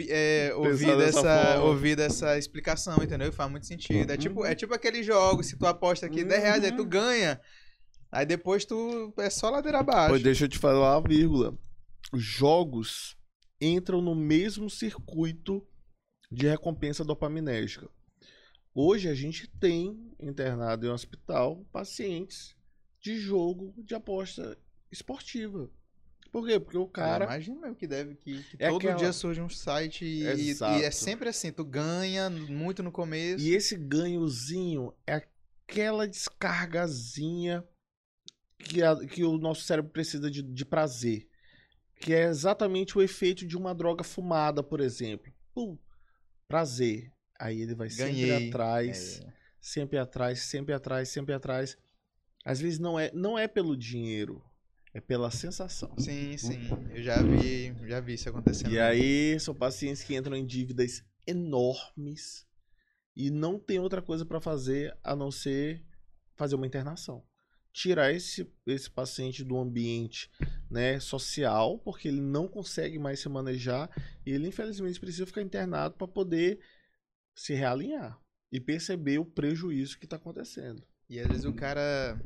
é, 0.08 0.52
ouvido, 0.56 1.02
essa, 1.02 1.60
ouvido 1.60 2.00
essa 2.02 2.38
explicação, 2.38 3.02
entendeu? 3.02 3.28
E 3.28 3.32
Faz 3.32 3.50
muito 3.50 3.66
sentido. 3.66 4.10
É 4.12 4.16
tipo, 4.16 4.44
é 4.44 4.54
tipo 4.54 4.74
aquele 4.74 5.02
jogo, 5.02 5.42
se 5.42 5.56
tu 5.58 5.66
aposta 5.66 6.06
aqui 6.06 6.24
10 6.24 6.42
reais, 6.42 6.64
aí 6.64 6.72
tu 6.72 6.82
Uhum. 6.82 6.88
ganha. 6.88 7.40
Aí 8.12 8.26
depois 8.26 8.64
tu 8.64 9.12
é 9.18 9.30
só 9.30 9.50
ladeira 9.50 9.78
abaixo. 9.78 10.10
Pois 10.10 10.22
deixa 10.22 10.44
eu 10.44 10.48
te 10.48 10.58
falar 10.58 10.98
uma 10.98 11.08
vírgula. 11.08 11.56
Os 12.12 12.22
jogos 12.22 13.16
entram 13.60 14.00
no 14.00 14.14
mesmo 14.14 14.68
circuito 14.68 15.64
de 16.30 16.48
recompensa 16.48 17.04
dopaminérgica. 17.04 17.88
Hoje 18.74 19.08
a 19.08 19.14
gente 19.14 19.48
tem 19.60 19.96
internado 20.18 20.86
em 20.86 20.90
um 20.90 20.92
hospital 20.94 21.64
pacientes 21.72 22.54
de 23.00 23.18
jogo 23.18 23.74
de 23.78 23.94
aposta 23.94 24.56
esportiva. 24.90 25.70
Por 26.30 26.46
quê? 26.46 26.60
Porque 26.60 26.78
o 26.78 26.86
Cara, 26.86 27.24
imagina 27.24 27.60
mesmo 27.60 27.74
que 27.74 27.86
deve 27.88 28.14
que, 28.14 28.42
que 28.44 28.56
É 28.60 28.68
todo 28.68 28.78
aquela- 28.78 28.96
dia 28.98 29.12
surge 29.12 29.40
um 29.40 29.48
site 29.48 30.04
e, 30.04 30.22
e- 30.22 30.84
é 30.84 30.90
sempre 30.92 31.28
assim, 31.28 31.50
tu 31.50 31.64
ganha 31.64 32.30
muito 32.30 32.82
no 32.84 32.92
começo. 32.92 33.42
E 33.44 33.52
esse 33.52 33.76
ganhozinho 33.76 34.94
é 35.06 35.14
aquela 35.66 36.06
descargazinha 36.06 37.64
que, 38.58 38.82
a- 38.82 38.96
que 39.06 39.24
o 39.24 39.38
nosso 39.38 39.62
cérebro 39.62 39.90
precisa 39.90 40.30
de, 40.30 40.42
de 40.42 40.64
prazer. 40.64 41.26
Que 41.96 42.14
é 42.14 42.24
exatamente 42.24 42.96
o 42.96 43.02
efeito 43.02 43.46
de 43.46 43.56
uma 43.56 43.74
droga 43.74 44.04
fumada, 44.04 44.62
por 44.62 44.80
exemplo. 44.80 45.32
Pum, 45.52 45.76
prazer. 46.46 47.12
Aí 47.38 47.60
ele 47.60 47.74
vai 47.74 47.90
sempre 47.90 48.12
Ganhei. 48.12 48.48
atrás, 48.48 49.20
É. 49.20 49.32
sempre 49.60 49.98
atrás, 49.98 50.40
sempre 50.42 50.72
atrás, 50.74 51.08
sempre 51.08 51.34
atrás. 51.34 51.76
Às 52.44 52.60
vezes 52.60 52.78
não 52.78 52.98
é, 52.98 53.10
não 53.12 53.38
é 53.38 53.46
pelo 53.46 53.76
dinheiro, 53.76 54.42
é 54.94 55.00
pela 55.00 55.30
sensação. 55.30 55.94
Sim, 55.98 56.36
sim. 56.36 56.68
Eu 56.90 57.02
já 57.02 57.22
vi, 57.22 57.74
já 57.86 58.00
vi 58.00 58.14
isso 58.14 58.28
acontecendo. 58.28 58.72
E 58.72 58.78
aí 58.78 59.38
são 59.38 59.54
pacientes 59.54 60.02
que 60.02 60.16
entram 60.16 60.36
em 60.36 60.46
dívidas 60.46 61.04
enormes 61.26 62.46
e 63.14 63.30
não 63.30 63.58
tem 63.58 63.78
outra 63.78 64.00
coisa 64.00 64.24
para 64.24 64.40
fazer 64.40 64.96
a 65.02 65.14
não 65.14 65.30
ser 65.30 65.84
fazer 66.34 66.54
uma 66.54 66.66
internação. 66.66 67.22
Tirar 67.72 68.12
esse, 68.12 68.50
esse 68.66 68.90
paciente 68.90 69.44
do 69.44 69.56
ambiente 69.56 70.30
né, 70.70 70.98
social, 70.98 71.78
porque 71.78 72.08
ele 72.08 72.20
não 72.20 72.48
consegue 72.48 72.98
mais 72.98 73.20
se 73.20 73.28
manejar 73.28 73.88
e 74.26 74.32
ele 74.32 74.48
infelizmente 74.48 74.98
precisa 74.98 75.26
ficar 75.26 75.42
internado 75.42 75.94
para 75.96 76.08
poder 76.08 76.58
se 77.34 77.54
realinhar 77.54 78.20
e 78.50 78.58
perceber 78.58 79.18
o 79.18 79.24
prejuízo 79.24 79.98
que 79.98 80.06
está 80.06 80.16
acontecendo. 80.16 80.82
E 81.10 81.18
às 81.18 81.26
vezes 81.26 81.44
o 81.44 81.52
cara, 81.52 82.22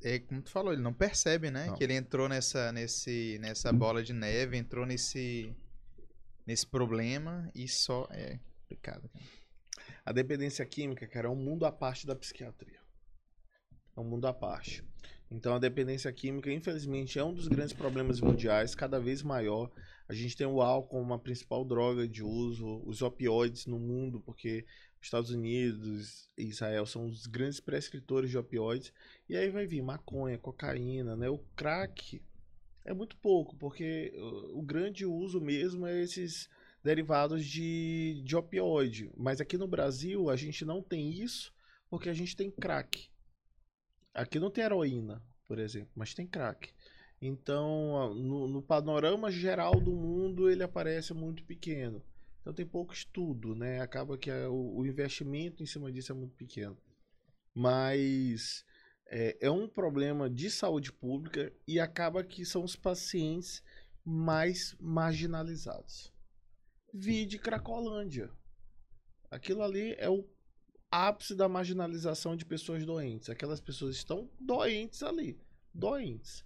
é 0.00 0.20
como 0.20 0.40
tu 0.40 0.48
falou, 0.48 0.72
ele 0.72 0.80
não 0.80 0.94
percebe, 0.94 1.50
né? 1.50 1.66
Não. 1.66 1.74
Que 1.74 1.82
ele 1.82 1.94
entrou 1.94 2.28
nessa, 2.28 2.70
nesse, 2.70 3.38
nessa 3.40 3.72
bola 3.72 4.04
de 4.04 4.12
neve, 4.12 4.56
entrou 4.56 4.86
nesse, 4.86 5.52
nesse 6.46 6.64
problema 6.64 7.50
e 7.52 7.66
só 7.66 8.06
é 8.12 8.38
complicado. 8.60 9.08
cara. 9.08 9.24
A 10.06 10.12
dependência 10.12 10.64
química, 10.64 11.08
cara, 11.08 11.26
é 11.26 11.30
um 11.30 11.34
mundo 11.34 11.66
à 11.66 11.72
parte 11.72 12.06
da 12.06 12.14
psiquiatria. 12.14 12.78
É 13.96 14.00
um 14.00 14.04
mundo 14.04 14.28
à 14.28 14.32
parte. 14.32 14.84
Então, 15.28 15.56
a 15.56 15.58
dependência 15.58 16.12
química, 16.12 16.52
infelizmente, 16.52 17.18
é 17.18 17.24
um 17.24 17.34
dos 17.34 17.48
grandes 17.48 17.72
problemas 17.72 18.20
mundiais, 18.20 18.76
cada 18.76 19.00
vez 19.00 19.24
maior. 19.24 19.72
A 20.08 20.14
gente 20.14 20.36
tem 20.36 20.46
o 20.46 20.62
álcool 20.62 20.90
como 20.90 21.02
uma 21.02 21.18
principal 21.18 21.64
droga 21.64 22.06
de 22.06 22.22
uso, 22.22 22.80
os 22.86 23.02
opioides 23.02 23.66
no 23.66 23.80
mundo, 23.80 24.20
porque 24.20 24.64
Estados 25.04 25.30
Unidos 25.30 26.28
e 26.36 26.44
Israel 26.44 26.86
são 26.86 27.06
os 27.06 27.26
grandes 27.26 27.60
prescritores 27.60 28.30
de 28.30 28.38
opioides. 28.38 28.92
E 29.28 29.36
aí 29.36 29.50
vai 29.50 29.66
vir 29.66 29.82
maconha, 29.82 30.38
cocaína, 30.38 31.14
né? 31.14 31.28
O 31.28 31.38
crack 31.54 32.22
é 32.84 32.94
muito 32.94 33.16
pouco, 33.18 33.54
porque 33.56 34.12
uh, 34.16 34.58
o 34.58 34.62
grande 34.62 35.04
uso 35.04 35.40
mesmo 35.40 35.86
é 35.86 36.00
esses 36.00 36.48
derivados 36.82 37.44
de, 37.44 38.22
de 38.24 38.34
opioide. 38.34 39.10
Mas 39.16 39.40
aqui 39.40 39.58
no 39.58 39.68
Brasil 39.68 40.30
a 40.30 40.36
gente 40.36 40.64
não 40.64 40.82
tem 40.82 41.10
isso 41.10 41.54
porque 41.90 42.08
a 42.08 42.14
gente 42.14 42.34
tem 42.34 42.50
crack. 42.50 43.10
Aqui 44.12 44.38
não 44.38 44.50
tem 44.50 44.64
heroína, 44.64 45.22
por 45.46 45.58
exemplo, 45.58 45.90
mas 45.94 46.14
tem 46.14 46.26
crack. 46.26 46.72
Então, 47.20 48.14
no, 48.14 48.48
no 48.48 48.62
panorama 48.62 49.30
geral 49.30 49.78
do 49.80 49.92
mundo, 49.92 50.50
ele 50.50 50.62
aparece 50.62 51.12
muito 51.14 51.44
pequeno. 51.44 52.02
Então 52.44 52.52
tem 52.52 52.66
pouco 52.66 52.92
estudo, 52.92 53.54
né? 53.54 53.80
Acaba 53.80 54.18
que 54.18 54.30
a- 54.30 54.50
o, 54.50 54.80
o 54.80 54.86
investimento 54.86 55.62
em 55.62 55.66
cima 55.66 55.90
disso 55.90 56.12
é 56.12 56.14
muito 56.14 56.34
pequeno. 56.36 56.76
Mas 57.54 58.66
é, 59.06 59.46
é 59.46 59.50
um 59.50 59.66
problema 59.66 60.28
de 60.28 60.50
saúde 60.50 60.92
pública 60.92 61.50
e 61.66 61.80
acaba 61.80 62.22
que 62.22 62.44
são 62.44 62.62
os 62.62 62.76
pacientes 62.76 63.62
mais 64.04 64.76
marginalizados. 64.78 66.12
Vide 66.92 67.38
Cracolândia. 67.38 68.30
Aquilo 69.30 69.62
ali 69.62 69.94
é 69.96 70.10
o 70.10 70.28
ápice 70.90 71.34
da 71.34 71.48
marginalização 71.48 72.36
de 72.36 72.44
pessoas 72.44 72.84
doentes. 72.84 73.30
Aquelas 73.30 73.58
pessoas 73.58 73.96
estão 73.96 74.30
doentes 74.38 75.02
ali, 75.02 75.40
doentes 75.72 76.44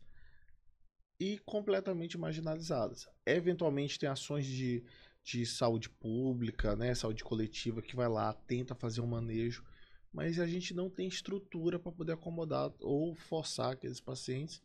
e 1.19 1.39
completamente 1.41 2.16
marginalizadas. 2.16 3.09
Eventualmente 3.27 3.99
tem 3.99 4.09
ações 4.09 4.47
de, 4.47 4.85
de 5.30 5.44
saúde 5.44 5.90
pública, 5.90 6.74
né, 6.74 6.94
saúde 6.94 7.22
coletiva 7.22 7.82
que 7.82 7.94
vai 7.94 8.09
lá, 8.09 8.32
tenta 8.32 8.74
fazer 8.74 9.02
um 9.02 9.06
manejo, 9.06 9.62
mas 10.10 10.40
a 10.40 10.46
gente 10.46 10.72
não 10.72 10.88
tem 10.88 11.06
estrutura 11.06 11.78
para 11.78 11.92
poder 11.92 12.12
acomodar 12.12 12.72
ou 12.80 13.14
forçar 13.14 13.72
aqueles 13.72 14.00
pacientes 14.00 14.62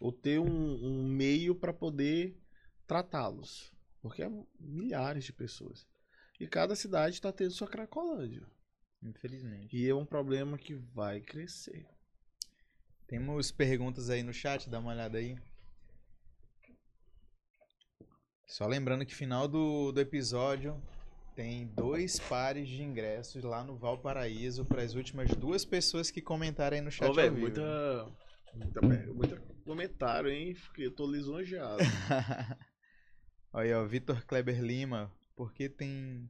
ou 0.00 0.10
ter 0.10 0.38
um, 0.38 0.46
um 0.46 1.06
meio 1.06 1.54
para 1.54 1.74
poder 1.74 2.40
tratá-los, 2.86 3.70
porque 4.00 4.22
é 4.22 4.30
milhares 4.58 5.24
de 5.24 5.32
pessoas. 5.32 5.86
E 6.40 6.46
cada 6.46 6.74
cidade 6.74 7.16
está 7.16 7.30
tendo 7.30 7.50
sua 7.50 7.68
cracolândia. 7.68 8.46
Infelizmente. 9.02 9.76
E 9.76 9.88
é 9.88 9.94
um 9.94 10.06
problema 10.06 10.56
que 10.56 10.74
vai 10.74 11.20
crescer. 11.20 11.86
Temos 13.06 13.50
perguntas 13.50 14.08
aí 14.08 14.22
no 14.22 14.32
chat, 14.32 14.70
dá 14.70 14.78
uma 14.78 14.92
olhada 14.92 15.18
aí. 15.18 15.36
Só 18.48 18.66
lembrando 18.66 19.04
que 19.04 19.14
final 19.14 19.46
do, 19.46 19.92
do 19.92 20.00
episódio 20.00 20.82
tem 21.36 21.66
dois 21.66 22.18
pares 22.18 22.66
de 22.66 22.82
ingressos 22.82 23.44
lá 23.44 23.62
no 23.62 23.76
Valparaíso 23.76 24.64
para 24.64 24.82
as 24.82 24.94
últimas 24.94 25.28
duas 25.36 25.66
pessoas 25.66 26.10
que 26.10 26.22
comentarem 26.22 26.80
no 26.80 26.90
chat 26.90 27.10
Ô, 27.10 27.12
velho, 27.12 27.36
muita, 27.36 28.10
muita, 28.54 28.80
muita 29.12 29.36
comentário, 29.64 30.30
hein? 30.30 30.54
Porque 30.54 30.86
eu 30.86 30.90
tô 30.90 31.06
lisonjeado. 31.06 31.76
Olha 33.52 33.64
aí, 33.68 33.74
ó, 33.74 33.84
Vitor 33.86 34.24
Kleber 34.24 34.62
Lima. 34.62 35.12
Por 35.36 35.52
que 35.52 35.68
tem. 35.68 36.28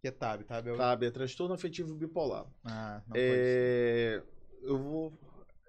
Que 0.00 0.08
é 0.08 0.10
TAB, 0.10 0.44
TAB 0.44 0.68
é 0.68 0.72
o. 0.72 0.76
TAB 0.78 1.02
é 1.04 1.10
transtorno 1.10 1.54
afetivo 1.54 1.94
bipolar. 1.94 2.46
Ah, 2.64 3.02
não 3.06 3.12
pode 3.12 3.20
ser. 3.20 3.28
É, 3.28 4.22
eu 4.62 4.78
vou. 4.82 5.20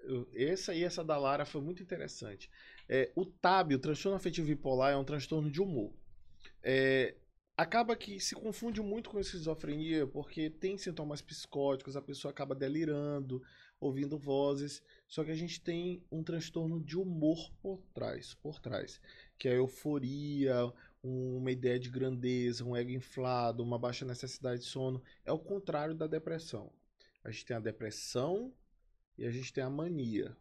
eu- 0.04 0.28
essa 0.34 0.74
e 0.74 0.82
essa 0.82 1.04
da 1.04 1.18
Lara 1.18 1.44
foi 1.44 1.60
muito 1.60 1.82
interessante. 1.82 2.50
É, 2.92 3.12
o 3.14 3.24
TAB, 3.24 3.74
o 3.74 3.78
transtorno 3.78 4.16
afetivo 4.16 4.48
bipolar, 4.48 4.92
é 4.92 4.96
um 4.96 5.04
transtorno 5.04 5.48
de 5.48 5.62
humor. 5.62 5.92
É, 6.60 7.14
acaba 7.56 7.94
que 7.94 8.18
se 8.18 8.34
confunde 8.34 8.80
muito 8.82 9.10
com 9.10 9.20
esquizofrenia, 9.20 10.08
porque 10.08 10.50
tem 10.50 10.76
sintomas 10.76 11.22
psicóticos, 11.22 11.96
a 11.96 12.02
pessoa 12.02 12.32
acaba 12.32 12.52
delirando, 12.52 13.40
ouvindo 13.80 14.18
vozes. 14.18 14.82
Só 15.06 15.22
que 15.22 15.30
a 15.30 15.36
gente 15.36 15.60
tem 15.60 16.02
um 16.10 16.24
transtorno 16.24 16.80
de 16.80 16.98
humor 16.98 17.52
por 17.62 17.80
trás, 17.94 18.34
por 18.34 18.58
trás, 18.58 19.00
que 19.38 19.46
é 19.48 19.52
a 19.52 19.54
euforia, 19.54 20.72
um- 21.04 21.36
uma 21.36 21.52
ideia 21.52 21.78
de 21.78 21.88
grandeza, 21.90 22.64
um 22.64 22.76
ego 22.76 22.90
inflado, 22.90 23.62
uma 23.62 23.78
baixa 23.78 24.04
necessidade 24.04 24.62
de 24.62 24.66
sono. 24.66 25.00
É 25.24 25.30
o 25.30 25.38
contrário 25.38 25.94
da 25.94 26.08
depressão. 26.08 26.72
A 27.22 27.30
gente 27.30 27.44
tem 27.46 27.56
a 27.56 27.60
depressão 27.60 28.52
e 29.16 29.24
a 29.24 29.30
gente 29.30 29.52
tem 29.52 29.62
a 29.62 29.70
mania. 29.70 30.36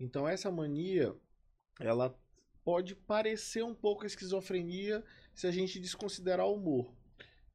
Então 0.00 0.26
essa 0.26 0.50
mania, 0.50 1.14
ela 1.80 2.18
pode 2.64 2.94
parecer 2.94 3.62
um 3.62 3.74
pouco 3.74 4.06
esquizofrenia 4.06 5.04
se 5.34 5.46
a 5.46 5.50
gente 5.50 5.78
desconsiderar 5.78 6.46
o 6.46 6.54
humor. 6.54 6.94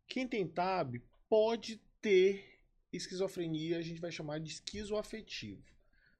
Quem 0.07 0.27
tem 0.27 0.47
TAB 0.47 1.01
pode 1.27 1.81
ter 2.01 2.59
esquizofrenia, 2.91 3.77
a 3.77 3.81
gente 3.81 4.01
vai 4.01 4.11
chamar 4.11 4.39
de 4.39 4.51
esquizoafetivo. 4.51 5.63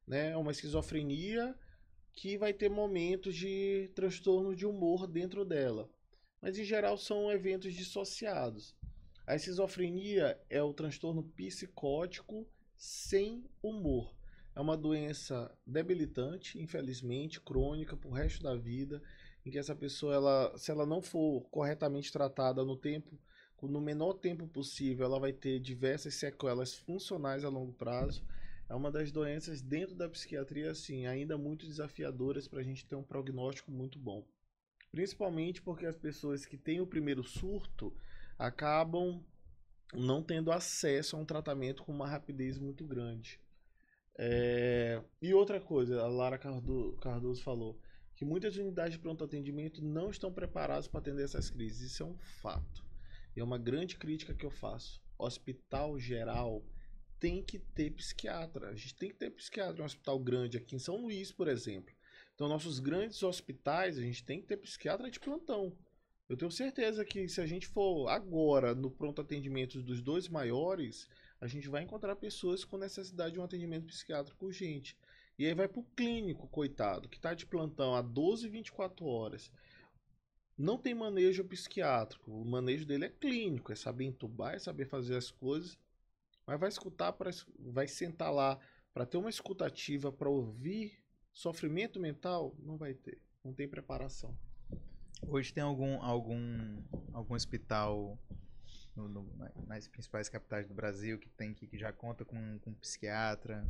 Né? 0.08 0.32
É 0.32 0.38
uma 0.38 0.52
esquizofrenia 0.52 1.56
que 2.14 2.38
vai 2.38 2.54
ter 2.54 2.70
momentos 2.70 3.36
de 3.36 3.92
transtorno 3.96 4.56
de 4.56 4.66
humor 4.66 5.08
dentro 5.08 5.46
dela. 5.46 5.90
Mas 6.42 6.58
em 6.58 6.64
geral 6.64 6.98
são 6.98 7.32
eventos 7.32 7.74
dissociados. 7.74 8.76
A 9.26 9.36
esquizofrenia 9.36 10.40
é 10.50 10.62
o 10.62 10.74
transtorno 10.74 11.24
psicótico 11.24 12.48
sem 12.76 13.46
humor. 13.62 14.19
É 14.60 14.62
uma 14.62 14.76
doença 14.76 15.50
debilitante, 15.66 16.62
infelizmente, 16.62 17.40
crônica 17.40 17.96
pro 17.96 18.10
resto 18.10 18.44
da 18.44 18.58
vida, 18.58 19.02
em 19.46 19.50
que 19.50 19.58
essa 19.58 19.74
pessoa, 19.74 20.14
ela, 20.14 20.58
se 20.58 20.70
ela 20.70 20.86
não 20.86 21.02
for 21.02 21.48
corretamente 21.50 22.12
tratada 22.12 22.62
no 22.66 22.76
tempo, 22.76 23.18
no 23.62 23.80
menor 23.80 24.16
tempo 24.16 24.46
possível, 24.50 25.06
ela 25.06 25.18
vai 25.18 25.32
ter 25.32 25.62
diversas 25.62 26.16
sequelas 26.16 26.76
funcionais 26.76 27.46
a 27.46 27.50
longo 27.50 27.72
prazo. 27.72 28.22
É 28.68 28.76
uma 28.76 28.92
das 28.92 29.14
doenças 29.14 29.62
dentro 29.62 29.96
da 29.96 30.10
psiquiatria, 30.10 30.72
assim, 30.72 31.06
ainda 31.06 31.38
muito 31.38 31.66
desafiadoras 31.66 32.46
para 32.46 32.60
a 32.60 32.64
gente 32.64 32.86
ter 32.86 32.98
um 32.98 33.04
prognóstico 33.04 33.72
muito 33.72 33.98
bom. 33.98 34.28
Principalmente 34.92 35.62
porque 35.62 35.86
as 35.86 35.96
pessoas 35.96 36.46
que 36.46 36.58
têm 36.58 36.82
o 36.82 36.86
primeiro 36.86 37.24
surto 37.24 37.96
acabam 38.38 39.24
não 39.94 40.22
tendo 40.22 40.52
acesso 40.52 41.16
a 41.16 41.20
um 41.20 41.24
tratamento 41.24 41.82
com 41.82 41.94
uma 41.94 42.10
rapidez 42.10 42.58
muito 42.60 42.86
grande. 42.86 43.40
É, 44.22 45.02
E 45.22 45.34
outra 45.34 45.62
coisa, 45.62 46.02
a 46.02 46.08
Lara 46.08 46.38
Cardo- 46.38 46.98
Cardoso 47.02 47.42
falou 47.42 47.80
que 48.18 48.26
muitas 48.26 48.58
unidades 48.58 48.94
de 48.94 49.00
pronto 49.00 49.24
atendimento 49.24 49.82
não 49.82 50.10
estão 50.10 50.30
preparadas 50.30 50.90
para 50.90 51.00
atender 51.00 51.24
essas 51.24 51.50
crises. 51.50 51.94
Isso 51.94 52.04
é 52.04 52.06
um 52.06 52.18
fato. 52.18 52.84
E 53.34 53.40
é 53.40 53.44
uma 53.44 53.58
grande 53.58 53.96
crítica 53.96 54.34
que 54.34 54.46
eu 54.46 54.52
faço. 54.52 55.02
Hospital 55.18 55.98
geral 55.98 56.62
tem 57.18 57.42
que 57.42 57.60
ter 57.60 57.92
psiquiatra. 57.92 58.68
A 58.70 58.76
gente 58.76 58.96
tem 58.96 59.10
que 59.10 59.16
ter 59.16 59.30
psiquiatra 59.30 59.78
em 59.78 59.82
um 59.82 59.86
hospital 59.86 60.20
grande 60.20 60.58
aqui 60.58 60.76
em 60.76 60.80
São 60.80 60.98
Luís, 60.98 61.32
por 61.32 61.48
exemplo. 61.48 61.94
Então, 62.36 62.50
nossos 62.50 62.80
grandes 62.80 63.24
hospitais, 63.24 63.98
a 63.98 64.02
gente 64.02 64.26
tem 64.26 64.42
que 64.42 64.48
ter 64.48 64.58
psiquiatra 64.58 65.10
de 65.10 65.20
plantão. 65.20 65.74
Eu 66.28 66.36
tenho 66.36 66.52
certeza 66.52 67.06
que 67.06 67.28
se 67.30 67.40
a 67.40 67.46
gente 67.46 67.68
for 67.68 68.10
agora 68.10 68.76
no 68.76 68.92
pronto 68.92 69.22
atendimento 69.22 69.82
dos 69.82 70.02
dois 70.02 70.28
maiores, 70.28 71.08
a 71.42 71.48
gente 71.48 71.70
vai 71.70 71.84
encontrar 71.84 72.16
pessoas 72.16 72.66
com 72.66 72.78
necessidade 72.78 73.34
de 73.34 73.40
um 73.40 73.44
atendimento 73.44 73.86
psiquiátrico 73.86 74.46
urgente. 74.46 74.98
E 75.38 75.46
aí 75.46 75.54
vai 75.54 75.68
pro 75.68 75.84
clínico, 75.96 76.48
coitado, 76.50 77.08
que 77.08 77.18
está 77.18 77.34
de 77.34 77.46
plantão 77.46 77.96
há 77.96 78.02
12, 78.02 78.50
24 78.50 79.06
horas. 79.06 79.52
Não 80.58 80.78
tem 80.78 80.94
manejo 80.94 81.46
psiquiátrico. 81.46 82.30
O 82.30 82.44
manejo 82.44 82.86
dele 82.86 83.06
é 83.06 83.10
clínico, 83.10 83.72
é 83.72 83.76
saber 83.76 84.04
entubar, 84.04 84.56
é 84.56 84.60
saber 84.60 84.86
fazer 84.86 85.16
as 85.16 85.32
coisas. 85.32 85.80
Mas 86.46 86.60
vai 86.60 86.68
escutar, 86.68 87.14
pra, 87.14 87.32
vai 87.58 87.88
sentar 87.88 88.34
lá 88.34 88.60
para 88.94 89.06
ter 89.06 89.18
uma 89.18 89.30
escutativa, 89.30 90.12
para 90.12 90.30
ouvir 90.30 91.00
sofrimento 91.32 92.02
mental, 92.02 92.54
não 92.60 92.76
vai 92.76 92.94
ter. 92.94 93.22
Não 93.42 93.54
tem 93.54 93.66
preparação. 93.66 94.38
Hoje 95.26 95.54
tem 95.54 95.64
algum, 95.64 96.02
algum, 96.02 96.84
algum 97.14 97.34
hospital 97.34 98.20
no- 99.00 99.08
no- 99.24 99.38
na- 99.38 99.52
nas 99.68 99.88
principais 99.88 100.28
capitais 100.28 100.68
do 100.68 100.74
Brasil 100.74 101.18
que 101.18 101.30
tem 101.30 101.54
que, 101.54 101.68
que 101.68 101.78
já 101.78 101.92
conta 101.94 102.26
com, 102.26 102.60
com 102.60 102.74
psiquiatra? 102.74 103.66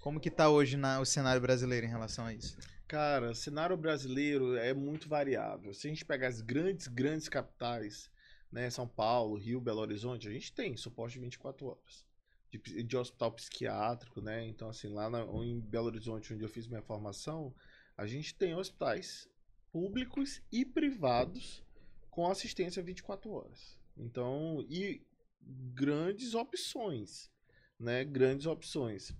Como 0.00 0.20
que 0.20 0.30
tá 0.30 0.48
hoje 0.48 0.76
na- 0.76 1.00
o 1.00 1.04
cenário 1.04 1.40
brasileiro 1.42 1.86
em 1.86 1.90
relação 1.90 2.26
a 2.26 2.32
isso? 2.32 2.56
Cara, 2.88 3.34
cenário 3.34 3.76
brasileiro 3.76 4.56
é 4.56 4.72
muito 4.72 5.08
variável. 5.08 5.74
Se 5.74 5.86
a 5.86 5.90
gente 5.90 6.04
pegar 6.04 6.28
as 6.28 6.40
grandes, 6.40 6.86
grandes 6.86 7.28
capitais, 7.28 8.08
né, 8.50 8.70
São 8.70 8.86
Paulo, 8.86 9.36
Rio, 9.36 9.60
Belo 9.60 9.80
Horizonte, 9.80 10.28
a 10.28 10.30
gente 10.32 10.52
tem 10.52 10.76
suporte 10.76 11.18
24 11.18 11.66
horas 11.66 12.06
de, 12.50 12.82
de 12.84 12.96
hospital 12.96 13.32
psiquiátrico, 13.32 14.20
né? 14.20 14.46
Então, 14.46 14.68
assim, 14.68 14.88
lá 14.88 15.10
na- 15.10 15.24
em 15.44 15.60
Belo 15.60 15.86
Horizonte, 15.86 16.32
onde 16.32 16.44
eu 16.44 16.48
fiz 16.48 16.66
minha 16.68 16.82
formação, 16.82 17.52
a 17.96 18.06
gente 18.06 18.34
tem 18.34 18.54
hospitais 18.54 19.28
públicos 19.72 20.40
e 20.52 20.64
privados 20.64 21.62
com 22.08 22.26
assistência 22.30 22.82
24 22.82 23.30
horas. 23.30 23.76
Então, 23.96 24.64
e 24.68 25.02
grandes 25.40 26.34
opções, 26.34 27.30
né? 27.78 28.04
Grandes 28.04 28.46
opções. 28.46 29.14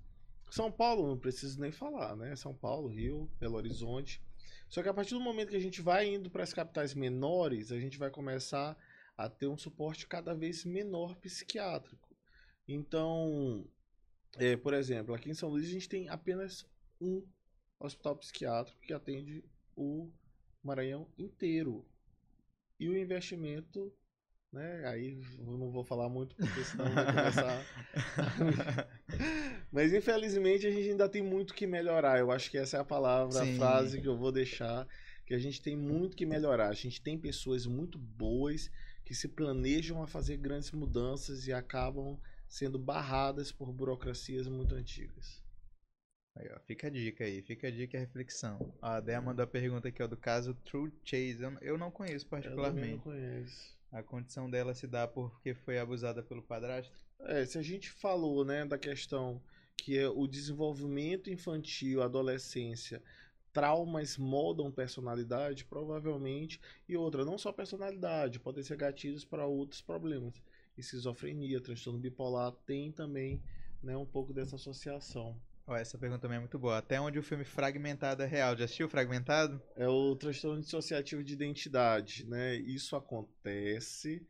São 0.50 0.70
Paulo, 0.70 1.06
não 1.06 1.18
preciso 1.18 1.60
nem 1.60 1.72
falar, 1.72 2.16
né? 2.16 2.34
São 2.36 2.54
Paulo, 2.54 2.88
Rio, 2.88 3.30
Belo 3.38 3.56
Horizonte. 3.56 4.22
Só 4.68 4.82
que 4.82 4.88
a 4.88 4.94
partir 4.94 5.14
do 5.14 5.20
momento 5.20 5.50
que 5.50 5.56
a 5.56 5.60
gente 5.60 5.80
vai 5.80 6.06
indo 6.06 6.30
para 6.30 6.42
as 6.42 6.52
capitais 6.52 6.94
menores, 6.94 7.72
a 7.72 7.78
gente 7.78 7.98
vai 7.98 8.10
começar 8.10 8.76
a 9.16 9.28
ter 9.28 9.46
um 9.46 9.56
suporte 9.56 10.06
cada 10.06 10.34
vez 10.34 10.64
menor 10.64 11.16
psiquiátrico. 11.16 12.14
Então, 12.68 13.66
é, 14.36 14.56
por 14.56 14.74
exemplo, 14.74 15.14
aqui 15.14 15.30
em 15.30 15.34
São 15.34 15.48
Luís 15.48 15.68
a 15.68 15.72
gente 15.72 15.88
tem 15.88 16.08
apenas 16.08 16.66
um 17.00 17.24
hospital 17.78 18.16
psiquiátrico 18.16 18.80
que 18.80 18.92
atende 18.92 19.44
o 19.76 20.10
Maranhão 20.62 21.08
inteiro. 21.16 21.86
E 22.78 22.88
o 22.88 22.96
investimento, 22.96 23.92
né? 24.56 24.86
Aí 24.88 25.20
eu 25.38 25.58
não 25.58 25.70
vou 25.70 25.84
falar 25.84 26.08
muito 26.08 26.34
porque 26.34 26.64
senão 26.64 26.86
vai 26.92 27.04
começar. 27.04 27.64
Mas 29.70 29.92
infelizmente 29.92 30.66
a 30.66 30.70
gente 30.70 30.88
ainda 30.90 31.08
tem 31.08 31.22
muito 31.22 31.54
que 31.54 31.66
melhorar. 31.66 32.18
Eu 32.18 32.30
acho 32.30 32.50
que 32.50 32.58
essa 32.58 32.78
é 32.78 32.80
a 32.80 32.84
palavra, 32.84 33.44
Sim. 33.44 33.54
a 33.54 33.56
frase 33.56 34.00
que 34.00 34.08
eu 34.08 34.16
vou 34.16 34.32
deixar. 34.32 34.88
Que 35.26 35.34
a 35.34 35.38
gente 35.38 35.60
tem 35.60 35.76
muito 35.76 36.16
que 36.16 36.24
melhorar. 36.24 36.68
A 36.68 36.74
gente 36.74 37.02
tem 37.02 37.18
pessoas 37.18 37.66
muito 37.66 37.98
boas 37.98 38.70
que 39.04 39.14
se 39.14 39.28
planejam 39.28 40.02
a 40.02 40.06
fazer 40.06 40.36
grandes 40.36 40.70
mudanças 40.72 41.46
e 41.46 41.52
acabam 41.52 42.18
sendo 42.48 42.78
barradas 42.78 43.52
por 43.52 43.72
burocracias 43.72 44.46
muito 44.46 44.74
antigas. 44.74 45.44
Aí, 46.36 46.48
ó, 46.54 46.60
fica 46.60 46.86
a 46.86 46.90
dica 46.90 47.24
aí, 47.24 47.42
fica 47.42 47.66
a 47.68 47.70
dica 47.70 47.96
e 47.96 47.98
a 47.98 48.00
reflexão. 48.00 48.74
A 48.80 49.00
Dea 49.00 49.20
mandou 49.20 49.42
a 49.42 49.46
pergunta 49.46 49.88
aqui, 49.88 50.02
ó, 50.02 50.06
do 50.06 50.16
caso 50.16 50.54
True 50.54 50.92
Chase. 51.02 51.42
Eu, 51.42 51.58
eu 51.60 51.78
não 51.78 51.90
conheço 51.90 52.26
Eu 52.26 52.30
também 52.30 52.50
não 52.50 52.56
particularmente. 52.56 53.02
conheço. 53.02 53.75
A 53.90 54.02
condição 54.02 54.50
dela 54.50 54.74
se 54.74 54.86
dá 54.86 55.06
porque 55.06 55.54
foi 55.54 55.78
abusada 55.78 56.22
pelo 56.22 56.42
padrasto? 56.42 56.92
É, 57.20 57.44
se 57.44 57.58
a 57.58 57.62
gente 57.62 57.90
falou, 57.90 58.44
né, 58.44 58.64
da 58.64 58.76
questão 58.78 59.40
que 59.76 59.96
é 59.96 60.08
o 60.08 60.26
desenvolvimento 60.26 61.30
infantil, 61.30 62.02
adolescência, 62.02 63.02
traumas 63.52 64.18
moldam 64.18 64.70
personalidade, 64.70 65.64
provavelmente, 65.64 66.60
e 66.88 66.96
outra, 66.96 67.24
não 67.24 67.38
só 67.38 67.52
personalidade, 67.52 68.40
podem 68.40 68.62
ser 68.62 68.76
gatilhos 68.76 69.24
para 69.24 69.46
outros 69.46 69.80
problemas. 69.80 70.34
Esquizofrenia, 70.76 71.60
transtorno 71.60 71.98
bipolar 71.98 72.52
tem 72.66 72.92
também, 72.92 73.42
né, 73.82 73.96
um 73.96 74.04
pouco 74.04 74.32
dessa 74.32 74.56
associação. 74.56 75.40
Ó, 75.66 75.74
essa 75.76 75.98
pergunta 75.98 76.22
também 76.22 76.36
é 76.36 76.40
muito 76.40 76.58
boa. 76.58 76.78
Até 76.78 77.00
onde 77.00 77.18
o 77.18 77.22
filme 77.22 77.44
Fragmentado 77.44 78.22
é 78.22 78.26
real? 78.26 78.56
Já 78.56 78.64
assistiu 78.66 78.88
Fragmentado? 78.88 79.60
É 79.74 79.88
o 79.88 80.14
transtorno 80.14 80.60
dissociativo 80.60 81.24
de 81.24 81.32
identidade, 81.32 82.24
né? 82.26 82.54
Isso 82.54 82.94
acontece, 82.94 84.24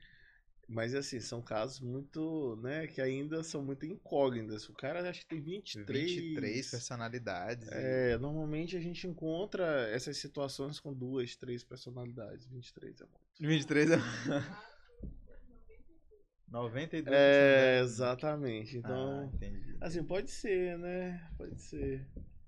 mas 0.67 0.95
assim, 0.95 1.21
são 1.21 1.43
casos 1.43 1.81
muito, 1.81 2.57
né, 2.63 2.87
que 2.87 3.03
ainda 3.03 3.43
são 3.43 3.63
muito 3.63 3.85
incógnitas. 3.85 4.67
O 4.69 4.73
cara 4.73 5.09
acho 5.09 5.21
que 5.21 5.27
tem 5.27 5.43
23, 5.43 6.11
23 6.11 6.71
personalidades. 6.71 7.69
e- 7.69 7.75
É, 7.75 8.19
normalmente 8.19 8.75
a 8.75 8.81
gente 8.81 9.07
encontra 9.07 9.89
essas 9.91 10.17
situações 10.17 10.81
com 10.81 10.95
duas, 10.95 11.37
três 11.37 11.63
personalidades. 11.63 12.47
23 12.47 12.99
é 13.01 13.05
muito. 13.05 13.21
23 13.41 13.91
é... 13.91 13.97
92 16.49 17.15
É, 17.15 17.81
personalidades. 17.81 17.93
exatamente. 17.93 18.77
Ah, 18.77 18.79
Então, 18.81 19.25
entendi. 19.35 19.77
assim, 19.81 20.03
pode 20.05 20.31
ser, 20.31 20.79
né? 20.79 21.31
Pode 21.37 21.61
ser. 21.61 22.07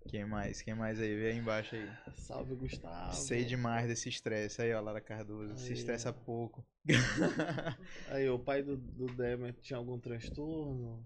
Quem 0.08 0.24
mais? 0.24 0.62
Quem 0.62 0.74
mais 0.74 0.98
aí? 1.00 1.14
Vê 1.16 1.30
aí 1.32 1.36
embaixo 1.36 1.74
aí. 1.76 1.86
Salve, 2.16 2.54
Gustavo. 2.54 3.14
Sei 3.14 3.44
demais 3.44 3.86
desse 3.88 4.08
estresse. 4.08 4.62
Aí, 4.62 4.72
ó, 4.72 4.80
Lara 4.80 5.00
Cardoso. 5.00 5.56
Se 5.58 5.68
Aí, 5.68 5.72
estressa 5.74 6.10
ó. 6.10 6.12
pouco. 6.12 6.64
Aí, 8.10 8.28
o 8.28 8.38
pai 8.38 8.62
do, 8.62 8.76
do 8.76 9.06
Demet 9.08 9.60
tinha 9.60 9.76
algum 9.76 9.98
transtorno? 9.98 11.04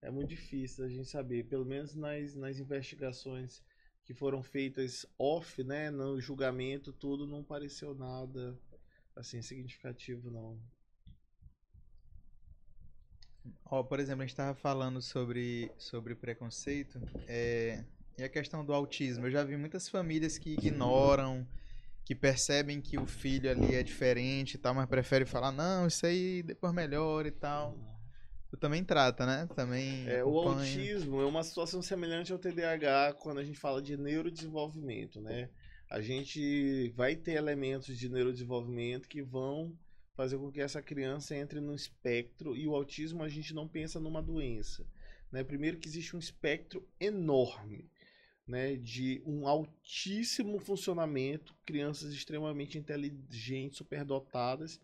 É 0.00 0.10
muito 0.10 0.28
difícil 0.28 0.84
a 0.84 0.88
gente 0.88 1.08
saber. 1.08 1.44
Pelo 1.48 1.64
menos 1.64 1.94
nas, 1.96 2.34
nas 2.36 2.58
investigações 2.60 3.60
que 4.04 4.14
foram 4.14 4.42
feitas 4.42 5.04
off, 5.18 5.62
né? 5.64 5.90
No 5.90 6.20
julgamento, 6.20 6.92
tudo 6.92 7.26
não 7.26 7.42
pareceu 7.42 7.94
nada 7.94 8.56
assim 9.16 9.42
significativo, 9.42 10.30
não. 10.30 10.60
Ó, 13.64 13.82
por 13.82 14.00
exemplo, 14.00 14.22
a 14.22 14.26
gente 14.26 14.36
tava 14.36 14.54
falando 14.54 15.00
sobre, 15.02 15.70
sobre 15.78 16.14
preconceito 16.14 17.00
é, 17.26 17.84
e 18.16 18.22
a 18.22 18.28
questão 18.28 18.64
do 18.64 18.72
autismo. 18.72 19.26
Eu 19.26 19.30
já 19.30 19.44
vi 19.44 19.56
muitas 19.56 19.88
famílias 19.88 20.38
que 20.38 20.50
ignoram, 20.50 21.46
que 22.04 22.14
percebem 22.14 22.80
que 22.80 22.98
o 22.98 23.06
filho 23.06 23.50
ali 23.50 23.74
é 23.74 23.82
diferente 23.82 24.54
e 24.54 24.58
tal, 24.58 24.74
mas 24.74 24.86
preferem 24.86 25.26
falar, 25.26 25.52
não, 25.52 25.86
isso 25.86 26.06
aí 26.06 26.42
depois 26.42 26.72
melhora 26.72 27.28
e 27.28 27.32
tal. 27.32 27.76
Tu 28.50 28.56
também 28.56 28.82
trata, 28.82 29.26
né? 29.26 29.46
Também 29.54 30.08
É, 30.08 30.24
o 30.24 30.38
autismo 30.38 31.20
é 31.20 31.26
uma 31.26 31.42
situação 31.42 31.82
semelhante 31.82 32.32
ao 32.32 32.38
TDAH 32.38 33.14
quando 33.20 33.38
a 33.38 33.44
gente 33.44 33.58
fala 33.58 33.82
de 33.82 33.96
neurodesenvolvimento, 33.96 35.20
né? 35.20 35.50
A 35.90 36.00
gente 36.00 36.90
vai 36.96 37.14
ter 37.14 37.32
elementos 37.32 37.98
de 37.98 38.08
neurodesenvolvimento 38.08 39.08
que 39.08 39.22
vão 39.22 39.76
fazer 40.18 40.36
com 40.36 40.50
que 40.50 40.60
essa 40.60 40.82
criança 40.82 41.36
entre 41.36 41.60
no 41.60 41.72
espectro 41.72 42.56
e 42.56 42.66
o 42.66 42.74
autismo 42.74 43.22
a 43.22 43.28
gente 43.28 43.54
não 43.54 43.68
pensa 43.68 44.00
numa 44.00 44.20
doença, 44.20 44.84
né? 45.30 45.44
Primeiro 45.44 45.78
que 45.78 45.86
existe 45.86 46.16
um 46.16 46.18
espectro 46.18 46.84
enorme, 46.98 47.88
né, 48.44 48.74
de 48.74 49.22
um 49.24 49.46
altíssimo 49.46 50.58
funcionamento, 50.58 51.54
crianças 51.64 52.12
extremamente 52.12 52.76
inteligentes, 52.76 53.78
superdotadas, 53.78 54.80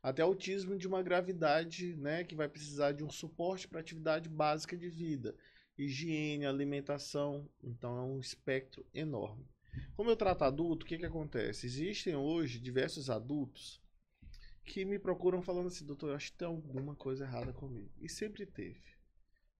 até 0.00 0.22
autismo 0.22 0.78
de 0.78 0.86
uma 0.86 1.02
gravidade, 1.02 1.96
né, 1.96 2.22
que 2.22 2.36
vai 2.36 2.48
precisar 2.48 2.92
de 2.92 3.02
um 3.02 3.10
suporte 3.10 3.66
para 3.66 3.80
atividade 3.80 4.28
básica 4.28 4.76
de 4.76 4.88
vida, 4.88 5.34
higiene, 5.76 6.46
alimentação, 6.46 7.48
então 7.64 7.98
é 7.98 8.02
um 8.02 8.20
espectro 8.20 8.86
enorme. 8.94 9.44
Como 9.96 10.08
eu 10.08 10.16
trato 10.16 10.44
adulto, 10.44 10.86
o 10.86 10.88
que 10.88 10.98
que 10.98 11.06
acontece? 11.06 11.66
Existem 11.66 12.14
hoje 12.14 12.60
diversos 12.60 13.10
adultos 13.10 13.81
que 14.64 14.84
me 14.84 14.98
procuram 14.98 15.42
falando 15.42 15.68
assim, 15.68 15.84
doutor, 15.84 16.10
eu 16.10 16.16
acho 16.16 16.32
que 16.32 16.38
tem 16.38 16.48
alguma 16.48 16.94
coisa 16.94 17.24
errada 17.24 17.52
comigo. 17.52 17.90
E 18.00 18.08
sempre 18.08 18.46
teve. 18.46 18.80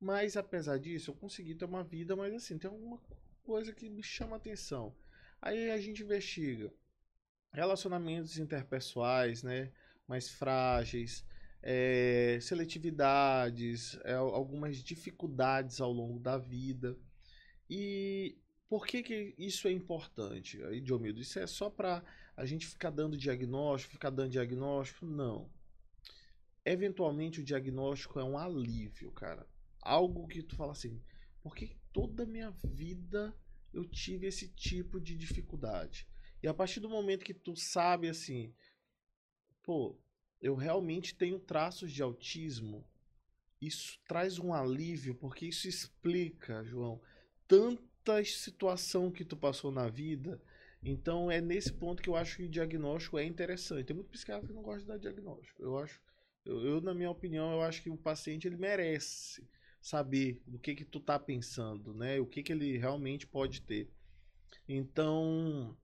Mas 0.01 0.37
apesar 0.37 0.79
disso, 0.79 1.11
eu 1.11 1.15
consegui 1.15 1.55
ter 1.55 1.65
uma 1.65 1.85
vida, 1.85 2.17
mas 2.17 2.35
assim, 2.35 2.59
tem 2.59 2.71
alguma 2.71 2.99
coisa 3.43 3.73
que 3.73 3.89
me 3.89 4.03
chama 4.03 4.37
atenção. 4.37 4.95
Aí 5.41 5.71
a 5.71 5.79
gente 5.79 6.03
investiga 6.03 6.73
relacionamentos 7.53 8.39
interpessoais, 8.39 9.43
né? 9.43 9.73
mais 10.07 10.29
frágeis, 10.29 11.25
é, 11.63 12.39
seletividades, 12.41 13.99
é, 14.05 14.15
algumas 14.15 14.83
dificuldades 14.83 15.81
ao 15.81 15.93
longo 15.93 16.19
da 16.19 16.37
vida. 16.37 16.97
E 17.69 18.37
por 18.69 18.87
que, 18.87 19.03
que 19.03 19.35
isso 19.39 19.69
é 19.69 19.73
importante, 19.73 20.59
Diomildo? 20.81 21.21
Isso 21.21 21.39
é 21.39 21.47
só 21.47 21.71
para 21.71 22.03
a 22.37 22.45
gente 22.45 22.67
ficar 22.67 22.91
dando 22.91 23.17
diagnóstico, 23.17 23.93
ficar 23.93 24.11
dando 24.11 24.31
diagnóstico? 24.31 25.07
Não. 25.07 25.51
Eventualmente 26.65 27.41
o 27.41 27.45
diagnóstico 27.45 28.21
é 28.21 28.25
um 28.25 28.39
alívio, 28.39 29.11
cara. 29.13 29.47
Algo 29.81 30.27
que 30.27 30.43
tu 30.43 30.57
fala 30.57 30.73
assim, 30.73 31.03
por 31.43 31.55
que 31.55 31.77
toda 31.93 32.23
a 32.23 32.27
minha 32.27 32.51
vida 32.65 33.35
eu 33.73 33.85
tive 33.85 34.27
esse 34.27 34.49
tipo 34.49 35.01
de 35.01 35.17
dificuldade? 35.17 36.07
E 36.43 36.49
a 36.49 36.55
partir 36.55 36.81
do 36.81 36.89
momento 36.89 37.25
que 37.25 37.35
tu 37.35 37.57
sabe 37.57 38.09
assim, 38.09 38.55
pô, 39.63 39.99
eu 40.41 40.55
realmente 40.55 41.15
tenho 41.15 41.39
traços 41.39 41.93
de 41.93 42.03
autismo, 42.03 42.85
isso 43.61 43.99
traz 44.09 44.41
um 44.41 44.53
alívio, 44.53 45.15
porque 45.15 45.47
isso 45.47 45.69
explica, 45.69 46.65
João, 46.65 47.01
tanta 47.47 48.25
situação 48.25 49.11
que 49.11 49.25
tu 49.25 49.37
passou 49.37 49.71
na 49.71 49.89
vida. 49.89 50.43
Então 50.83 51.31
é 51.31 51.41
nesse 51.41 51.73
ponto 51.73 52.03
que 52.03 52.09
eu 52.09 52.17
acho 52.17 52.39
que 52.39 52.45
o 52.45 52.49
diagnóstico 52.49 53.19
é 53.19 53.25
interessante. 53.25 53.87
Tem 53.87 53.97
muito 53.97 54.11
psiquiatra 54.11 54.49
que 54.49 54.53
não 54.53 54.63
gosta 54.63 54.81
de 54.81 54.87
dar 54.87 54.99
diagnóstico. 54.99 55.63
Eu 55.63 55.79
acho, 55.79 56.01
eu, 56.45 56.61
eu, 56.65 56.81
na 56.81 56.93
minha 56.93 57.11
opinião, 57.11 57.53
eu 57.53 57.63
acho 57.63 57.83
que 57.83 57.91
o 57.91 57.97
paciente 57.97 58.49
ele 58.49 58.57
merece 58.57 59.47
saber 59.81 60.43
do 60.47 60.59
que 60.59 60.75
que 60.75 60.85
tu 60.85 61.01
tá 61.01 61.19
pensando, 61.19 61.95
né? 61.95 62.19
O 62.21 62.27
que 62.27 62.43
que 62.43 62.53
ele 62.53 62.77
realmente 62.79 63.27
pode 63.27 63.63
ter. 63.63 63.91
Então, 64.69 65.77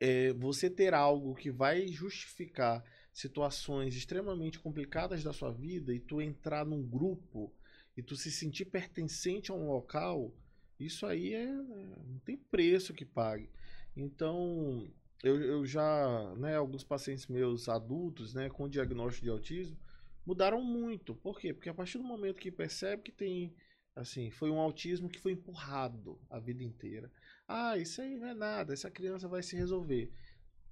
é, 0.00 0.32
você 0.32 0.68
ter 0.68 0.94
algo 0.94 1.34
que 1.34 1.50
vai 1.50 1.86
justificar 1.88 2.84
situações 3.12 3.94
extremamente 3.94 4.58
complicadas 4.58 5.22
da 5.22 5.32
sua 5.32 5.52
vida 5.52 5.94
e 5.94 6.00
tu 6.00 6.20
entrar 6.20 6.64
num 6.64 6.82
grupo 6.82 7.54
e 7.96 8.02
tu 8.02 8.16
se 8.16 8.30
sentir 8.30 8.64
pertencente 8.64 9.50
a 9.50 9.54
um 9.54 9.68
local, 9.68 10.34
isso 10.80 11.06
aí 11.06 11.34
é 11.34 11.46
não 11.46 12.18
tem 12.24 12.36
preço 12.36 12.94
que 12.94 13.04
pague. 13.04 13.48
Então, 13.96 14.88
eu, 15.22 15.40
eu 15.40 15.66
já, 15.66 16.34
né, 16.36 16.56
alguns 16.56 16.84
pacientes 16.84 17.26
meus 17.26 17.68
adultos, 17.68 18.34
né, 18.34 18.48
com 18.48 18.68
diagnóstico 18.68 19.24
de 19.24 19.30
autismo, 19.30 19.76
mudaram 20.24 20.62
muito. 20.62 21.14
Por 21.14 21.38
quê? 21.38 21.52
Porque 21.52 21.68
a 21.68 21.74
partir 21.74 21.98
do 21.98 22.04
momento 22.04 22.40
que 22.40 22.50
percebe 22.50 23.02
que 23.02 23.12
tem, 23.12 23.54
assim, 23.94 24.30
foi 24.30 24.50
um 24.50 24.60
autismo 24.60 25.08
que 25.08 25.18
foi 25.18 25.32
empurrado 25.32 26.18
a 26.30 26.38
vida 26.38 26.62
inteira. 26.62 27.10
Ah, 27.46 27.76
isso 27.76 28.00
aí 28.00 28.16
não 28.16 28.28
é 28.28 28.34
nada, 28.34 28.72
essa 28.72 28.90
criança 28.90 29.28
vai 29.28 29.42
se 29.42 29.56
resolver. 29.56 30.10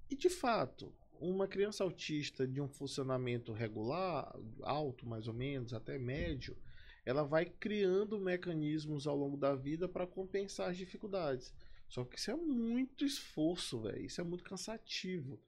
E 0.09 0.17
de 0.17 0.31
fato, 0.31 0.93
uma 1.21 1.47
criança 1.47 1.85
autista 1.85 2.47
de 2.47 2.61
um 2.61 2.69
funcionamento 2.69 3.53
regular, 3.53 4.35
alto 4.63 5.07
mais 5.07 5.29
ou 5.29 5.35
menos, 5.35 5.75
até 5.75 5.99
médio, 5.99 6.57
ela 7.05 7.23
vai 7.23 7.45
criando 7.45 8.19
mecanismos 8.19 9.07
ao 9.07 9.17
longo 9.17 9.37
da 9.37 9.55
vida 9.55 9.89
para 9.89 10.07
compensar 10.07 10.71
as 10.71 10.77
dificuldades. 10.77 11.53
Só 11.91 12.05
que 12.05 12.19
isso 12.19 12.31
é 12.31 12.37
muito 12.37 13.05
esforço, 13.05 13.83
velho. 13.83 14.07
Isso 14.07 14.21
é 14.21 14.25
muito 14.25 14.43
cansativo. 14.43 15.39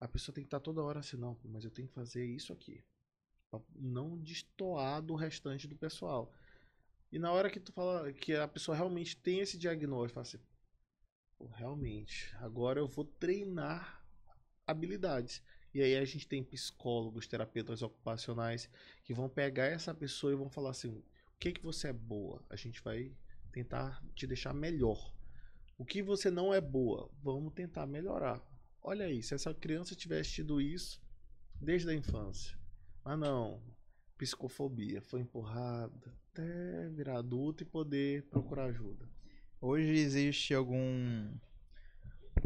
A 0.00 0.08
pessoa 0.08 0.34
tem 0.34 0.42
que 0.42 0.48
estar 0.48 0.58
toda 0.58 0.82
hora 0.82 0.98
assim, 0.98 1.16
não, 1.16 1.38
mas 1.44 1.64
eu 1.64 1.70
tenho 1.70 1.86
que 1.86 1.94
fazer 1.94 2.24
isso 2.24 2.52
aqui. 2.52 2.82
Pra 3.48 3.60
não 3.76 4.18
destoar 4.18 5.00
do 5.00 5.14
restante 5.14 5.68
do 5.68 5.76
pessoal. 5.76 6.34
E 7.12 7.18
na 7.18 7.30
hora 7.30 7.50
que 7.50 7.60
tu 7.60 7.72
fala 7.72 8.12
que 8.12 8.34
a 8.34 8.48
pessoa 8.48 8.76
realmente 8.76 9.16
tem 9.16 9.40
esse 9.40 9.56
diagnóstico, 9.56 10.14
fala 10.14 10.26
assim, 10.26 10.40
Pô, 11.40 11.46
realmente, 11.46 12.30
agora 12.36 12.78
eu 12.78 12.86
vou 12.86 13.02
treinar 13.02 14.04
habilidades. 14.66 15.42
E 15.72 15.80
aí 15.80 15.96
a 15.96 16.04
gente 16.04 16.28
tem 16.28 16.44
psicólogos, 16.44 17.26
terapeutas 17.26 17.80
ocupacionais 17.80 18.68
que 19.02 19.14
vão 19.14 19.26
pegar 19.26 19.64
essa 19.64 19.94
pessoa 19.94 20.34
e 20.34 20.36
vão 20.36 20.50
falar 20.50 20.68
assim: 20.68 20.90
o 20.90 21.02
que 21.38 21.52
que 21.52 21.62
você 21.62 21.88
é 21.88 21.92
boa? 21.94 22.44
A 22.50 22.56
gente 22.56 22.82
vai 22.82 23.10
tentar 23.50 24.04
te 24.14 24.26
deixar 24.26 24.52
melhor. 24.52 25.14
O 25.80 25.84
que 25.86 26.02
você 26.02 26.30
não 26.30 26.52
é 26.52 26.60
boa? 26.60 27.10
Vamos 27.22 27.54
tentar 27.54 27.86
melhorar. 27.86 28.38
Olha 28.82 29.06
aí, 29.06 29.22
se 29.22 29.32
essa 29.32 29.54
criança 29.54 29.94
tivesse 29.94 30.32
tido 30.32 30.60
isso 30.60 31.02
desde 31.58 31.88
a 31.88 31.94
infância. 31.94 32.54
Mas 33.02 33.18
não, 33.18 33.62
psicofobia, 34.18 35.00
foi 35.00 35.22
empurrada 35.22 36.14
até 36.30 36.90
virar 36.90 37.20
adulto 37.20 37.62
e 37.62 37.66
poder 37.66 38.24
procurar 38.24 38.66
ajuda. 38.66 39.08
Hoje 39.58 39.88
existe 39.88 40.52
algum 40.52 41.32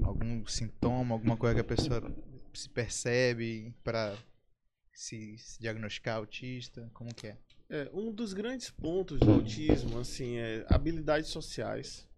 algum 0.01 0.47
sintoma, 0.47 1.17
alguma 1.17 1.37
coisa 1.37 1.57
que 1.57 1.61
a 1.61 1.65
pessoa 1.65 2.01
se 2.55 2.69
percebe 2.69 3.75
para 3.83 4.17
se, 4.93 5.37
se 5.39 5.59
diagnosticar 5.61 6.19
autista? 6.19 6.89
Como 6.95 7.13
que 7.13 7.27
é? 7.27 7.39
É, 7.69 7.91
um 7.93 8.13
dos 8.13 8.33
grandes 8.33 8.71
pontos 8.71 9.19
do 9.19 9.33
autismo, 9.33 9.99
assim, 9.99 10.37
é 10.37 10.65
habilidades 10.69 11.31
sociais. 11.31 12.09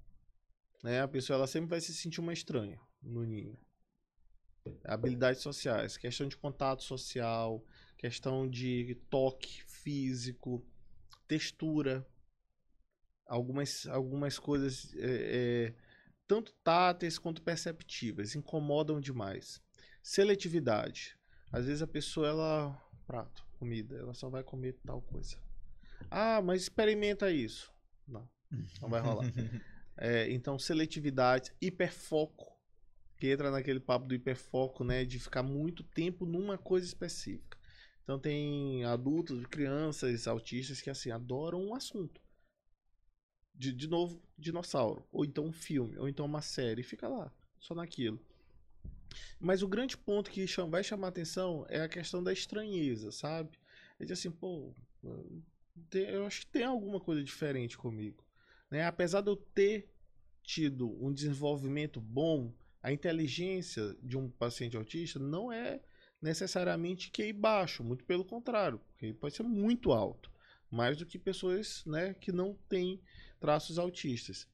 Né? 0.87 1.01
A 1.01 1.09
pessoa 1.09 1.37
ela 1.37 1.49
sempre 1.49 1.71
vai 1.71 1.81
se 1.81 1.93
sentir 1.93 2.21
uma 2.21 2.33
estranha 2.33 2.79
no 3.03 3.25
ninho. 3.25 3.59
Habilidades 4.85 5.43
sociais, 5.43 5.97
questão 5.97 6.29
de 6.29 6.37
contato 6.37 6.85
social, 6.85 7.65
questão 7.99 8.49
de 8.49 8.95
toque 9.11 9.65
físico, 9.65 10.65
textura, 11.27 12.07
algumas, 13.27 13.89
algumas 13.89 14.39
coisas 14.39 14.95
é, 14.95 15.01
é, 15.03 15.75
tanto 16.25 16.53
táteis 16.63 17.19
quanto 17.19 17.43
perceptíveis 17.43 18.37
incomodam 18.37 19.01
demais. 19.01 19.61
Seletividade, 20.01 21.19
às 21.51 21.67
vezes 21.67 21.83
a 21.83 21.87
pessoa 21.89 22.29
ela 22.29 22.91
prato, 23.09 23.45
comida, 23.59 23.97
ela 23.97 24.15
só 24.15 24.29
vai 24.29 24.45
comer 24.45 24.79
tal 24.85 25.03
coisa. 25.03 25.37
Ah, 26.09 26.41
mas 26.41 26.63
experimenta 26.63 27.29
isso. 27.29 27.75
Não, 28.07 28.29
não 28.81 28.89
vai 28.89 29.01
rolar. 29.01 29.25
É, 29.97 30.31
então, 30.33 30.59
seletividade, 30.59 31.53
hiperfoco, 31.61 32.55
que 33.19 33.29
entra 33.31 33.51
naquele 33.51 33.81
papo 33.81 34.07
do 34.07 34.15
hiperfoco, 34.15 34.85
né? 34.85 35.05
De 35.05 35.19
ficar 35.19 35.43
muito 35.43 35.83
tempo 35.83 36.27
numa 36.27 36.59
coisa 36.59 36.87
específica. 36.87 37.59
Então, 38.05 38.19
tem 38.19 38.85
adultos, 38.85 39.45
crianças, 39.47 40.27
autistas 40.29 40.81
que, 40.81 40.91
assim, 40.91 41.11
adoram 41.11 41.61
um 41.67 41.75
assunto. 41.75 42.21
de, 43.55 43.73
de 43.73 43.89
novo, 43.89 44.23
dinossauro. 44.39 45.07
Ou 45.13 45.25
então 45.25 45.47
um 45.47 45.53
filme, 45.53 45.97
ou 45.99 46.09
então 46.09 46.27
uma 46.27 46.43
série. 46.43 46.83
Fica 46.83 47.09
lá, 47.09 47.33
só 47.59 47.75
naquilo. 47.75 48.21
Mas 49.41 49.63
o 49.63 49.69
grande 49.69 49.97
ponto 49.97 50.31
que 50.31 50.45
vai 50.69 50.83
chamar 50.85 51.09
atenção 51.09 51.65
é 51.69 51.81
a 51.81 51.89
questão 51.89 52.23
da 52.23 52.33
estranheza, 52.33 53.11
sabe? 53.11 53.59
É 53.99 54.05
de 54.05 54.13
assim, 54.13 54.31
pô, 54.31 54.75
eu 55.93 56.27
acho 56.27 56.41
que 56.41 56.47
tem 56.49 56.65
alguma 56.65 57.01
coisa 57.01 57.23
diferente 57.23 57.79
comigo. 57.79 58.26
Né? 58.77 58.85
Apesar 58.85 59.23
de 59.23 59.31
eu 59.31 59.37
ter 59.37 59.91
tido 60.43 61.03
um 61.03 61.11
desenvolvimento 61.11 61.99
bom, 61.99 62.53
a 62.83 62.93
inteligência 62.93 63.97
de 64.03 64.19
um 64.19 64.29
paciente 64.29 64.77
autista 64.77 65.19
não 65.19 65.51
é 65.51 65.81
necessariamente 66.21 67.11
QI 67.11 67.33
baixo, 67.33 67.83
muito 67.83 68.05
pelo 68.05 68.23
contrário, 68.23 68.79
QI 68.99 69.15
pode 69.15 69.35
ser 69.35 69.45
muito 69.45 69.93
alto, 69.93 70.31
mais 70.71 70.95
do 70.99 71.07
que 71.07 71.19
pessoas 71.19 71.85
né, 71.87 72.13
que 72.13 72.31
não 72.31 72.53
têm 72.69 73.01
traços 73.41 73.79
autistas. 73.79 74.47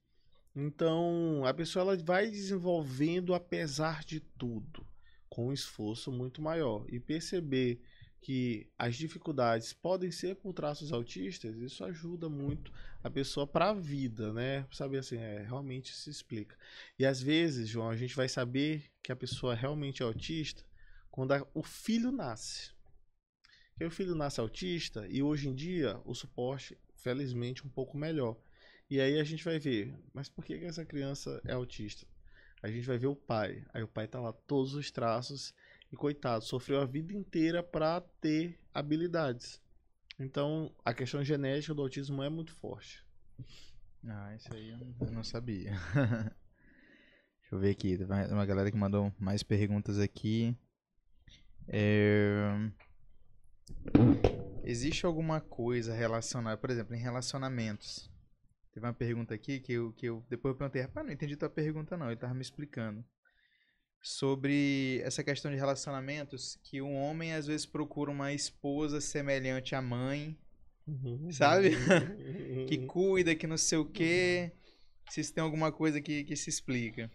Então, 0.54 1.44
a 1.44 1.52
pessoa 1.52 1.82
ela 1.82 1.96
vai 1.96 2.30
desenvolvendo 2.30 3.34
apesar 3.34 4.04
de 4.04 4.20
tudo, 4.20 4.86
com 5.28 5.48
um 5.48 5.52
esforço 5.52 6.12
muito 6.12 6.40
maior. 6.40 6.86
E 6.88 7.00
perceber 7.00 7.82
que 8.22 8.70
as 8.78 8.94
dificuldades 8.94 9.72
podem 9.72 10.12
ser 10.12 10.36
por 10.36 10.52
traços 10.52 10.92
autistas, 10.92 11.56
isso 11.56 11.84
ajuda 11.84 12.28
muito 12.28 12.72
a 13.02 13.10
pessoa 13.10 13.48
para 13.48 13.70
a 13.70 13.74
vida, 13.74 14.32
né? 14.32 14.64
Saber 14.70 14.98
assim, 14.98 15.16
é, 15.16 15.42
realmente 15.42 15.92
se 15.92 16.08
explica. 16.08 16.56
E 16.96 17.04
às 17.04 17.20
vezes, 17.20 17.68
João, 17.68 17.90
a 17.90 17.96
gente 17.96 18.14
vai 18.14 18.28
saber 18.28 18.84
que 19.02 19.10
a 19.10 19.16
pessoa 19.16 19.56
realmente 19.56 20.04
é 20.04 20.06
autista 20.06 20.64
quando 21.10 21.32
a, 21.32 21.44
o 21.52 21.64
filho 21.64 22.12
nasce. 22.12 22.70
Porque 23.72 23.86
o 23.86 23.90
filho 23.90 24.14
nasce 24.14 24.38
autista 24.38 25.04
e 25.08 25.20
hoje 25.20 25.48
em 25.48 25.54
dia 25.54 26.00
o 26.04 26.14
suporte, 26.14 26.78
felizmente, 26.94 27.66
um 27.66 27.70
pouco 27.70 27.98
melhor. 27.98 28.40
E 28.88 29.00
aí 29.00 29.18
a 29.18 29.24
gente 29.24 29.44
vai 29.44 29.58
ver, 29.58 29.92
mas 30.14 30.28
por 30.28 30.44
que, 30.44 30.56
que 30.60 30.64
essa 30.64 30.84
criança 30.84 31.42
é 31.44 31.54
autista? 31.54 32.06
A 32.62 32.68
gente 32.68 32.86
vai 32.86 32.98
ver 32.98 33.08
o 33.08 33.16
pai. 33.16 33.64
Aí 33.74 33.82
o 33.82 33.88
pai 33.88 34.06
tá 34.06 34.20
lá 34.20 34.32
todos 34.32 34.74
os 34.74 34.92
traços 34.92 35.52
e 35.92 35.96
coitado, 35.96 36.42
sofreu 36.44 36.80
a 36.80 36.86
vida 36.86 37.12
inteira 37.12 37.62
para 37.62 38.00
ter 38.20 38.58
habilidades. 38.72 39.60
Então, 40.18 40.74
a 40.84 40.94
questão 40.94 41.22
genética 41.22 41.74
do 41.74 41.82
autismo 41.82 42.22
é 42.22 42.30
muito 42.30 42.54
forte. 42.54 43.04
Ah, 44.06 44.34
isso 44.34 44.52
aí 44.54 44.70
eu 44.70 45.12
não 45.12 45.22
sabia. 45.22 45.72
Deixa 47.40 47.54
eu 47.54 47.58
ver 47.58 47.70
aqui, 47.70 47.98
uma 48.30 48.46
galera 48.46 48.70
que 48.70 48.76
mandou 48.76 49.12
mais 49.18 49.42
perguntas 49.42 49.98
aqui. 49.98 50.56
É... 51.68 52.70
Existe 54.64 55.04
alguma 55.04 55.40
coisa 55.40 55.92
relacionada, 55.92 56.56
por 56.56 56.70
exemplo, 56.70 56.94
em 56.94 56.98
relacionamentos? 56.98 58.10
Teve 58.72 58.86
uma 58.86 58.94
pergunta 58.94 59.34
aqui 59.34 59.60
que 59.60 59.74
eu, 59.74 59.92
que 59.92 60.06
eu 60.06 60.24
depois 60.30 60.54
eu 60.54 60.58
perguntei, 60.58 60.82
rapaz, 60.82 61.04
não 61.04 61.12
entendi 61.12 61.36
tua 61.36 61.50
pergunta 61.50 61.96
não, 61.96 62.06
ele 62.06 62.16
tava 62.16 62.32
me 62.32 62.40
explicando. 62.40 63.04
Sobre 64.02 65.00
essa 65.04 65.22
questão 65.22 65.50
de 65.50 65.56
relacionamentos, 65.56 66.58
que 66.64 66.82
um 66.82 66.96
homem 66.96 67.34
às 67.34 67.46
vezes 67.46 67.64
procura 67.64 68.10
uma 68.10 68.32
esposa 68.32 69.00
semelhante 69.00 69.76
à 69.76 69.80
mãe, 69.80 70.36
uhum. 70.86 71.30
sabe? 71.30 71.70
que 72.68 72.78
cuida, 72.86 73.34
que 73.36 73.46
não 73.46 73.56
sei 73.56 73.78
o 73.78 73.84
quê. 73.84 74.52
Se 75.08 75.32
tem 75.32 75.42
alguma 75.42 75.70
coisa 75.70 76.00
que, 76.00 76.24
que 76.24 76.34
se 76.34 76.50
explica. 76.50 77.10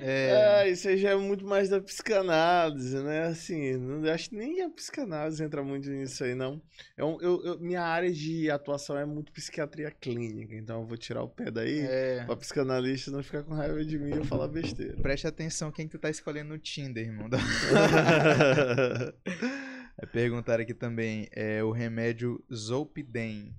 É... 0.00 0.64
é, 0.64 0.70
isso 0.70 0.88
aí 0.88 0.96
já 0.96 1.10
é 1.10 1.16
muito 1.16 1.46
mais 1.46 1.68
da 1.68 1.80
psicanálise, 1.80 2.96
né? 3.02 3.26
Assim, 3.26 3.76
não 3.76 4.12
acho 4.12 4.30
que 4.30 4.36
nem 4.36 4.62
a 4.62 4.70
psicanálise 4.70 5.42
entra 5.42 5.62
muito 5.62 5.88
nisso 5.90 6.24
aí, 6.24 6.34
não. 6.34 6.60
Eu, 6.96 7.18
é 7.20 7.24
eu, 7.24 7.44
eu, 7.44 7.60
minha 7.60 7.82
área 7.82 8.12
de 8.12 8.50
atuação 8.50 8.96
é 8.96 9.04
muito 9.04 9.32
psiquiatria 9.32 9.90
clínica, 9.90 10.54
então 10.54 10.80
eu 10.80 10.86
vou 10.86 10.96
tirar 10.96 11.22
o 11.22 11.28
pé 11.28 11.50
daí 11.50 11.80
é. 11.80 12.24
pra 12.24 12.36
psicanalista 12.36 13.10
não 13.10 13.22
ficar 13.22 13.42
com 13.42 13.54
raiva 13.54 13.84
de 13.84 13.98
mim 13.98 14.20
e 14.20 14.24
falar 14.24 14.48
besteira. 14.48 14.96
Preste 15.02 15.26
atenção 15.26 15.70
quem 15.70 15.86
que 15.86 15.92
tu 15.92 16.00
tá 16.00 16.10
escolhendo 16.10 16.50
no 16.50 16.58
Tinder, 16.58 17.04
irmão. 17.04 17.28
é, 19.98 20.06
perguntaram 20.06 20.62
aqui 20.62 20.74
também, 20.74 21.28
é 21.32 21.62
o 21.62 21.70
remédio 21.70 22.42
Zolpidem. 22.52 23.54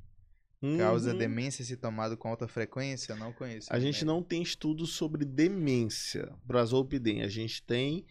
Causa 0.78 1.12
uhum. 1.12 1.18
demência 1.18 1.64
se 1.64 1.78
tomado 1.78 2.18
com 2.18 2.28
alta 2.28 2.48
frequência? 2.48 3.16
Não 3.16 3.32
conheço. 3.32 3.72
A 3.72 3.80
gente 3.80 4.04
não 4.04 4.22
tem 4.22 4.42
estudos 4.42 4.92
sobre 4.92 5.24
demência 5.24 6.34
para 6.46 6.66
Zolpidem. 6.66 7.22
A 7.22 7.30
gente 7.30 7.64
tem 7.64 8.06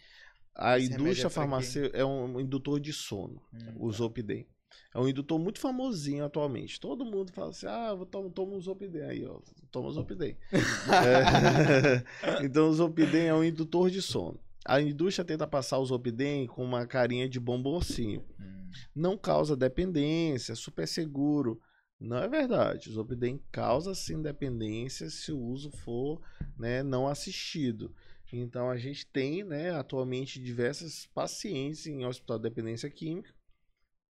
a 0.54 0.78
Esse 0.78 0.92
indústria 0.92 1.26
é 1.26 1.30
farmacêutica 1.30 1.96
é 1.96 2.04
um 2.04 2.40
indutor 2.40 2.80
de 2.80 2.92
sono, 2.92 3.40
hum, 3.52 3.74
o 3.76 3.90
tá. 3.90 3.98
Zolpidem. 3.98 4.46
É 4.94 4.98
um 4.98 5.06
indutor 5.06 5.38
muito 5.38 5.60
famosinho 5.60 6.24
atualmente. 6.24 6.80
Todo 6.80 7.04
mundo 7.04 7.32
fala 7.32 7.50
assim: 7.50 7.66
ah, 7.66 7.94
vou 7.94 8.06
tomar 8.06 8.30
tomo 8.30 8.56
um 8.56 8.60
Zolpidem. 8.60 9.02
Aí, 9.02 9.26
ó, 9.26 9.40
toma 9.70 9.88
o 9.88 9.92
Zolpidem. 9.92 10.36
é... 10.50 12.02
Então, 12.44 12.68
o 12.68 12.72
Zolpidem 12.72 13.26
é 13.26 13.34
um 13.34 13.44
indutor 13.44 13.90
de 13.90 14.00
sono. 14.00 14.40
A 14.64 14.80
indústria 14.80 15.24
tenta 15.24 15.46
passar 15.46 15.78
o 15.78 15.86
Zolpidem 15.86 16.46
com 16.46 16.64
uma 16.64 16.86
carinha 16.86 17.28
de 17.28 17.38
bomboncinho. 17.38 18.24
Hum. 18.40 18.70
Não 18.94 19.16
causa 19.16 19.56
dependência, 19.56 20.54
super 20.54 20.88
seguro. 20.88 21.60
Não 22.00 22.18
é 22.18 22.28
verdade. 22.28 22.88
O 22.88 22.92
Zolpidem 22.92 23.42
causa 23.50 23.94
sim 23.94 24.22
dependência 24.22 25.10
se 25.10 25.32
o 25.32 25.40
uso 25.40 25.70
for 25.70 26.22
né, 26.56 26.82
não 26.82 27.08
assistido. 27.08 27.94
Então 28.32 28.70
a 28.70 28.76
gente 28.76 29.06
tem 29.06 29.42
né, 29.42 29.70
atualmente 29.70 30.40
diversos 30.40 31.06
pacientes 31.06 31.86
em 31.86 32.04
hospital 32.04 32.38
de 32.38 32.48
dependência 32.48 32.90
química 32.90 33.34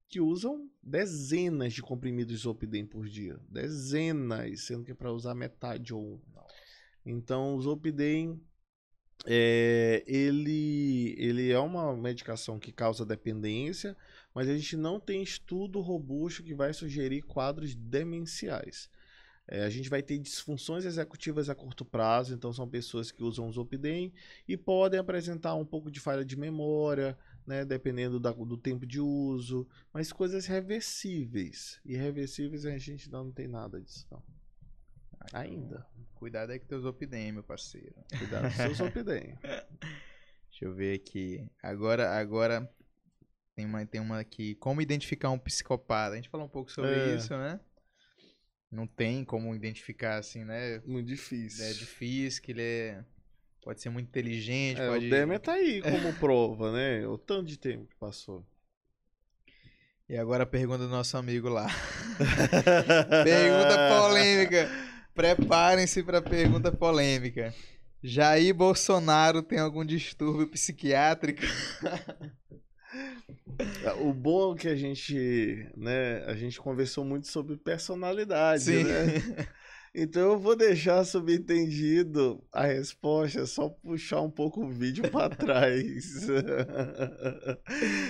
que 0.07 0.21
usam 0.21 0.69
dezenas 0.81 1.73
de 1.73 1.81
comprimidos 1.81 2.35
de 2.35 2.43
Zolpidem 2.43 2.85
por 2.85 3.07
dia. 3.07 3.39
Dezenas, 3.49 4.65
sendo 4.65 4.85
que 4.85 4.91
é 4.91 4.95
para 4.95 5.11
usar 5.11 5.33
metade 5.33 5.93
ou 5.93 6.03
um. 6.03 6.21
Então 7.03 7.55
o 7.55 7.61
Zolpidem 7.61 8.39
é, 9.25 10.03
ele, 10.05 11.15
ele 11.17 11.51
é 11.51 11.59
uma 11.59 11.95
medicação 11.95 12.59
que 12.59 12.71
causa 12.71 13.05
dependência, 13.05 13.97
mas 14.33 14.49
a 14.49 14.55
gente 14.55 14.75
não 14.75 14.99
tem 14.99 15.21
estudo 15.21 15.79
robusto 15.79 16.43
que 16.43 16.53
vai 16.53 16.73
sugerir 16.73 17.21
quadros 17.21 17.75
demenciais. 17.75 18.89
É, 19.47 19.63
a 19.63 19.69
gente 19.69 19.89
vai 19.89 20.01
ter 20.01 20.17
disfunções 20.19 20.85
executivas 20.85 21.49
a 21.49 21.55
curto 21.55 21.83
prazo, 21.83 22.33
então 22.33 22.53
são 22.53 22.67
pessoas 22.67 23.11
que 23.11 23.21
usam 23.21 23.51
Zolpidem 23.51 24.13
e 24.47 24.55
podem 24.55 24.99
apresentar 24.99 25.53
um 25.55 25.65
pouco 25.65 25.91
de 25.91 25.99
falha 25.99 26.23
de 26.23 26.37
memória, 26.37 27.17
né, 27.45 27.65
dependendo 27.65 28.19
da, 28.21 28.31
do 28.31 28.57
tempo 28.57 28.85
de 28.85 29.01
uso, 29.01 29.67
mas 29.91 30.13
coisas 30.13 30.45
reversíveis. 30.45 31.79
E 31.83 31.95
reversíveis 31.95 32.65
a 32.65 32.77
gente 32.77 33.11
não 33.11 33.31
tem 33.31 33.47
nada 33.47 33.81
disso, 33.81 34.07
não. 34.09 34.23
Ainda. 35.33 35.85
Cuidado 36.15 36.51
aí 36.51 36.59
com 36.59 36.67
teus 36.67 36.83
Zolpidem, 36.83 37.33
meu 37.33 37.43
parceiro. 37.43 37.95
Cuidado 38.17 38.43
com 38.43 38.51
seus 38.51 38.77
Zolpidem. 38.77 39.37
Deixa 40.49 40.65
eu 40.65 40.73
ver 40.73 40.95
aqui. 40.95 41.45
Agora, 41.61 42.17
agora 42.17 42.69
tem 43.55 43.65
uma, 43.65 43.85
tem 43.85 44.01
uma 44.01 44.19
aqui. 44.19 44.55
Como 44.55 44.81
identificar 44.81 45.29
um 45.29 45.37
psicopata? 45.37 46.13
A 46.13 46.15
gente 46.15 46.29
falou 46.29 46.45
um 46.45 46.49
pouco 46.49 46.71
sobre 46.71 46.91
é. 46.91 47.15
isso, 47.15 47.35
né? 47.37 47.59
Não 48.71 48.87
tem 48.87 49.23
como 49.23 49.53
identificar 49.53 50.17
assim, 50.17 50.43
né? 50.43 50.81
Muito 50.85 51.07
difícil. 51.07 51.63
É 51.65 51.73
difícil, 51.73 52.41
que 52.41 52.51
ele 52.51 52.63
é. 52.63 53.05
Pode 53.61 53.81
ser 53.81 53.89
muito 53.89 54.07
inteligente. 54.07 54.81
É, 54.81 54.87
pode... 54.87 55.05
O 55.05 55.09
Demer 55.09 55.39
tá 55.39 55.53
aí 55.53 55.81
como 55.83 56.13
prova, 56.15 56.71
né? 56.71 57.07
O 57.07 57.17
tanto 57.17 57.45
de 57.45 57.57
tempo 57.57 57.85
que 57.85 57.95
passou. 57.95 58.45
E 60.09 60.17
agora 60.17 60.43
a 60.43 60.47
pergunta 60.47 60.79
do 60.79 60.89
nosso 60.89 61.15
amigo 61.15 61.47
lá. 61.47 61.67
pergunta 63.23 64.01
polêmica. 64.01 64.69
Preparem-se 65.13 66.03
para 66.03 66.21
pergunta 66.21 66.71
polêmica. 66.71 67.53
Jair 68.03 68.53
Bolsonaro 68.53 69.41
tem 69.41 69.59
algum 69.59 69.85
distúrbio 69.85 70.47
psiquiátrico? 70.47 71.41
O 74.01 74.13
bom 74.13 74.53
é 74.53 74.57
que 74.57 74.67
a 74.67 74.75
gente, 74.75 75.69
né, 75.75 76.23
a 76.25 76.35
gente 76.35 76.59
conversou 76.59 77.03
muito 77.03 77.27
sobre 77.27 77.57
personalidade, 77.57 78.63
Sim. 78.63 78.83
né? 78.83 79.47
Então 79.95 80.31
eu 80.31 80.39
vou 80.39 80.55
deixar 80.55 81.03
subentendido 81.05 82.43
a 82.51 82.65
resposta, 82.65 83.45
só 83.45 83.69
puxar 83.69 84.21
um 84.21 84.31
pouco 84.31 84.65
o 84.65 84.69
vídeo 84.69 85.09
para 85.11 85.29
trás. 85.35 86.25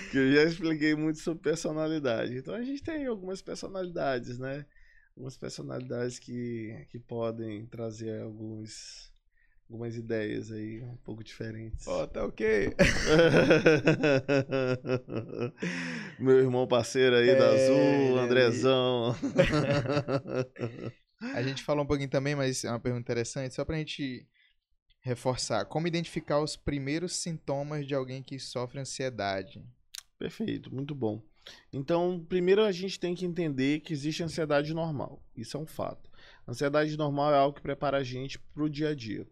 que 0.10 0.18
eu 0.18 0.32
já 0.32 0.44
expliquei 0.44 0.96
muito 0.96 1.20
sobre 1.20 1.42
personalidade. 1.42 2.38
Então 2.38 2.56
a 2.56 2.62
gente 2.62 2.82
tem 2.82 3.06
algumas 3.06 3.42
personalidades, 3.42 4.40
né? 4.40 4.66
Algumas 5.10 5.38
personalidades 5.38 6.20
que, 6.20 6.88
que 6.90 6.98
podem 6.98 7.66
trazer 7.66 8.22
alguns 8.22 9.13
algumas 9.70 9.96
ideias 9.96 10.52
aí 10.52 10.82
um 10.82 10.98
pouco 10.98 11.24
diferentes. 11.24 11.88
Ó, 11.88 12.04
oh, 12.04 12.08
tá 12.08 12.26
ok. 12.26 12.76
Meu 16.20 16.40
irmão 16.40 16.68
parceiro 16.68 17.16
aí 17.16 17.30
é, 17.30 17.36
da 17.36 17.50
Azul, 17.50 18.20
Andrezão. 18.20 19.16
a 21.34 21.42
gente 21.42 21.64
falou 21.64 21.84
um 21.84 21.88
pouquinho 21.88 22.10
também, 22.10 22.36
mas 22.36 22.64
é 22.64 22.70
uma 22.70 22.80
pergunta 22.80 23.02
interessante, 23.02 23.56
só 23.56 23.66
pra 23.66 23.78
gente 23.78 24.28
reforçar. 25.02 25.66
Como 25.66 25.88
identificar 25.88 26.40
os 26.40 26.56
primeiros 26.56 27.16
sintomas 27.16 27.86
de 27.86 27.94
alguém 27.94 28.24
que 28.24 28.40
sofre 28.40 28.80
ansiedade? 28.80 29.62
Perfeito, 30.18 30.74
muito 30.74 30.96
bom. 30.96 31.22
Então, 31.72 32.24
primeiro 32.30 32.64
a 32.64 32.72
gente 32.72 33.00
tem 33.00 33.14
que 33.14 33.26
entender 33.26 33.82
que 33.82 33.92
existe 33.92 34.24
ansiedade 34.24 34.74
normal. 34.74 35.22
Isso 35.36 35.58
é 35.58 35.60
um 35.60 35.66
fato. 35.66 36.10
Ansiedade 36.48 36.96
normal 36.98 37.34
é 37.34 37.38
algo 37.38 37.56
que 37.56 37.62
prepara 37.62 37.98
a 37.98 38.04
gente 38.04 38.40
pro 38.54 38.70
dia 38.70 38.90
a 38.90 38.96
dia. 38.96 39.28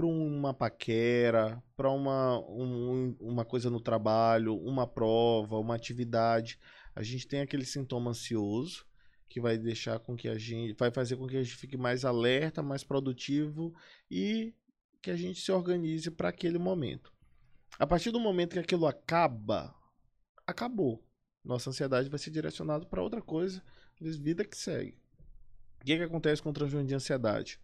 Para 0.00 0.06
uma 0.06 0.54
paquera, 0.54 1.62
para 1.76 1.90
uma, 1.90 2.38
um, 2.48 3.14
uma 3.20 3.44
coisa 3.44 3.68
no 3.68 3.78
trabalho, 3.78 4.56
uma 4.56 4.86
prova, 4.86 5.58
uma 5.58 5.74
atividade. 5.74 6.58
A 6.96 7.02
gente 7.02 7.28
tem 7.28 7.42
aquele 7.42 7.66
sintoma 7.66 8.10
ansioso 8.10 8.86
que 9.28 9.42
vai 9.42 9.58
deixar 9.58 9.98
com 9.98 10.16
que 10.16 10.26
a 10.26 10.38
gente. 10.38 10.74
vai 10.78 10.90
fazer 10.90 11.16
com 11.16 11.26
que 11.26 11.36
a 11.36 11.42
gente 11.42 11.54
fique 11.54 11.76
mais 11.76 12.06
alerta, 12.06 12.62
mais 12.62 12.82
produtivo 12.82 13.74
e 14.10 14.54
que 15.02 15.10
a 15.10 15.16
gente 15.16 15.42
se 15.42 15.52
organize 15.52 16.10
para 16.10 16.30
aquele 16.30 16.56
momento. 16.56 17.12
A 17.78 17.86
partir 17.86 18.10
do 18.10 18.18
momento 18.18 18.54
que 18.54 18.58
aquilo 18.58 18.86
acaba, 18.86 19.74
acabou. 20.46 21.06
Nossa 21.44 21.68
ansiedade 21.68 22.08
vai 22.08 22.18
ser 22.18 22.30
direcionada 22.30 22.86
para 22.86 23.02
outra 23.02 23.20
coisa, 23.20 23.62
vida 24.00 24.46
que 24.46 24.56
segue. 24.56 24.98
O 25.82 25.84
que, 25.84 25.98
que 25.98 26.02
acontece 26.02 26.40
com 26.40 26.48
o 26.48 26.54
transtorno 26.54 26.86
de 26.86 26.94
ansiedade? 26.94 27.60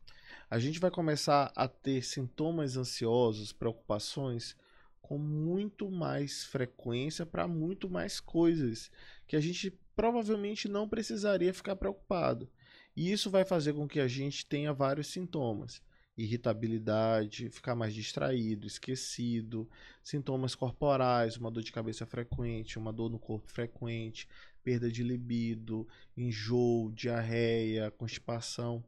A 0.50 0.58
gente 0.58 0.78
vai 0.78 0.90
começar 0.90 1.52
a 1.54 1.68
ter 1.68 2.02
sintomas 2.02 2.76
ansiosos, 2.76 3.52
preocupações 3.52 4.56
com 5.00 5.18
muito 5.18 5.90
mais 5.90 6.44
frequência 6.44 7.24
para 7.24 7.46
muito 7.46 7.88
mais 7.88 8.18
coisas 8.18 8.90
que 9.26 9.36
a 9.36 9.40
gente 9.40 9.70
provavelmente 9.94 10.68
não 10.68 10.88
precisaria 10.88 11.54
ficar 11.54 11.76
preocupado. 11.76 12.48
E 12.96 13.12
isso 13.12 13.30
vai 13.30 13.44
fazer 13.44 13.72
com 13.72 13.86
que 13.86 14.00
a 14.00 14.08
gente 14.08 14.46
tenha 14.46 14.72
vários 14.72 15.08
sintomas 15.08 15.80
irritabilidade, 16.16 17.50
ficar 17.50 17.74
mais 17.74 17.94
distraído, 17.94 18.66
esquecido, 18.66 19.68
sintomas 20.02 20.54
corporais, 20.54 21.36
uma 21.36 21.50
dor 21.50 21.62
de 21.62 21.70
cabeça 21.70 22.06
frequente, 22.06 22.78
uma 22.78 22.92
dor 22.92 23.10
no 23.10 23.18
corpo 23.18 23.50
frequente, 23.50 24.26
perda 24.62 24.90
de 24.90 25.02
libido, 25.02 25.86
enjoo, 26.16 26.90
diarreia, 26.92 27.90
constipação. 27.90 28.82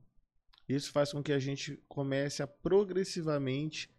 Isso 0.68 0.92
faz 0.92 1.12
com 1.12 1.22
que 1.22 1.32
a 1.32 1.38
gente 1.38 1.82
comece 1.88 2.42
a 2.42 2.46
progressivamente 2.46 3.90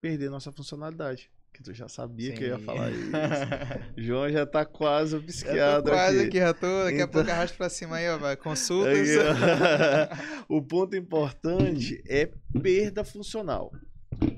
perder 0.00 0.30
nossa 0.30 0.52
funcionalidade 0.52 1.30
que 1.54 1.62
tu 1.62 1.72
já 1.72 1.88
sabia 1.88 2.30
Sim. 2.30 2.36
que 2.36 2.44
eu 2.44 2.48
ia 2.48 2.58
falar 2.58 2.90
isso. 2.90 3.10
João 3.96 4.28
já 4.28 4.44
tá 4.44 4.66
quase 4.66 5.16
o 5.16 5.22
psiquiatra 5.22 5.92
quase 5.92 6.18
aqui. 6.18 6.26
aqui, 6.26 6.38
já 6.38 6.52
tô, 6.52 6.66
daqui 6.84 6.96
então... 6.96 7.04
a 7.04 7.08
pouco 7.08 7.30
arrasto 7.30 7.56
pra 7.56 7.68
cima 7.68 7.96
aí, 7.96 8.08
ó, 8.08 8.18
vai, 8.18 8.36
consultas. 8.36 9.08
o 10.48 10.60
ponto 10.60 10.96
importante 10.96 12.02
é 12.08 12.28
perda 12.60 13.04
funcional. 13.04 13.72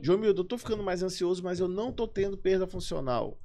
João 0.02 0.18
Mildo, 0.18 0.42
eu 0.42 0.44
tô 0.44 0.58
ficando 0.58 0.82
mais 0.82 1.02
ansioso, 1.02 1.42
mas 1.42 1.58
eu 1.58 1.68
não 1.68 1.90
tô 1.90 2.06
tendo 2.06 2.36
perda 2.36 2.66
funcional. 2.66 3.40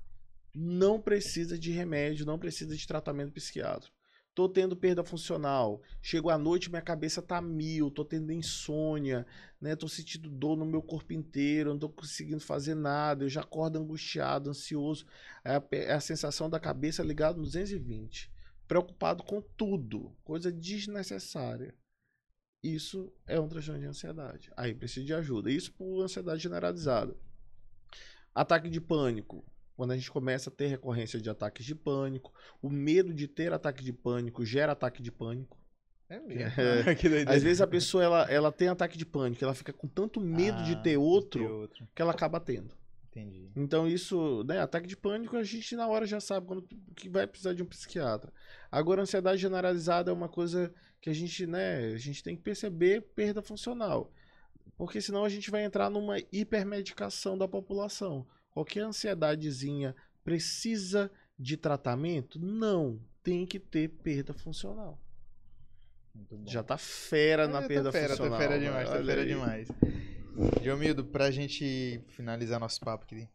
Não 0.54 1.00
precisa 1.00 1.58
de 1.58 1.72
remédio, 1.72 2.26
não 2.26 2.38
precisa 2.38 2.76
de 2.76 2.86
tratamento 2.86 3.32
psiquiátrico. 3.32 3.96
Tô 4.42 4.50
tendo 4.50 4.76
perda 4.76 5.04
funcional. 5.04 5.84
Chego 6.02 6.32
à 6.32 6.36
noite, 6.36 6.68
minha 6.68 6.82
cabeça 6.82 7.22
tá 7.22 7.40
mil, 7.40 7.92
tô 7.92 8.04
tendo 8.04 8.32
insônia, 8.32 9.24
né? 9.62 9.76
Tô 9.76 9.88
sentindo 9.88 10.28
dor 10.32 10.58
no 10.58 10.66
meu 10.66 10.82
corpo 10.82 11.14
inteiro, 11.14 11.70
não 11.70 11.78
tô 11.78 11.88
conseguindo 11.88 12.40
fazer 12.40 12.74
nada, 12.74 13.24
eu 13.24 13.30
já 13.30 13.42
acordo 13.42 13.78
angustiado, 13.78 14.50
ansioso. 14.50 15.06
É 15.46 15.58
a, 15.58 15.64
é 15.74 15.94
a 15.94 16.00
sensação 16.00 16.50
da 16.50 16.60
cabeça 16.60 17.04
ligada 17.04 17.38
no 17.38 17.44
220. 17.44 18.32
Preocupado 18.68 19.24
com 19.24 19.44
tudo, 19.44 20.12
coisa 20.24 20.52
desnecessária. 20.52 21.76
Isso 22.64 23.14
é 23.28 23.40
um 23.40 23.48
transtorno 23.48 23.80
de 23.80 23.86
ansiedade. 23.86 24.52
Aí 24.58 24.74
precisa 24.74 25.06
de 25.06 25.14
ajuda. 25.14 25.52
Isso 25.52 25.72
por 25.74 26.02
ansiedade 26.02 26.42
generalizada. 26.42 27.16
Ataque 28.34 28.72
de 28.72 28.82
pânico 28.82 29.46
quando 29.82 29.94
a 29.94 29.98
gente 29.98 30.12
começa 30.12 30.52
a 30.52 30.54
ter 30.54 30.68
recorrência 30.68 31.20
de 31.20 31.28
ataques 31.28 31.66
de 31.66 31.74
pânico, 31.74 32.32
o 32.62 32.70
medo 32.70 33.12
de 33.12 33.28
ter 33.28 33.52
ataque 33.52 33.84
de 33.84 33.92
pânico 33.92 34.46
gera 34.46 34.74
ataque 34.74 35.02
de 35.02 35.12
pânico. 35.12 35.58
É 36.08 36.20
mesmo. 36.22 36.62
É, 36.62 37.26
às 37.26 37.42
vezes 37.42 37.62
a 37.62 37.66
pessoa 37.66 38.04
ela, 38.04 38.32
ela 38.32 38.52
tem 38.52 38.68
ataque 38.68 38.96
de 38.96 39.08
pânico, 39.08 39.44
ela 39.44 39.56
fica 39.56 39.74
com 39.74 39.88
tanto 39.88 40.22
medo 40.22 40.60
ah, 40.60 40.62
de 40.62 40.84
ter 40.84 40.98
outro, 40.98 41.44
ter 41.44 41.52
outro, 41.52 41.88
que 41.96 42.00
ela 42.00 42.12
acaba 42.12 42.40
tendo. 42.40 42.78
Entendi. 43.10 43.50
Então 43.56 43.88
isso, 43.88 44.44
né, 44.44 44.60
ataque 44.60 44.86
de 44.88 44.96
pânico 44.96 45.36
a 45.36 45.42
gente 45.44 45.76
na 45.76 45.88
hora 45.88 46.06
já 46.06 46.20
sabe 46.20 46.46
quando 46.46 46.62
que 46.96 47.10
vai 47.10 47.26
precisar 47.26 47.56
de 47.56 47.64
um 47.64 47.66
psiquiatra. 47.66 48.32
Agora 48.72 49.02
ansiedade 49.02 49.42
generalizada 49.42 50.12
é 50.12 50.14
uma 50.14 50.30
coisa 50.30 50.72
que 51.02 51.10
a 51.10 51.14
gente, 51.14 51.48
né, 51.48 51.88
a 51.88 51.98
gente 51.98 52.22
tem 52.22 52.36
que 52.36 52.44
perceber 52.44 53.02
perda 53.16 53.42
funcional. 53.42 54.14
Porque 54.78 55.02
senão 55.02 55.26
a 55.26 55.30
gente 55.30 55.50
vai 55.50 55.64
entrar 55.64 55.90
numa 55.90 56.20
hipermedicação 56.32 57.36
da 57.36 57.48
população. 57.48 58.28
Qualquer 58.54 58.82
ansiedadezinha 58.82 59.96
precisa 60.24 61.12
de 61.38 61.58
tratamento? 61.58 62.40
Não, 62.40 63.00
tem 63.24 63.46
que 63.46 63.60
ter 63.60 63.88
perda 63.88 64.34
funcional. 64.34 65.00
Já 66.46 66.62
tá 66.62 66.78
fera 66.78 67.48
na 67.48 67.62
perda 67.62 67.92
fera, 67.92 68.10
funcional. 68.10 68.38
Tá 68.38 68.46
fera 68.46 68.60
demais, 68.60 68.90
tá 68.90 69.04
fera 69.04 69.26
demais. 69.26 69.68
Diomildo, 70.62 71.06
pra 71.06 71.32
gente 71.32 72.02
finalizar 72.10 72.60
nosso 72.60 72.80
papo 72.82 73.06
aqui, 73.06 73.28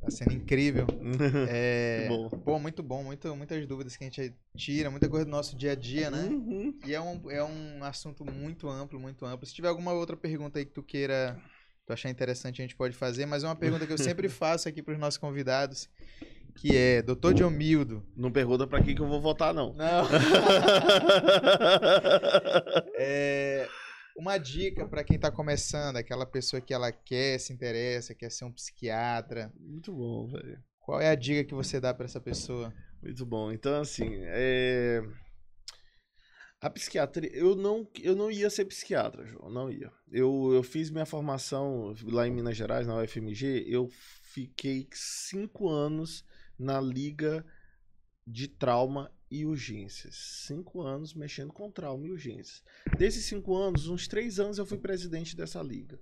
tá 0.00 0.10
sendo 0.10 0.32
incrível. 0.32 0.86
é, 1.48 2.06
bom. 2.08 2.28
Pô, 2.28 2.58
muito 2.58 2.82
bom, 2.82 3.02
muito, 3.02 3.34
muitas 3.34 3.66
dúvidas 3.66 3.96
que 3.96 4.04
a 4.04 4.06
gente 4.06 4.34
tira, 4.56 4.90
muita 4.90 5.08
coisa 5.08 5.24
do 5.24 5.30
nosso 5.30 5.56
dia 5.56 5.72
a 5.72 5.74
dia, 5.74 6.10
né? 6.10 6.24
Uhum. 6.24 6.78
E 6.84 6.94
é 6.94 7.00
um, 7.00 7.30
é 7.30 7.42
um 7.42 7.82
assunto 7.82 8.24
muito 8.24 8.68
amplo, 8.68 9.00
muito 9.00 9.24
amplo. 9.24 9.46
Se 9.46 9.54
tiver 9.54 9.68
alguma 9.68 9.92
outra 9.92 10.16
pergunta 10.16 10.58
aí 10.58 10.66
que 10.66 10.72
tu 10.72 10.82
queira 10.82 11.40
tu 11.86 11.92
achar 11.92 12.10
interessante, 12.10 12.60
a 12.60 12.64
gente 12.64 12.76
pode 12.76 12.94
fazer. 12.94 13.26
Mas 13.26 13.42
uma 13.42 13.54
pergunta 13.56 13.86
que 13.86 13.92
eu 13.92 13.98
sempre 13.98 14.28
faço 14.28 14.68
aqui 14.68 14.82
para 14.82 14.94
os 14.94 15.00
nossos 15.00 15.18
convidados, 15.18 15.88
que 16.56 16.76
é, 16.76 17.02
doutor 17.02 17.34
Diomildo. 17.34 18.04
Não 18.16 18.30
pergunta 18.30 18.66
para 18.66 18.82
quem 18.82 18.94
que 18.94 19.02
eu 19.02 19.08
vou 19.08 19.20
votar, 19.20 19.52
não. 19.52 19.74
Não. 19.74 20.06
é, 22.98 23.68
uma 24.16 24.38
dica 24.38 24.86
para 24.86 25.02
quem 25.02 25.16
está 25.16 25.30
começando, 25.30 25.96
aquela 25.96 26.24
pessoa 26.24 26.60
que 26.60 26.72
ela 26.72 26.92
quer, 26.92 27.38
se 27.38 27.52
interessa, 27.52 28.14
quer 28.14 28.30
ser 28.30 28.44
um 28.44 28.52
psiquiatra. 28.52 29.52
Muito 29.58 29.92
bom, 29.92 30.28
velho. 30.28 30.62
Qual 30.78 31.00
é 31.00 31.08
a 31.08 31.14
dica 31.14 31.44
que 31.44 31.54
você 31.54 31.80
dá 31.80 31.94
para 31.94 32.04
essa 32.04 32.20
pessoa? 32.20 32.72
Muito 33.02 33.24
bom. 33.24 33.50
Então, 33.50 33.80
assim, 33.80 34.18
é... 34.20 35.02
A 36.64 36.70
psiquiatria, 36.70 37.30
eu 37.34 37.54
não, 37.54 37.86
eu 38.02 38.16
não 38.16 38.30
ia 38.30 38.48
ser 38.48 38.64
psiquiatra, 38.64 39.26
João, 39.26 39.50
não 39.50 39.70
ia. 39.70 39.92
Eu, 40.10 40.50
eu 40.54 40.62
fiz 40.62 40.88
minha 40.88 41.04
formação 41.04 41.94
lá 42.04 42.26
em 42.26 42.30
Minas 42.30 42.56
Gerais, 42.56 42.86
na 42.86 42.96
UFMG, 43.02 43.66
eu 43.68 43.86
fiquei 44.32 44.88
cinco 44.90 45.68
anos 45.68 46.24
na 46.58 46.80
Liga 46.80 47.44
de 48.26 48.48
Trauma 48.48 49.12
e 49.30 49.44
Urgências. 49.44 50.14
Cinco 50.46 50.80
anos 50.80 51.12
mexendo 51.12 51.52
com 51.52 51.70
trauma 51.70 52.06
e 52.06 52.10
urgências. 52.10 52.62
Desses 52.96 53.26
cinco 53.26 53.54
anos, 53.54 53.86
uns 53.86 54.08
três 54.08 54.40
anos 54.40 54.56
eu 54.56 54.64
fui 54.64 54.78
presidente 54.78 55.36
dessa 55.36 55.62
liga. 55.62 56.00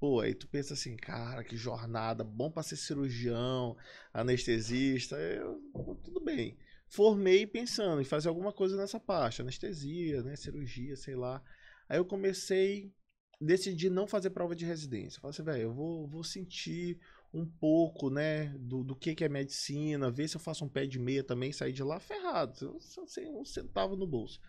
Pô, 0.00 0.18
aí 0.18 0.34
tu 0.34 0.48
pensa 0.48 0.74
assim, 0.74 0.96
cara, 0.96 1.44
que 1.44 1.56
jornada, 1.56 2.24
bom 2.24 2.50
para 2.50 2.64
ser 2.64 2.74
cirurgião, 2.74 3.76
anestesista, 4.12 5.14
eu, 5.14 5.62
tudo 6.02 6.18
bem 6.18 6.58
formei 6.90 7.46
pensando 7.46 8.00
em 8.00 8.04
fazer 8.04 8.28
alguma 8.28 8.52
coisa 8.52 8.76
nessa 8.76 8.98
parte, 8.98 9.40
anestesia, 9.40 10.22
né, 10.24 10.34
cirurgia, 10.34 10.96
sei 10.96 11.14
lá. 11.14 11.40
Aí 11.88 11.96
eu 11.96 12.04
comecei, 12.04 12.92
decidi 13.40 13.88
não 13.88 14.08
fazer 14.08 14.30
prova 14.30 14.56
de 14.56 14.64
residência. 14.64 15.20
Falei 15.20 15.30
assim, 15.30 15.44
velho, 15.44 15.62
eu 15.62 15.72
vou, 15.72 16.08
vou 16.08 16.24
sentir 16.24 16.98
um 17.32 17.46
pouco, 17.46 18.10
né, 18.10 18.48
do, 18.58 18.82
do 18.82 18.96
que, 18.96 19.14
que 19.14 19.24
é 19.24 19.28
medicina, 19.28 20.10
ver 20.10 20.28
se 20.28 20.36
eu 20.36 20.40
faço 20.40 20.64
um 20.64 20.68
pé 20.68 20.84
de 20.84 20.98
meia 20.98 21.22
também, 21.22 21.52
sair 21.52 21.72
de 21.72 21.82
lá 21.84 22.00
ferrado, 22.00 22.76
sem 23.06 23.30
um 23.30 23.44
centavo 23.44 23.94
no 23.94 24.06
bolso. 24.06 24.40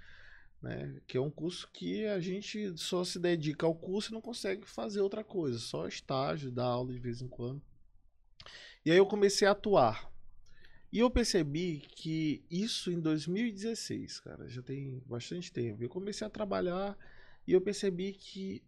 Né, 0.60 1.00
que 1.08 1.18
é 1.18 1.22
um 1.22 1.30
curso 1.30 1.70
que 1.72 2.06
a 2.06 2.20
gente 2.20 2.76
só 2.78 3.04
se 3.04 3.20
dedica 3.20 3.68
ao 3.68 3.76
curso 3.76 4.12
e 4.12 4.14
não 4.14 4.22
consegue 4.22 4.68
fazer 4.68 5.02
outra 5.02 5.24
coisa, 5.24 5.60
só 5.60 5.88
estágio, 5.88 6.52
dar 6.52 6.66
aula 6.66 6.92
de 6.92 7.00
vez 7.00 7.22
em 7.22 7.28
quando. 7.28 7.62
E 8.84 8.92
aí 8.92 8.98
eu 8.98 9.06
comecei 9.06 9.48
a 9.48 9.52
atuar, 9.52 10.11
e 10.92 11.00
eu 11.00 11.10
percebi 11.10 11.80
que 11.96 12.44
isso 12.52 12.92
em 12.92 13.00
2016, 13.00 14.20
cara, 14.20 14.48
já 14.50 14.62
tem 14.62 15.02
bastante 15.06 15.52
tempo. 15.52 15.82
Eu 15.82 15.90
comecei 15.90 16.28
a 16.28 16.30
trabalhar 16.30 16.98
e 17.48 17.54
eu 17.54 17.62
percebi 17.62 18.12
que 18.12 18.62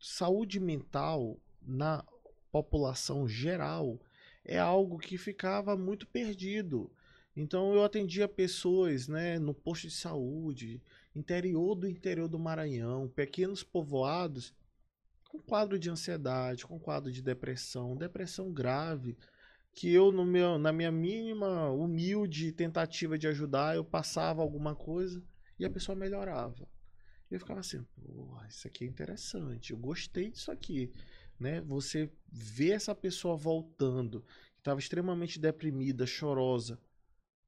saúde 0.00 0.58
mental 0.58 1.38
na 1.62 2.04
população 2.50 3.28
geral 3.28 4.00
é 4.44 4.58
algo 4.58 4.98
que 4.98 5.16
ficava 5.16 5.76
muito 5.76 6.06
perdido. 6.08 6.90
Então 7.36 7.72
eu 7.72 7.84
atendia 7.84 8.26
pessoas, 8.26 9.06
né, 9.06 9.38
no 9.38 9.54
posto 9.54 9.86
de 9.86 9.94
saúde, 9.94 10.82
interior 11.14 11.76
do 11.76 11.88
interior 11.88 12.28
do 12.28 12.38
Maranhão, 12.38 13.08
pequenos 13.08 13.62
povoados 13.62 14.52
com 15.28 15.38
quadro 15.38 15.78
de 15.78 15.88
ansiedade, 15.88 16.66
com 16.66 16.80
quadro 16.80 17.12
de 17.12 17.22
depressão, 17.22 17.96
depressão 17.96 18.52
grave, 18.52 19.16
que 19.74 19.92
eu, 19.92 20.12
no 20.12 20.24
meu, 20.24 20.58
na 20.58 20.72
minha 20.72 20.90
mínima, 20.90 21.70
humilde 21.70 22.52
tentativa 22.52 23.16
de 23.16 23.28
ajudar, 23.28 23.76
eu 23.76 23.84
passava 23.84 24.42
alguma 24.42 24.74
coisa 24.74 25.22
e 25.58 25.64
a 25.64 25.70
pessoa 25.70 25.96
melhorava. 25.96 26.68
E 27.30 27.34
eu 27.34 27.40
ficava 27.40 27.60
assim, 27.60 27.82
pô, 27.94 28.36
isso 28.48 28.66
aqui 28.66 28.84
é 28.84 28.88
interessante, 28.88 29.72
eu 29.72 29.78
gostei 29.78 30.30
disso 30.30 30.50
aqui. 30.50 30.92
Né? 31.38 31.60
Você 31.62 32.10
vê 32.30 32.72
essa 32.72 32.94
pessoa 32.94 33.36
voltando, 33.36 34.22
que 34.54 34.60
estava 34.60 34.80
extremamente 34.80 35.38
deprimida, 35.38 36.04
chorosa, 36.06 36.78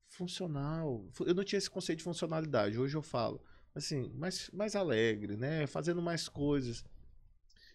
funcional. 0.06 1.10
Eu 1.20 1.34
não 1.34 1.44
tinha 1.44 1.58
esse 1.58 1.70
conceito 1.70 1.98
de 1.98 2.04
funcionalidade, 2.04 2.78
hoje 2.78 2.96
eu 2.96 3.02
falo. 3.02 3.42
assim, 3.74 4.10
mais, 4.14 4.50
mais 4.50 4.76
alegre, 4.76 5.36
né? 5.36 5.66
Fazendo 5.66 6.00
mais 6.00 6.28
coisas. 6.28 6.84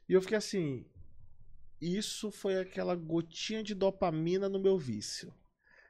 E 0.07 0.13
eu 0.13 0.21
fiquei 0.21 0.37
assim, 0.37 0.85
isso 1.81 2.31
foi 2.31 2.59
aquela 2.59 2.95
gotinha 2.95 3.63
de 3.63 3.73
dopamina 3.73 4.49
no 4.49 4.59
meu 4.59 4.77
vício. 4.77 5.33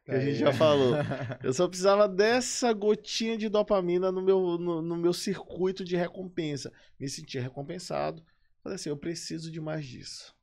Que 0.06 0.12
a 0.12 0.20
gente 0.20 0.36
já 0.36 0.54
falou. 0.54 0.94
Eu 1.44 1.52
só 1.52 1.68
precisava 1.68 2.08
dessa 2.08 2.72
gotinha 2.72 3.38
de 3.38 3.50
dopamina 3.50 4.10
no 4.12 4.22
meu, 4.22 4.58
no, 4.58 4.82
no 4.82 4.96
meu 4.96 5.12
circuito 5.12 5.84
de 5.84 5.98
recompensa. 5.98 6.72
Me 6.98 7.10
senti 7.10 7.38
recompensado. 7.38 8.24
Falei 8.64 8.76
assim, 8.76 8.90
eu 8.90 8.98
preciso 8.98 9.52
de 9.52 9.62
mais 9.62 9.86
disso. 9.86 10.36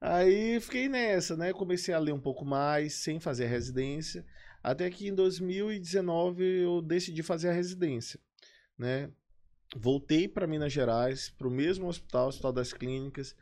Aí 0.00 0.60
fiquei 0.60 0.88
nessa, 0.88 1.36
né? 1.36 1.52
Comecei 1.52 1.94
a 1.94 1.98
ler 1.98 2.12
um 2.12 2.20
pouco 2.20 2.44
mais, 2.44 2.94
sem 2.94 3.18
fazer 3.18 3.44
a 3.44 3.48
residência. 3.48 4.24
Até 4.62 4.90
que 4.90 5.08
em 5.08 5.14
2019 5.14 6.44
eu 6.62 6.82
decidi 6.82 7.22
fazer 7.22 7.48
a 7.50 7.52
residência, 7.52 8.20
né? 8.78 9.10
Voltei 9.76 10.28
para 10.28 10.46
Minas 10.46 10.72
Gerais, 10.72 11.30
para 11.30 11.48
o 11.48 11.50
mesmo 11.50 11.86
hospital, 11.86 12.28
Hospital 12.28 12.52
das 12.52 12.72
Clínicas, 12.72 13.34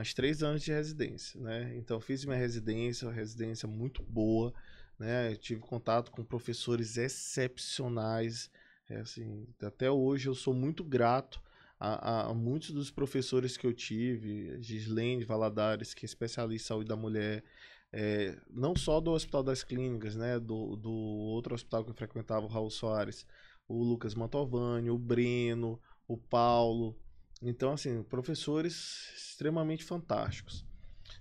mais 0.00 0.14
três 0.14 0.42
anos 0.42 0.62
de 0.62 0.72
residência, 0.72 1.38
né? 1.38 1.76
Então 1.76 2.00
fiz 2.00 2.24
minha 2.24 2.38
residência, 2.38 3.06
uma 3.06 3.12
residência 3.12 3.68
muito 3.68 4.02
boa, 4.02 4.50
né? 4.98 5.30
Eu 5.30 5.36
tive 5.36 5.60
contato 5.60 6.10
com 6.10 6.24
professores 6.24 6.96
excepcionais, 6.96 8.50
é 8.88 8.96
assim, 8.96 9.46
até 9.62 9.90
hoje 9.90 10.26
eu 10.26 10.34
sou 10.34 10.54
muito 10.54 10.82
grato 10.82 11.38
a, 11.78 12.30
a, 12.30 12.34
muitos 12.34 12.70
dos 12.70 12.90
professores 12.90 13.58
que 13.58 13.66
eu 13.66 13.74
tive, 13.74 14.58
Gislene 14.62 15.22
Valadares, 15.22 15.92
que 15.92 16.04
é 16.04 16.08
especialista 16.08 16.64
em 16.64 16.68
saúde 16.68 16.88
da 16.88 16.96
mulher, 16.96 17.44
é, 17.92 18.38
não 18.50 18.74
só 18.74 19.00
do 19.00 19.10
Hospital 19.10 19.42
das 19.42 19.62
Clínicas, 19.62 20.16
né, 20.16 20.40
do, 20.40 20.76
do 20.76 20.90
outro 20.90 21.54
hospital 21.54 21.84
que 21.84 21.90
eu 21.90 21.94
frequentava, 21.94 22.46
o 22.46 22.48
Raul 22.48 22.70
Soares, 22.70 23.26
o 23.68 23.84
Lucas 23.84 24.14
Mantovani, 24.14 24.90
o 24.90 24.98
Breno, 24.98 25.78
o 26.08 26.16
Paulo. 26.16 26.98
Então, 27.42 27.72
assim, 27.72 28.02
professores 28.02 29.12
extremamente 29.16 29.84
fantásticos. 29.84 30.66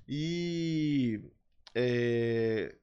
E 0.07 1.21
é, 1.73 2.75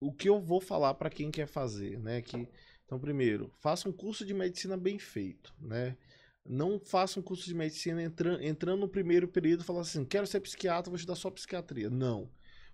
o 0.00 0.12
que 0.12 0.28
eu 0.28 0.40
vou 0.40 0.60
falar 0.60 0.94
para 0.94 1.10
quem 1.10 1.30
quer 1.30 1.46
fazer, 1.46 1.98
né? 1.98 2.22
Que, 2.22 2.48
então, 2.84 2.98
primeiro, 2.98 3.52
faça 3.60 3.88
um 3.88 3.92
curso 3.92 4.24
de 4.24 4.34
medicina 4.34 4.76
bem 4.76 4.98
feito, 4.98 5.54
né? 5.60 5.96
Não 6.44 6.78
faça 6.78 7.18
um 7.18 7.22
curso 7.22 7.44
de 7.44 7.54
medicina 7.54 8.02
entra, 8.02 8.44
entrando 8.44 8.80
no 8.80 8.88
primeiro 8.88 9.28
período 9.28 9.62
e 9.62 9.64
falando 9.64 9.82
assim, 9.82 10.04
quero 10.04 10.26
ser 10.26 10.40
psiquiatra, 10.40 10.90
vou 10.90 10.96
estudar 10.96 11.16
só 11.16 11.30
psiquiatria. 11.30 11.88
Não 11.88 12.30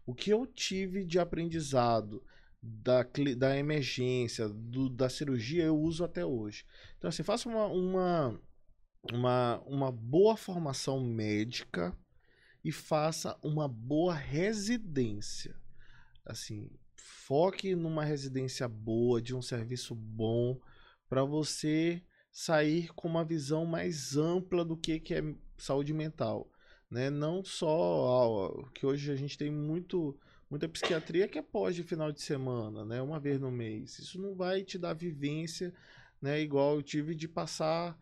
o 0.09 0.15
que 0.15 0.31
eu 0.31 0.47
tive 0.47 1.05
de 1.05 1.19
aprendizado 1.19 2.25
da, 2.63 3.07
da 3.37 3.59
emergência, 3.59 4.49
do, 4.49 4.89
da 4.89 5.07
cirurgia, 5.11 5.65
eu 5.65 5.79
uso 5.79 6.03
até 6.03 6.25
hoje. 6.25 6.65
Então, 6.97 7.11
assim, 7.11 7.23
faça 7.23 7.47
uma, 7.47 7.67
uma, 7.67 8.41
uma, 9.13 9.61
uma 9.67 9.93
boa 9.93 10.37
formação 10.37 11.01
médica 11.01 11.97
e 12.65 12.73
faça 12.73 13.39
uma 13.43 13.69
boa 13.69 14.15
residência. 14.15 15.57
Assim, 16.25 16.71
foque 16.97 17.75
numa 17.75 18.05
residência 18.05 18.69
boa, 18.69 19.21
de 19.23 19.35
um 19.35 19.43
serviço 19.43 19.95
bom, 19.95 20.61
para 21.09 21.25
você 21.25 22.03
sair 22.31 22.93
com 22.95 23.09
uma 23.09 23.25
visão 23.25 23.65
mais 23.65 24.17
ampla 24.17 24.65
do 24.65 24.77
que, 24.77 25.01
que 25.01 25.15
é 25.15 25.23
saúde 25.57 25.93
mental 25.95 26.51
né? 26.91 27.11
Não 27.11 27.45
só 27.45 28.65
que 28.75 28.87
hoje 28.87 29.11
a 29.13 29.17
gente 29.17 29.37
tem 29.37 29.51
muito 29.51 30.19
muita 30.51 30.69
psiquiatria 30.69 31.29
que 31.29 31.39
é 31.39 31.43
pós 31.43 31.75
de 31.75 31.83
final 31.83 32.11
de 32.11 32.23
semana, 32.23 32.85
né? 32.85 33.03
Uma 33.03 33.21
vez 33.21 33.39
no 33.39 33.51
mês. 33.51 33.99
Isso 33.99 34.21
não 34.21 34.35
vai 34.35 34.63
te 34.65 34.79
dar 34.79 34.95
vivência, 34.95 35.75
né? 36.21 36.41
Igual 36.41 36.77
eu 36.77 36.83
tive 36.83 37.15
de 37.15 37.29
passar 37.29 37.99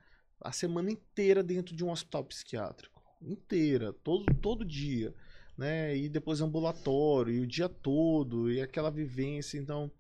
a 0.47 0.53
semana 0.53 0.91
inteira 0.91 1.43
dentro 1.43 1.75
de 1.75 1.85
um 1.85 1.91
hospital 1.91 2.25
psiquiátrico, 2.25 3.03
inteira, 3.21 3.93
todo 3.93 4.25
todo 4.35 4.65
dia, 4.65 5.15
né? 5.57 5.97
E 5.97 6.09
depois 6.09 6.41
ambulatório, 6.41 7.35
e 7.35 7.41
o 7.41 7.47
dia 7.47 7.69
todo, 7.69 8.51
e 8.51 8.61
aquela 8.61 8.91
vivência, 8.91 9.59
então 9.59 9.91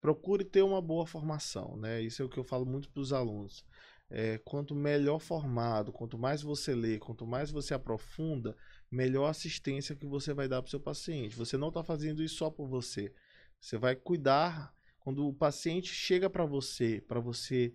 procure 0.00 0.44
ter 0.44 0.62
uma 0.62 0.80
boa 0.80 1.06
formação, 1.06 1.76
né? 1.76 2.00
Isso 2.02 2.22
é 2.22 2.24
o 2.24 2.28
que 2.28 2.38
eu 2.38 2.44
falo 2.44 2.66
muito 2.66 2.90
para 2.90 3.00
os 3.00 3.12
alunos 3.12 3.64
é, 4.10 4.38
quanto 4.38 4.74
melhor 4.74 5.18
formado, 5.18 5.92
quanto 5.92 6.18
mais 6.18 6.42
você 6.42 6.74
lê, 6.74 6.98
quanto 6.98 7.26
mais 7.26 7.50
você 7.50 7.74
aprofunda, 7.74 8.56
melhor 8.90 9.28
assistência 9.28 9.96
que 9.96 10.06
você 10.06 10.32
vai 10.32 10.48
dar 10.48 10.62
para 10.62 10.68
o 10.68 10.70
seu 10.70 10.80
paciente. 10.80 11.36
Você 11.36 11.56
não 11.56 11.68
está 11.68 11.82
fazendo 11.82 12.22
isso 12.22 12.36
só 12.36 12.50
por 12.50 12.68
você. 12.68 13.12
Você 13.60 13.76
vai 13.76 13.96
cuidar 13.96 14.72
quando 15.00 15.26
o 15.26 15.34
paciente 15.34 15.88
chega 15.88 16.28
para 16.30 16.44
você, 16.44 17.02
para 17.08 17.20
você 17.20 17.72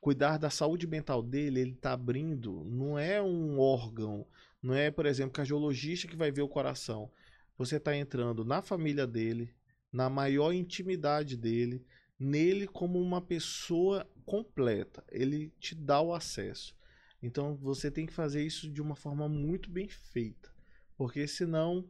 cuidar 0.00 0.38
da 0.38 0.50
saúde 0.50 0.86
mental 0.86 1.22
dele, 1.22 1.60
ele 1.60 1.72
está 1.72 1.92
abrindo, 1.92 2.64
não 2.64 2.98
é 2.98 3.20
um 3.20 3.58
órgão, 3.58 4.26
não 4.62 4.74
é, 4.74 4.90
por 4.90 5.06
exemplo, 5.06 5.32
cardiologista 5.32 6.08
que 6.08 6.16
vai 6.16 6.30
ver 6.30 6.42
o 6.42 6.48
coração. 6.48 7.10
Você 7.56 7.76
está 7.76 7.96
entrando 7.96 8.44
na 8.44 8.62
família 8.62 9.06
dele, 9.06 9.52
na 9.92 10.08
maior 10.08 10.52
intimidade 10.52 11.36
dele, 11.36 11.84
nele 12.18 12.66
como 12.66 13.00
uma 13.00 13.20
pessoa 13.20 14.08
completa. 14.24 15.04
Ele 15.10 15.52
te 15.58 15.74
dá 15.74 16.00
o 16.00 16.14
acesso. 16.14 16.76
Então 17.22 17.56
você 17.56 17.90
tem 17.90 18.06
que 18.06 18.12
fazer 18.12 18.44
isso 18.44 18.70
de 18.70 18.80
uma 18.80 18.94
forma 18.94 19.28
muito 19.28 19.70
bem 19.70 19.88
feita, 19.88 20.52
porque 20.96 21.26
senão 21.26 21.84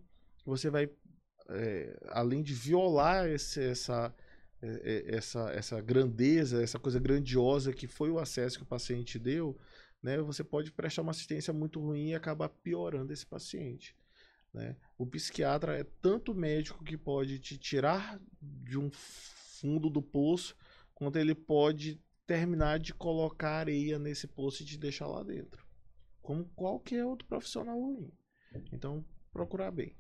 você 0.45 0.71
vai, 0.71 0.89
é, 1.51 1.99
além 2.09 2.43
de 2.43 2.55
violar 2.55 3.29
esse, 3.29 3.63
essa, 3.63 4.15
essa, 4.61 5.51
essa 5.51 5.81
grandeza, 5.81 6.63
essa 6.63 6.79
coisa 6.79 6.99
grandiosa 6.99 7.73
que 7.73 7.87
foi 7.87 8.11
o 8.11 8.19
acesso 8.19 8.59
que 8.59 8.65
o 8.65 8.67
paciente 8.67 9.19
deu, 9.19 9.57
né, 10.03 10.19
você 10.19 10.43
pode 10.45 10.73
prestar 10.73 11.03
uma 11.03 11.11
assistência 11.11 11.53
muito 11.53 11.81
ruim 11.81 12.11
e 12.11 12.15
acabar 12.15 12.49
piorando 12.49 13.13
esse 13.13 13.27
paciente. 13.27 13.97
Né? 14.53 14.77
O 14.97 15.07
psiquiatra 15.07 15.79
é 15.79 15.85
tanto 16.01 16.35
médico 16.35 16.85
que 16.85 16.97
pode 16.97 17.39
te 17.39 17.57
tirar 17.59 18.21
de 18.41 18.79
um 18.79 18.91
fundo 18.91 19.91
do 19.91 20.03
poço, 20.03 20.57
quanto 20.95 21.17
ele 21.17 21.35
pode 21.35 22.01
terminar 22.27 22.79
de 22.79 22.93
colocar 22.93 23.59
areia 23.59 23.99
nesse 23.99 24.27
poço 24.27 24.63
e 24.63 24.67
te 24.67 24.79
deixar 24.79 25.07
lá 25.07 25.23
dentro. 25.23 25.67
Como 26.21 26.45
qualquer 26.55 27.05
outro 27.05 27.27
profissional 27.27 27.79
ruim. 27.81 28.13
Então, 28.73 29.05
procurar 29.33 29.71
bem. 29.71 29.97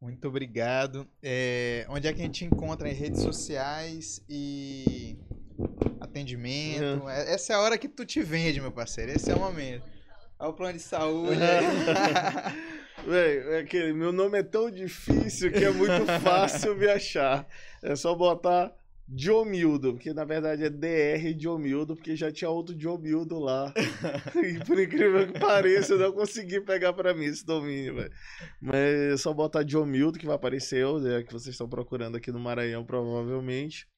Muito 0.00 0.28
obrigado. 0.28 1.08
É, 1.22 1.84
onde 1.88 2.06
é 2.06 2.12
que 2.12 2.20
a 2.20 2.24
gente 2.24 2.44
encontra 2.44 2.88
em 2.88 2.94
redes 2.94 3.22
sociais 3.22 4.22
e 4.28 5.18
atendimento? 6.00 7.08
É. 7.08 7.34
Essa 7.34 7.52
é 7.52 7.56
a 7.56 7.60
hora 7.60 7.76
que 7.76 7.88
tu 7.88 8.04
te 8.04 8.22
vende, 8.22 8.60
meu 8.60 8.70
parceiro. 8.70 9.12
Esse 9.12 9.30
é 9.30 9.34
o 9.34 9.40
momento. 9.40 9.84
Olha 10.38 10.50
o 10.50 10.52
plano 10.52 10.74
de 10.74 10.82
saúde. 10.82 11.36
Véi, 13.06 13.66
é 13.68 13.92
meu 13.92 14.12
nome 14.12 14.38
é 14.38 14.42
tão 14.42 14.70
difícil 14.70 15.50
que 15.52 15.64
é 15.64 15.70
muito 15.70 16.06
fácil 16.22 16.76
me 16.76 16.88
achar. 16.88 17.46
É 17.82 17.96
só 17.96 18.14
botar 18.14 18.72
Diomildo, 19.10 19.94
porque 19.94 20.12
na 20.12 20.24
verdade 20.24 20.64
é 20.64 20.68
DR 20.68 21.32
Diomildo, 21.34 21.96
porque 21.96 22.14
já 22.14 22.30
tinha 22.30 22.50
outro 22.50 22.74
Diomildo 22.74 23.38
lá. 23.38 23.72
e 24.36 24.62
por 24.66 24.78
incrível 24.78 25.32
que 25.32 25.40
pareça, 25.40 25.94
eu 25.94 25.98
não 25.98 26.12
consegui 26.12 26.60
pegar 26.60 26.92
para 26.92 27.14
mim 27.14 27.24
esse 27.24 27.44
domínio, 27.44 27.94
velho. 27.94 28.12
Mas 28.60 28.74
é 28.74 29.16
só 29.16 29.32
botar 29.32 29.62
Diomildo 29.62 30.18
que 30.18 30.26
vai 30.26 30.36
aparecer, 30.36 30.86
né, 31.00 31.22
que 31.22 31.32
vocês 31.32 31.54
estão 31.54 31.66
procurando 31.66 32.16
aqui 32.16 32.30
no 32.30 32.38
Maranhão, 32.38 32.84
provavelmente. 32.84 33.88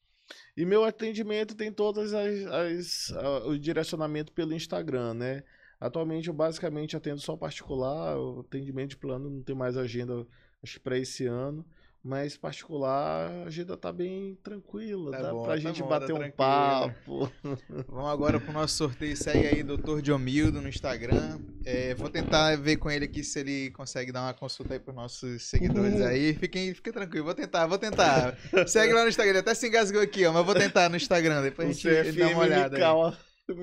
E 0.57 0.65
meu 0.65 0.85
atendimento 0.85 1.57
tem 1.57 1.73
todas 1.73 2.15
as, 2.15 2.47
as 2.47 3.11
o 3.47 3.59
direcionamento 3.59 4.33
pelo 4.33 4.55
Instagram, 4.55 5.15
né? 5.15 5.43
Atualmente 5.81 6.29
eu 6.29 6.35
basicamente 6.35 6.97
atendo 6.97 7.21
só 7.21 7.37
particular, 7.37 8.17
o 8.17 8.41
atendimento 8.41 8.91
de 8.91 8.97
plano 8.97 9.29
não 9.29 9.43
tem 9.43 9.57
mais 9.57 9.77
agenda, 9.77 10.25
acho 10.63 10.81
para 10.81 10.97
esse 10.97 11.27
ano. 11.27 11.67
Mas 12.03 12.35
particular, 12.35 13.31
a 13.31 13.45
agenda 13.45 13.77
tá 13.77 13.93
bem 13.93 14.35
tranquila, 14.43 15.11
tá 15.11 15.21
dá 15.21 15.33
bom, 15.33 15.43
pra 15.43 15.53
tá 15.53 15.59
gente 15.59 15.83
bater 15.83 16.15
tá 16.15 16.15
um 16.15 16.31
papo. 16.31 17.31
Vamos 17.89 18.11
agora 18.11 18.41
pro 18.41 18.55
nosso 18.55 18.75
sorteio. 18.75 19.15
Segue 19.15 19.47
aí, 19.47 19.63
Dr. 19.63 20.01
Diomildo 20.01 20.63
no 20.63 20.69
Instagram. 20.69 21.39
É, 21.63 21.95
vou 21.95 22.09
tentar 22.09 22.57
ver 22.57 22.79
com 22.79 22.91
ele 22.91 23.05
aqui 23.05 23.23
se 23.23 23.41
ele 23.41 23.71
consegue 23.73 24.11
dar 24.11 24.23
uma 24.23 24.33
consulta 24.33 24.73
aí 24.73 24.81
pros 24.81 24.97
nossos 24.97 25.43
seguidores 25.43 26.01
aí. 26.01 26.33
Fiquem, 26.33 26.73
fiquem 26.73 26.91
tranquilos, 26.91 27.27
vou 27.27 27.35
tentar, 27.35 27.67
vou 27.67 27.77
tentar. 27.77 28.35
Segue 28.67 28.95
lá 28.95 29.03
no 29.03 29.11
Instagram, 29.11 29.33
ele 29.33 29.39
até 29.41 29.53
se 29.53 29.69
engasgou 29.69 30.01
aqui, 30.01 30.25
ó, 30.25 30.33
mas 30.33 30.47
vou 30.47 30.55
tentar 30.55 30.89
no 30.89 30.97
Instagram, 30.97 31.43
depois 31.43 31.69
a 31.69 32.03
gente 32.03 32.19
dá 32.19 32.29
uma 32.29 32.41
olhada. 32.41 32.79
Aí. 32.79 33.17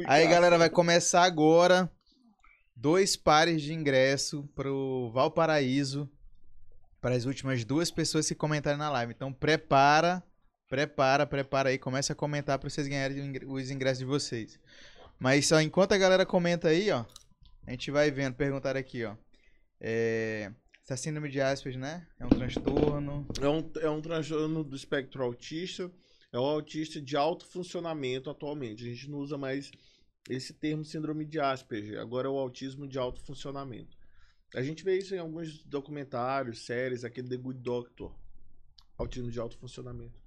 aí, 0.05 0.27
galera, 0.27 0.59
vai 0.59 0.69
começar 0.69 1.23
agora 1.23 1.89
dois 2.75 3.15
pares 3.15 3.63
de 3.63 3.73
ingresso 3.73 4.47
pro 4.55 5.09
Valparaíso 5.11 6.07
para 7.01 7.15
as 7.15 7.25
últimas 7.25 7.63
duas 7.63 7.91
pessoas 7.91 8.27
que 8.27 8.35
comentarem 8.35 8.77
na 8.77 8.89
live. 8.89 9.13
Então 9.15 9.31
prepara, 9.31 10.23
prepara, 10.69 11.25
prepara 11.25 11.69
aí, 11.69 11.77
comece 11.77 12.11
a 12.11 12.15
comentar 12.15 12.57
para 12.57 12.69
vocês 12.69 12.87
ganharem 12.87 13.31
os 13.47 13.71
ingressos 13.71 13.99
de 13.99 14.05
vocês. 14.05 14.59
Mas 15.19 15.51
enquanto 15.51 15.93
a 15.93 15.97
galera 15.97 16.25
comenta 16.25 16.69
aí, 16.69 16.91
ó, 16.91 17.05
a 17.65 17.71
gente 17.71 17.91
vai 17.91 18.11
vendo, 18.11 18.35
perguntar 18.35 18.77
aqui, 18.77 19.03
ó. 19.03 19.15
É, 19.79 20.51
essa 20.83 20.95
síndrome 20.95 21.29
de 21.29 21.41
Asperger, 21.41 21.79
né? 21.79 22.07
É 22.17 22.25
um 22.25 22.29
transtorno. 22.29 23.27
É 23.41 23.49
um, 23.49 23.71
é 23.81 23.89
um 23.89 24.01
transtorno 24.01 24.63
do 24.63 24.73
espectro 24.73 25.21
autista. 25.21 25.91
É 26.31 26.39
o 26.39 26.43
autista 26.43 27.01
de 27.01 27.17
alto 27.17 27.45
funcionamento 27.45 28.29
atualmente. 28.29 28.85
A 28.85 28.87
gente 28.87 29.09
não 29.09 29.17
usa 29.17 29.37
mais 29.37 29.69
esse 30.29 30.53
termo 30.53 30.85
síndrome 30.85 31.25
de 31.25 31.41
Asperger. 31.41 31.99
Agora 31.99 32.27
é 32.27 32.31
o 32.31 32.37
autismo 32.37 32.87
de 32.87 32.97
alto 32.97 33.21
funcionamento. 33.21 33.96
A 34.57 34.63
gente 34.63 34.83
vê 34.83 34.97
isso 34.97 35.13
em 35.13 35.19
alguns 35.19 35.63
documentários, 35.65 36.65
séries, 36.65 37.03
aquele 37.03 37.29
The 37.29 37.37
Good 37.37 37.59
Doctor. 37.59 38.11
Autismo 38.97 39.29
de 39.29 39.39
alto 39.39 39.55
funcionamento. 39.55 40.19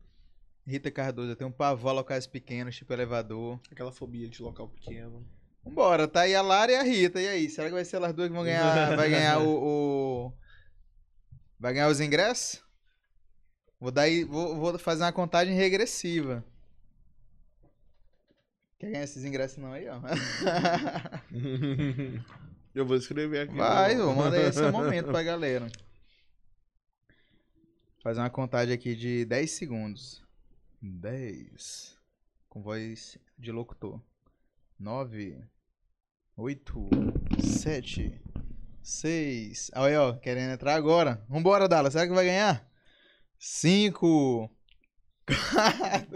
Rita 0.64 0.88
Cardoso, 0.88 1.32
eu 1.32 1.34
tenho 1.36 1.50
um 1.50 1.52
pavor 1.52 1.90
a 1.90 1.94
locais 1.94 2.28
pequenos, 2.28 2.76
tipo 2.76 2.92
elevador. 2.92 3.58
Aquela 3.72 3.90
fobia 3.90 4.28
de 4.28 4.40
local 4.40 4.68
pequeno. 4.68 5.26
Vambora, 5.64 6.06
tá 6.06 6.20
aí 6.20 6.34
a 6.36 6.42
Lara 6.42 6.70
e 6.70 6.76
a 6.76 6.82
Rita. 6.84 7.20
E 7.20 7.26
aí, 7.26 7.50
será 7.50 7.66
que 7.66 7.74
vai 7.74 7.84
ser 7.84 7.96
elas 7.96 8.14
duas 8.14 8.28
que 8.28 8.34
vão 8.34 8.44
ganhar, 8.44 8.94
vai 8.96 9.10
ganhar 9.10 9.40
o, 9.40 9.48
o- 10.28 10.32
Vai 11.58 11.72
ganhar 11.74 11.88
os 11.88 11.98
ingressos? 11.98 12.62
Vou, 13.80 13.90
dar 13.90 14.02
aí, 14.02 14.22
vou, 14.22 14.54
vou 14.56 14.78
fazer 14.78 15.02
uma 15.02 15.12
contagem 15.12 15.56
regressiva. 15.56 16.44
Quer 18.78 18.92
ganhar 18.92 19.02
esses 19.02 19.24
ingressos 19.24 19.58
não 19.58 19.72
aí, 19.72 19.88
ó? 19.88 20.00
Eu 22.74 22.86
vou 22.86 22.96
escrever 22.96 23.40
aqui. 23.40 23.56
Vai, 23.56 24.00
ô, 24.00 24.14
manda 24.14 24.36
aí 24.36 24.46
esse 24.48 24.62
momento 24.70 25.06
pra 25.06 25.22
galera. 25.22 25.66
Fazer 28.02 28.20
uma 28.20 28.30
contagem 28.30 28.74
aqui 28.74 28.94
de 28.94 29.24
10 29.24 29.50
segundos. 29.50 30.22
10. 30.80 31.98
Com 32.48 32.62
voz 32.62 33.18
de 33.38 33.50
locutor. 33.52 34.00
9. 34.78 35.38
8. 36.36 36.90
7. 37.42 38.20
6. 38.82 39.70
Aí, 39.74 39.96
ó, 39.96 40.14
querendo 40.14 40.52
entrar 40.52 40.74
agora. 40.74 41.24
Vambora, 41.28 41.68
Dala. 41.68 41.90
Será 41.90 42.06
que 42.06 42.14
vai 42.14 42.24
ganhar? 42.24 42.66
5. 43.38 44.50
4. 45.26 46.08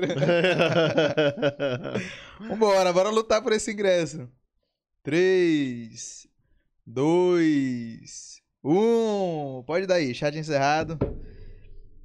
Vambora, 2.48 2.93
bora 2.93 3.10
lutar 3.10 3.43
por 3.43 3.52
esse 3.52 3.72
ingresso. 3.72 4.31
3, 5.02 6.26
2, 6.86 8.40
1. 8.62 9.65
Pode 9.66 9.86
dar 9.86 9.94
aí, 9.97 10.15
chat 10.15 10.36
encerrado. 10.36 10.98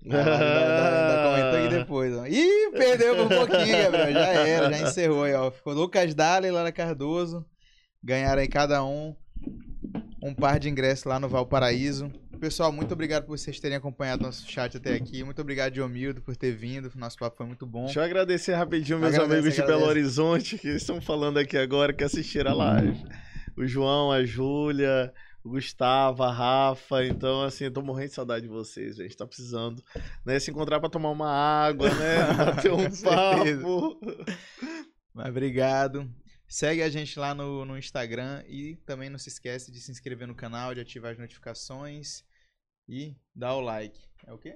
Ainda, 0.03 1.23
comentou 1.23 1.59
aqui 1.59 1.69
depois, 1.69 2.15
ó. 2.15 2.25
Ih, 2.25 2.71
perdeu 2.71 3.15
por 3.15 3.25
um 3.25 3.29
pouquinho, 3.29 3.83
Gabriel. 3.83 4.13
Já 4.13 4.27
era, 4.27 4.71
já 4.71 4.87
encerrou 4.87 5.23
aí, 5.23 5.33
ó. 5.33 5.51
Ficou 5.51 5.73
Lucas 5.73 6.15
Dalla 6.15 6.47
e 6.47 6.51
Lara 6.51 6.71
Cardoso. 6.71 7.45
Ganharam 8.01 8.41
aí 8.41 8.47
cada 8.47 8.83
um 8.83 9.15
um 10.21 10.33
par 10.33 10.59
de 10.59 10.69
ingressos 10.69 11.05
lá 11.05 11.19
no 11.19 11.27
Valparaíso. 11.27 12.11
Pessoal, 12.39 12.71
muito 12.71 12.93
obrigado 12.93 13.25
por 13.25 13.37
vocês 13.37 13.59
terem 13.59 13.77
acompanhado 13.77 14.23
nosso 14.23 14.49
chat 14.49 14.77
até 14.77 14.93
aqui. 14.93 15.23
Muito 15.25 15.41
obrigado, 15.41 15.73
Diomildo, 15.73 16.21
por 16.21 16.37
ter 16.37 16.53
vindo. 16.53 16.89
Nosso 16.95 17.17
papo 17.17 17.35
foi 17.35 17.45
muito 17.45 17.65
bom. 17.65 17.85
Deixa 17.85 17.99
eu 17.99 18.03
agradecer 18.03 18.53
rapidinho 18.53 18.97
meus 18.97 19.13
Agradece, 19.13 19.39
amigos 19.39 19.55
de 19.55 19.61
Belo. 19.61 19.83
Horizonte 19.85 20.57
que 20.57 20.69
estão 20.69 21.01
falando 21.01 21.37
aqui 21.37 21.57
agora 21.57 21.91
que 21.91 22.03
assistiram 22.03 22.51
a 22.51 22.53
live. 22.53 23.03
O 23.59 23.67
João, 23.67 24.09
a 24.09 24.23
Júlia, 24.23 25.13
o 25.43 25.49
Gustavo, 25.49 26.23
a 26.23 26.31
Rafa. 26.31 27.05
Então, 27.05 27.41
assim, 27.41 27.65
eu 27.65 27.73
tô 27.73 27.81
morrendo 27.81 28.07
de 28.07 28.15
saudade 28.15 28.43
de 28.43 28.47
vocês, 28.47 28.95
gente. 28.95 29.17
Tá 29.17 29.27
precisando, 29.27 29.83
né? 30.25 30.39
Se 30.39 30.49
encontrar 30.49 30.79
pra 30.79 30.87
tomar 30.87 31.09
uma 31.09 31.29
água, 31.29 31.93
né? 31.93 32.19
Bater 32.37 32.71
um 32.71 32.89
papo. 33.03 33.99
Mas 35.13 35.27
obrigado. 35.27 36.09
Segue 36.47 36.81
a 36.81 36.89
gente 36.89 37.19
lá 37.19 37.35
no, 37.35 37.65
no 37.65 37.77
Instagram 37.77 38.41
e 38.47 38.77
também 38.85 39.09
não 39.09 39.19
se 39.19 39.27
esquece 39.27 39.73
de 39.73 39.81
se 39.81 39.91
inscrever 39.91 40.25
no 40.25 40.33
canal, 40.33 40.73
de 40.73 40.79
ativar 40.79 41.11
as 41.11 41.19
notificações 41.19 42.23
e 42.87 43.13
dar 43.35 43.55
o 43.55 43.59
like. 43.59 43.99
É 44.25 44.31
o 44.31 44.37
quê? 44.37 44.55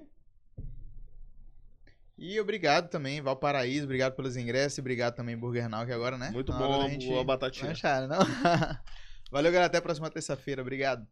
E 2.16 2.38
obrigado 2.40 2.88
também, 2.88 3.20
Valparaíso, 3.20 3.84
obrigado 3.84 4.14
pelos 4.14 4.36
ingressos 4.36 4.78
e 4.78 4.80
obrigado 4.80 5.14
também, 5.16 5.36
Burger 5.36 5.68
Now, 5.68 5.84
que 5.84 5.92
agora, 5.92 6.16
né? 6.16 6.30
Muito 6.30 6.52
Na 6.52 6.58
bom 6.58 6.78
da 6.84 6.88
gente 6.88 7.06
boa 7.08 7.24
batatinha. 7.24 7.68
lanchar, 7.68 8.06
não? 8.06 8.18
Valeu, 9.32 9.50
galera. 9.50 9.66
Até 9.66 9.78
a 9.78 9.82
próxima 9.82 10.08
terça-feira. 10.08 10.62
Obrigado. 10.62 11.04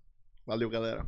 Valeu, 0.47 0.71
galera. 0.71 1.05